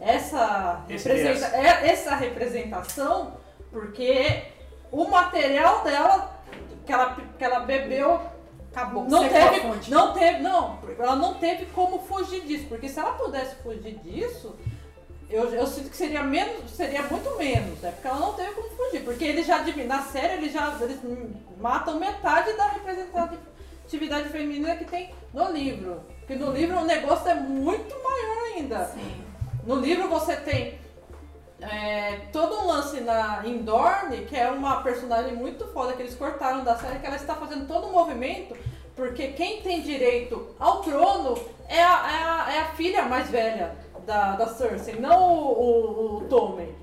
Essa, 0.00 0.80
representa, 0.88 1.56
é, 1.56 1.88
essa 1.90 2.16
representação, 2.16 3.34
porque 3.70 4.42
o 4.90 5.04
material 5.04 5.84
dela 5.84 6.42
que 6.84 6.92
ela, 6.92 7.16
que 7.38 7.44
ela 7.44 7.60
bebeu 7.60 8.20
Acabou. 8.74 9.04
não 9.04 9.22
secou 9.22 9.38
a 9.38 9.48
teve, 9.48 9.60
fonte. 9.60 9.90
não 9.90 10.12
teve, 10.14 10.38
não, 10.40 10.78
ela 10.98 11.16
não 11.16 11.34
teve 11.34 11.66
como 11.66 11.98
fugir 11.98 12.40
disso, 12.40 12.64
porque 12.68 12.88
se 12.88 12.98
ela 12.98 13.12
pudesse 13.12 13.56
fugir 13.56 13.98
disso, 13.98 14.56
eu, 15.28 15.44
eu 15.50 15.66
sinto 15.66 15.90
que 15.90 15.96
seria 15.96 16.22
menos, 16.22 16.70
seria 16.70 17.02
muito 17.02 17.36
menos, 17.36 17.80
né? 17.80 17.90
Porque 17.92 18.08
ela 18.08 18.18
não 18.18 18.32
teve 18.34 18.52
como 18.52 18.68
fugir, 18.70 19.04
porque 19.04 19.24
eles 19.24 19.46
já 19.46 19.62
na 19.86 20.02
série 20.02 20.34
eles 20.34 20.52
já 20.52 20.76
eles 20.80 20.98
matam 21.58 21.98
metade 21.98 22.52
da 22.54 22.68
representatividade 22.68 24.28
feminina 24.30 24.76
que 24.76 24.84
tem 24.84 25.14
no 25.32 25.50
livro. 25.50 26.02
Porque 26.20 26.36
no 26.36 26.52
livro 26.52 26.78
o 26.80 26.84
negócio 26.84 27.28
é 27.28 27.34
muito 27.34 27.94
maior 28.02 28.56
ainda. 28.56 28.86
Sim. 28.86 29.24
No 29.66 29.76
livro 29.76 30.08
você 30.08 30.36
tem 30.36 30.78
é, 31.62 32.20
todo 32.32 32.56
um 32.60 32.66
lance 32.66 33.00
na 33.00 33.42
em 33.44 33.58
Dorne, 33.58 34.24
que 34.26 34.36
é 34.36 34.50
uma 34.50 34.82
personagem 34.82 35.34
muito 35.34 35.66
foda 35.68 35.92
que 35.92 36.02
eles 36.02 36.14
cortaram 36.14 36.64
da 36.64 36.76
série, 36.76 36.98
que 36.98 37.06
ela 37.06 37.16
está 37.16 37.34
fazendo 37.34 37.66
todo 37.66 37.86
um 37.86 37.92
movimento, 37.92 38.56
porque 38.96 39.28
quem 39.28 39.62
tem 39.62 39.80
direito 39.80 40.54
ao 40.58 40.80
trono 40.80 41.38
é 41.68 41.82
a, 41.82 41.86
é 41.86 42.22
a, 42.24 42.54
é 42.54 42.58
a 42.60 42.64
filha 42.72 43.04
mais 43.04 43.30
velha 43.30 43.76
da, 44.04 44.32
da 44.32 44.46
Cersei, 44.46 44.96
não 44.96 45.32
o, 45.32 45.52
o, 45.52 46.16
o 46.18 46.20
Tommen. 46.28 46.81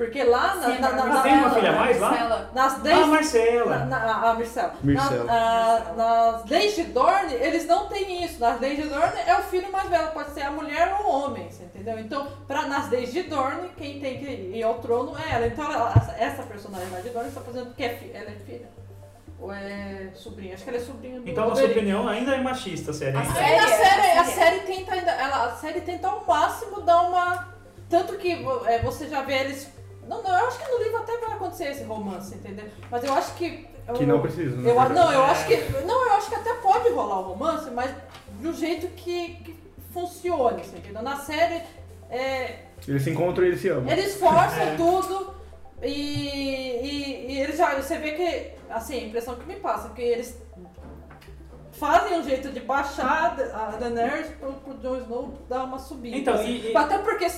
Porque 0.00 0.24
lá 0.24 0.54
na, 0.54 0.62
Sim, 0.62 0.78
na, 0.80 0.92
na, 0.92 1.04
Mas 1.04 1.22
tem 1.22 1.32
uma 1.34 1.48
na- 1.48 1.54
filha 1.54 1.72
mais 1.72 2.00
lá? 2.00 2.08
Marcela. 2.08 2.50
nas 2.54 2.72
Ah, 2.72 2.78
10 2.78 3.06
Marcela. 3.08 3.76
na, 3.80 3.84
na, 3.84 4.30
a 4.30 4.34
Mircela. 4.34 4.74
Mircela. 4.82 5.24
Na- 5.24 5.78
na- 5.94 6.32
nas 6.32 6.44
leis 6.46 6.74
de 6.74 6.84
Dorne, 6.84 7.34
eles 7.34 7.66
não 7.66 7.86
têm 7.86 8.24
isso. 8.24 8.40
Nas 8.40 8.58
leis 8.58 8.78
de 8.82 8.88
Dorne 8.88 9.20
é 9.26 9.36
o 9.36 9.42
filho 9.42 9.70
mais 9.70 9.90
velho, 9.90 10.10
pode 10.12 10.30
ser 10.30 10.40
a 10.40 10.50
mulher 10.50 10.96
ou 11.00 11.04
o 11.06 11.10
homem, 11.26 11.50
você 11.50 11.64
entendeu? 11.64 11.98
Então, 11.98 12.26
pra, 12.48 12.62
nas 12.62 12.88
leis 12.88 13.12
de 13.12 13.24
Dorne, 13.24 13.68
quem 13.76 14.00
tem 14.00 14.18
que 14.20 14.24
ir 14.56 14.62
ao 14.62 14.76
trono 14.78 15.14
é 15.18 15.34
ela. 15.34 15.46
Então, 15.48 15.70
ela- 15.70 15.92
essa- 16.18 16.44
personagem 16.44 16.88
mais 16.88 17.04
de 17.04 17.10
Dorne 17.10 17.28
está 17.28 17.42
fazendo 17.42 17.74
que 17.74 17.84
é 17.84 17.90
fi- 17.90 18.10
ela 18.14 18.30
é 18.30 18.36
filha. 18.46 18.70
Ou 19.38 19.52
é 19.52 20.08
sobrinha? 20.14 20.54
Acho 20.54 20.64
que 20.64 20.70
ela 20.70 20.78
é 20.78 20.82
sobrinha 20.82 21.20
do 21.20 21.28
Então, 21.28 21.46
na 21.46 21.54
sua 21.56 21.66
opinião, 21.66 22.08
ainda 22.08 22.34
é 22.34 22.40
machista 22.40 22.90
a 22.90 22.94
série. 22.94 23.18
A 23.18 23.24
série- 23.26 23.38
a 23.44 23.64
é, 23.64 23.66
série, 23.68 24.16
a 24.16 24.20
a 24.22 24.24
série 24.24 24.60
tenta 24.60 24.94
ainda, 24.94 25.10
ela, 25.10 25.44
a 25.44 25.50
série 25.56 25.82
tenta 25.82 26.08
ao 26.08 26.24
máximo 26.26 26.80
dar 26.80 27.02
uma. 27.02 27.48
Tanto 27.90 28.14
que 28.16 28.46
é, 28.66 28.78
você 28.78 29.06
já 29.06 29.20
vê 29.20 29.34
eles. 29.40 29.78
Não, 30.08 30.22
não, 30.22 30.30
eu 30.38 30.46
acho 30.48 30.58
que 30.58 30.70
no 30.70 30.78
livro 30.82 30.98
até 30.98 31.16
vai 31.18 31.32
acontecer 31.32 31.64
esse 31.68 31.84
romance, 31.84 32.34
entendeu? 32.34 32.66
Mas 32.90 33.04
eu 33.04 33.12
acho 33.14 33.34
que. 33.34 33.68
Que 33.94 34.02
eu- 34.04 34.06
não 34.06 34.20
precisa, 34.20 34.56
né? 34.56 34.70
Eu, 34.70 34.74
não, 34.90 35.12
eu 35.12 35.22
acho 35.24 35.46
que. 35.46 35.56
Não, 35.84 36.06
eu 36.06 36.12
acho 36.14 36.28
que 36.28 36.34
até 36.34 36.54
pode 36.54 36.88
rolar 36.90 37.20
o 37.20 37.32
romance, 37.32 37.70
mas 37.70 37.92
do 38.40 38.52
jeito 38.52 38.86
que, 38.88 39.34
que 39.36 39.60
funcione, 39.92 40.62
entendeu? 40.62 41.02
Na 41.02 41.16
série. 41.16 41.62
é, 42.08 42.66
Eles 42.88 43.02
se 43.02 43.10
encontram 43.10 43.44
e 43.44 43.48
eles 43.48 43.60
se 43.60 43.68
amam. 43.68 43.90
eles 43.90 44.14
forçam 44.16 44.62
É. 44.62 44.74
tudo 44.76 45.34
e, 45.82 45.88
e, 45.90 47.26
e 47.32 47.40
eles 47.40 47.56
já. 47.56 47.74
Você 47.74 47.98
vê 47.98 48.12
que. 48.12 48.60
Assim, 48.70 48.98
a 49.00 49.04
impressão 49.06 49.34
que 49.34 49.46
me 49.46 49.56
passa 49.56 49.88
é 49.88 49.90
que 49.94 50.02
eles 50.02 50.40
fazem 51.72 52.18
um 52.18 52.22
jeito 52.22 52.50
de 52.50 52.60
baixar 52.60 53.36
a 53.54 53.76
Daenerys 53.76 54.28
pro, 54.38 54.52
pro 54.54 54.74
Jon 54.74 54.96
Snow 54.98 55.34
dar 55.48 55.64
uma 55.64 55.78
subida. 55.78 56.16
Então, 56.16 56.34
assim. 56.34 56.46
e- 56.50 56.72
e- 56.72 56.76
Até 56.76 56.98
porque 56.98 57.28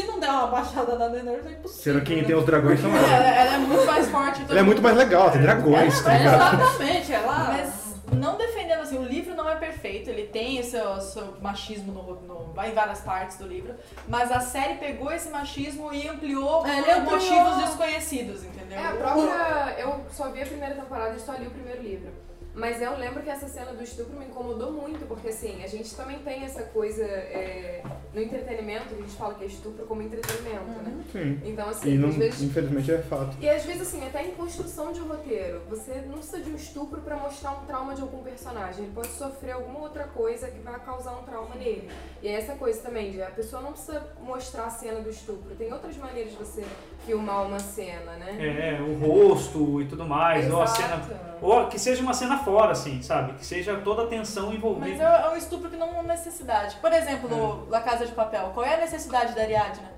se 0.00 0.06
não 0.06 0.18
der 0.18 0.28
uma 0.30 0.46
baixada 0.48 0.96
na 0.98 1.08
Daenerys 1.08 1.46
é 1.46 1.50
impossível. 1.50 1.82
Sendo 1.82 2.00
que 2.00 2.06
quem 2.06 2.16
né? 2.22 2.24
tem 2.24 2.34
os 2.36 2.44
dragões 2.44 2.80
são 2.80 2.90
Ela, 2.94 3.06
ela. 3.08 3.26
ela 3.28 3.54
é 3.54 3.58
muito 3.58 3.86
mais 3.86 4.08
forte. 4.08 4.42
Ela 4.48 4.58
é 4.60 4.62
muito 4.62 4.82
mais 4.82 4.96
legal, 4.96 5.30
tem 5.30 5.40
dragões, 5.40 6.02
tá 6.02 6.12
É, 6.14 6.18
ligado? 6.18 6.60
exatamente, 6.60 7.12
ela. 7.12 7.38
Mas 7.54 7.84
não 8.18 8.36
defendendo 8.36 8.80
assim, 8.80 8.98
o 8.98 9.02
livro 9.04 9.34
não 9.34 9.48
é 9.48 9.54
perfeito, 9.56 10.10
ele 10.10 10.24
tem 10.24 10.60
o 10.60 10.64
seu, 10.64 11.00
seu 11.00 11.34
machismo 11.40 11.92
no, 11.92 12.14
no- 12.20 12.64
em 12.64 12.72
várias 12.72 13.00
partes 13.00 13.36
do 13.38 13.46
livro, 13.46 13.74
mas 14.06 14.30
a 14.30 14.40
série 14.40 14.74
pegou 14.74 15.10
esse 15.12 15.28
machismo 15.30 15.92
e 15.92 16.08
ampliou 16.08 16.64
É, 16.66 16.82
por 16.82 16.90
ampliou. 16.92 17.10
motivos 17.12 17.64
desconhecidos, 17.64 18.44
entendeu? 18.44 18.78
É, 18.78 18.86
a 18.86 18.92
própria. 18.92 19.74
Eu 19.78 20.00
só 20.12 20.28
vi 20.30 20.42
a 20.42 20.46
primeira 20.46 20.74
temporada 20.74 21.14
e 21.16 21.20
só 21.20 21.32
li 21.32 21.46
o 21.46 21.50
primeiro 21.50 21.82
livro. 21.82 22.10
Mas 22.54 22.80
eu 22.80 22.96
lembro 22.96 23.20
que 23.22 23.30
essa 23.30 23.48
cena 23.48 23.72
do 23.72 23.82
estupro 23.82 24.16
me 24.16 24.26
incomodou 24.26 24.70
muito, 24.70 25.04
porque 25.06 25.28
assim, 25.28 25.64
a 25.64 25.66
gente 25.66 25.92
também 25.96 26.18
tem 26.20 26.44
essa 26.44 26.62
coisa 26.62 27.02
é, 27.02 27.82
no 28.14 28.20
entretenimento, 28.22 28.94
a 28.94 28.96
gente 28.96 29.16
fala 29.16 29.34
que 29.34 29.44
é 29.44 29.46
estupro 29.46 29.84
como 29.86 30.00
entretenimento, 30.02 30.64
né? 30.82 31.02
Sim. 31.10 31.40
Então, 31.44 31.66
E 31.66 31.70
assim, 31.70 31.98
não, 31.98 32.08
às 32.10 32.14
vezes. 32.16 32.42
infelizmente 32.42 32.92
é 32.92 32.98
fato. 32.98 33.36
E 33.40 33.48
às 33.48 33.64
vezes, 33.64 33.82
assim, 33.82 34.06
até 34.06 34.24
em 34.26 34.30
construção 34.32 34.92
de 34.92 35.00
roteiro, 35.00 35.62
você 35.68 36.02
não 36.06 36.18
precisa 36.18 36.40
de 36.40 36.50
um 36.50 36.54
estupro 36.54 37.00
pra 37.00 37.16
mostrar 37.16 37.50
um 37.52 37.66
trauma 37.66 37.94
de 37.94 38.02
algum 38.02 38.22
personagem. 38.22 38.84
Ele 38.84 38.92
pode 38.94 39.08
sofrer 39.08 39.52
alguma 39.52 39.80
outra 39.80 40.04
coisa 40.04 40.48
que 40.48 40.60
vai 40.60 40.78
causar 40.80 41.12
um 41.12 41.22
trauma 41.24 41.54
nele. 41.56 41.90
E 42.22 42.28
é 42.28 42.32
essa 42.34 42.54
coisa 42.54 42.80
também, 42.82 43.10
de 43.10 43.20
a 43.22 43.30
pessoa 43.30 43.60
não 43.60 43.72
precisa 43.72 44.06
mostrar 44.22 44.64
a 44.66 44.70
cena 44.70 45.00
do 45.00 45.10
estupro. 45.10 45.54
Tem 45.56 45.72
outras 45.72 45.96
maneiras 45.96 46.30
de 46.32 46.38
você 46.38 46.64
filmar 47.04 47.44
uma 47.46 47.58
cena, 47.58 48.12
né? 48.12 48.36
É, 48.38 48.80
o 48.80 48.94
rosto 48.98 49.82
e 49.82 49.86
tudo 49.86 50.04
mais, 50.06 50.50
ou 50.52 50.60
a 50.60 50.64
Exato. 50.64 50.80
cena. 51.08 51.34
Ou 51.42 51.66
que 51.66 51.78
seja 51.78 52.00
uma 52.02 52.14
cena 52.14 52.38
fora, 52.38 52.72
assim, 52.72 53.02
sabe? 53.02 53.34
Que 53.34 53.44
seja 53.44 53.76
toda 53.84 54.04
a 54.04 54.06
tensão 54.06 54.46
Mas 54.46 54.54
envolvida. 54.56 55.02
é 55.02 55.24
é 55.24 55.28
um 55.30 55.36
estupro 55.36 55.68
que 55.68 55.76
não 55.76 56.00
há 56.00 56.02
necessidade. 56.02 56.76
Por 56.76 56.92
exemplo, 56.92 57.28
no 57.28 57.68
La 57.68 57.80
Casa 57.80 58.03
de 58.06 58.12
Papel, 58.12 58.50
qual 58.54 58.64
é 58.66 58.74
a 58.74 58.78
necessidade 58.78 59.34
da 59.34 59.42
Ariadna? 59.42 59.92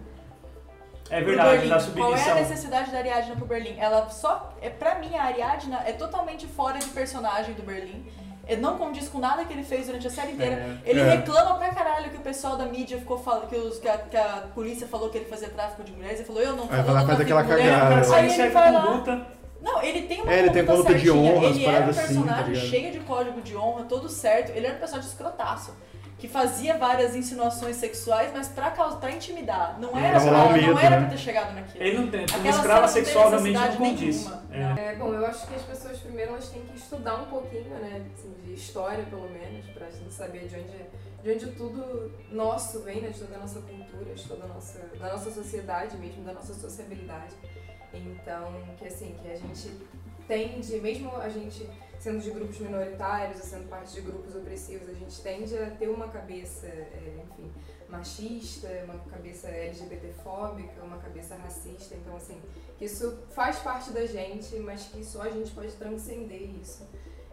É 1.08 1.20
verdade, 1.20 1.68
da 1.68 1.78
Qual 1.78 2.10
é 2.10 2.14
a 2.14 2.18
submissão. 2.18 2.34
necessidade 2.34 2.90
da 2.90 2.98
Ariadna 2.98 3.36
pro 3.36 3.46
Berlim? 3.46 3.76
Ela 3.78 4.08
só. 4.10 4.52
É, 4.60 4.68
pra 4.68 4.96
mim, 4.96 5.16
a 5.16 5.22
Ariadna 5.24 5.82
é 5.86 5.92
totalmente 5.92 6.46
fora 6.48 6.78
de 6.80 6.86
personagem 6.86 7.54
do 7.54 7.62
Berlim. 7.62 8.04
Ele 8.48 8.60
não 8.60 8.76
condiz 8.76 9.08
com 9.08 9.18
nada 9.18 9.44
que 9.44 9.52
ele 9.52 9.62
fez 9.62 9.86
durante 9.86 10.06
a 10.06 10.10
série 10.10 10.32
inteira. 10.32 10.54
É. 10.84 10.90
Ele 10.90 11.00
É. 11.00 11.10
reclama 11.16 11.54
pra 11.58 11.68
caralho 11.70 12.10
que 12.10 12.16
o 12.16 12.20
pessoal 12.20 12.56
da 12.56 12.64
mídia 12.64 12.98
ficou 12.98 13.18
falando, 13.18 13.48
que, 13.48 13.56
os, 13.56 13.78
que, 13.78 13.88
a, 13.88 13.98
que 13.98 14.16
a 14.16 14.44
polícia 14.54 14.86
falou 14.88 15.08
que 15.10 15.18
ele 15.18 15.24
fazia 15.26 15.48
tráfico 15.48 15.82
de 15.84 15.92
mulheres. 15.92 16.18
Ele 16.18 16.26
falou, 16.26 16.42
eu 16.42 16.52
não 16.56 16.64
Aí 16.64 16.68
falo, 16.70 16.82
vai 16.82 16.94
lá, 16.94 17.00
eu 17.02 17.06
não 17.06 17.16
faz 17.16 17.18
tráfico 17.18 17.22
aquela 17.22 17.42
de 17.42 17.48
mulher. 17.62 17.80
cagada. 17.80 18.16
Aí 18.16 18.40
ele 18.40 18.50
vai 18.50 18.72
lá. 18.72 18.82
conduta. 18.86 19.26
Não, 19.62 19.82
ele 19.82 20.02
tem 20.02 20.22
uma 20.22 20.32
É, 20.32 20.38
ele 20.40 20.50
tem 20.50 20.64
conduta 20.64 20.94
de 20.94 21.10
honra, 21.10 21.46
Ele 21.46 21.64
era 21.64 21.70
um 21.70 21.72
paradas 21.74 21.98
assim, 21.98 22.14
tá 22.22 22.34
personagem 22.34 22.54
cheio 22.68 22.92
de 22.92 23.00
código 23.00 23.40
de 23.42 23.56
honra, 23.56 23.84
todo 23.84 24.08
certo. 24.08 24.50
Ele 24.50 24.66
era 24.66 24.76
um 24.76 24.78
personagem 24.78 25.10
escrotaço. 25.10 25.72
Que 26.18 26.26
fazia 26.26 26.78
várias 26.78 27.14
insinuações 27.14 27.76
sexuais, 27.76 28.30
mas 28.32 28.48
pra, 28.48 28.70
causar, 28.70 28.96
pra 28.96 29.10
intimidar. 29.10 29.78
Não 29.78 29.96
era, 29.98 30.18
Pra 30.18 30.48
medo, 30.48 30.66
não 30.72 30.78
era 30.78 30.90
né? 30.90 31.00
pra 31.00 31.10
ter 31.10 31.18
chegado 31.18 31.54
naquilo. 31.54 31.84
Ele 31.84 31.98
não 31.98 32.08
tem. 32.10 32.24
Uma 32.34 32.48
escrava 32.48 32.56
cena 32.66 32.80
não 32.88 32.92
tem 32.94 33.04
sexual 33.04 33.28
realmente 33.28 33.54
não 33.54 33.60
necessidade 33.60 33.76
condiz. 33.76 34.24
nenhuma. 34.24 34.76
É. 34.78 34.88
É, 34.92 34.96
bom, 34.96 35.12
eu 35.12 35.26
acho 35.26 35.46
que 35.46 35.54
as 35.54 35.62
pessoas 35.62 35.98
primeiro 35.98 36.32
elas 36.32 36.48
têm 36.48 36.62
que 36.62 36.76
estudar 36.78 37.16
um 37.16 37.26
pouquinho, 37.26 37.68
né, 37.68 38.06
assim, 38.14 38.34
de 38.44 38.54
história 38.54 39.04
pelo 39.04 39.28
menos, 39.28 39.66
pra 39.66 39.90
gente 39.90 40.10
saber 40.14 40.46
de 40.48 40.56
onde, 40.56 40.86
de 41.22 41.30
onde 41.32 41.54
tudo 41.56 42.10
nosso 42.32 42.80
vem, 42.80 43.02
né, 43.02 43.10
de 43.10 43.18
toda 43.20 43.34
a 43.36 43.38
nossa 43.38 43.60
cultura, 43.60 44.14
de 44.14 44.24
toda 44.26 44.44
a 44.44 44.48
nossa, 44.48 44.78
da 44.98 45.08
nossa 45.12 45.30
sociedade 45.30 45.98
mesmo, 45.98 46.24
da 46.24 46.32
nossa 46.32 46.54
sociabilidade. 46.54 47.34
Então, 47.92 48.54
que 48.78 48.86
assim, 48.86 49.14
que 49.22 49.30
a 49.30 49.36
gente 49.36 49.70
tende, 50.26 50.80
mesmo 50.80 51.14
a 51.18 51.28
gente 51.28 51.68
sendo 52.00 52.20
de 52.20 52.30
grupos 52.30 52.58
minoritários, 52.58 53.40
ou 53.40 53.46
sendo 53.46 53.68
parte 53.68 53.94
de 53.94 54.00
grupos 54.00 54.34
opressivos, 54.34 54.88
a 54.88 54.92
gente 54.92 55.20
tende 55.22 55.56
a 55.56 55.70
ter 55.70 55.88
uma 55.88 56.08
cabeça, 56.08 56.66
é, 56.66 57.24
enfim, 57.24 57.52
machista, 57.88 58.68
uma 58.84 58.98
cabeça 59.10 59.48
LGBTfóbica, 59.48 60.82
uma 60.82 60.98
cabeça 60.98 61.36
racista, 61.36 61.94
então 61.94 62.16
assim, 62.16 62.40
que 62.78 62.84
isso 62.84 63.18
faz 63.30 63.58
parte 63.58 63.90
da 63.90 64.04
gente, 64.06 64.56
mas 64.56 64.84
que 64.84 65.04
só 65.04 65.22
a 65.22 65.30
gente 65.30 65.50
pode 65.52 65.72
transcender 65.72 66.50
isso. 66.60 66.86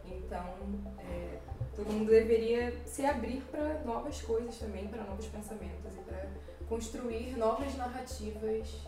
Então, 0.05 0.55
é, 0.99 1.39
todo 1.75 1.91
mundo 1.91 2.09
deveria 2.09 2.73
se 2.85 3.05
abrir 3.05 3.41
para 3.51 3.81
novas 3.83 4.21
coisas 4.21 4.57
também, 4.57 4.87
para 4.87 5.03
novos 5.03 5.25
pensamentos 5.27 5.93
e 5.95 5.99
para 6.01 6.27
construir 6.67 7.37
novas 7.37 7.75
narrativas 7.75 8.81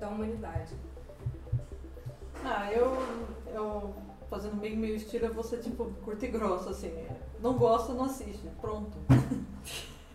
da 0.00 0.08
humanidade. 0.08 0.74
Ah, 2.44 2.70
eu, 2.72 2.92
eu 3.54 3.94
fazendo 4.28 4.56
meio 4.56 4.76
meu 4.76 4.94
estilo, 4.94 5.26
eu 5.26 5.34
vou 5.34 5.42
ser 5.42 5.58
tipo 5.58 5.84
curta 6.04 6.26
e 6.26 6.28
grossa, 6.28 6.70
assim. 6.70 6.92
Não 7.40 7.54
gosta, 7.54 7.92
não 7.92 8.04
assiste. 8.04 8.48
Pronto. 8.60 8.98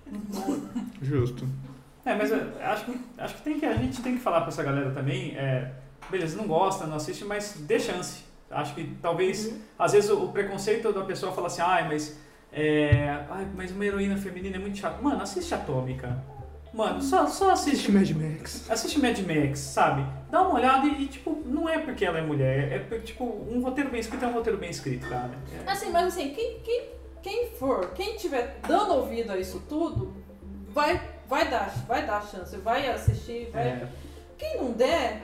Justo. 1.02 1.48
É, 2.06 2.16
mas 2.16 2.32
eu 2.32 2.40
acho 2.62 2.86
que, 2.86 3.00
acho 3.18 3.36
que, 3.36 3.42
tem 3.44 3.60
que 3.60 3.66
a 3.66 3.76
gente 3.76 4.02
tem 4.02 4.16
que 4.16 4.22
falar 4.22 4.42
pra 4.42 4.50
essa 4.50 4.64
galera 4.64 4.92
também. 4.92 5.38
É, 5.38 5.74
beleza, 6.10 6.38
não 6.38 6.48
gosta, 6.48 6.88
não 6.88 6.98
assiste, 6.98 7.24
mas 7.26 7.56
dê 7.62 7.80
chance. 7.80 8.24
Acho 8.50 8.74
que 8.74 8.96
talvez, 9.02 9.56
às 9.78 9.92
vezes, 9.92 10.10
o, 10.10 10.26
o 10.26 10.32
preconceito 10.32 10.92
da 10.92 11.04
pessoa 11.04 11.32
fala 11.32 11.48
assim, 11.48 11.62
ai, 11.62 11.88
mas, 11.88 12.20
é, 12.52 13.26
ai, 13.30 13.48
mas 13.56 13.72
uma 13.72 13.86
heroína 13.86 14.18
feminina 14.18 14.56
é 14.56 14.60
muito 14.60 14.78
chata. 14.78 15.02
Mano, 15.02 15.22
assiste 15.22 15.54
Atômica. 15.54 16.39
Mano, 16.74 17.02
só, 17.02 17.26
só 17.28 17.52
assiste. 17.52 17.90
Assiste 17.90 17.92
Mad 17.92 18.10
Max. 18.12 18.70
Assiste 18.70 19.00
Mad 19.00 19.20
Max, 19.20 19.60
sabe? 19.60 20.06
Dá 20.30 20.42
uma 20.42 20.56
olhada 20.56 20.86
e, 20.88 21.04
e, 21.04 21.08
tipo, 21.08 21.42
não 21.46 21.68
é 21.68 21.80
porque 21.80 22.06
ela 22.06 22.20
é 22.20 22.22
mulher, 22.22 22.72
é 22.72 22.80
porque, 22.80 23.00
tipo, 23.00 23.24
um 23.24 23.62
roteiro 23.62 23.90
bem 23.90 24.00
escrito 24.00 24.24
é 24.24 24.28
um 24.28 24.34
roteiro 24.34 24.58
bem 24.60 24.70
escrito, 24.70 25.08
cara. 25.10 25.32
É. 25.66 25.72
Assim, 25.72 25.90
mas 25.90 26.08
assim, 26.08 26.34
quem, 26.34 26.60
quem, 26.60 26.90
quem 27.24 27.48
for, 27.52 27.92
quem 27.94 28.16
tiver 28.18 28.60
dando 28.68 28.94
ouvido 28.94 29.32
a 29.32 29.38
isso 29.38 29.64
tudo, 29.68 30.14
vai, 30.70 31.02
vai, 31.28 31.50
dar, 31.50 31.74
vai 31.88 32.06
dar 32.06 32.22
chance, 32.26 32.56
vai 32.58 32.88
assistir, 32.90 33.50
vai. 33.52 33.68
É. 33.68 33.88
Quem 34.38 34.58
não 34.62 34.72
der, 34.72 35.22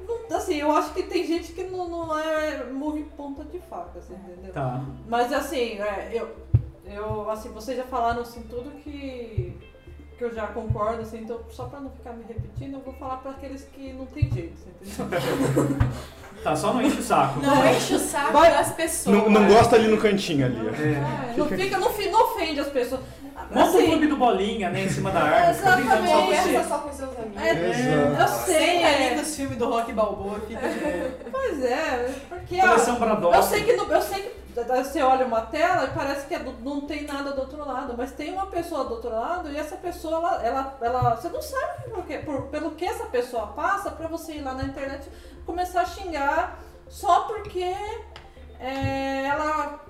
não- 0.00 0.36
assim, 0.36 0.54
eu 0.56 0.72
acho 0.72 0.92
que 0.94 1.02
tem 1.04 1.26
gente 1.26 1.52
que 1.52 1.64
não, 1.64 1.88
não 1.88 2.18
é 2.18 2.64
murro 2.64 2.98
em 2.98 3.04
ponta 3.04 3.44
de 3.44 3.58
faca, 3.58 3.98
assim, 3.98 4.14
entendeu? 4.14 4.52
Tá. 4.52 4.82
Mas 5.06 5.32
assim, 5.32 5.78
é, 5.80 6.10
eu, 6.12 6.34
eu, 6.86 7.30
assim, 7.30 7.50
vocês 7.50 7.76
já 7.76 7.84
falaram 7.84 8.22
assim 8.22 8.42
tudo 8.42 8.70
que, 8.82 9.53
que 10.16 10.24
eu 10.24 10.34
já 10.34 10.46
concordo, 10.46 11.02
assim, 11.02 11.18
então 11.18 11.40
só 11.50 11.64
pra 11.64 11.80
não 11.80 11.90
ficar 11.90 12.12
me 12.12 12.24
repetindo, 12.28 12.74
eu 12.74 12.80
vou 12.80 12.94
falar 12.94 13.16
pra 13.18 13.32
aqueles 13.32 13.64
que 13.72 13.92
não 13.92 14.06
tem 14.06 14.30
jeito, 14.30 14.54
entendeu? 14.82 15.78
Tá, 16.42 16.54
só 16.54 16.74
não 16.74 16.82
enche 16.82 16.98
o 16.98 17.02
saco. 17.02 17.40
Não 17.40 17.66
enche 17.74 17.94
o 17.94 17.98
saco 17.98 18.32
Vai- 18.34 18.50
das 18.50 18.70
pessoas. 18.72 19.16
Não, 19.16 19.30
não 19.30 19.46
gosta 19.48 19.76
ali 19.76 19.88
no 19.88 19.96
cantinho 19.96 20.44
ali, 20.44 20.58
ó. 20.60 20.74
É. 20.74 21.32
É, 21.32 21.34
não, 21.38 21.46
fica, 21.48 21.78
não, 21.78 21.90
fi- 21.90 22.10
não 22.10 22.22
ofende 22.34 22.60
as 22.60 22.68
pessoas. 22.68 23.00
Monta 23.50 23.68
Assim. 23.68 23.82
um 23.84 23.86
clube 23.90 24.06
do 24.08 24.16
bolinha, 24.16 24.70
né, 24.70 24.84
em 24.84 24.88
cima 24.88 25.10
da 25.10 25.20
árvore. 25.24 25.52
brincando 25.54 25.62
só 25.62 25.78
Exatamente. 25.78 26.10
você. 26.10 26.42
Conversa 26.52 26.68
só 26.68 26.78
com 26.78 26.92
seus 26.92 27.18
amigos. 27.18 27.42
É, 27.42 27.50
Exato. 27.70 28.22
eu 28.22 28.28
sei, 28.44 28.54
Senta 28.76 28.86
ali 28.88 29.04
é. 29.04 29.14
nos 29.16 29.36
filmes 29.36 29.58
do 29.58 29.68
Rock 29.70 29.92
Balboa, 29.92 30.40
fica 30.40 30.68
de... 30.68 31.10
Pois 31.30 31.64
é, 31.64 32.14
porque 32.28 32.58
ó, 32.60 32.68
Coleção 32.68 32.96
Braddock. 32.98 33.36
eu 33.36 33.42
sei 33.42 33.64
que 33.64 33.72
no- 33.74 33.92
eu 33.92 34.02
sei 34.02 34.22
que 34.22 34.44
você 34.62 35.02
olha 35.02 35.26
uma 35.26 35.40
tela 35.42 35.84
e 35.84 35.88
parece 35.98 36.26
que 36.26 36.34
é 36.34 36.38
do- 36.38 36.52
não 36.62 36.82
tem 36.82 37.02
nada 37.04 37.32
do 37.32 37.40
outro 37.40 37.58
lado, 37.66 37.94
mas 37.98 38.12
tem 38.12 38.32
uma 38.32 38.46
pessoa 38.46 38.84
do 38.84 38.94
outro 38.94 39.10
lado 39.10 39.50
e 39.50 39.56
essa 39.56 39.76
pessoa 39.76 40.16
ela, 40.16 40.42
ela, 40.46 40.78
ela 40.80 41.14
você 41.16 41.28
não 41.28 41.42
sabe 41.42 41.90
por 41.90 42.04
quê, 42.04 42.18
por, 42.18 42.42
pelo 42.42 42.70
que 42.70 42.84
essa 42.84 43.04
pessoa 43.06 43.48
passa 43.48 43.90
pra 43.90 44.06
você 44.06 44.34
ir 44.34 44.42
lá 44.42 44.54
na 44.54 44.62
internet 44.64 45.08
e 45.08 45.42
começar 45.44 45.80
a 45.82 45.86
xingar 45.86 46.58
só 46.88 47.22
porque 47.22 47.74
é, 48.60 49.26
ela 49.26 49.80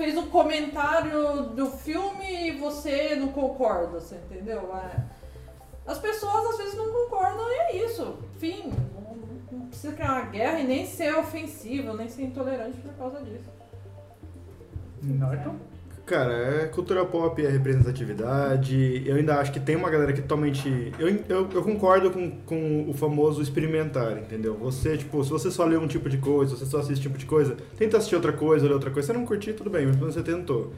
fez 0.00 0.16
um 0.16 0.30
comentário 0.30 1.42
do 1.48 1.66
filme 1.66 2.48
e 2.48 2.52
você 2.52 3.14
não 3.16 3.28
concorda, 3.28 4.00
você 4.00 4.16
entendeu? 4.16 4.74
É. 4.74 5.04
As 5.86 5.98
pessoas 5.98 6.52
às 6.52 6.56
vezes 6.56 6.74
não 6.74 6.90
concordam 6.90 7.46
e 7.50 7.52
é 7.52 7.84
isso. 7.84 8.16
Fim. 8.38 8.72
Não, 8.94 9.58
não 9.58 9.66
precisa 9.66 9.92
criar 9.92 10.12
uma 10.12 10.30
guerra 10.30 10.60
e 10.60 10.66
nem 10.66 10.86
ser 10.86 11.14
ofensivo, 11.16 11.92
nem 11.92 12.08
ser 12.08 12.22
intolerante 12.22 12.78
por 12.78 12.94
causa 12.94 13.20
disso. 13.22 13.50
Norton? 15.02 15.56
Cara, 16.10 16.32
é 16.32 16.66
cultura 16.66 17.04
pop, 17.06 17.40
é 17.40 17.48
representatividade. 17.48 19.00
Eu 19.06 19.14
ainda 19.14 19.36
acho 19.38 19.52
que 19.52 19.60
tem 19.60 19.76
uma 19.76 19.88
galera 19.88 20.12
que 20.12 20.20
totalmente. 20.20 20.92
Eu, 20.98 21.08
eu, 21.28 21.48
eu 21.54 21.62
concordo 21.62 22.10
com, 22.10 22.32
com 22.44 22.90
o 22.90 22.92
famoso 22.92 23.40
experimentar, 23.40 24.18
entendeu? 24.18 24.56
Você, 24.56 24.96
tipo, 24.96 25.22
se 25.22 25.30
você 25.30 25.52
só 25.52 25.64
lê 25.64 25.76
um 25.76 25.86
tipo 25.86 26.08
de 26.08 26.18
coisa, 26.18 26.56
se 26.56 26.64
você 26.64 26.66
só 26.68 26.78
assiste 26.80 26.98
um 27.06 27.12
tipo 27.12 27.16
de 27.16 27.26
coisa, 27.26 27.56
tenta 27.78 27.96
assistir 27.96 28.16
outra 28.16 28.32
coisa, 28.32 28.66
ler 28.66 28.72
outra 28.74 28.90
coisa. 28.90 29.06
Você 29.06 29.12
não 29.12 29.24
curtir, 29.24 29.52
tudo 29.52 29.70
bem, 29.70 29.86
mas 29.86 29.98
você 29.98 30.20
tentou. 30.20 30.72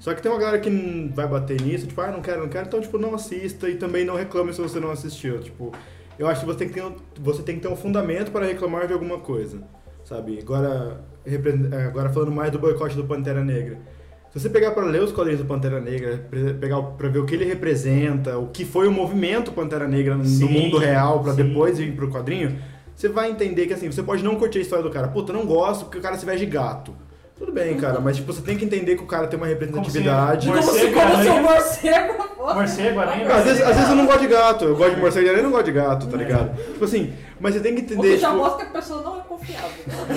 Só 0.00 0.12
que 0.12 0.20
tem 0.20 0.30
uma 0.32 0.40
galera 0.40 0.58
que 0.58 0.68
vai 1.14 1.28
bater 1.28 1.60
nisso, 1.62 1.86
tipo, 1.86 2.00
ah, 2.00 2.10
não 2.10 2.20
quero, 2.20 2.40
não 2.40 2.48
quero, 2.48 2.66
então, 2.66 2.80
tipo, 2.80 2.98
não 2.98 3.14
assista 3.14 3.68
e 3.70 3.76
também 3.76 4.04
não 4.04 4.16
reclame 4.16 4.52
se 4.52 4.60
você 4.60 4.80
não 4.80 4.90
assistiu. 4.90 5.38
Tipo, 5.40 5.70
eu 6.18 6.26
acho 6.26 6.40
que 6.40 6.46
você 6.46 6.58
tem 6.58 6.68
que 6.68 6.74
ter, 6.74 6.92
você 7.20 7.44
tem 7.44 7.54
que 7.54 7.60
ter 7.62 7.68
um 7.68 7.76
fundamento 7.76 8.32
para 8.32 8.44
reclamar 8.44 8.88
de 8.88 8.92
alguma 8.92 9.20
coisa, 9.20 9.62
sabe? 10.04 10.36
Agora, 10.42 11.00
repre- 11.24 11.72
agora 11.86 12.10
falando 12.10 12.32
mais 12.32 12.50
do 12.50 12.58
boicote 12.58 12.96
do 12.96 13.04
Pantera 13.04 13.44
Negra. 13.44 13.78
Se 14.34 14.40
você 14.40 14.50
pegar 14.50 14.72
para 14.72 14.84
ler 14.84 15.00
os 15.00 15.12
quadrinhos 15.12 15.40
do 15.40 15.46
Pantera 15.46 15.80
Negra, 15.80 16.26
pegar 16.58 16.82
para 16.82 17.08
ver 17.08 17.20
o 17.20 17.24
que 17.24 17.36
ele 17.36 17.44
representa, 17.44 18.36
o 18.36 18.48
que 18.48 18.64
foi 18.64 18.88
o 18.88 18.90
movimento 18.90 19.52
Pantera 19.52 19.86
Negra 19.86 20.16
no 20.16 20.24
Sim, 20.24 20.48
mundo 20.48 20.76
real, 20.76 21.22
para 21.22 21.34
depois 21.34 21.78
ir 21.78 21.94
pro 21.94 22.10
quadrinho, 22.10 22.58
você 22.96 23.08
vai 23.08 23.30
entender 23.30 23.66
que 23.66 23.74
assim, 23.74 23.88
você 23.88 24.02
pode 24.02 24.24
não 24.24 24.34
curtir 24.34 24.58
a 24.58 24.62
história 24.62 24.82
do 24.82 24.90
cara. 24.90 25.06
Puta, 25.06 25.32
não 25.32 25.46
gosto 25.46 25.84
porque 25.84 25.98
o 25.98 26.00
cara 26.00 26.18
se 26.18 26.26
veste 26.26 26.44
de 26.44 26.50
gato. 26.50 26.92
Tudo 27.36 27.50
bem, 27.50 27.76
cara, 27.76 27.98
mas 27.98 28.16
tipo, 28.16 28.32
você 28.32 28.40
tem 28.42 28.56
que 28.56 28.64
entender 28.64 28.94
que 28.96 29.02
o 29.02 29.06
cara 29.06 29.26
tem 29.26 29.36
uma 29.36 29.46
representatividade. 29.48 30.46
Como 30.46 30.62
se- 30.62 30.68
Como 30.68 30.82
se, 30.84 30.90
Morcego, 30.92 31.42
morcego 31.42 32.14
fosse- 32.14 32.54
Morcego, 32.54 33.00
aranha. 33.00 33.34
Às 33.34 33.44
vezes, 33.44 33.62
às 33.62 33.74
vezes 33.74 33.90
eu 33.90 33.96
não 33.96 34.06
gosto 34.06 34.20
de 34.20 34.26
gato, 34.28 34.64
eu 34.66 34.76
gosto 34.76 34.94
de 34.94 35.00
morcego 35.00 35.26
e 35.26 35.28
aranha, 35.30 35.40
eu 35.40 35.44
não 35.44 35.50
gosto 35.50 35.64
de 35.64 35.72
gato, 35.72 36.06
tá 36.06 36.16
ligado? 36.16 36.56
Tipo 36.72 36.84
assim, 36.84 37.12
mas 37.40 37.54
você 37.54 37.60
tem 37.60 37.74
que 37.74 37.80
entender, 37.80 38.18
já 38.18 38.28
tipo, 38.28 38.38
mostra 38.40 38.64
que 38.66 38.70
a 38.70 38.80
pessoa 38.80 39.02
não 39.02 39.16
é 39.18 39.22
confiável. 39.22 39.68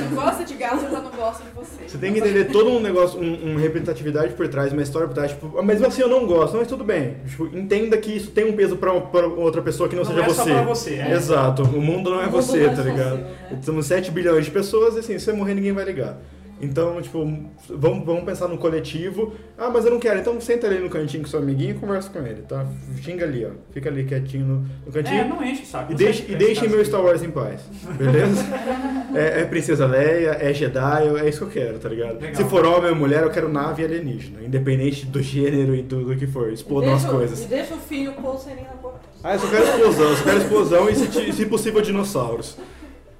Não 0.10 0.24
gosta 0.24 0.44
de 0.44 0.54
gato, 0.54 0.82
já 0.92 1.00
não 1.02 1.10
gosta 1.12 1.44
de 1.44 1.50
você. 1.56 1.88
Você 1.88 1.98
tem 1.98 2.14
que 2.14 2.20
entender 2.20 2.46
todo 2.52 2.70
um 2.70 2.80
negócio, 2.80 3.20
um, 3.20 3.54
um 3.54 3.56
representatividade 3.58 4.34
por 4.34 4.48
trás, 4.48 4.72
uma 4.72 4.84
história 4.84 5.08
por 5.08 5.16
trás. 5.16 5.32
Tipo, 5.32 5.58
ah, 5.58 5.64
mesmo 5.64 5.88
assim 5.88 6.02
eu 6.04 6.10
não 6.10 6.28
gosto, 6.28 6.56
mas 6.58 6.68
tudo 6.68 6.84
bem. 6.84 7.16
Tipo, 7.28 7.46
entenda 7.58 7.98
que 7.98 8.16
isso 8.16 8.30
tem 8.30 8.46
um 8.46 8.54
peso 8.56 8.76
pra, 8.78 8.94
pra 9.02 9.26
outra 9.26 9.62
pessoa 9.64 9.90
que 9.90 9.96
não, 9.96 10.04
Não 10.04 10.12
seja 10.12 10.24
é 10.24 10.30
só 10.30 10.44
você. 10.44 10.52
pra 10.54 10.62
você, 10.64 10.94
é. 10.96 11.12
Exato, 11.14 11.64
o 11.64 11.82
mundo 11.82 12.12
não 12.12 12.20
é 12.22 12.26
mundo 12.26 12.34
você, 12.34 12.58
não 12.58 12.66
é 12.66 12.70
tá 12.70 12.76
só 12.76 12.82
ligado? 12.84 13.10
seu, 13.10 13.18
né? 13.18 13.60
Somos 13.64 13.86
7 13.88 14.12
bilhões 14.12 14.46
de 14.46 14.52
pessoas 14.52 14.96
e 14.96 15.00
assim, 15.00 15.18
se 15.18 15.26
você 15.26 15.34
morrer 15.34 15.56
ninguém 15.56 15.72
vai 15.74 15.86
ligar. 15.86 16.18
Então, 16.60 17.00
tipo, 17.02 17.20
vamos, 17.70 18.06
vamos 18.06 18.24
pensar 18.24 18.48
no 18.48 18.58
coletivo. 18.58 19.34
Ah, 19.58 19.70
mas 19.70 19.86
eu 19.86 19.92
não 19.92 20.00
quero. 20.00 20.20
Então 20.20 20.40
senta 20.42 20.66
ali 20.66 20.80
no 20.80 20.90
cantinho 20.90 21.24
com 21.24 21.30
seu 21.30 21.40
amiguinho 21.40 21.72
e 21.72 21.74
conversa 21.76 22.10
com 22.10 22.20
ele, 22.20 22.42
tá? 22.42 22.66
Xinga 23.02 23.26
ali, 23.26 23.46
ó. 23.46 23.50
Fica 23.72 23.90
ali 23.90 24.06
quietinho 24.06 24.46
no, 24.46 24.66
no 24.86 24.92
cantinho. 24.92 25.22
É, 25.22 25.28
não 25.28 25.44
enche 25.44 25.64
o 25.64 25.66
saco. 25.66 25.92
E, 25.92 25.96
deixe, 25.96 26.24
e 26.24 26.26
de 26.28 26.36
deixem 26.36 26.68
meu 26.68 26.84
Star 26.84 27.02
Wars 27.02 27.22
em 27.22 27.30
paz, 27.30 27.62
beleza? 27.98 28.44
é, 29.14 29.42
é 29.42 29.46
Princesa 29.46 29.86
Leia, 29.86 30.38
é 30.40 30.54
Jedi, 30.54 31.08
é 31.20 31.30
isso 31.30 31.40
que 31.40 31.60
eu 31.60 31.64
quero, 31.64 31.80
tá 31.80 31.90
ligado? 31.90 32.20
Legal. 32.20 32.36
Se 32.36 32.44
for 32.46 32.66
homem 32.66 32.90
ou 32.90 32.96
mulher, 32.96 33.24
eu 33.24 33.30
quero 33.30 33.48
nave 33.50 33.84
alienígena, 33.84 34.44
independente 34.44 35.06
do 35.06 35.22
gênero 35.22 35.76
e 35.76 35.84
do, 35.84 36.06
do 36.06 36.16
que 36.16 36.26
for. 36.26 36.52
Explodam 36.52 36.96
as 36.96 37.06
coisas. 37.06 37.44
E 37.44 37.48
deixa 37.48 37.76
o 37.76 37.80
filho 37.80 38.14
com 38.14 38.30
o 38.30 38.38
serinho 38.38 38.68
na 38.68 38.76
boca. 38.76 39.00
Ah, 39.24 39.36
eu 39.36 39.40
só 39.40 39.48
quero 39.48 39.64
explosão, 39.64 40.10
eu 40.10 40.16
só 40.16 40.24
quero 40.24 40.38
explosão 40.38 40.90
e, 40.90 40.96
se, 40.96 41.34
se 41.34 41.46
possível, 41.46 41.82
dinossauros. 41.82 42.58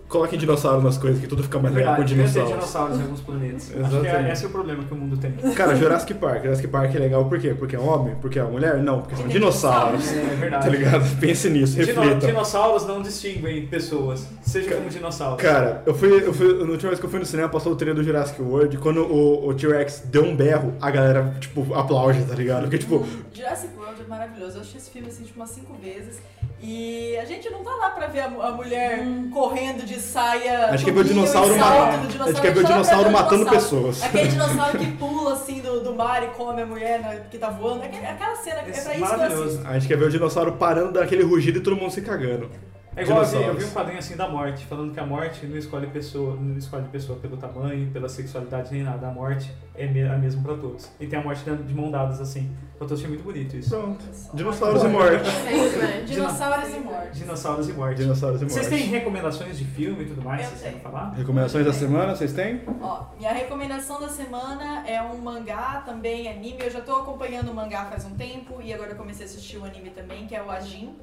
Coloquem 0.08 0.40
dinossauro 0.40 0.82
nas 0.82 0.98
coisas, 0.98 1.20
que 1.20 1.28
tudo 1.28 1.44
fica 1.44 1.60
mais 1.60 1.76
legal 1.76 1.98
com 1.98 2.04
devia 2.06 2.24
ter 2.24 2.30
dinossauros. 2.32 2.54
dinossauros 2.54 2.98
em 2.98 3.02
alguns 3.02 3.20
planetas. 3.22 3.64
Acho 3.64 3.72
que 3.74 3.80
Exatamente. 3.80 4.30
é, 4.30 4.32
esse 4.32 4.44
é 4.46 4.48
o 4.48 4.52
problema 4.52 4.84
que 4.86 4.94
o 4.94 4.96
mundo 4.98 5.18
tem. 5.18 5.32
Cara, 5.54 5.76
Jurassic 5.76 6.14
Park. 6.14 6.44
Jurassic 6.44 6.68
Park 6.70 6.96
é 6.96 7.00
legal 7.00 7.26
por 7.26 7.38
quê? 7.40 7.54
Porque 7.54 7.76
é 7.76 7.80
um 7.80 7.88
homem? 7.90 8.16
Porque 8.22 8.40
é 8.40 8.44
uma 8.44 8.52
mulher? 8.52 8.78
Não, 8.78 9.00
porque 9.02 9.16
são 9.16 9.26
Tem 9.26 9.34
dinossauros. 9.34 10.10
É 10.14 10.36
verdade. 10.40 10.64
Tá 10.64 10.70
ligado? 10.72 11.04
Pense 11.20 11.50
nisso, 11.50 11.76
Dino- 11.84 12.02
reflita. 12.02 12.26
dinossauros 12.28 12.86
não 12.88 13.02
distinguem 13.02 13.68
pessoas, 13.68 14.26
seja 14.42 14.76
como 14.76 14.90
dinossauro. 14.90 15.36
Cara, 15.38 15.84
eu 15.86 15.94
fui, 15.94 16.26
eu 16.26 16.34
fui. 16.34 16.54
Na 16.64 16.72
última 16.72 16.90
vez 16.90 17.00
que 17.02 17.06
eu 17.06 17.10
fui 17.10 17.20
no 17.20 17.26
cinema, 17.26 17.50
passou 17.50 17.74
o 17.74 17.76
trailer 17.76 17.96
do 17.96 18.04
Jurassic 18.04 18.42
World. 18.42 18.78
Quando 18.78 19.02
o, 19.02 19.50
o 19.50 19.54
T-Rex 19.54 20.04
deu 20.06 20.24
um 20.24 20.34
berro, 20.36 20.74
a 20.82 20.90
galera, 20.90 21.36
tipo, 21.42 21.74
aplaude, 21.74 22.24
tá 22.24 22.34
ligado? 22.34 22.62
Porque, 22.62 22.78
tipo, 22.78 23.06
Jurassic 23.34 23.74
World 23.78 24.02
é 24.02 24.08
maravilhoso. 24.08 24.56
Eu 24.56 24.62
assisti 24.62 24.78
esse 24.78 24.90
filme 24.90 25.10
assim, 25.10 25.24
tipo, 25.26 25.38
umas 25.38 25.50
cinco 25.50 25.74
vezes. 25.84 26.22
E 26.60 27.16
a 27.18 27.26
gente 27.26 27.48
não 27.52 27.64
tá 27.64 27.70
lá 27.76 27.92
pra 27.92 28.08
ver 28.08 28.22
a, 28.22 28.26
a 28.26 28.52
mulher 28.52 29.00
correndo 29.32 29.86
de 29.86 30.00
saia. 30.00 30.68
Acho 30.72 30.84
que 30.84 30.90
é 30.90 30.94
ver 30.94 31.02
o 31.02 31.04
dinossauro 31.04 31.56
matando- 31.56 32.08
é 32.08 32.08
ver 32.08 32.18
o 32.18 32.24
a 32.24 32.28
gente 32.34 32.42
pra 32.42 32.62
dinossauro 32.64 33.04
ver 33.04 33.10
o 33.10 33.12
matando 33.14 33.46
dinossauro. 33.46 33.86
pessoas. 33.88 34.04
Aquele 34.04 34.28
dinossauro 34.30 34.78
que 34.80 34.92
pula 34.94 35.34
assim 35.34 35.60
do, 35.62 35.82
do 35.82 35.94
mar 35.94 36.24
e 36.24 36.28
come 36.28 36.62
a 36.64 36.66
mulher 36.66 37.00
né, 37.00 37.22
que 37.30 37.38
tá 37.38 37.50
voando. 37.50 37.84
Aquela 37.84 38.36
cena, 38.38 38.58
é 38.60 38.62
pra 38.64 38.70
Esse- 38.72 38.80
isso 38.80 38.90
que 38.90 38.96
eu 38.96 39.00
maravilhoso. 39.02 39.44
assisto. 39.50 39.68
a 39.68 39.74
gente 39.74 39.88
quer 39.88 39.98
ver 39.98 40.06
o 40.06 40.10
dinossauro 40.10 40.54
parando 40.54 40.94
daquele 40.94 41.22
rugido 41.24 41.60
e 41.60 41.62
todo 41.62 41.76
mundo 41.76 41.92
se 41.92 42.02
cagando. 42.02 42.50
É 42.98 43.04
igual 43.04 43.22
eu 43.22 43.28
vi, 43.28 43.44
eu 43.44 43.56
vi 43.56 43.64
um 43.64 43.70
quadrinho 43.70 44.00
assim 44.00 44.16
da 44.16 44.28
morte, 44.28 44.66
falando 44.66 44.92
que 44.92 45.00
a 45.00 45.06
morte 45.06 45.46
não 45.46 45.56
escolhe 45.56 45.86
pessoa, 45.86 46.36
não 46.36 46.58
escolhe 46.58 46.88
pessoa 46.88 47.20
pelo 47.20 47.38
tamanho, 47.38 47.92
pela 47.92 48.10
sexualidade 48.10 48.74
nem 48.74 48.82
nada. 48.82 49.08
A 49.08 49.12
morte 49.12 49.54
é 49.76 49.86
a 49.86 50.18
mesma 50.18 50.42
pra 50.42 50.56
todos. 50.56 50.90
E 51.00 51.06
tem 51.06 51.20
a 51.20 51.22
morte 51.22 51.44
de 51.44 51.74
mão 51.76 51.92
dadas 51.92 52.20
assim. 52.20 52.50
Eu 52.80 52.86
achei 52.92 53.08
muito 53.08 53.24
bonito 53.24 53.56
isso. 53.56 53.70
Pronto. 53.70 54.04
Dinossauros 54.34 54.84
e 54.84 54.88
morte. 54.88 55.30
Né? 55.78 56.02
Dinossauros 56.06 56.70
e 56.70 56.80
morte. 56.80 57.20
Dinossauros 57.20 57.70
e 57.70 57.74
morte. 57.74 57.98
Dinossauros 57.98 58.42
e 58.42 58.46
morte. 58.46 58.54
Vocês 58.56 58.68
têm 58.68 58.88
recomendações 58.88 59.58
de 59.58 59.66
filme 59.66 60.04
e 60.04 60.08
tudo 60.08 60.24
mais? 60.24 60.42
Eu 60.42 60.48
Vocês 60.50 60.62
tenho. 60.62 60.74
querem 60.74 60.92
falar? 60.92 61.14
Recomendações 61.14 61.66
da 61.66 61.74
semana, 61.74 62.16
vocês 62.16 62.34
têm? 62.34 62.62
Ó, 62.82 63.06
minha 63.18 63.32
recomendação 63.32 64.00
da 64.00 64.10
semana 64.10 64.88
é 64.88 65.00
um 65.02 65.18
mangá 65.20 65.84
também, 65.86 66.28
anime. 66.28 66.58
Eu 66.60 66.72
já 66.72 66.82
tô 66.82 66.96
acompanhando 66.96 67.52
o 67.52 67.54
mangá 67.54 67.86
faz 67.86 68.06
um 68.06 68.16
tempo 68.16 68.60
e 68.62 68.74
agora 68.74 68.92
eu 68.92 68.96
comecei 68.96 69.26
a 69.26 69.30
assistir 69.30 69.58
o 69.58 69.66
anime 69.66 69.92
também, 69.92 70.26
que 70.26 70.36
é 70.36 70.42
o 70.42 70.50
Ajin. 70.50 70.96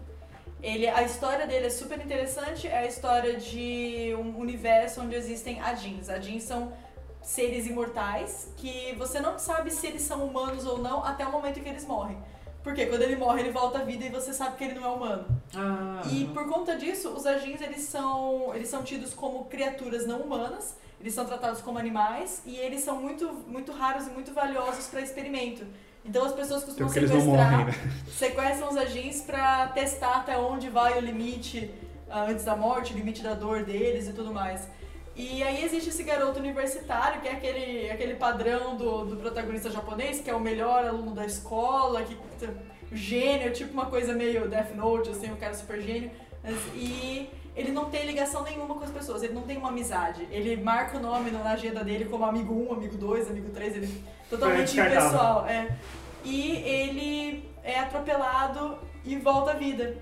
Ele, 0.64 0.88
a 0.88 1.02
história 1.02 1.46
dele 1.46 1.66
é 1.66 1.70
super 1.70 1.98
interessante, 2.00 2.66
é 2.66 2.78
a 2.78 2.86
história 2.86 3.36
de 3.36 4.14
um 4.18 4.38
universo 4.38 5.02
onde 5.02 5.14
existem 5.14 5.60
Ajins. 5.60 6.08
Ajins 6.08 6.42
são 6.44 6.72
seres 7.20 7.66
imortais 7.66 8.48
que 8.56 8.94
você 8.96 9.20
não 9.20 9.38
sabe 9.38 9.70
se 9.70 9.86
eles 9.86 10.00
são 10.00 10.24
humanos 10.24 10.64
ou 10.64 10.78
não 10.78 11.04
até 11.04 11.26
o 11.26 11.30
momento 11.30 11.60
que 11.60 11.68
eles 11.68 11.84
morrem. 11.84 12.16
Porque 12.62 12.86
quando 12.86 13.02
ele 13.02 13.14
morre, 13.14 13.40
ele 13.42 13.50
volta 13.50 13.80
à 13.80 13.82
vida 13.84 14.06
e 14.06 14.08
você 14.08 14.32
sabe 14.32 14.56
que 14.56 14.64
ele 14.64 14.80
não 14.80 14.86
é 14.86 14.88
humano. 14.88 15.26
Ah, 15.54 16.00
E 16.10 16.24
por 16.28 16.48
conta 16.48 16.74
disso, 16.76 17.10
os 17.10 17.26
agins 17.26 17.60
eles 17.60 17.82
são, 17.82 18.54
eles 18.54 18.68
são 18.68 18.82
tidos 18.82 19.12
como 19.12 19.44
criaturas 19.44 20.06
não 20.06 20.20
humanas, 20.22 20.76
eles 20.98 21.12
são 21.12 21.26
tratados 21.26 21.60
como 21.60 21.78
animais 21.78 22.40
e 22.46 22.56
eles 22.56 22.80
são 22.80 22.96
muito, 22.98 23.30
muito 23.46 23.70
raros 23.70 24.06
e 24.06 24.10
muito 24.10 24.32
valiosos 24.32 24.86
para 24.86 25.02
experimento. 25.02 25.66
Então 26.04 26.24
as 26.24 26.32
pessoas 26.32 26.64
costumam 26.64 26.88
não 26.88 26.94
sequestrar, 26.94 27.52
morrem, 27.52 27.66
né? 27.66 27.74
sequestram 28.12 28.68
os 28.68 28.76
agins 28.76 29.22
para 29.22 29.68
testar 29.68 30.16
até 30.16 30.36
onde 30.36 30.68
vai 30.68 30.98
o 30.98 31.00
limite 31.00 31.70
ah, 32.10 32.26
antes 32.28 32.44
da 32.44 32.54
morte, 32.54 32.92
o 32.92 32.96
limite 32.96 33.22
da 33.22 33.34
dor 33.34 33.64
deles 33.64 34.06
e 34.08 34.12
tudo 34.12 34.32
mais. 34.32 34.68
E 35.16 35.42
aí 35.42 35.64
existe 35.64 35.90
esse 35.90 36.02
garoto 36.02 36.40
universitário, 36.40 37.20
que 37.20 37.28
é 37.28 37.32
aquele, 37.32 37.90
aquele 37.90 38.14
padrão 38.14 38.76
do, 38.76 39.04
do 39.04 39.16
protagonista 39.16 39.70
japonês, 39.70 40.20
que 40.20 40.28
é 40.28 40.34
o 40.34 40.40
melhor 40.40 40.84
aluno 40.84 41.12
da 41.12 41.24
escola, 41.24 42.02
que 42.02 42.16
gênio, 42.92 43.52
tipo 43.52 43.72
uma 43.72 43.86
coisa 43.86 44.12
meio 44.12 44.48
Death 44.48 44.74
Note, 44.74 45.10
assim, 45.10 45.32
o 45.32 45.36
cara 45.36 45.54
super 45.54 45.80
gênio. 45.80 46.10
Mas- 46.42 46.56
e 46.74 47.30
ele 47.56 47.70
não 47.70 47.86
tem 47.86 48.06
ligação 48.06 48.42
nenhuma 48.42 48.74
com 48.74 48.84
as 48.84 48.90
pessoas, 48.90 49.22
ele 49.22 49.32
não 49.32 49.42
tem 49.42 49.56
uma 49.56 49.68
amizade. 49.68 50.26
Ele 50.30 50.56
marca 50.56 50.98
o 50.98 51.00
nome 51.00 51.30
na 51.30 51.52
agenda 51.52 51.84
dele 51.84 52.04
como 52.06 52.24
amigo 52.24 52.52
1, 52.52 52.72
amigo 52.74 52.96
2, 52.96 53.30
amigo 53.30 53.50
3, 53.50 53.76
ele 53.76 54.04
totalmente 54.38 54.78
impessoal. 54.78 55.46
É. 55.46 55.68
E 56.24 56.56
ele 56.56 57.48
é 57.62 57.78
atropelado 57.78 58.78
e 59.04 59.16
volta 59.16 59.52
à 59.52 59.54
vida. 59.54 59.96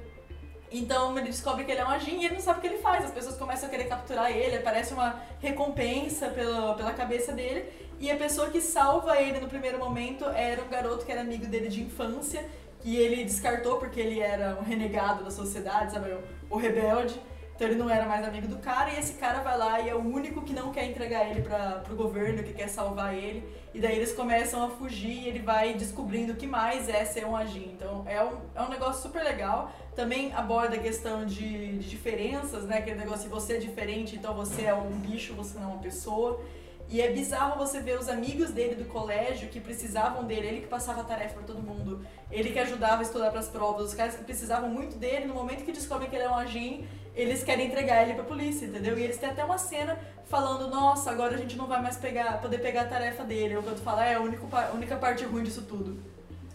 Então 0.70 1.16
ele 1.18 1.28
descobre 1.28 1.64
que 1.64 1.70
ele 1.70 1.80
é 1.80 1.84
um 1.84 1.90
agin 1.90 2.18
e 2.20 2.24
ele 2.24 2.34
não 2.34 2.40
sabe 2.40 2.58
o 2.58 2.60
que 2.62 2.66
ele 2.66 2.78
faz. 2.78 3.04
As 3.04 3.10
pessoas 3.10 3.36
começam 3.36 3.68
a 3.68 3.70
querer 3.70 3.84
capturar 3.84 4.30
ele, 4.30 4.58
parece 4.60 4.94
uma 4.94 5.20
recompensa 5.40 6.28
pela, 6.28 6.74
pela 6.74 6.92
cabeça 6.92 7.32
dele. 7.32 7.68
E 8.00 8.10
a 8.10 8.16
pessoa 8.16 8.48
que 8.50 8.60
salva 8.60 9.20
ele 9.20 9.38
no 9.38 9.48
primeiro 9.48 9.78
momento 9.78 10.24
era 10.24 10.62
um 10.62 10.68
garoto 10.68 11.04
que 11.04 11.12
era 11.12 11.20
amigo 11.20 11.46
dele 11.46 11.68
de 11.68 11.82
infância, 11.82 12.44
que 12.80 12.96
ele 12.96 13.22
descartou 13.22 13.76
porque 13.76 14.00
ele 14.00 14.18
era 14.18 14.56
um 14.58 14.62
renegado 14.62 15.22
da 15.22 15.30
sociedade, 15.30 15.92
sabe? 15.92 16.10
O, 16.10 16.56
o 16.56 16.58
rebelde. 16.58 17.20
Então 17.54 17.68
ele 17.68 17.76
não 17.76 17.88
era 17.88 18.06
mais 18.06 18.26
amigo 18.26 18.48
do 18.48 18.56
cara 18.56 18.90
e 18.90 18.98
esse 18.98 19.12
cara 19.14 19.40
vai 19.40 19.56
lá 19.56 19.80
e 19.80 19.90
é 19.90 19.94
o 19.94 20.00
único 20.00 20.40
que 20.40 20.52
não 20.52 20.72
quer 20.72 20.86
entregar 20.86 21.30
ele 21.30 21.42
para 21.42 21.82
pro 21.84 21.94
governo, 21.94 22.42
que 22.42 22.54
quer 22.54 22.68
salvar 22.68 23.14
ele. 23.14 23.44
E 23.74 23.80
daí 23.80 23.96
eles 23.96 24.12
começam 24.12 24.62
a 24.62 24.68
fugir 24.68 25.22
e 25.22 25.28
ele 25.28 25.38
vai 25.38 25.72
descobrindo 25.74 26.32
o 26.32 26.36
que 26.36 26.46
mais 26.46 26.88
é 26.88 27.04
ser 27.04 27.24
um 27.24 27.34
agir. 27.34 27.70
Então 27.74 28.04
é 28.06 28.22
um, 28.22 28.36
é 28.54 28.62
um 28.62 28.68
negócio 28.68 29.02
super 29.02 29.22
legal. 29.22 29.72
Também 29.96 30.32
aborda 30.34 30.76
a 30.76 30.78
questão 30.78 31.24
de, 31.24 31.78
de 31.78 31.88
diferenças, 31.88 32.64
né? 32.64 32.78
Aquele 32.78 32.98
negócio 32.98 33.24
de 33.24 33.28
você 33.28 33.54
é 33.54 33.58
diferente, 33.58 34.16
então 34.16 34.34
você 34.34 34.62
é 34.64 34.74
um 34.74 34.90
bicho, 34.90 35.34
você 35.34 35.58
não 35.58 35.64
é 35.64 35.72
uma 35.72 35.82
pessoa. 35.82 36.40
E 36.88 37.00
é 37.00 37.10
bizarro 37.10 37.56
você 37.58 37.80
ver 37.80 37.98
os 37.98 38.08
amigos 38.08 38.50
dele 38.50 38.74
do 38.74 38.84
colégio 38.84 39.48
que 39.48 39.58
precisavam 39.60 40.24
dele, 40.24 40.46
ele 40.46 40.60
que 40.60 40.66
passava 40.66 41.00
a 41.00 41.04
tarefa 41.04 41.34
para 41.34 41.42
todo 41.44 41.62
mundo, 41.62 42.04
ele 42.30 42.50
que 42.50 42.58
ajudava 42.58 42.98
a 42.98 43.02
estudar 43.02 43.30
para 43.30 43.40
as 43.40 43.48
provas, 43.48 43.86
os 43.88 43.94
caras 43.94 44.14
que 44.14 44.24
precisavam 44.24 44.68
muito 44.68 44.98
dele, 44.98 45.24
no 45.26 45.34
momento 45.34 45.64
que 45.64 45.72
descobrem 45.72 46.10
que 46.10 46.16
ele 46.16 46.24
é 46.24 46.30
um 46.30 46.34
agim, 46.34 46.86
eles 47.14 47.42
querem 47.42 47.66
entregar 47.68 48.02
ele 48.02 48.14
pra 48.14 48.24
polícia, 48.24 48.66
entendeu? 48.66 48.98
E 48.98 49.02
eles 49.04 49.16
têm 49.16 49.30
até 49.30 49.42
uma 49.44 49.56
cena 49.58 49.98
falando, 50.26 50.68
nossa, 50.68 51.10
agora 51.10 51.34
a 51.34 51.38
gente 51.38 51.56
não 51.56 51.66
vai 51.66 51.80
mais 51.80 51.96
pegar, 51.96 52.40
poder 52.40 52.58
pegar 52.58 52.82
a 52.82 52.86
tarefa 52.86 53.24
dele. 53.24 53.56
O 53.56 53.62
que 53.62 53.68
eu 53.68 53.76
falo 53.76 54.00
é 54.00 54.14
a 54.14 54.20
única, 54.20 54.44
a 54.56 54.72
única 54.72 54.96
parte 54.96 55.24
ruim 55.24 55.42
disso 55.44 55.62
tudo. 55.62 55.98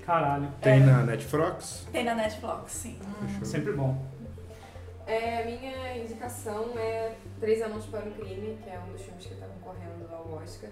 Caralho. 0.06 0.52
Tem 0.62 0.82
É. 0.82 0.86
na 0.86 1.04
Netflix? 1.04 1.86
Tem 1.92 2.04
na 2.04 2.16
Netflix, 2.16 2.72
sim. 2.72 2.98
Sempre 3.44 3.74
bom. 3.74 3.98
É, 5.08 5.42
a 5.42 5.46
minha 5.46 5.98
indicação 5.98 6.78
é 6.78 7.16
Três 7.40 7.62
Anos 7.62 7.86
para 7.86 8.06
um 8.06 8.12
Crime, 8.12 8.60
que 8.62 8.70
é 8.70 8.78
um 8.78 8.92
dos 8.92 9.02
filmes 9.02 9.26
que 9.26 9.34
está 9.34 9.48
concorrendo 9.48 10.06
ao 10.14 10.34
Oscar. 10.34 10.70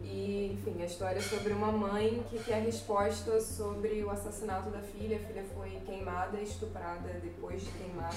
E, 0.00 0.52
enfim, 0.52 0.80
a 0.80 0.86
história 0.86 1.18
é 1.18 1.22
sobre 1.22 1.52
uma 1.52 1.72
mãe 1.72 2.24
que 2.30 2.38
quer 2.44 2.62
resposta 2.62 3.40
sobre 3.40 4.04
o 4.04 4.10
assassinato 4.10 4.70
da 4.70 4.80
filha. 4.80 5.16
A 5.16 5.20
filha 5.20 5.44
foi 5.52 5.70
queimada, 5.84 6.40
estuprada 6.40 7.08
depois 7.20 7.62
de 7.62 7.72
queimada. 7.72 8.14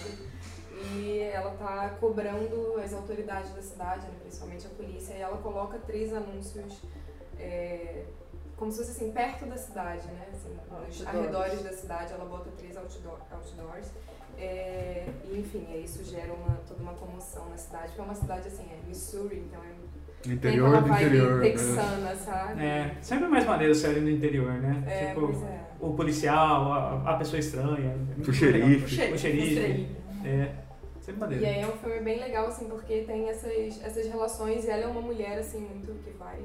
E 0.94 1.20
ela 1.34 1.52
tá 1.56 1.98
cobrando 2.00 2.80
as 2.84 2.94
autoridades 2.94 3.52
da 3.54 3.62
cidade, 3.62 4.06
né, 4.06 4.14
principalmente 4.22 4.68
a 4.68 4.70
polícia, 4.70 5.14
e 5.16 5.22
ela 5.22 5.38
coloca 5.38 5.80
três 5.80 6.14
anúncios 6.14 6.80
é, 7.40 8.06
como 8.58 8.72
se 8.72 8.78
fosse 8.78 8.92
assim, 8.92 9.12
perto 9.12 9.46
da 9.46 9.58
cidade, 9.58 10.08
né? 10.08 10.28
Assim, 10.32 10.58
nos 10.88 11.08
arredores 11.08 11.64
da 11.64 11.74
cidade, 11.74 12.14
ela 12.14 12.26
bota 12.26 12.50
três 12.52 12.78
outdoor, 12.78 13.20
outdoors. 13.32 13.88
É, 14.38 15.06
e 15.26 15.40
enfim, 15.40 15.66
aí 15.72 15.84
isso 15.84 16.04
gera 16.04 16.34
uma, 16.34 16.56
toda 16.68 16.82
uma 16.82 16.94
comoção 16.94 17.50
na 17.50 17.58
cidade, 17.58 17.88
porque 17.88 18.02
é 18.02 18.04
uma 18.04 18.16
cidade 18.16 18.48
assim, 18.48 18.64
é 18.64 18.88
Missouri, 18.88 19.44
então 19.48 19.62
é 19.64 20.32
interior 20.32 20.70
uma 20.70 20.82
do 20.82 20.88
vibe 20.88 21.06
interior. 21.06 21.36
né? 21.36 21.50
texana, 21.50 22.16
sabe? 22.16 22.64
É, 22.64 22.98
sempre 23.02 23.28
mais 23.28 23.46
maneiro 23.46 23.76
série 23.76 24.00
no 24.00 24.10
interior, 24.10 24.54
né? 24.54 24.84
É, 24.88 25.08
tipo, 25.08 25.28
pois 25.28 25.44
é. 25.44 25.60
o 25.80 25.94
policial, 25.94 26.74
a, 26.74 27.12
a 27.12 27.18
pessoa 27.18 27.40
estranha. 27.40 27.96
é 28.18 28.30
O 28.30 28.34
xerife. 28.34 28.86
O 28.86 28.88
xerife. 28.88 29.14
O 29.14 29.18
xerife. 29.18 29.96
É, 30.26 30.52
sempre 31.00 31.22
maneiro. 31.22 31.44
E 31.44 31.48
aí 31.48 31.62
é 31.62 31.68
um 31.68 31.78
filme 31.78 32.00
bem 32.00 32.20
legal, 32.20 32.48
assim, 32.48 32.68
porque 32.68 33.02
tem 33.02 33.30
essas, 33.30 33.82
essas 33.84 34.08
relações 34.08 34.66
e 34.66 34.70
ela 34.70 34.84
é 34.84 34.88
uma 34.88 35.02
mulher, 35.02 35.38
assim, 35.38 35.60
muito 35.60 35.94
que 36.04 36.12
vai, 36.12 36.40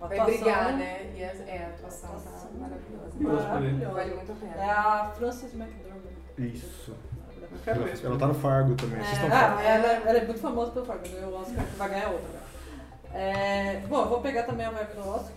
vai 0.00 0.24
brigar, 0.24 0.76
né? 0.76 1.12
E 1.14 1.22
a, 1.22 1.32
é, 1.46 1.64
a 1.64 1.68
atuação 1.68 2.10
tá 2.20 2.48
maravilhosa. 2.58 3.12
Maravilhosa. 3.20 3.94
Vale 3.94 4.14
muito 4.14 4.32
a 4.32 4.34
pena. 4.34 4.54
É 4.56 4.70
a 4.70 5.12
Frances 5.14 5.54
McDormand. 5.54 6.15
Isso. 6.38 6.92
Eu 7.40 7.58
quero 7.64 7.76
Ela, 7.78 7.86
ver 7.86 7.94
esse 7.94 8.06
ela 8.06 8.18
tá 8.18 8.26
no 8.26 8.34
Fargo 8.34 8.74
também. 8.74 8.98
Vocês 8.98 9.18
É, 9.18 9.24
estão 9.24 9.38
ah, 9.38 9.62
ela, 9.62 9.86
ela 10.08 10.18
é 10.18 10.24
muito 10.24 10.40
famosa 10.40 10.70
pelo 10.72 10.84
Fargo, 10.86 11.02
ganhou 11.08 11.30
o 11.32 11.40
Oscar, 11.40 11.64
vai 11.78 11.88
ganhar 11.88 12.08
outra. 12.08 12.46
É, 13.14 13.80
bom, 13.88 14.00
eu 14.00 14.08
vou 14.08 14.20
pegar 14.20 14.42
também 14.42 14.66
a 14.66 14.70
vibe 14.70 14.94
do 14.94 15.08
Oscar. 15.08 15.32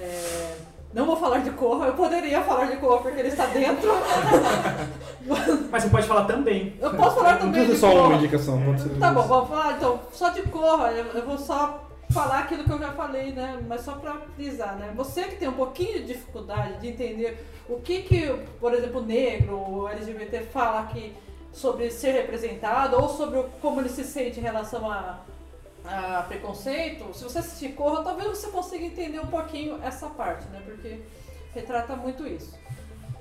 É, 0.00 0.56
não 0.92 1.06
vou 1.06 1.16
falar 1.16 1.38
de 1.38 1.50
Corra, 1.50 1.86
eu 1.86 1.94
poderia 1.94 2.42
falar 2.42 2.66
de 2.66 2.76
Corra 2.78 2.98
porque 3.02 3.20
ele 3.20 3.28
está 3.28 3.46
dentro. 3.46 3.88
Mas 5.70 5.84
você 5.84 5.88
pode 5.88 6.06
falar 6.06 6.24
também. 6.24 6.76
Eu 6.80 6.94
posso 6.94 7.16
falar 7.16 7.34
Não 7.34 7.40
também 7.40 7.64
precisa 7.66 7.74
de 7.74 7.80
só 7.80 8.06
uma 8.06 8.16
indicação, 8.16 8.60
pode 8.62 8.82
ser. 8.82 8.88
Tá 8.98 9.12
bom, 9.12 9.22
vamos 9.22 9.48
falar 9.48 9.72
então, 9.76 10.00
só 10.12 10.30
de 10.30 10.42
Corra, 10.42 10.90
eu, 10.92 11.04
eu 11.06 11.24
vou 11.26 11.38
só 11.38 11.89
falar 12.12 12.40
aquilo 12.40 12.64
que 12.64 12.70
eu 12.70 12.78
já 12.78 12.92
falei, 12.92 13.32
né? 13.32 13.62
Mas 13.66 13.82
só 13.82 13.92
pra 13.92 14.18
frisar, 14.34 14.76
né? 14.76 14.92
Você 14.96 15.24
que 15.24 15.36
tem 15.36 15.48
um 15.48 15.54
pouquinho 15.54 16.00
de 16.00 16.06
dificuldade 16.06 16.80
de 16.80 16.88
entender 16.88 17.44
o 17.68 17.80
que 17.80 18.02
que, 18.02 18.26
por 18.58 18.74
exemplo, 18.74 19.00
o 19.00 19.04
negro, 19.04 19.56
o 19.56 19.88
LGBT 19.88 20.42
fala 20.44 20.80
aqui 20.80 21.14
sobre 21.52 21.90
ser 21.90 22.12
representado 22.12 22.96
ou 23.00 23.08
sobre 23.08 23.42
como 23.60 23.80
ele 23.80 23.88
se 23.88 24.04
sente 24.04 24.38
em 24.38 24.42
relação 24.42 24.90
a, 24.90 25.20
a 25.84 26.22
preconceito, 26.22 27.12
se 27.14 27.24
você 27.24 27.38
assistir 27.38 27.72
Corra, 27.72 28.02
talvez 28.02 28.28
você 28.28 28.48
consiga 28.48 28.84
entender 28.84 29.20
um 29.20 29.26
pouquinho 29.26 29.80
essa 29.82 30.08
parte, 30.08 30.46
né? 30.48 30.62
Porque 30.64 31.00
retrata 31.54 31.96
muito 31.96 32.26
isso. 32.26 32.58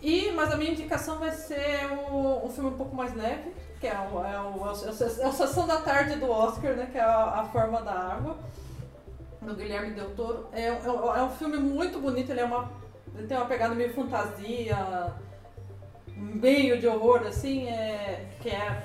E, 0.02 0.32
mas 0.32 0.52
a 0.52 0.58
minha 0.58 0.72
indicação 0.72 1.20
vai 1.20 1.32
ser 1.32 1.88
um, 1.92 2.46
um 2.46 2.50
filme 2.50 2.70
um 2.70 2.78
pouco 2.78 2.96
mais 2.96 3.14
leve, 3.14 3.54
que 3.80 3.88
é 3.88 3.94
o, 3.94 4.24
é 4.24 4.40
o, 4.40 4.68
é 4.68 4.72
o, 4.72 5.24
é 5.24 5.28
o 5.28 5.34
Sessão 5.34 5.68
da 5.68 5.78
Tarde 5.78 6.16
do 6.16 6.30
Oscar, 6.30 6.74
né? 6.74 6.88
Que 6.92 6.98
é 6.98 7.02
a, 7.02 7.42
a 7.42 7.44
Forma 7.46 7.82
da 7.82 7.92
Água, 7.92 8.38
do 9.42 9.56
Guilherme 9.56 9.94
Del 9.94 10.10
Toro. 10.12 10.48
É, 10.52 10.68
é, 10.68 10.70
é 10.70 11.24
um 11.24 11.30
filme 11.32 11.58
muito 11.58 12.00
bonito, 12.00 12.32
ele, 12.32 12.42
é 12.42 12.46
uma, 12.46 12.72
ele 13.16 13.28
tem 13.28 13.38
uma 13.38 13.46
pegada 13.46 13.74
meio 13.74 13.94
fantasia, 13.94 15.14
meio 16.16 16.80
de 16.80 16.88
horror, 16.88 17.26
assim, 17.28 17.68
é, 17.68 18.28
que 18.42 18.50
é... 18.50 18.84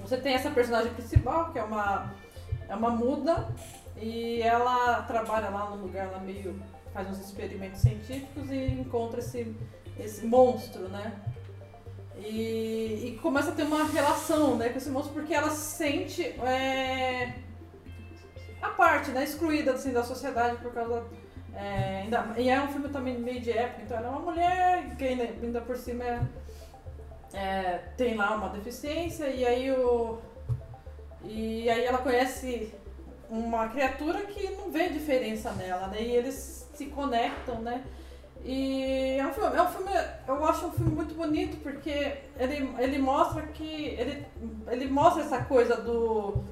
Você 0.00 0.16
tem 0.16 0.34
essa 0.34 0.50
personagem 0.50 0.92
principal, 0.94 1.52
que 1.52 1.58
é 1.58 1.62
uma, 1.62 2.14
é 2.68 2.74
uma 2.74 2.90
muda, 2.90 3.48
e 3.96 4.40
ela 4.40 5.02
trabalha 5.02 5.50
lá 5.50 5.70
num 5.70 5.82
lugar 5.82 6.10
lá 6.10 6.18
meio... 6.18 6.60
faz 6.92 7.08
uns 7.08 7.18
experimentos 7.18 7.80
científicos 7.80 8.50
e 8.50 8.66
encontra 8.72 9.20
esse, 9.20 9.54
esse 9.98 10.24
monstro, 10.24 10.88
né? 10.88 11.12
E, 12.16 13.12
e 13.12 13.18
começa 13.22 13.50
a 13.50 13.54
ter 13.54 13.62
uma 13.62 13.84
relação 13.84 14.56
né, 14.56 14.70
com 14.70 14.78
esse 14.78 14.90
monstro 14.90 15.14
porque 15.14 15.32
ela 15.32 15.50
se 15.50 15.76
sente 15.76 16.22
é, 16.24 17.32
a 18.60 18.68
parte, 18.68 19.10
né, 19.10 19.24
excluída 19.24 19.72
assim, 19.72 19.92
da 19.92 20.02
sociedade 20.02 20.56
por 20.58 20.72
causa. 20.72 21.04
É, 21.54 22.02
ainda, 22.02 22.34
e 22.36 22.48
é 22.48 22.60
um 22.62 22.68
filme 22.68 22.88
também 22.88 23.18
meio 23.18 23.40
de 23.40 23.50
época, 23.50 23.82
então 23.82 23.96
ela 23.96 24.06
é 24.06 24.10
uma 24.10 24.20
mulher 24.20 24.96
que 24.96 25.04
ainda, 25.04 25.24
ainda 25.24 25.60
por 25.60 25.76
cima 25.76 26.04
é, 26.04 26.20
é, 27.32 27.78
tem 27.96 28.14
lá 28.14 28.36
uma 28.36 28.48
deficiência 28.50 29.26
e 29.26 29.44
aí 29.44 29.70
o. 29.72 30.18
E 31.24 31.68
aí 31.68 31.84
ela 31.84 31.98
conhece 31.98 32.72
uma 33.28 33.68
criatura 33.68 34.20
que 34.22 34.50
não 34.52 34.70
vê 34.70 34.88
diferença 34.88 35.50
nela, 35.52 35.88
né? 35.88 36.00
E 36.00 36.12
eles 36.12 36.68
se 36.74 36.86
conectam, 36.86 37.60
né? 37.60 37.84
E 38.44 39.16
é 39.18 39.26
um 39.26 39.32
filme, 39.32 39.56
é 39.56 39.62
um 39.62 39.68
filme, 39.68 39.90
eu 40.26 40.44
acho 40.46 40.66
um 40.66 40.72
filme 40.72 40.94
muito 40.94 41.14
bonito 41.14 41.56
porque 41.62 42.18
ele, 42.38 42.72
ele 42.78 42.98
mostra 42.98 43.42
que 43.48 43.96
ele, 43.98 44.24
ele 44.68 44.88
mostra 44.88 45.22
essa 45.22 45.42
coisa 45.44 45.76
do 45.76 46.44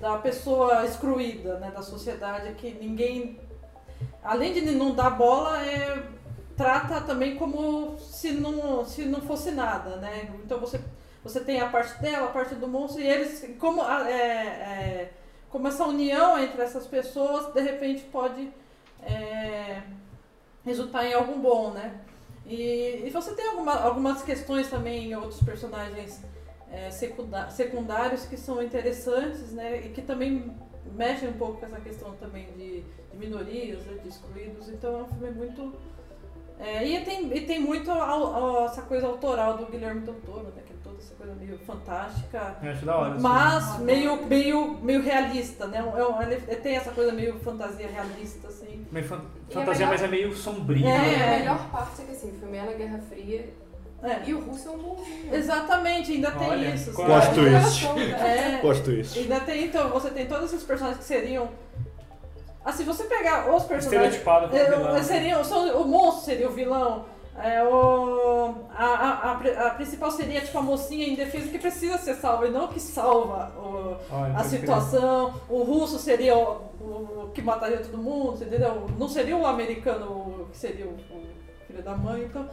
da 0.00 0.16
pessoa 0.18 0.84
excluída, 0.86 1.58
né, 1.58 1.70
da 1.70 1.82
sociedade 1.82 2.54
que 2.54 2.72
ninguém 2.72 3.38
além 4.22 4.52
de 4.52 4.60
não 4.62 4.94
dar 4.94 5.10
bola, 5.10 5.64
é, 5.64 6.02
trata 6.56 7.00
também 7.00 7.36
como 7.36 7.98
se 7.98 8.32
não, 8.32 8.84
se 8.84 9.04
não 9.06 9.20
fosse 9.20 9.50
nada, 9.50 9.96
né? 9.96 10.30
Então 10.44 10.58
você, 10.58 10.80
você 11.22 11.40
tem 11.40 11.60
a 11.60 11.68
parte 11.68 12.00
dela, 12.00 12.26
a 12.26 12.30
parte 12.30 12.54
do 12.54 12.68
monstro, 12.68 13.00
e 13.00 13.06
eles, 13.06 13.56
como, 13.58 13.82
é, 13.82 14.12
é, 14.12 15.12
como 15.48 15.68
essa 15.68 15.84
união 15.84 16.38
entre 16.38 16.62
essas 16.62 16.86
pessoas, 16.86 17.52
de 17.52 17.60
repente 17.60 18.02
pode 18.04 18.50
é, 19.02 19.82
resultar 20.64 21.06
em 21.06 21.14
algo 21.14 21.36
bom, 21.38 21.70
né? 21.70 22.00
E, 22.46 23.02
e 23.06 23.10
você 23.10 23.34
tem 23.34 23.48
alguma, 23.48 23.80
algumas 23.80 24.22
questões 24.22 24.68
também 24.68 25.10
em 25.10 25.14
outros 25.14 25.42
personagens 25.42 26.20
é, 26.72 26.90
secundários 27.50 28.24
que 28.26 28.36
são 28.36 28.62
interessantes, 28.62 29.52
né? 29.52 29.80
E 29.84 29.88
que 29.90 30.02
também 30.02 30.52
mexem 30.94 31.28
um 31.28 31.32
pouco 31.34 31.58
com 31.60 31.66
essa 31.66 31.80
questão 31.80 32.12
também 32.16 32.46
de, 32.56 32.82
de 33.10 33.16
minorias, 33.18 33.84
né, 33.86 33.98
de 34.02 34.08
excluídos. 34.08 34.68
Então 34.68 34.98
é 34.98 35.02
um 35.02 35.06
filme 35.08 35.30
muito. 35.32 35.72
É, 36.58 36.84
e, 36.86 37.02
tem, 37.04 37.34
e 37.34 37.40
tem 37.46 37.58
muito 37.58 37.90
au- 37.90 38.34
au- 38.34 38.64
essa 38.66 38.82
coisa 38.82 39.06
autoral 39.06 39.56
do 39.56 39.64
Guilherme 39.66 40.00
Del 40.02 40.14
Toro, 40.26 40.44
né? 40.54 40.62
Que 40.66 40.74
é 40.74 40.76
toda 40.84 40.98
essa 40.98 41.14
coisa 41.14 41.34
meio 41.34 41.58
fantástica. 41.60 42.56
Eu 42.62 42.70
acho 42.70 42.84
da 42.84 42.96
hora. 42.98 43.14
assim. 43.14 43.22
Mas 43.22 43.78
meio, 43.78 44.26
meio, 44.26 44.74
meio 44.82 45.00
realista, 45.02 45.66
né? 45.66 45.78
É 45.78 46.22
ele, 46.22 46.36
tem 46.56 46.76
essa 46.76 46.90
coisa 46.92 47.12
meio 47.12 47.38
fantasia 47.40 47.88
realista, 47.88 48.48
assim. 48.48 48.84
Meio 48.92 49.06
fan- 49.06 49.22
E 49.48 49.54
fantasia, 49.54 49.86
é 49.86 49.88
mas 49.88 50.02
é 50.02 50.08
meio 50.08 50.36
sombrio. 50.36 50.86
É. 50.86 50.98
né? 50.98 51.24
A 51.34 51.38
melhor 51.38 51.70
parte 51.70 52.02
é 52.02 52.04
que 52.04 52.12
assim, 52.12 52.30
o 52.30 52.34
filme 52.34 52.58
é 52.58 52.62
na 52.62 52.72
Guerra 52.74 52.98
Fria 53.08 53.48
É. 54.02 54.20
e 54.26 54.34
o 54.34 54.40
russo 54.40 54.68
é 54.68 54.70
um 54.72 54.78
bonzinho. 54.78 55.34
Exatamente, 55.34 56.12
ainda 56.12 56.30
tem 56.30 56.48
Olha, 56.48 56.68
isso. 56.74 56.92
qual- 56.94 57.08
sabe? 57.08 57.34
Plot 57.34 57.34
twist. 57.34 57.86
É, 58.14 58.58
Plot 58.60 58.82
twist. 58.82 59.18
ainda 59.18 59.40
tem, 59.40 59.64
então, 59.66 59.88
você 59.90 60.10
tem 60.10 60.26
todos 60.26 60.44
esses 60.52 60.62
personagens 60.64 60.98
que 60.98 61.04
seriam. 61.04 61.48
Assim, 62.64 62.84
você 62.84 63.04
pegar 63.04 63.54
os 63.54 63.64
personagens. 63.64 64.14
Estereotipado 64.16 64.48
como 64.48 64.60
É, 64.60 64.70
vilão. 64.70 65.02
seriam, 65.02 65.44
são, 65.44 65.80
o 65.82 65.86
monstro 65.86 66.24
seria 66.26 66.48
o 66.48 66.52
vilão. 66.52 67.04
É, 67.42 67.62
o, 67.64 68.54
a, 68.76 68.84
a, 68.84 69.30
a, 69.32 69.66
a 69.68 69.70
principal 69.70 70.10
seria 70.10 70.42
tipo 70.42 70.58
a 70.58 70.62
mocinha 70.62 71.08
indefesa 71.08 71.48
que 71.48 71.58
precisa 71.58 71.96
ser 71.96 72.14
salva 72.16 72.46
e 72.46 72.50
não 72.50 72.68
que 72.68 72.78
salva 72.78 73.50
o, 73.56 73.96
Olha, 74.14 74.34
a 74.36 74.44
situação. 74.44 75.32
O 75.48 75.62
russo 75.62 75.98
seria 75.98 76.36
o, 76.36 76.56
o 76.80 77.30
que 77.32 77.40
mataria 77.40 77.78
todo 77.78 77.96
mundo, 77.96 78.44
entendeu? 78.44 78.86
Não 78.98 79.08
seria 79.08 79.36
o 79.38 79.46
americano 79.46 80.48
que 80.52 80.58
seria 80.58 80.84
o, 80.86 80.90
o 80.90 81.22
filho 81.66 81.82
da 81.82 81.96
mãe. 81.96 82.24
Então, 82.24 82.46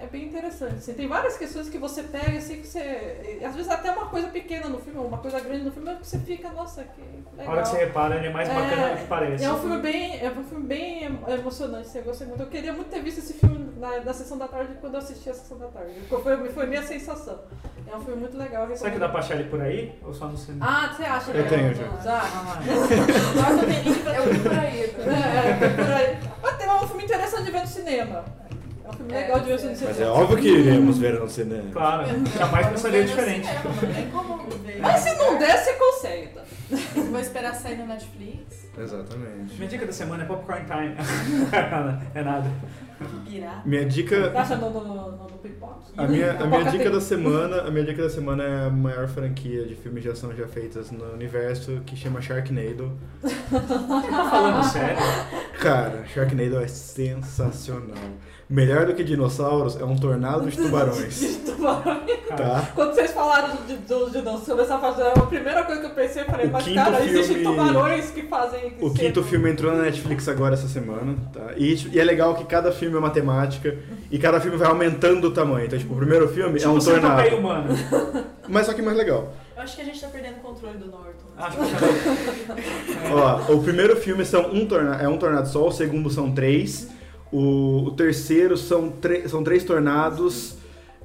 é 0.00 0.06
bem 0.06 0.24
interessante. 0.26 0.74
Assim, 0.76 0.94
tem 0.94 1.08
várias 1.08 1.36
questões 1.36 1.68
que 1.68 1.76
você 1.78 2.02
pega, 2.04 2.38
assim, 2.38 2.60
que 2.60 2.66
você. 2.66 3.38
e 3.40 3.44
Às 3.44 3.54
vezes 3.54 3.70
até 3.70 3.90
uma 3.90 4.06
coisa 4.06 4.28
pequena 4.28 4.68
no 4.68 4.78
filme, 4.78 4.98
uma 5.00 5.18
coisa 5.18 5.40
grande 5.40 5.64
no 5.64 5.72
filme, 5.72 5.94
que 5.96 6.06
você 6.06 6.18
fica, 6.20 6.50
nossa, 6.50 6.84
que 6.84 7.00
A 7.02 7.36
legal. 7.40 7.52
hora 7.54 7.62
que 7.62 7.68
você 7.68 7.76
repara, 7.78 8.16
ele 8.16 8.26
é 8.28 8.30
mais 8.30 8.48
bacana 8.48 8.86
É, 8.88 8.94
do 8.94 9.00
que 9.00 9.06
parece. 9.06 9.44
É 9.44 9.52
um 9.52 9.58
filme 9.58 9.78
bem, 9.78 10.20
é 10.20 10.30
um 10.30 10.44
filme 10.44 10.66
bem 10.66 11.04
emo- 11.04 11.28
emocionante, 11.28 11.88
assim, 11.88 11.98
eu 11.98 12.04
gostei 12.04 12.26
muito. 12.26 12.40
Eu 12.42 12.46
queria 12.48 12.72
muito 12.72 12.88
ter 12.88 13.02
visto 13.02 13.18
esse 13.18 13.34
filme 13.34 13.72
na, 13.78 14.00
na 14.00 14.12
sessão 14.12 14.38
da 14.38 14.46
tarde 14.48 14.74
quando 14.80 14.94
eu 14.94 14.98
assisti 15.00 15.30
a 15.30 15.34
sessão 15.34 15.58
da 15.58 15.66
tarde. 15.66 15.92
Foi, 16.08 16.48
foi 16.50 16.66
minha 16.66 16.82
sensação. 16.82 17.40
É 17.90 17.96
um 17.96 18.00
filme 18.00 18.20
muito 18.20 18.36
legal. 18.36 18.68
Será 18.76 18.90
que 18.90 18.98
dá 18.98 19.08
pra 19.08 19.18
achar 19.20 19.34
ele 19.34 19.48
por 19.48 19.60
aí? 19.60 19.98
Ou 20.04 20.12
só 20.14 20.26
no 20.26 20.36
cinema? 20.36 20.66
Ah, 20.68 20.92
você 20.94 21.02
acha? 21.04 21.30
Eu 21.30 21.42
né? 21.42 21.48
tenho 21.48 21.74
já. 21.74 21.84
Já. 22.02 22.20
Já 22.20 22.60
que 22.60 22.68
eu 23.60 23.66
tenho 23.66 23.82
link 23.84 24.02
pra 24.02 24.14
Eu 24.14 24.32
vi 24.32 24.38
por 24.40 24.52
aí. 24.52 24.80
É, 24.80 25.64
é, 25.64 25.68
por 25.74 25.92
aí. 25.92 26.18
Mas 26.42 26.56
tem 26.56 26.68
um 26.70 26.86
filme 26.86 27.04
interessante 27.04 27.44
de 27.44 27.50
ver 27.50 27.60
no 27.62 27.66
cinema. 27.66 28.24
É 28.88 28.90
um 28.90 28.94
filme 28.94 29.12
É, 29.12 29.20
legal 29.20 29.40
de 29.40 29.46
ver 29.46 29.52
no 29.52 29.58
cinema. 29.58 29.86
Mas 29.86 30.00
é 30.00 30.06
óbvio 30.06 30.38
que 30.38 30.48
iremos 30.48 30.98
ver 30.98 31.20
no 31.20 31.28
cinema. 31.28 31.70
Claro, 31.72 32.06
jamais 32.38 32.66
pensaria 32.68 33.04
diferente. 33.04 33.48
Não 33.64 33.92
tem 33.92 34.10
como 34.10 34.38
ver. 34.64 34.80
Mas 34.80 35.00
se 35.00 35.14
não 35.16 35.38
der, 35.38 35.58
você 35.58 35.72
consegue, 35.74 36.28
tá? 36.28 36.42
Vou 36.94 37.20
esperar 37.20 37.54
sair 37.54 37.76
no 37.76 37.86
Netflix. 37.86 38.68
Exatamente. 38.78 39.54
Minha 39.56 39.68
dica 39.68 39.86
da 39.86 39.92
semana 39.92 40.22
é 40.22 40.26
Popcorn 40.26 40.64
Time. 40.64 40.94
é 42.14 42.22
nada. 42.22 42.50
Irá. 43.28 43.62
Minha 43.64 43.86
dica. 43.86 44.30
Tá 44.30 44.40
achando 44.42 44.70
no, 44.70 44.84
no, 44.84 44.94
no, 44.94 45.10
no 45.18 45.38
pipoque? 45.38 45.92
A 45.96 46.06
minha, 46.06 46.32
a 46.32 46.46
minha 46.46 46.64
dica 46.64 46.90
da 46.90 47.00
semana, 47.00 47.62
a 47.62 47.70
minha 47.70 47.84
dica 47.84 48.02
da 48.02 48.10
semana 48.10 48.42
é 48.42 48.66
a 48.66 48.70
maior 48.70 49.08
franquia 49.08 49.64
de 49.64 49.74
filmes 49.76 50.02
de 50.02 50.10
ação 50.10 50.34
já 50.34 50.46
feitas 50.46 50.90
no 50.90 51.12
universo, 51.12 51.80
que 51.86 51.96
chama 51.96 52.20
Sharknado. 52.20 52.92
Tá 53.22 54.30
falando 54.30 54.64
sério? 54.64 54.98
Cara, 55.60 56.04
Sharknado 56.12 56.60
é 56.60 56.68
sensacional. 56.68 57.96
Melhor 58.48 58.86
do 58.86 58.94
que 58.94 59.04
dinossauros 59.04 59.78
é 59.78 59.84
um 59.84 59.94
tornado 59.94 60.48
de 60.48 60.56
tubarões, 60.56 61.38
tá? 62.34 62.70
Quando 62.74 62.94
vocês 62.94 63.10
falaram 63.10 63.54
de, 63.66 63.76
de, 63.76 64.10
de 64.10 64.22
não 64.22 64.38
sobre 64.42 64.62
essa 64.62 64.78
fase, 64.78 65.02
a 65.02 65.10
primeira 65.26 65.64
coisa 65.64 65.82
que 65.82 65.86
eu 65.88 65.90
pensei, 65.90 66.22
eu 66.22 66.26
falei, 66.26 66.46
O 66.46 66.52
mas 66.52 66.64
quinto 66.64 66.76
cara, 66.76 67.04
existem 67.04 67.36
filme- 67.40 67.44
tubarões 67.44 68.10
que 68.10 68.22
fazem. 68.22 68.72
O 68.80 68.90
quinto 68.90 69.22
filme 69.22 69.50
entrou 69.50 69.76
na 69.76 69.82
Netflix 69.82 70.26
agora 70.28 70.54
essa 70.54 70.66
semana, 70.66 71.14
tá? 71.30 71.52
E, 71.58 71.72
isso- 71.74 71.88
e 71.92 72.00
é 72.00 72.04
legal 72.04 72.36
que 72.36 72.44
cada 72.44 72.72
filme 72.72 72.96
é 72.96 72.98
uma 72.98 73.10
temática 73.10 73.76
e 74.10 74.18
cada 74.18 74.40
filme 74.40 74.56
vai 74.56 74.68
aumentando 74.68 75.26
o 75.28 75.30
tamanho. 75.30 75.66
Então, 75.66 75.78
tipo, 75.78 75.92
o 75.92 75.96
primeiro 75.98 76.26
filme 76.28 76.58
Tipo 76.58 76.70
é 76.70 76.72
um 76.72 76.78
tornado, 76.78 77.36
humano. 77.36 77.68
mas 78.48 78.64
só 78.64 78.72
que 78.72 78.80
mais 78.80 78.96
legal. 78.96 79.30
Eu 79.58 79.64
acho 79.64 79.74
que 79.74 79.82
a 79.82 79.84
gente 79.84 80.00
tá 80.00 80.06
perdendo 80.06 80.36
o 80.36 80.40
controle 80.40 80.78
do 80.78 80.86
Norton. 80.86 81.26
Acho 81.36 81.56
que 81.56 81.64
Ó, 83.12 83.54
o 83.54 83.60
primeiro 83.60 83.96
filme 83.96 84.24
são 84.24 84.52
um 84.52 84.64
tornado, 84.64 85.02
é 85.02 85.08
um 85.08 85.18
tornado 85.18 85.48
só, 85.48 85.66
o 85.66 85.72
segundo 85.72 86.08
são 86.10 86.30
três, 86.30 86.88
o, 87.32 87.86
o 87.86 87.90
terceiro 87.90 88.56
são, 88.56 88.92
são 89.26 89.42
três 89.42 89.64
tornados. 89.64 90.54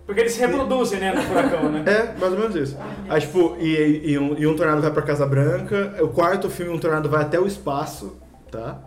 Porque 0.05 0.21
eles 0.21 0.33
se 0.33 0.39
reproduzem, 0.39 0.99
né, 0.99 1.15
no 1.15 1.23
furacão, 1.23 1.71
né? 1.71 1.83
É, 1.87 2.19
mais 2.19 2.31
ou 2.31 2.37
menos 2.37 2.55
isso. 2.55 2.77
Aí, 3.09 3.21
tipo, 3.21 3.57
e, 3.59 4.11
e 4.11 4.19
um, 4.19 4.37
e 4.37 4.45
um 4.45 4.55
tornado 4.55 4.83
vai 4.83 4.91
pra 4.91 5.01
Casa 5.01 5.25
Branca, 5.25 5.95
o 5.99 6.09
quarto 6.09 6.47
filme, 6.47 6.71
um 6.71 6.79
tornado 6.79 7.09
vai 7.09 7.23
até 7.23 7.39
o 7.39 7.47
espaço, 7.47 8.17
tá? 8.51 8.81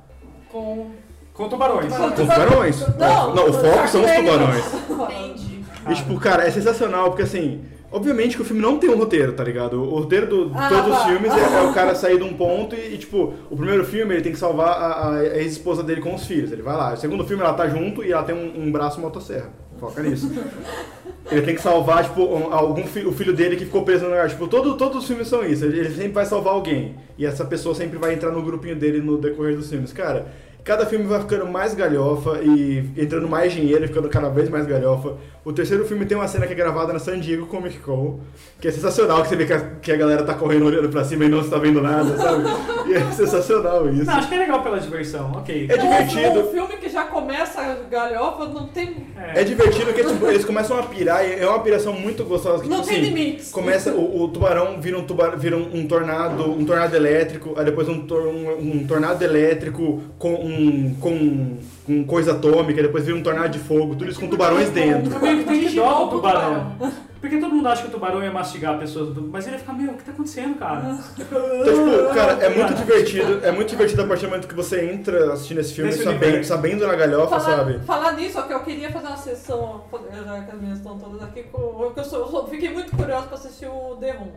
Com. 0.48 0.92
Com 1.34 1.48
tubarões. 1.48 1.92
Com 1.92 2.04
Com 2.04 2.10
tubarões. 2.12 2.80
Não, 2.96 3.34
não 3.34 3.50
o 3.50 3.52
foco 3.52 3.88
são 3.88 4.04
os 4.04 4.12
tubarões. 4.12 4.64
Entendi. 4.88 5.64
E, 5.88 5.94
tipo, 5.94 6.20
cara, 6.20 6.46
é 6.46 6.50
sensacional, 6.52 7.06
porque 7.06 7.22
assim, 7.22 7.64
obviamente 7.96 8.36
que 8.36 8.42
o 8.42 8.44
filme 8.44 8.62
não 8.62 8.78
tem 8.78 8.88
um 8.90 8.96
roteiro, 8.96 9.32
tá 9.32 9.42
ligado? 9.42 9.82
O 9.82 9.98
roteiro 10.00 10.26
de 10.26 10.52
Ah, 10.54 10.68
todos 10.68 10.92
os 10.92 10.98
tá. 10.98 11.08
filmes 11.08 11.32
é, 11.32 11.58
é 11.58 11.62
o 11.62 11.72
cara 11.72 11.94
sair 11.96 12.18
de 12.18 12.24
um 12.24 12.32
ponto 12.34 12.74
e, 12.76 12.94
e, 12.94 12.98
tipo, 12.98 13.34
o 13.50 13.56
primeiro 13.56 13.84
filme 13.84 14.14
ele 14.14 14.22
tem 14.22 14.32
que 14.32 14.38
salvar 14.38 14.68
a, 14.68 15.14
a 15.16 15.24
ex-esposa 15.38 15.82
dele 15.82 16.00
com 16.00 16.14
os 16.14 16.24
filhos. 16.26 16.52
Ele 16.52 16.62
vai 16.62 16.76
lá. 16.76 16.94
O 16.94 16.96
segundo 16.96 17.24
filme 17.24 17.42
ela 17.42 17.54
tá 17.54 17.66
junto 17.68 18.04
e 18.04 18.12
ela 18.12 18.22
tem 18.22 18.34
um, 18.34 18.66
um 18.66 18.70
braço 18.72 19.00
motosserra. 19.00 19.50
Foca 19.80 20.02
nisso. 20.02 20.30
Ele 21.30 21.42
tem 21.42 21.56
que 21.56 21.60
salvar, 21.60 22.04
tipo, 22.04 22.22
um- 22.22 22.52
algum 22.54 22.84
fi- 22.84 23.04
o 23.04 23.10
filho 23.10 23.32
dele 23.32 23.56
que 23.56 23.64
ficou 23.64 23.82
preso 23.82 24.04
no 24.04 24.10
lugar. 24.10 24.28
Tipo, 24.28 24.46
todo, 24.46 24.76
todos 24.76 24.98
os 24.98 25.06
filmes 25.08 25.26
são 25.26 25.44
isso. 25.44 25.64
Ele, 25.64 25.80
ele 25.80 25.90
sempre 25.90 26.12
vai 26.12 26.24
salvar 26.24 26.54
alguém. 26.54 26.94
E 27.18 27.26
essa 27.26 27.44
pessoa 27.44 27.74
sempre 27.74 27.98
vai 27.98 28.14
entrar 28.14 28.30
no 28.30 28.40
grupinho 28.42 28.76
dele 28.76 29.00
no 29.00 29.18
decorrer 29.18 29.56
dos 29.56 29.68
filmes. 29.68 29.92
Cara, 29.92 30.28
cada 30.66 30.84
filme 30.84 31.04
vai 31.06 31.20
ficando 31.20 31.46
mais 31.46 31.72
galhofa 31.74 32.40
e 32.42 32.84
entrando 32.98 33.28
mais 33.28 33.52
dinheiro 33.52 33.84
e 33.84 33.88
ficando 33.88 34.08
cada 34.08 34.28
vez 34.28 34.48
mais 34.50 34.66
galhofa. 34.66 35.14
O 35.44 35.52
terceiro 35.52 35.84
filme 35.86 36.04
tem 36.04 36.16
uma 36.16 36.26
cena 36.26 36.44
que 36.44 36.52
é 36.52 36.56
gravada 36.56 36.92
na 36.92 36.98
San 36.98 37.20
Diego 37.20 37.46
Comic 37.46 37.78
Con, 37.78 38.18
que 38.60 38.66
é 38.66 38.72
sensacional, 38.72 39.22
que 39.22 39.28
você 39.28 39.36
vê 39.36 39.44
que 39.46 39.52
a, 39.52 39.60
que 39.80 39.92
a 39.92 39.96
galera 39.96 40.24
tá 40.24 40.34
correndo 40.34 40.66
olhando 40.66 40.88
pra 40.88 41.04
cima 41.04 41.24
e 41.24 41.28
não 41.28 41.38
está 41.40 41.56
vendo 41.56 41.80
nada, 41.80 42.16
sabe? 42.16 42.42
E 42.90 42.94
é 42.94 43.12
sensacional 43.12 43.88
isso. 43.88 44.06
Não, 44.06 44.14
acho 44.14 44.28
que 44.28 44.34
é 44.34 44.38
legal 44.38 44.60
pela 44.64 44.80
diversão, 44.80 45.30
ok. 45.36 45.68
É 45.70 45.76
divertido. 45.78 46.40
Um 46.40 46.50
filme 46.50 46.76
que 46.78 46.88
já 46.88 47.04
começa 47.04 47.78
galhofa, 47.88 48.46
não 48.46 48.66
tem. 48.66 49.06
É 49.36 49.44
divertido 49.44 49.92
que 49.92 50.02
tipo, 50.02 50.26
eles 50.26 50.44
começam 50.44 50.76
a 50.80 50.82
pirar 50.82 51.24
e 51.24 51.34
é 51.40 51.46
uma 51.48 51.60
piração 51.60 51.92
muito 51.92 52.24
gostosa. 52.24 52.64
Que, 52.64 52.68
Não 52.68 52.78
tipo, 52.82 52.88
tem 52.88 53.02
assim, 53.02 53.14
limites. 53.14 53.52
Começa, 53.52 53.92
o, 53.92 54.22
o 54.24 54.28
tubarão 54.28 54.80
vira, 54.80 54.98
um, 54.98 55.04
tubar, 55.04 55.38
vira 55.38 55.56
um, 55.56 55.76
um 55.78 55.86
tornado, 55.86 56.42
um 56.50 56.64
tornado 56.64 56.96
elétrico, 56.96 57.54
aí 57.56 57.64
depois 57.64 57.88
um, 57.88 58.04
tor- 58.04 58.26
um, 58.26 58.78
um 58.80 58.84
tornado 58.86 59.22
elétrico 59.22 60.02
com, 60.18 60.34
um, 60.34 60.55
com, 61.00 61.58
com 61.84 62.04
coisa 62.04 62.32
atômica, 62.32 62.82
depois 62.82 63.04
vira 63.04 63.16
um 63.16 63.22
tornado 63.22 63.48
de 63.50 63.58
fogo, 63.58 63.94
tudo 63.94 64.10
isso 64.10 64.20
com 64.20 64.28
tubarões 64.28 64.70
dentro. 64.70 65.12
Eu 65.12 65.20
meio 65.20 65.44
que 65.44 65.52
Dirige 65.52 65.76
dó 65.76 66.00
do 66.00 66.04
o 66.04 66.10
tubarão. 66.10 66.76
Porque 67.20 67.38
todo 67.38 67.54
mundo 67.54 67.66
acha 67.66 67.82
que 67.82 67.88
o 67.88 67.90
tubarão 67.90 68.22
ia 68.22 68.30
mastigar 68.30 68.78
pessoas, 68.78 69.16
mas 69.32 69.46
ele 69.46 69.56
ia 69.56 69.58
ficar, 69.58 69.72
meu, 69.72 69.92
o 69.92 69.94
que 69.94 70.04
tá 70.04 70.12
acontecendo, 70.12 70.56
cara? 70.58 70.96
Então, 71.18 71.26
tipo, 71.26 72.14
cara, 72.14 72.32
é 72.34 72.54
muito 72.54 72.74
divertido, 72.74 73.40
é 73.44 73.50
muito 73.50 73.70
divertido 73.70 74.02
a 74.02 74.06
partir 74.06 74.26
do 74.26 74.28
momento 74.28 74.46
que 74.46 74.54
você 74.54 74.84
entra 74.92 75.32
assistindo 75.32 75.58
esse 75.58 75.74
filme 75.74 75.90
Nesse 75.90 76.04
sabendo, 76.04 76.44
sabendo 76.44 76.86
na 76.86 76.94
galhofa, 76.94 77.40
Falar, 77.40 77.56
sabe? 77.56 77.78
falar 77.80 78.12
nisso, 78.12 78.38
ó, 78.38 78.42
que 78.42 78.52
eu 78.52 78.60
queria 78.60 78.92
fazer 78.92 79.06
uma 79.06 79.16
sessão, 79.16 79.84
já 80.12 80.42
que 80.42 80.50
as 80.52 80.60
minhas 80.60 80.78
estão 80.78 80.98
todas 80.98 81.22
aqui, 81.22 81.42
que 81.42 81.50
eu, 81.54 82.04
sou, 82.04 82.42
eu 82.42 82.46
fiquei 82.48 82.70
muito 82.70 82.94
curiosa 82.94 83.26
pra 83.26 83.36
assistir 83.36 83.66
o 83.66 83.96
The 83.96 84.12
Room. 84.12 84.30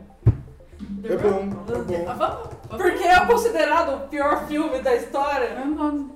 É 1.03 1.18
bom, 1.18 1.49
é 1.73 1.77
bom. 1.80 2.06
Ah, 2.07 2.14
vamos. 2.14 2.60
Porque 2.69 3.03
é 3.03 3.19
considerado 3.26 3.95
o 3.95 4.07
pior 4.07 4.45
filme 4.47 4.80
da 4.80 4.95
história. 4.95 5.49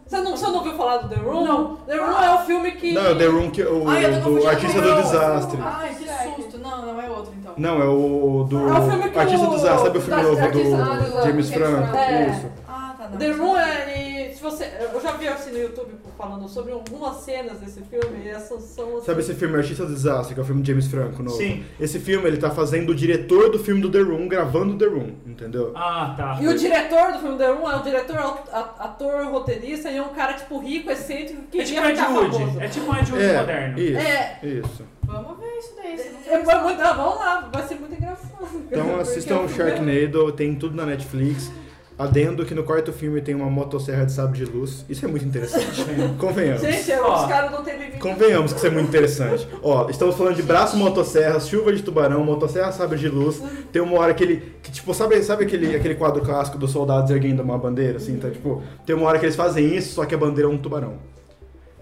Você 0.06 0.22
não, 0.22 0.32
você 0.38 0.46
não 0.46 0.56
ouviu 0.56 0.74
falar 0.76 0.98
do 0.98 1.10
The 1.10 1.16
Room? 1.16 1.44
Não. 1.44 1.76
The 1.78 1.98
Room 1.98 2.22
é 2.22 2.36
o 2.36 2.38
filme 2.40 2.72
que. 2.74 2.94
Não, 2.94 3.06
é 3.06 3.12
o 3.12 3.18
The 3.18 3.26
Room, 3.26 3.52
que, 3.52 3.64
o, 3.64 3.90
Ai, 3.90 4.22
do 4.22 4.48
Artista 4.48 4.82
do 4.82 4.96
Desastre. 4.96 5.60
Ai, 5.62 5.96
que 6.36 6.42
susto. 6.44 6.58
Não, 6.60 6.86
não 6.86 7.02
é 7.02 7.10
outro 7.10 7.34
então. 7.38 7.54
Não, 7.58 7.82
é 7.82 7.86
o 7.86 8.46
do 8.48 8.70
É 8.70 8.80
o 8.80 8.90
filme 8.90 9.10
que 9.10 9.20
Artista 9.20 9.46
do 9.48 9.56
Desastre, 9.56 9.84
sabe 9.86 9.98
o 9.98 10.02
filme 10.02 10.24
novo 10.24 10.42
Artista 10.42 10.78
do 10.78 10.84
do 10.84 11.00
Desastre, 11.00 11.24
James 11.24 11.52
Franco? 11.52 11.88
Franco. 11.88 11.98
É. 11.98 12.30
Isso. 12.30 12.63
Tá. 13.12 13.18
The 13.18 13.32
Room 13.32 13.56
sabia. 13.56 13.74
é. 13.74 14.30
E 14.32 14.36
se 14.36 14.42
você. 14.42 14.72
Eu 14.94 15.02
já 15.02 15.12
vi 15.14 15.28
assim 15.28 15.52
no 15.52 15.60
YouTube 15.60 15.92
falando 16.18 16.48
sobre 16.48 16.72
algumas 16.72 17.18
cenas 17.18 17.60
desse 17.60 17.82
filme 17.82 18.24
e 18.26 18.30
essas 18.30 18.62
são. 18.64 18.98
assim, 18.98 19.06
Sabe 19.06 19.20
esse 19.22 19.34
filme 19.34 19.56
Artista 19.58 19.86
do 19.86 19.94
Desastre, 19.94 20.34
que 20.34 20.40
é 20.40 20.44
o 20.44 20.46
filme 20.46 20.62
de 20.62 20.72
James 20.72 20.88
Franco 20.88 21.22
novo? 21.22 21.38
Sim. 21.38 21.64
Esse 21.80 22.00
filme, 22.00 22.28
ele 22.28 22.38
tá 22.38 22.50
fazendo 22.52 22.90
o 22.92 22.96
diretor 22.96 23.50
do 23.52 23.60
filme 23.60 23.82
do 23.82 23.92
The 23.92 24.00
Room, 24.00 24.28
gravando 24.28 24.78
The 24.78 24.86
Room, 24.86 25.12
entendeu? 25.26 25.74
Ah, 25.76 26.14
tá. 26.18 26.38
E 26.42 26.48
o 26.48 26.58
diretor 26.58 27.12
do 27.14 27.20
filme 27.20 27.38
The 27.38 27.48
Room 27.52 27.70
é 27.72 27.76
o 27.76 27.84
diretor, 27.84 28.18
a- 28.18 28.76
ator, 28.80 29.26
roteirista 29.28 29.90
e 29.90 29.98
é 29.98 30.02
um 30.02 30.10
cara, 30.10 30.34
tipo, 30.34 30.60
rico, 30.60 30.90
excêntrico, 30.92 31.42
que 31.52 31.60
É 31.60 31.64
tipo 31.64 31.80
Ed 31.86 32.00
Wood. 32.02 32.32
famoso. 32.38 32.60
É 32.62 32.68
tipo 32.68 32.92
um 32.92 32.96
Ed 32.98 33.12
Wood 33.12 33.24
É, 33.24 33.38
moderno. 33.40 33.80
isso, 33.80 33.98
É. 33.98 34.40
isso. 34.44 34.84
Vamos 35.04 35.38
ver 35.40 35.58
isso 35.58 35.74
daí. 35.76 36.00
É, 36.28 36.36
ah, 36.38 36.94
vamos 36.94 37.16
lá, 37.20 37.50
vai 37.54 37.68
ser 37.68 37.76
muito 37.76 37.94
engraçado. 37.94 38.48
Então 38.72 38.96
assistam 39.00 39.44
é- 39.44 39.48
Sharknado, 39.50 40.32
tem 40.32 40.56
tudo 40.56 40.76
na 40.76 40.86
Netflix. 40.86 41.52
Adendo 41.98 42.46
que 42.46 42.56
no 42.56 42.64
quarto 42.64 42.92
filme 42.92 43.22
tem 43.22 43.36
uma 43.36 43.50
motosserra 43.50 44.06
de 44.06 44.12
sabre 44.12 44.40
de 44.40 44.46
luz. 44.46 44.84
Isso 44.90 45.06
é 45.06 45.08
muito 45.08 45.26
interessante. 45.26 45.86
Convenhamos. 46.18 46.62
Gente, 46.62 46.92
Ó. 46.94 47.22
os 47.22 47.28
caras 47.28 47.52
não 47.52 47.64
têm 47.64 47.78
limite. 47.78 48.00
Convenhamos 48.00 48.52
que 48.52 48.58
isso 48.58 48.68
é 48.68 48.70
muito 48.70 48.88
interessante. 48.88 49.48
Ó, 49.62 49.90
estamos 49.90 50.16
falando 50.16 50.36
de 50.36 50.44
braço 50.44 50.76
motosserra, 50.76 51.40
chuva 51.40 51.72
de 51.72 51.84
tubarão, 51.84 52.24
motosserra 52.24 52.72
sabre 52.72 52.98
de 52.98 53.08
luz. 53.08 53.42
Tem 53.72 53.82
uma 53.82 54.00
hora 54.00 54.14
que 54.14 54.24
ele. 54.24 54.54
Que, 54.64 54.72
tipo, 54.72 54.94
sabe, 54.94 55.22
sabe 55.24 55.44
aquele, 55.44 55.76
aquele 55.76 55.96
quadro 55.96 56.24
clássico 56.24 56.58
dos 56.58 56.72
soldados 56.72 57.12
erguendo 57.12 57.44
uma 57.44 57.58
bandeira? 57.58 57.98
Assim, 57.98 58.18
tá? 58.18 58.30
Tipo, 58.30 58.64
tem 58.86 58.96
uma 58.96 59.08
hora 59.08 59.20
que 59.20 59.26
eles 59.26 59.36
fazem 59.36 59.76
isso, 59.76 59.94
só 59.94 60.06
que 60.06 60.16
a 60.16 60.18
bandeira 60.18 60.50
é 60.50 60.54
um 60.54 60.58
tubarão. 60.58 61.13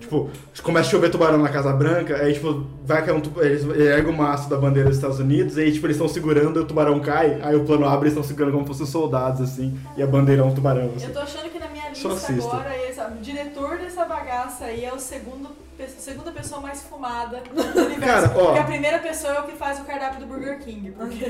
Tipo, 0.01 0.29
começa 0.63 0.87
a 0.87 0.91
chover 0.91 1.09
tubarão 1.09 1.37
na 1.37 1.47
Casa 1.49 1.71
Branca, 1.71 2.17
aí 2.17 2.33
tipo, 2.33 2.65
vai 2.85 3.05
cair 3.05 3.15
um 3.15 3.21
tubarão, 3.21 3.47
eles 3.47 3.63
erguem 3.63 4.13
o 4.13 4.17
maço 4.17 4.49
da 4.49 4.57
bandeira 4.57 4.89
dos 4.89 4.97
Estados 4.97 5.19
Unidos, 5.19 5.57
aí 5.57 5.71
tipo, 5.71 5.85
eles 5.85 5.95
estão 5.95 6.09
segurando 6.09 6.59
e 6.59 6.63
o 6.63 6.65
tubarão 6.65 6.99
cai, 6.99 7.39
aí 7.41 7.55
o 7.55 7.63
plano 7.63 7.85
abre 7.85 7.99
e 7.99 8.11
eles 8.11 8.13
estão 8.13 8.23
segurando 8.23 8.51
como 8.53 8.63
se 8.65 8.67
fossem 8.69 8.85
soldados, 8.87 9.39
assim, 9.41 9.79
e 9.95 10.03
a 10.03 10.07
bandeira 10.07 10.41
é 10.41 10.45
um 10.45 10.53
tubarão, 10.53 10.91
assim. 10.95 11.05
Eu 11.05 11.13
tô 11.13 11.19
achando 11.19 11.49
que 11.49 11.59
na 11.59 11.67
minha 11.69 11.89
lista 11.89 12.09
agora, 12.09 12.75
esse- 12.89 12.99
o 13.01 13.21
diretor 13.21 13.77
dessa 13.77 14.03
bagaça 14.05 14.65
aí 14.65 14.83
é 14.83 14.93
o 14.93 14.99
segundo, 14.99 15.49
pe- 15.85 15.91
segunda 16.01 16.31
pessoa 16.31 16.61
mais 16.61 16.81
fumada 16.83 17.41
do 17.53 17.61
universo. 17.81 17.99
Cara, 18.29 18.31
ó. 18.35 18.45
Porque 18.45 18.59
a 18.59 18.63
primeira 18.63 18.99
pessoa 18.99 19.33
é 19.33 19.39
o 19.39 19.43
que 19.43 19.55
faz 19.57 19.79
o 19.79 19.83
cardápio 19.83 20.19
do 20.19 20.25
Burger 20.27 20.59
King. 20.59 20.91
Porque 20.91 21.25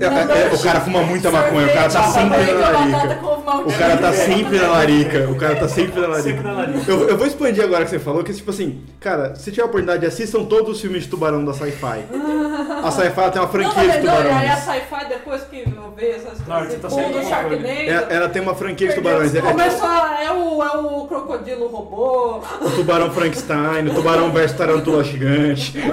É, 0.00 0.04
é, 0.04 0.54
o 0.54 0.62
cara 0.62 0.80
fuma 0.80 1.02
muita 1.02 1.30
maconha, 1.30 1.66
o 1.66 1.72
cara 1.74 1.88
tá 1.90 2.02
sempre 2.04 2.38
na 2.52 2.68
larica. 2.70 3.18
O 3.66 3.72
cara 3.78 3.96
tá 3.96 4.12
sempre 4.12 4.58
na 4.58 4.68
larica, 4.68 5.30
o 5.30 5.34
cara 5.36 5.56
tá 5.56 5.68
sempre 5.68 6.00
na 6.00 6.08
larica. 6.08 6.42
Eu, 6.86 7.08
eu 7.08 7.16
vou 7.18 7.26
expandir 7.26 7.64
agora 7.64 7.84
que 7.84 7.90
você 7.90 7.98
falou, 7.98 8.22
que 8.24 8.32
tipo 8.32 8.50
assim, 8.50 8.82
cara, 9.00 9.34
se 9.34 9.50
tiver 9.50 9.62
a 9.62 9.66
oportunidade, 9.66 10.06
assistam 10.06 10.44
todos 10.44 10.76
os 10.76 10.80
filmes 10.80 11.04
de 11.04 11.08
tubarão 11.08 11.44
da 11.44 11.52
Sci-Fi. 11.52 12.04
A 12.84 12.90
Sci-Fi 12.92 13.30
tem 13.32 13.40
uma 13.42 13.46
Não, 13.46 13.48
franquia 13.48 13.82
de 13.82 13.88
mas 13.88 14.04
não, 14.04 14.12
e 14.14 14.16
aí 14.28 14.48
a 14.48 14.56
tubarões. 14.56 14.64
sci-fi, 14.64 15.08
depois 15.08 15.42
que 15.42 15.68
vejo 15.98 16.16
essas 16.16 16.40
coisas, 16.40 16.68
você 16.68 16.78
tá 16.78 16.88
tipo, 16.88 16.90
saindo 16.90 17.12
do 17.12 17.20
do 17.20 17.28
Sharknado, 17.28 17.66
É- 17.66 18.06
Ela 18.10 18.28
tem 18.28 18.40
uma 18.40 18.54
franquia 18.54 18.88
de 18.88 18.94
tubarões. 18.94 19.34
É, 19.34 19.38
é 19.38 19.42
começou 19.42 19.86
a, 19.86 20.22
é, 20.22 20.32
o, 20.32 20.62
é 20.62 20.76
o 20.76 21.06
crocodilo 21.06 21.66
robô, 21.66 22.40
o 22.60 22.70
tubarão 22.70 23.10
Frankenstein, 23.10 23.58
Channel, 23.58 23.94
Tubarão 23.94 24.30
versus 24.30 24.56
Tarantula 24.56 25.02
Gigante. 25.04 25.74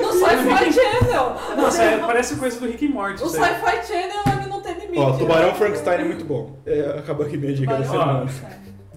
No 0.00 0.12
Sci-Fi 0.12 0.72
Channel. 0.72 1.36
Nossa, 1.56 1.82
é, 1.82 1.98
parece 1.98 2.36
coisa 2.36 2.58
do 2.58 2.66
Rick 2.66 2.84
e 2.84 2.88
Morty. 2.88 3.22
O. 3.22 3.28
Sci-Fi 3.28 3.86
Channel 3.86 4.40
ele 4.40 4.48
não 4.48 4.60
tem 4.60 4.74
limite. 4.74 4.98
Ó, 4.98 5.12
Tubarão 5.12 5.48
né? 5.48 5.54
Frankenstein 5.54 6.00
é 6.00 6.04
muito 6.04 6.24
bom. 6.24 6.58
É, 6.66 6.96
acabou 6.98 7.26
aqui 7.26 7.36
minha 7.36 7.52
dica 7.54 7.76
da 7.76 7.84
semana. 7.84 8.26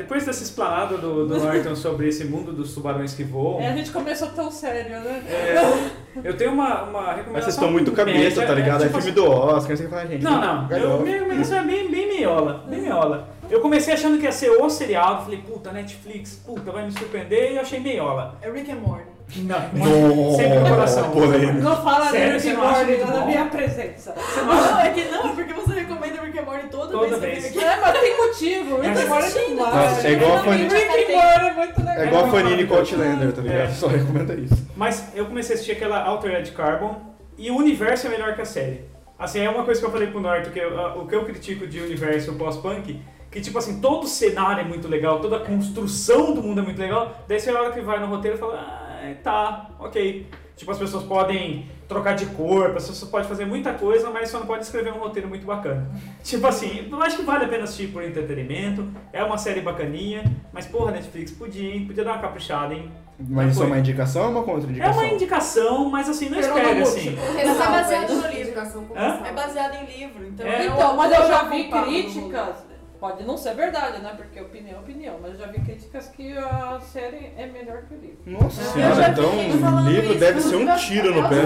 Depois 0.01 0.25
dessa 0.25 0.43
explanada 0.43 0.97
do, 0.97 1.27
do 1.27 1.37
Norton 1.39 1.75
sobre 1.75 2.07
esse 2.09 2.25
mundo 2.25 2.51
dos 2.51 2.73
tubarões 2.73 3.13
que 3.13 3.23
voam, 3.23 3.61
É, 3.61 3.69
a 3.69 3.75
gente 3.75 3.91
começou 3.91 4.29
tão 4.29 4.51
sério, 4.51 4.89
né? 5.01 5.23
é, 5.27 6.27
eu 6.27 6.35
tenho 6.35 6.51
uma, 6.51 6.83
uma 6.83 6.99
recomendação. 7.13 7.33
Mas 7.33 7.43
vocês 7.43 7.55
estão 7.55 7.71
muito 7.71 7.91
cabeça, 7.91 8.17
média, 8.19 8.47
tá 8.47 8.53
ligado? 8.53 8.83
É, 8.83 8.87
tipo 8.87 9.01
filme 9.01 9.11
do 9.15 9.25
Oscar, 9.29 9.69
não 9.69 9.77
sei 9.77 9.85
o 9.85 9.89
que 9.89 9.95
fala, 9.95 10.07
gente. 10.07 10.23
Não, 10.23 10.41
não. 10.41 10.71
Eu, 10.71 10.99
minha 11.01 11.15
recomendação 11.17 11.59
é 11.59 11.63
bem, 11.63 11.91
bem 11.91 12.07
meiola. 12.07 12.63
Bem 12.67 12.81
meiola. 12.81 13.29
Eu 13.49 13.59
comecei 13.59 13.93
achando 13.93 14.17
que 14.17 14.23
ia 14.23 14.31
ser 14.31 14.49
o 14.49 14.69
seriado. 14.69 15.23
Falei, 15.23 15.39
puta, 15.39 15.71
Netflix, 15.71 16.41
puta, 16.45 16.71
vai 16.71 16.85
me 16.85 16.91
surpreender. 16.91 17.51
E 17.51 17.55
eu 17.55 17.61
achei 17.61 17.79
meiola. 17.79 18.37
É 18.41 18.49
Rick 18.49 18.71
and 18.71 18.75
Morty. 18.75 19.10
Não, 19.35 20.15
Nossa, 20.15 20.37
sempre 20.37 20.59
no 20.59 20.69
coração. 20.69 21.11
polêmico. 21.11 21.53
Não 21.61 21.83
fala 21.83 22.09
Sério, 22.11 22.39
de 22.39 22.47
Rick 22.49 22.57
não 22.59 22.71
Morty 22.71 22.97
na 22.97 23.25
minha 23.25 23.45
presença. 23.45 24.13
Você 24.15 24.41
não 24.41 24.51
acha? 24.51 24.71
Não, 24.71 24.79
é 24.81 24.89
que 24.89 25.03
não, 25.05 25.25
é 25.29 25.33
porque 25.33 25.53
você 25.53 25.73
recomenda 25.73 26.21
Rick 26.21 26.39
and 26.39 26.43
Morty 26.43 26.67
toda, 26.67 26.91
Toda 26.91 27.17
vez. 27.17 27.45
que 27.45 27.51
vez. 27.57 27.63
É, 27.65 27.79
mas 27.79 27.99
tem 27.99 28.17
motivo. 28.17 28.81
Rick 28.81 29.05
Morty 29.05 29.37
é 29.37 29.45
demais. 29.47 30.05
É 30.05 30.11
igual 30.11 30.31
a 30.33 30.41
Rick 30.41 30.49
Fanny- 30.49 30.63
and 30.63 30.87
Morty 30.87 31.45
é 31.45 31.53
muito 31.53 31.79
legal. 31.79 31.97
É 31.97 32.07
igual 32.07 32.25
a 32.25 32.27
Fanini 32.29 32.65
com. 32.67 32.75
Outlander, 32.75 33.31
tá 33.33 33.41
ligado? 33.41 33.59
É. 33.61 33.67
Só 33.69 33.87
recomenda 33.87 34.33
isso. 34.33 34.67
Mas 34.75 35.07
eu 35.15 35.25
comecei 35.25 35.53
a 35.53 35.55
assistir 35.55 35.71
aquela 35.73 36.03
Altered 36.03 36.51
Carbon 36.51 37.01
e 37.37 37.49
o 37.51 37.55
universo 37.57 38.07
é 38.07 38.09
melhor 38.09 38.35
que 38.35 38.41
a 38.41 38.45
série. 38.45 38.85
Assim, 39.17 39.39
é 39.39 39.49
uma 39.49 39.63
coisa 39.63 39.79
que 39.79 39.85
eu 39.85 39.91
falei 39.91 40.07
pro 40.07 40.19
Norton, 40.19 40.49
que 40.49 40.59
eu- 40.59 40.75
o 40.99 41.07
que 41.07 41.15
eu 41.15 41.23
critico 41.23 41.67
de 41.67 41.79
universo 41.79 42.33
pós-punk, 42.33 42.99
que 43.29 43.39
tipo 43.39 43.57
assim, 43.59 43.79
todo 43.79 44.05
o 44.05 44.07
cenário 44.07 44.61
é 44.61 44.63
muito 44.63 44.87
legal, 44.87 45.19
toda 45.19 45.37
a 45.37 45.39
construção 45.39 46.33
do 46.33 46.41
mundo 46.41 46.59
é 46.59 46.63
muito 46.63 46.79
legal, 46.81 47.15
daí 47.27 47.39
você 47.39 47.51
olha 47.53 47.71
que 47.71 47.79
vai 47.81 47.99
no 47.99 48.07
roteiro 48.07 48.35
e 48.35 48.39
fala, 48.39 48.55
ah, 48.55 48.90
tá, 49.23 49.69
ok. 49.79 50.27
Tipo, 50.55 50.71
as 50.71 50.77
pessoas 50.77 51.03
podem 51.03 51.65
trocar 51.87 52.13
de 52.13 52.27
corpo, 52.27 52.77
as 52.77 52.87
pessoas 52.87 53.09
podem 53.09 53.27
fazer 53.27 53.45
muita 53.45 53.73
coisa, 53.73 54.11
mas 54.11 54.29
só 54.29 54.39
não 54.39 54.45
pode 54.45 54.63
escrever 54.63 54.93
um 54.93 54.99
roteiro 54.99 55.27
muito 55.27 55.45
bacana. 55.45 55.89
Tipo 56.23 56.45
assim, 56.45 56.87
eu 56.91 57.01
acho 57.01 57.17
que 57.17 57.23
vale 57.23 57.45
a 57.45 57.47
pena 57.47 57.63
assistir 57.63 57.87
por 57.87 58.03
entretenimento, 58.03 58.87
é 59.11 59.23
uma 59.23 59.37
série 59.37 59.61
bacaninha, 59.61 60.23
mas 60.53 60.67
porra, 60.67 60.91
Netflix, 60.91 61.31
podia, 61.31 61.73
hein? 61.73 61.85
Podia 61.87 62.03
dar 62.03 62.13
uma 62.13 62.21
caprichada, 62.21 62.73
hein? 62.75 62.91
Mas 63.29 63.51
isso 63.51 63.63
é 63.63 63.65
uma 63.67 63.77
indicação 63.77 64.23
ou 64.23 64.29
uma 64.31 64.41
É 64.41 64.43
contraindicação? 64.43 65.03
uma 65.03 65.13
indicação, 65.13 65.89
mas 65.89 66.09
assim, 66.09 66.29
não 66.29 66.39
espere 66.39 66.81
assim. 66.81 67.15
Com 67.15 67.37
é 67.39 67.55
baseado 67.55 68.13
no 68.13 68.27
livro. 68.27 68.59
Hã? 68.59 68.63
ressalvas. 68.63 69.27
É 69.27 69.31
baseado 69.33 69.75
em 69.75 69.99
livro, 69.99 70.27
então. 70.27 70.47
É. 70.47 70.65
Então, 70.65 70.95
mas 70.95 71.11
eu 71.11 71.27
já 71.27 71.43
vi 71.43 71.69
críticas, 71.69 72.55
pode 73.01 73.23
não 73.23 73.35
ser 73.35 73.55
verdade, 73.55 73.99
né? 73.99 74.13
Porque 74.15 74.39
opinião 74.39 74.77
é 74.77 74.79
opinião, 74.79 75.15
mas 75.21 75.31
eu 75.33 75.39
já 75.39 75.47
vi 75.47 75.59
críticas 75.59 76.07
que 76.09 76.37
a 76.37 76.79
série 76.79 77.33
é 77.35 77.47
melhor 77.51 77.81
que 77.81 77.95
o 77.95 77.97
livro. 77.99 78.17
Nossa 78.27 78.61
Eu 78.61 78.67
senhora, 78.71 79.09
então 79.09 79.29
o 79.31 79.89
livro 79.89 80.11
isso, 80.11 80.19
deve 80.19 80.39
ser 80.39 80.55
um 80.55 80.75
tiro 80.77 81.15
no 81.19 81.27
pé. 81.27 81.41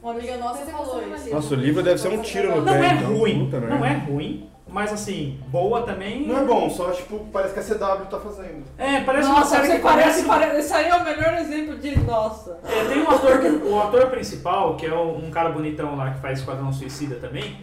Uma 0.00 0.12
amiga 0.12 0.36
nossa 0.36 0.62
é 0.62 0.66
falou 0.66 1.02
isso. 1.02 1.34
Nossa, 1.34 1.54
o 1.54 1.56
livro 1.56 1.82
deve 1.82 1.98
ser 1.98 2.08
um 2.08 2.22
tiro 2.22 2.50
no 2.56 2.62
Não 2.62 2.72
pé. 2.72 2.86
é 2.86 2.92
então. 2.94 3.16
ruim, 3.16 3.44
Puta 3.46 3.60
não 3.60 3.84
é 3.84 3.92
ruim, 3.94 4.48
mas 4.68 4.92
assim, 4.92 5.40
boa 5.48 5.82
também. 5.82 6.24
Não 6.28 6.38
é 6.38 6.44
bom, 6.44 6.70
só 6.70 6.92
tipo, 6.92 7.26
parece 7.32 7.52
que 7.54 7.58
a 7.58 7.62
CW 7.64 8.06
tá 8.08 8.20
fazendo. 8.20 8.62
É, 8.78 9.00
parece 9.00 9.28
uma 9.28 9.40
Nossa, 9.40 9.56
série 9.56 9.66
você 9.66 9.76
que 9.78 9.82
parece, 9.82 10.22
parece. 10.24 10.56
Esse 10.60 10.72
aí 10.74 10.88
é 10.88 10.94
o 10.94 11.04
melhor 11.04 11.34
exemplo 11.34 11.76
de 11.76 11.98
nossa. 11.98 12.60
É, 12.64 12.84
tem 12.84 13.02
um 13.02 13.10
ator, 13.10 13.40
que, 13.40 13.48
o 13.48 13.82
ator 13.82 14.06
principal, 14.10 14.76
que 14.76 14.86
é 14.86 14.94
um 14.94 15.28
cara 15.32 15.50
bonitão 15.50 15.96
lá 15.96 16.12
que 16.12 16.20
faz 16.20 16.38
Esquadrão 16.38 16.72
Suicida 16.72 17.16
também, 17.16 17.58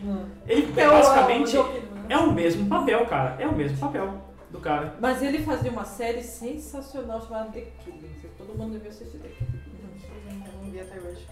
ele 0.46 0.74
É 0.76 0.88
o- 0.90 0.92
basicamente 0.92 1.56
é 1.56 1.60
o- 1.62 1.95
é 2.10 2.18
o 2.18 2.32
mesmo 2.32 2.68
papel, 2.68 3.06
cara. 3.06 3.36
É 3.40 3.48
o 3.48 3.56
mesmo 3.56 3.78
papel 3.78 4.14
do 4.50 4.60
cara. 4.60 4.96
Mas 5.00 5.22
ele 5.22 5.40
fazia 5.40 5.72
uma 5.72 5.86
série 5.86 6.24
sensacional 6.24 7.22
chamada 7.22 7.50
The 7.52 7.62
Killing. 7.84 8.16
Todo 8.38 8.58
mundo 8.58 8.74
devia 8.74 8.90
assistir 8.90 9.18
The 9.20 9.30
Killing. 9.30 9.66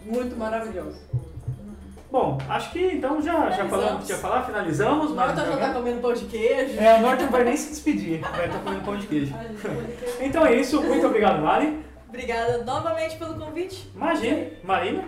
Muito 0.06 0.36
maravilhoso. 0.38 1.00
Bom, 2.12 2.38
acho 2.48 2.72
que 2.72 2.80
então 2.80 3.20
já, 3.22 3.50
já 3.50 3.68
falamos 3.68 3.96
o 3.96 3.98
que 4.00 4.06
tinha 4.06 4.18
falar, 4.20 4.44
finalizamos. 4.44 5.12
O 5.12 5.16
Norton 5.16 5.46
já 5.46 5.58
tá 5.58 5.74
comendo 5.74 6.00
pão 6.00 6.14
de 6.14 6.26
queijo. 6.26 6.80
É, 6.80 7.00
o 7.00 7.02
Norton 7.02 7.24
não 7.24 7.32
vai 7.32 7.44
nem 7.44 7.58
se 7.58 7.70
despedir, 7.70 8.20
vai 8.22 8.46
estar 8.46 8.60
comendo 8.60 8.86
pão 8.86 8.96
de 8.98 9.08
queijo. 9.08 9.34
Então 10.22 10.46
é 10.46 10.54
isso, 10.56 10.82
muito 10.84 11.08
obrigado, 11.08 11.42
Mari. 11.42 11.84
Obrigada 12.08 12.64
novamente 12.64 13.18
pelo 13.18 13.34
convite. 13.34 13.90
Imagina, 13.96 14.46
Marina, 14.64 15.06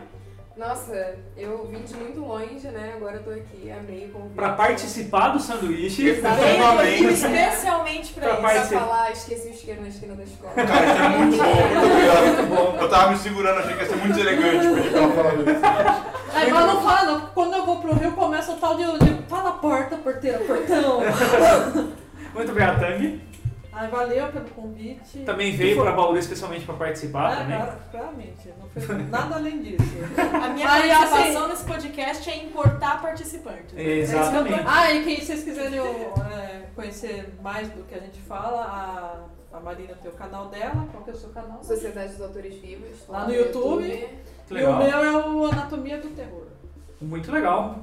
Nossa, 0.57 1.15
eu 1.35 1.67
vim 1.69 1.81
de 1.81 1.93
muito 1.95 2.21
longe, 2.21 2.65
né? 2.69 2.93
Agora 2.95 3.17
eu 3.17 3.23
tô 3.23 3.31
aqui, 3.31 3.69
amei 3.69 4.05
o 4.05 4.09
convite. 4.09 4.35
pra 4.35 4.53
participar 4.53 5.29
do 5.29 5.39
sanduíche. 5.39 6.09
Aqui 6.09 7.05
especialmente 7.11 8.13
pra 8.13 8.35
Pra 8.37 8.55
isso. 8.55 8.69
Pra 8.69 8.79
falar, 8.79 9.11
esqueci 9.11 9.49
o 9.49 9.51
isqueiro 9.51 9.81
na 9.81 9.89
esquina 9.89 10.15
da 10.15 10.23
escola. 10.23 10.53
Cara, 10.53 10.85
isso 10.85 11.01
é 11.01 11.09
muito 11.09 11.37
bom, 11.37 11.43
muito 11.43 11.85
obrigado. 11.91 12.79
Eu 12.79 12.89
tava 12.89 13.11
me 13.11 13.17
segurando, 13.17 13.59
achei 13.59 13.73
que 13.73 13.83
ia 13.83 13.89
ser 13.89 13.95
muito 13.97 14.17
elegante 14.19 14.91
pra 14.91 14.99
ela 14.99 15.13
falar 15.13 15.33
isso. 15.33 16.15
Aí, 16.33 16.51
mas 16.51 16.65
não 16.65 16.81
fala, 16.81 17.31
quando 17.33 17.53
eu 17.55 17.65
vou 17.65 17.81
pro 17.81 17.93
Rio 17.93 18.11
começa 18.13 18.51
o 18.51 18.55
tal 18.57 18.75
de, 18.75 18.83
de 18.99 19.23
fala 19.27 19.53
porta, 19.53 19.97
porteira, 19.97 20.37
portão. 20.39 21.01
Muito 22.33 22.51
obrigado, 22.51 22.79
Tang. 22.79 23.21
Ai, 23.77 23.89
valeu 23.89 24.27
pelo 24.29 24.49
convite. 24.51 25.19
Também 25.25 25.51
veio 25.55 25.81
pra 25.81 25.91
Bauru 25.91 26.17
especialmente 26.17 26.65
pra 26.65 26.75
participar 26.75 27.33
É, 27.33 27.35
também. 27.37 27.77
claramente, 27.91 28.53
não 28.57 28.69
fez 28.69 29.09
nada 29.09 29.35
além 29.35 29.61
disso. 29.61 29.83
A 30.17 30.49
minha 30.49 30.71
Aí, 30.71 30.89
participação 30.89 31.41
assim- 31.43 31.47
nesse 31.49 31.65
podcast 31.65 32.29
é 32.29 32.43
importar 32.45 33.01
participantes. 33.01 33.73
Exatamente. 33.77 34.63
Ah, 34.65 34.93
e 34.93 35.03
quem 35.03 35.19
vocês 35.19 35.43
quiserem 35.43 35.79
é, 35.79 36.67
conhecer 36.73 37.33
mais 37.41 37.67
do 37.69 37.83
que 37.83 37.95
a 37.95 37.99
gente 37.99 38.19
fala, 38.21 38.61
a, 39.51 39.57
a 39.57 39.59
Marina 39.59 39.93
tem 40.01 40.09
o 40.09 40.15
canal 40.15 40.47
dela, 40.47 40.87
qual 40.91 41.03
que 41.03 41.09
é 41.09 41.13
o 41.13 41.17
seu 41.17 41.29
canal? 41.31 41.61
Sociedade 41.61 42.13
dos 42.13 42.21
Autores 42.21 42.55
Vivos. 42.61 43.05
Lá 43.09 43.25
no 43.25 43.33
YouTube. 43.33 43.83
Muito 44.49 44.61
E 44.61 44.63
o 44.63 44.77
meu 44.77 44.87
é 45.03 45.27
o 45.27 45.45
Anatomia 45.47 45.97
do 45.99 46.09
Terror. 46.09 46.45
Muito 47.01 47.29
legal. 47.31 47.79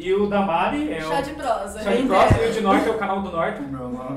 E 0.00 0.14
o 0.14 0.26
da 0.26 0.40
Mari 0.40 0.90
é 0.90 1.04
o. 1.04 1.08
Chá 1.10 1.20
de 1.20 1.34
prosa. 1.34 1.82
Chá 1.82 1.92
de 1.92 2.02
Prosa 2.04 2.42
e 2.42 2.48
o 2.48 2.52
de 2.52 2.60
Norte 2.62 2.88
é 2.88 2.90
o 2.90 2.98
canal 2.98 3.20
do 3.20 3.30
Norte. 3.30 3.60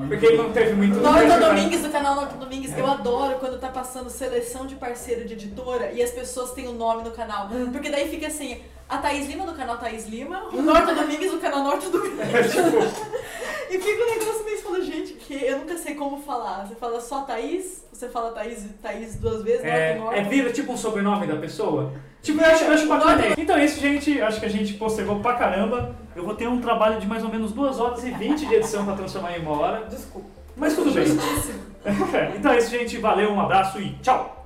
Porque 0.07 0.25
ele 0.25 0.37
não 0.37 0.51
teve 0.53 0.73
muito. 0.73 0.95
Norton 0.95 1.39
Domingues, 1.39 1.81
do 1.81 1.89
canal 1.89 2.15
Norton 2.15 2.37
Domingues, 2.37 2.77
eu 2.77 2.87
adoro 2.87 3.35
quando 3.39 3.59
tá 3.59 3.67
passando 3.67 4.09
seleção 4.09 4.65
de 4.65 4.75
parceiro 4.75 5.25
de 5.25 5.33
editora 5.33 5.91
e 5.91 6.01
as 6.01 6.11
pessoas 6.11 6.51
têm 6.51 6.69
o 6.69 6.73
nome 6.73 7.03
no 7.03 7.11
canal. 7.11 7.49
Porque 7.71 7.89
daí 7.89 8.07
fica 8.07 8.27
assim, 8.27 8.61
a 8.89 8.97
Thaís 8.97 9.27
Lima 9.27 9.45
do 9.45 9.53
canal 9.53 9.77
Thaís 9.77 10.07
Lima, 10.07 10.43
o 10.51 10.61
Norton 10.61 10.93
Domingues 10.93 11.31
do 11.31 11.39
canal 11.39 11.63
Norton 11.63 11.89
Domingues. 11.89 12.23
E 13.69 13.79
fica 13.79 14.03
um 14.03 14.19
negócio 14.19 14.45
meio 14.45 14.61
falando, 14.61 14.85
gente, 14.85 15.13
que 15.13 15.33
eu 15.33 15.57
nunca 15.57 15.75
sei 15.79 15.95
como 15.95 16.21
falar. 16.21 16.67
Você 16.67 16.75
fala 16.75 17.01
só 17.01 17.21
Thaís, 17.21 17.83
você 17.91 18.07
fala 18.07 18.31
Thaís, 18.31 18.63
Thaís 18.83 19.15
duas 19.15 19.41
vezes, 19.41 19.65
É, 19.65 19.95
Norton, 19.95 20.11
é 20.11 20.15
Norton. 20.17 20.29
vira 20.29 20.51
tipo 20.53 20.73
um 20.73 20.77
sobrenome 20.77 21.25
da 21.25 21.37
pessoa? 21.37 21.91
Tipo, 22.21 22.39
eu 22.41 22.45
acho, 22.45 22.63
eu 22.65 22.73
acho 22.73 22.87
bacana. 22.87 23.23
Então 23.35 23.57
é 23.57 23.65
isso, 23.65 23.79
gente. 23.79 24.21
Acho 24.21 24.39
que 24.39 24.45
a 24.45 24.49
gente 24.49 24.75
postergou 24.75 25.19
pra 25.21 25.33
caramba. 25.33 25.95
Eu 26.15 26.23
vou 26.23 26.35
ter 26.35 26.47
um 26.47 26.61
trabalho 26.61 26.99
de 27.01 27.07
mais 27.07 27.23
ou 27.23 27.29
menos 27.31 27.51
2 27.51 27.79
horas 27.79 28.03
e 28.03 28.11
20 28.11 28.45
de 28.45 28.53
edição 28.53 28.85
pra 28.85 28.93
transformar 28.93 29.35
em 29.35 29.41
uma 29.41 29.57
hora. 29.59 29.85
Desculpa. 29.87 30.27
Mas 30.55 30.75
tudo 30.75 30.91
bem. 30.91 31.05
então 32.37 32.51
é 32.51 32.57
isso, 32.59 32.69
gente. 32.69 32.97
Valeu, 32.99 33.31
um 33.31 33.41
abraço 33.41 33.79
e 33.81 33.93
tchau! 34.03 34.43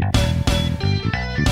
Música 0.00 1.47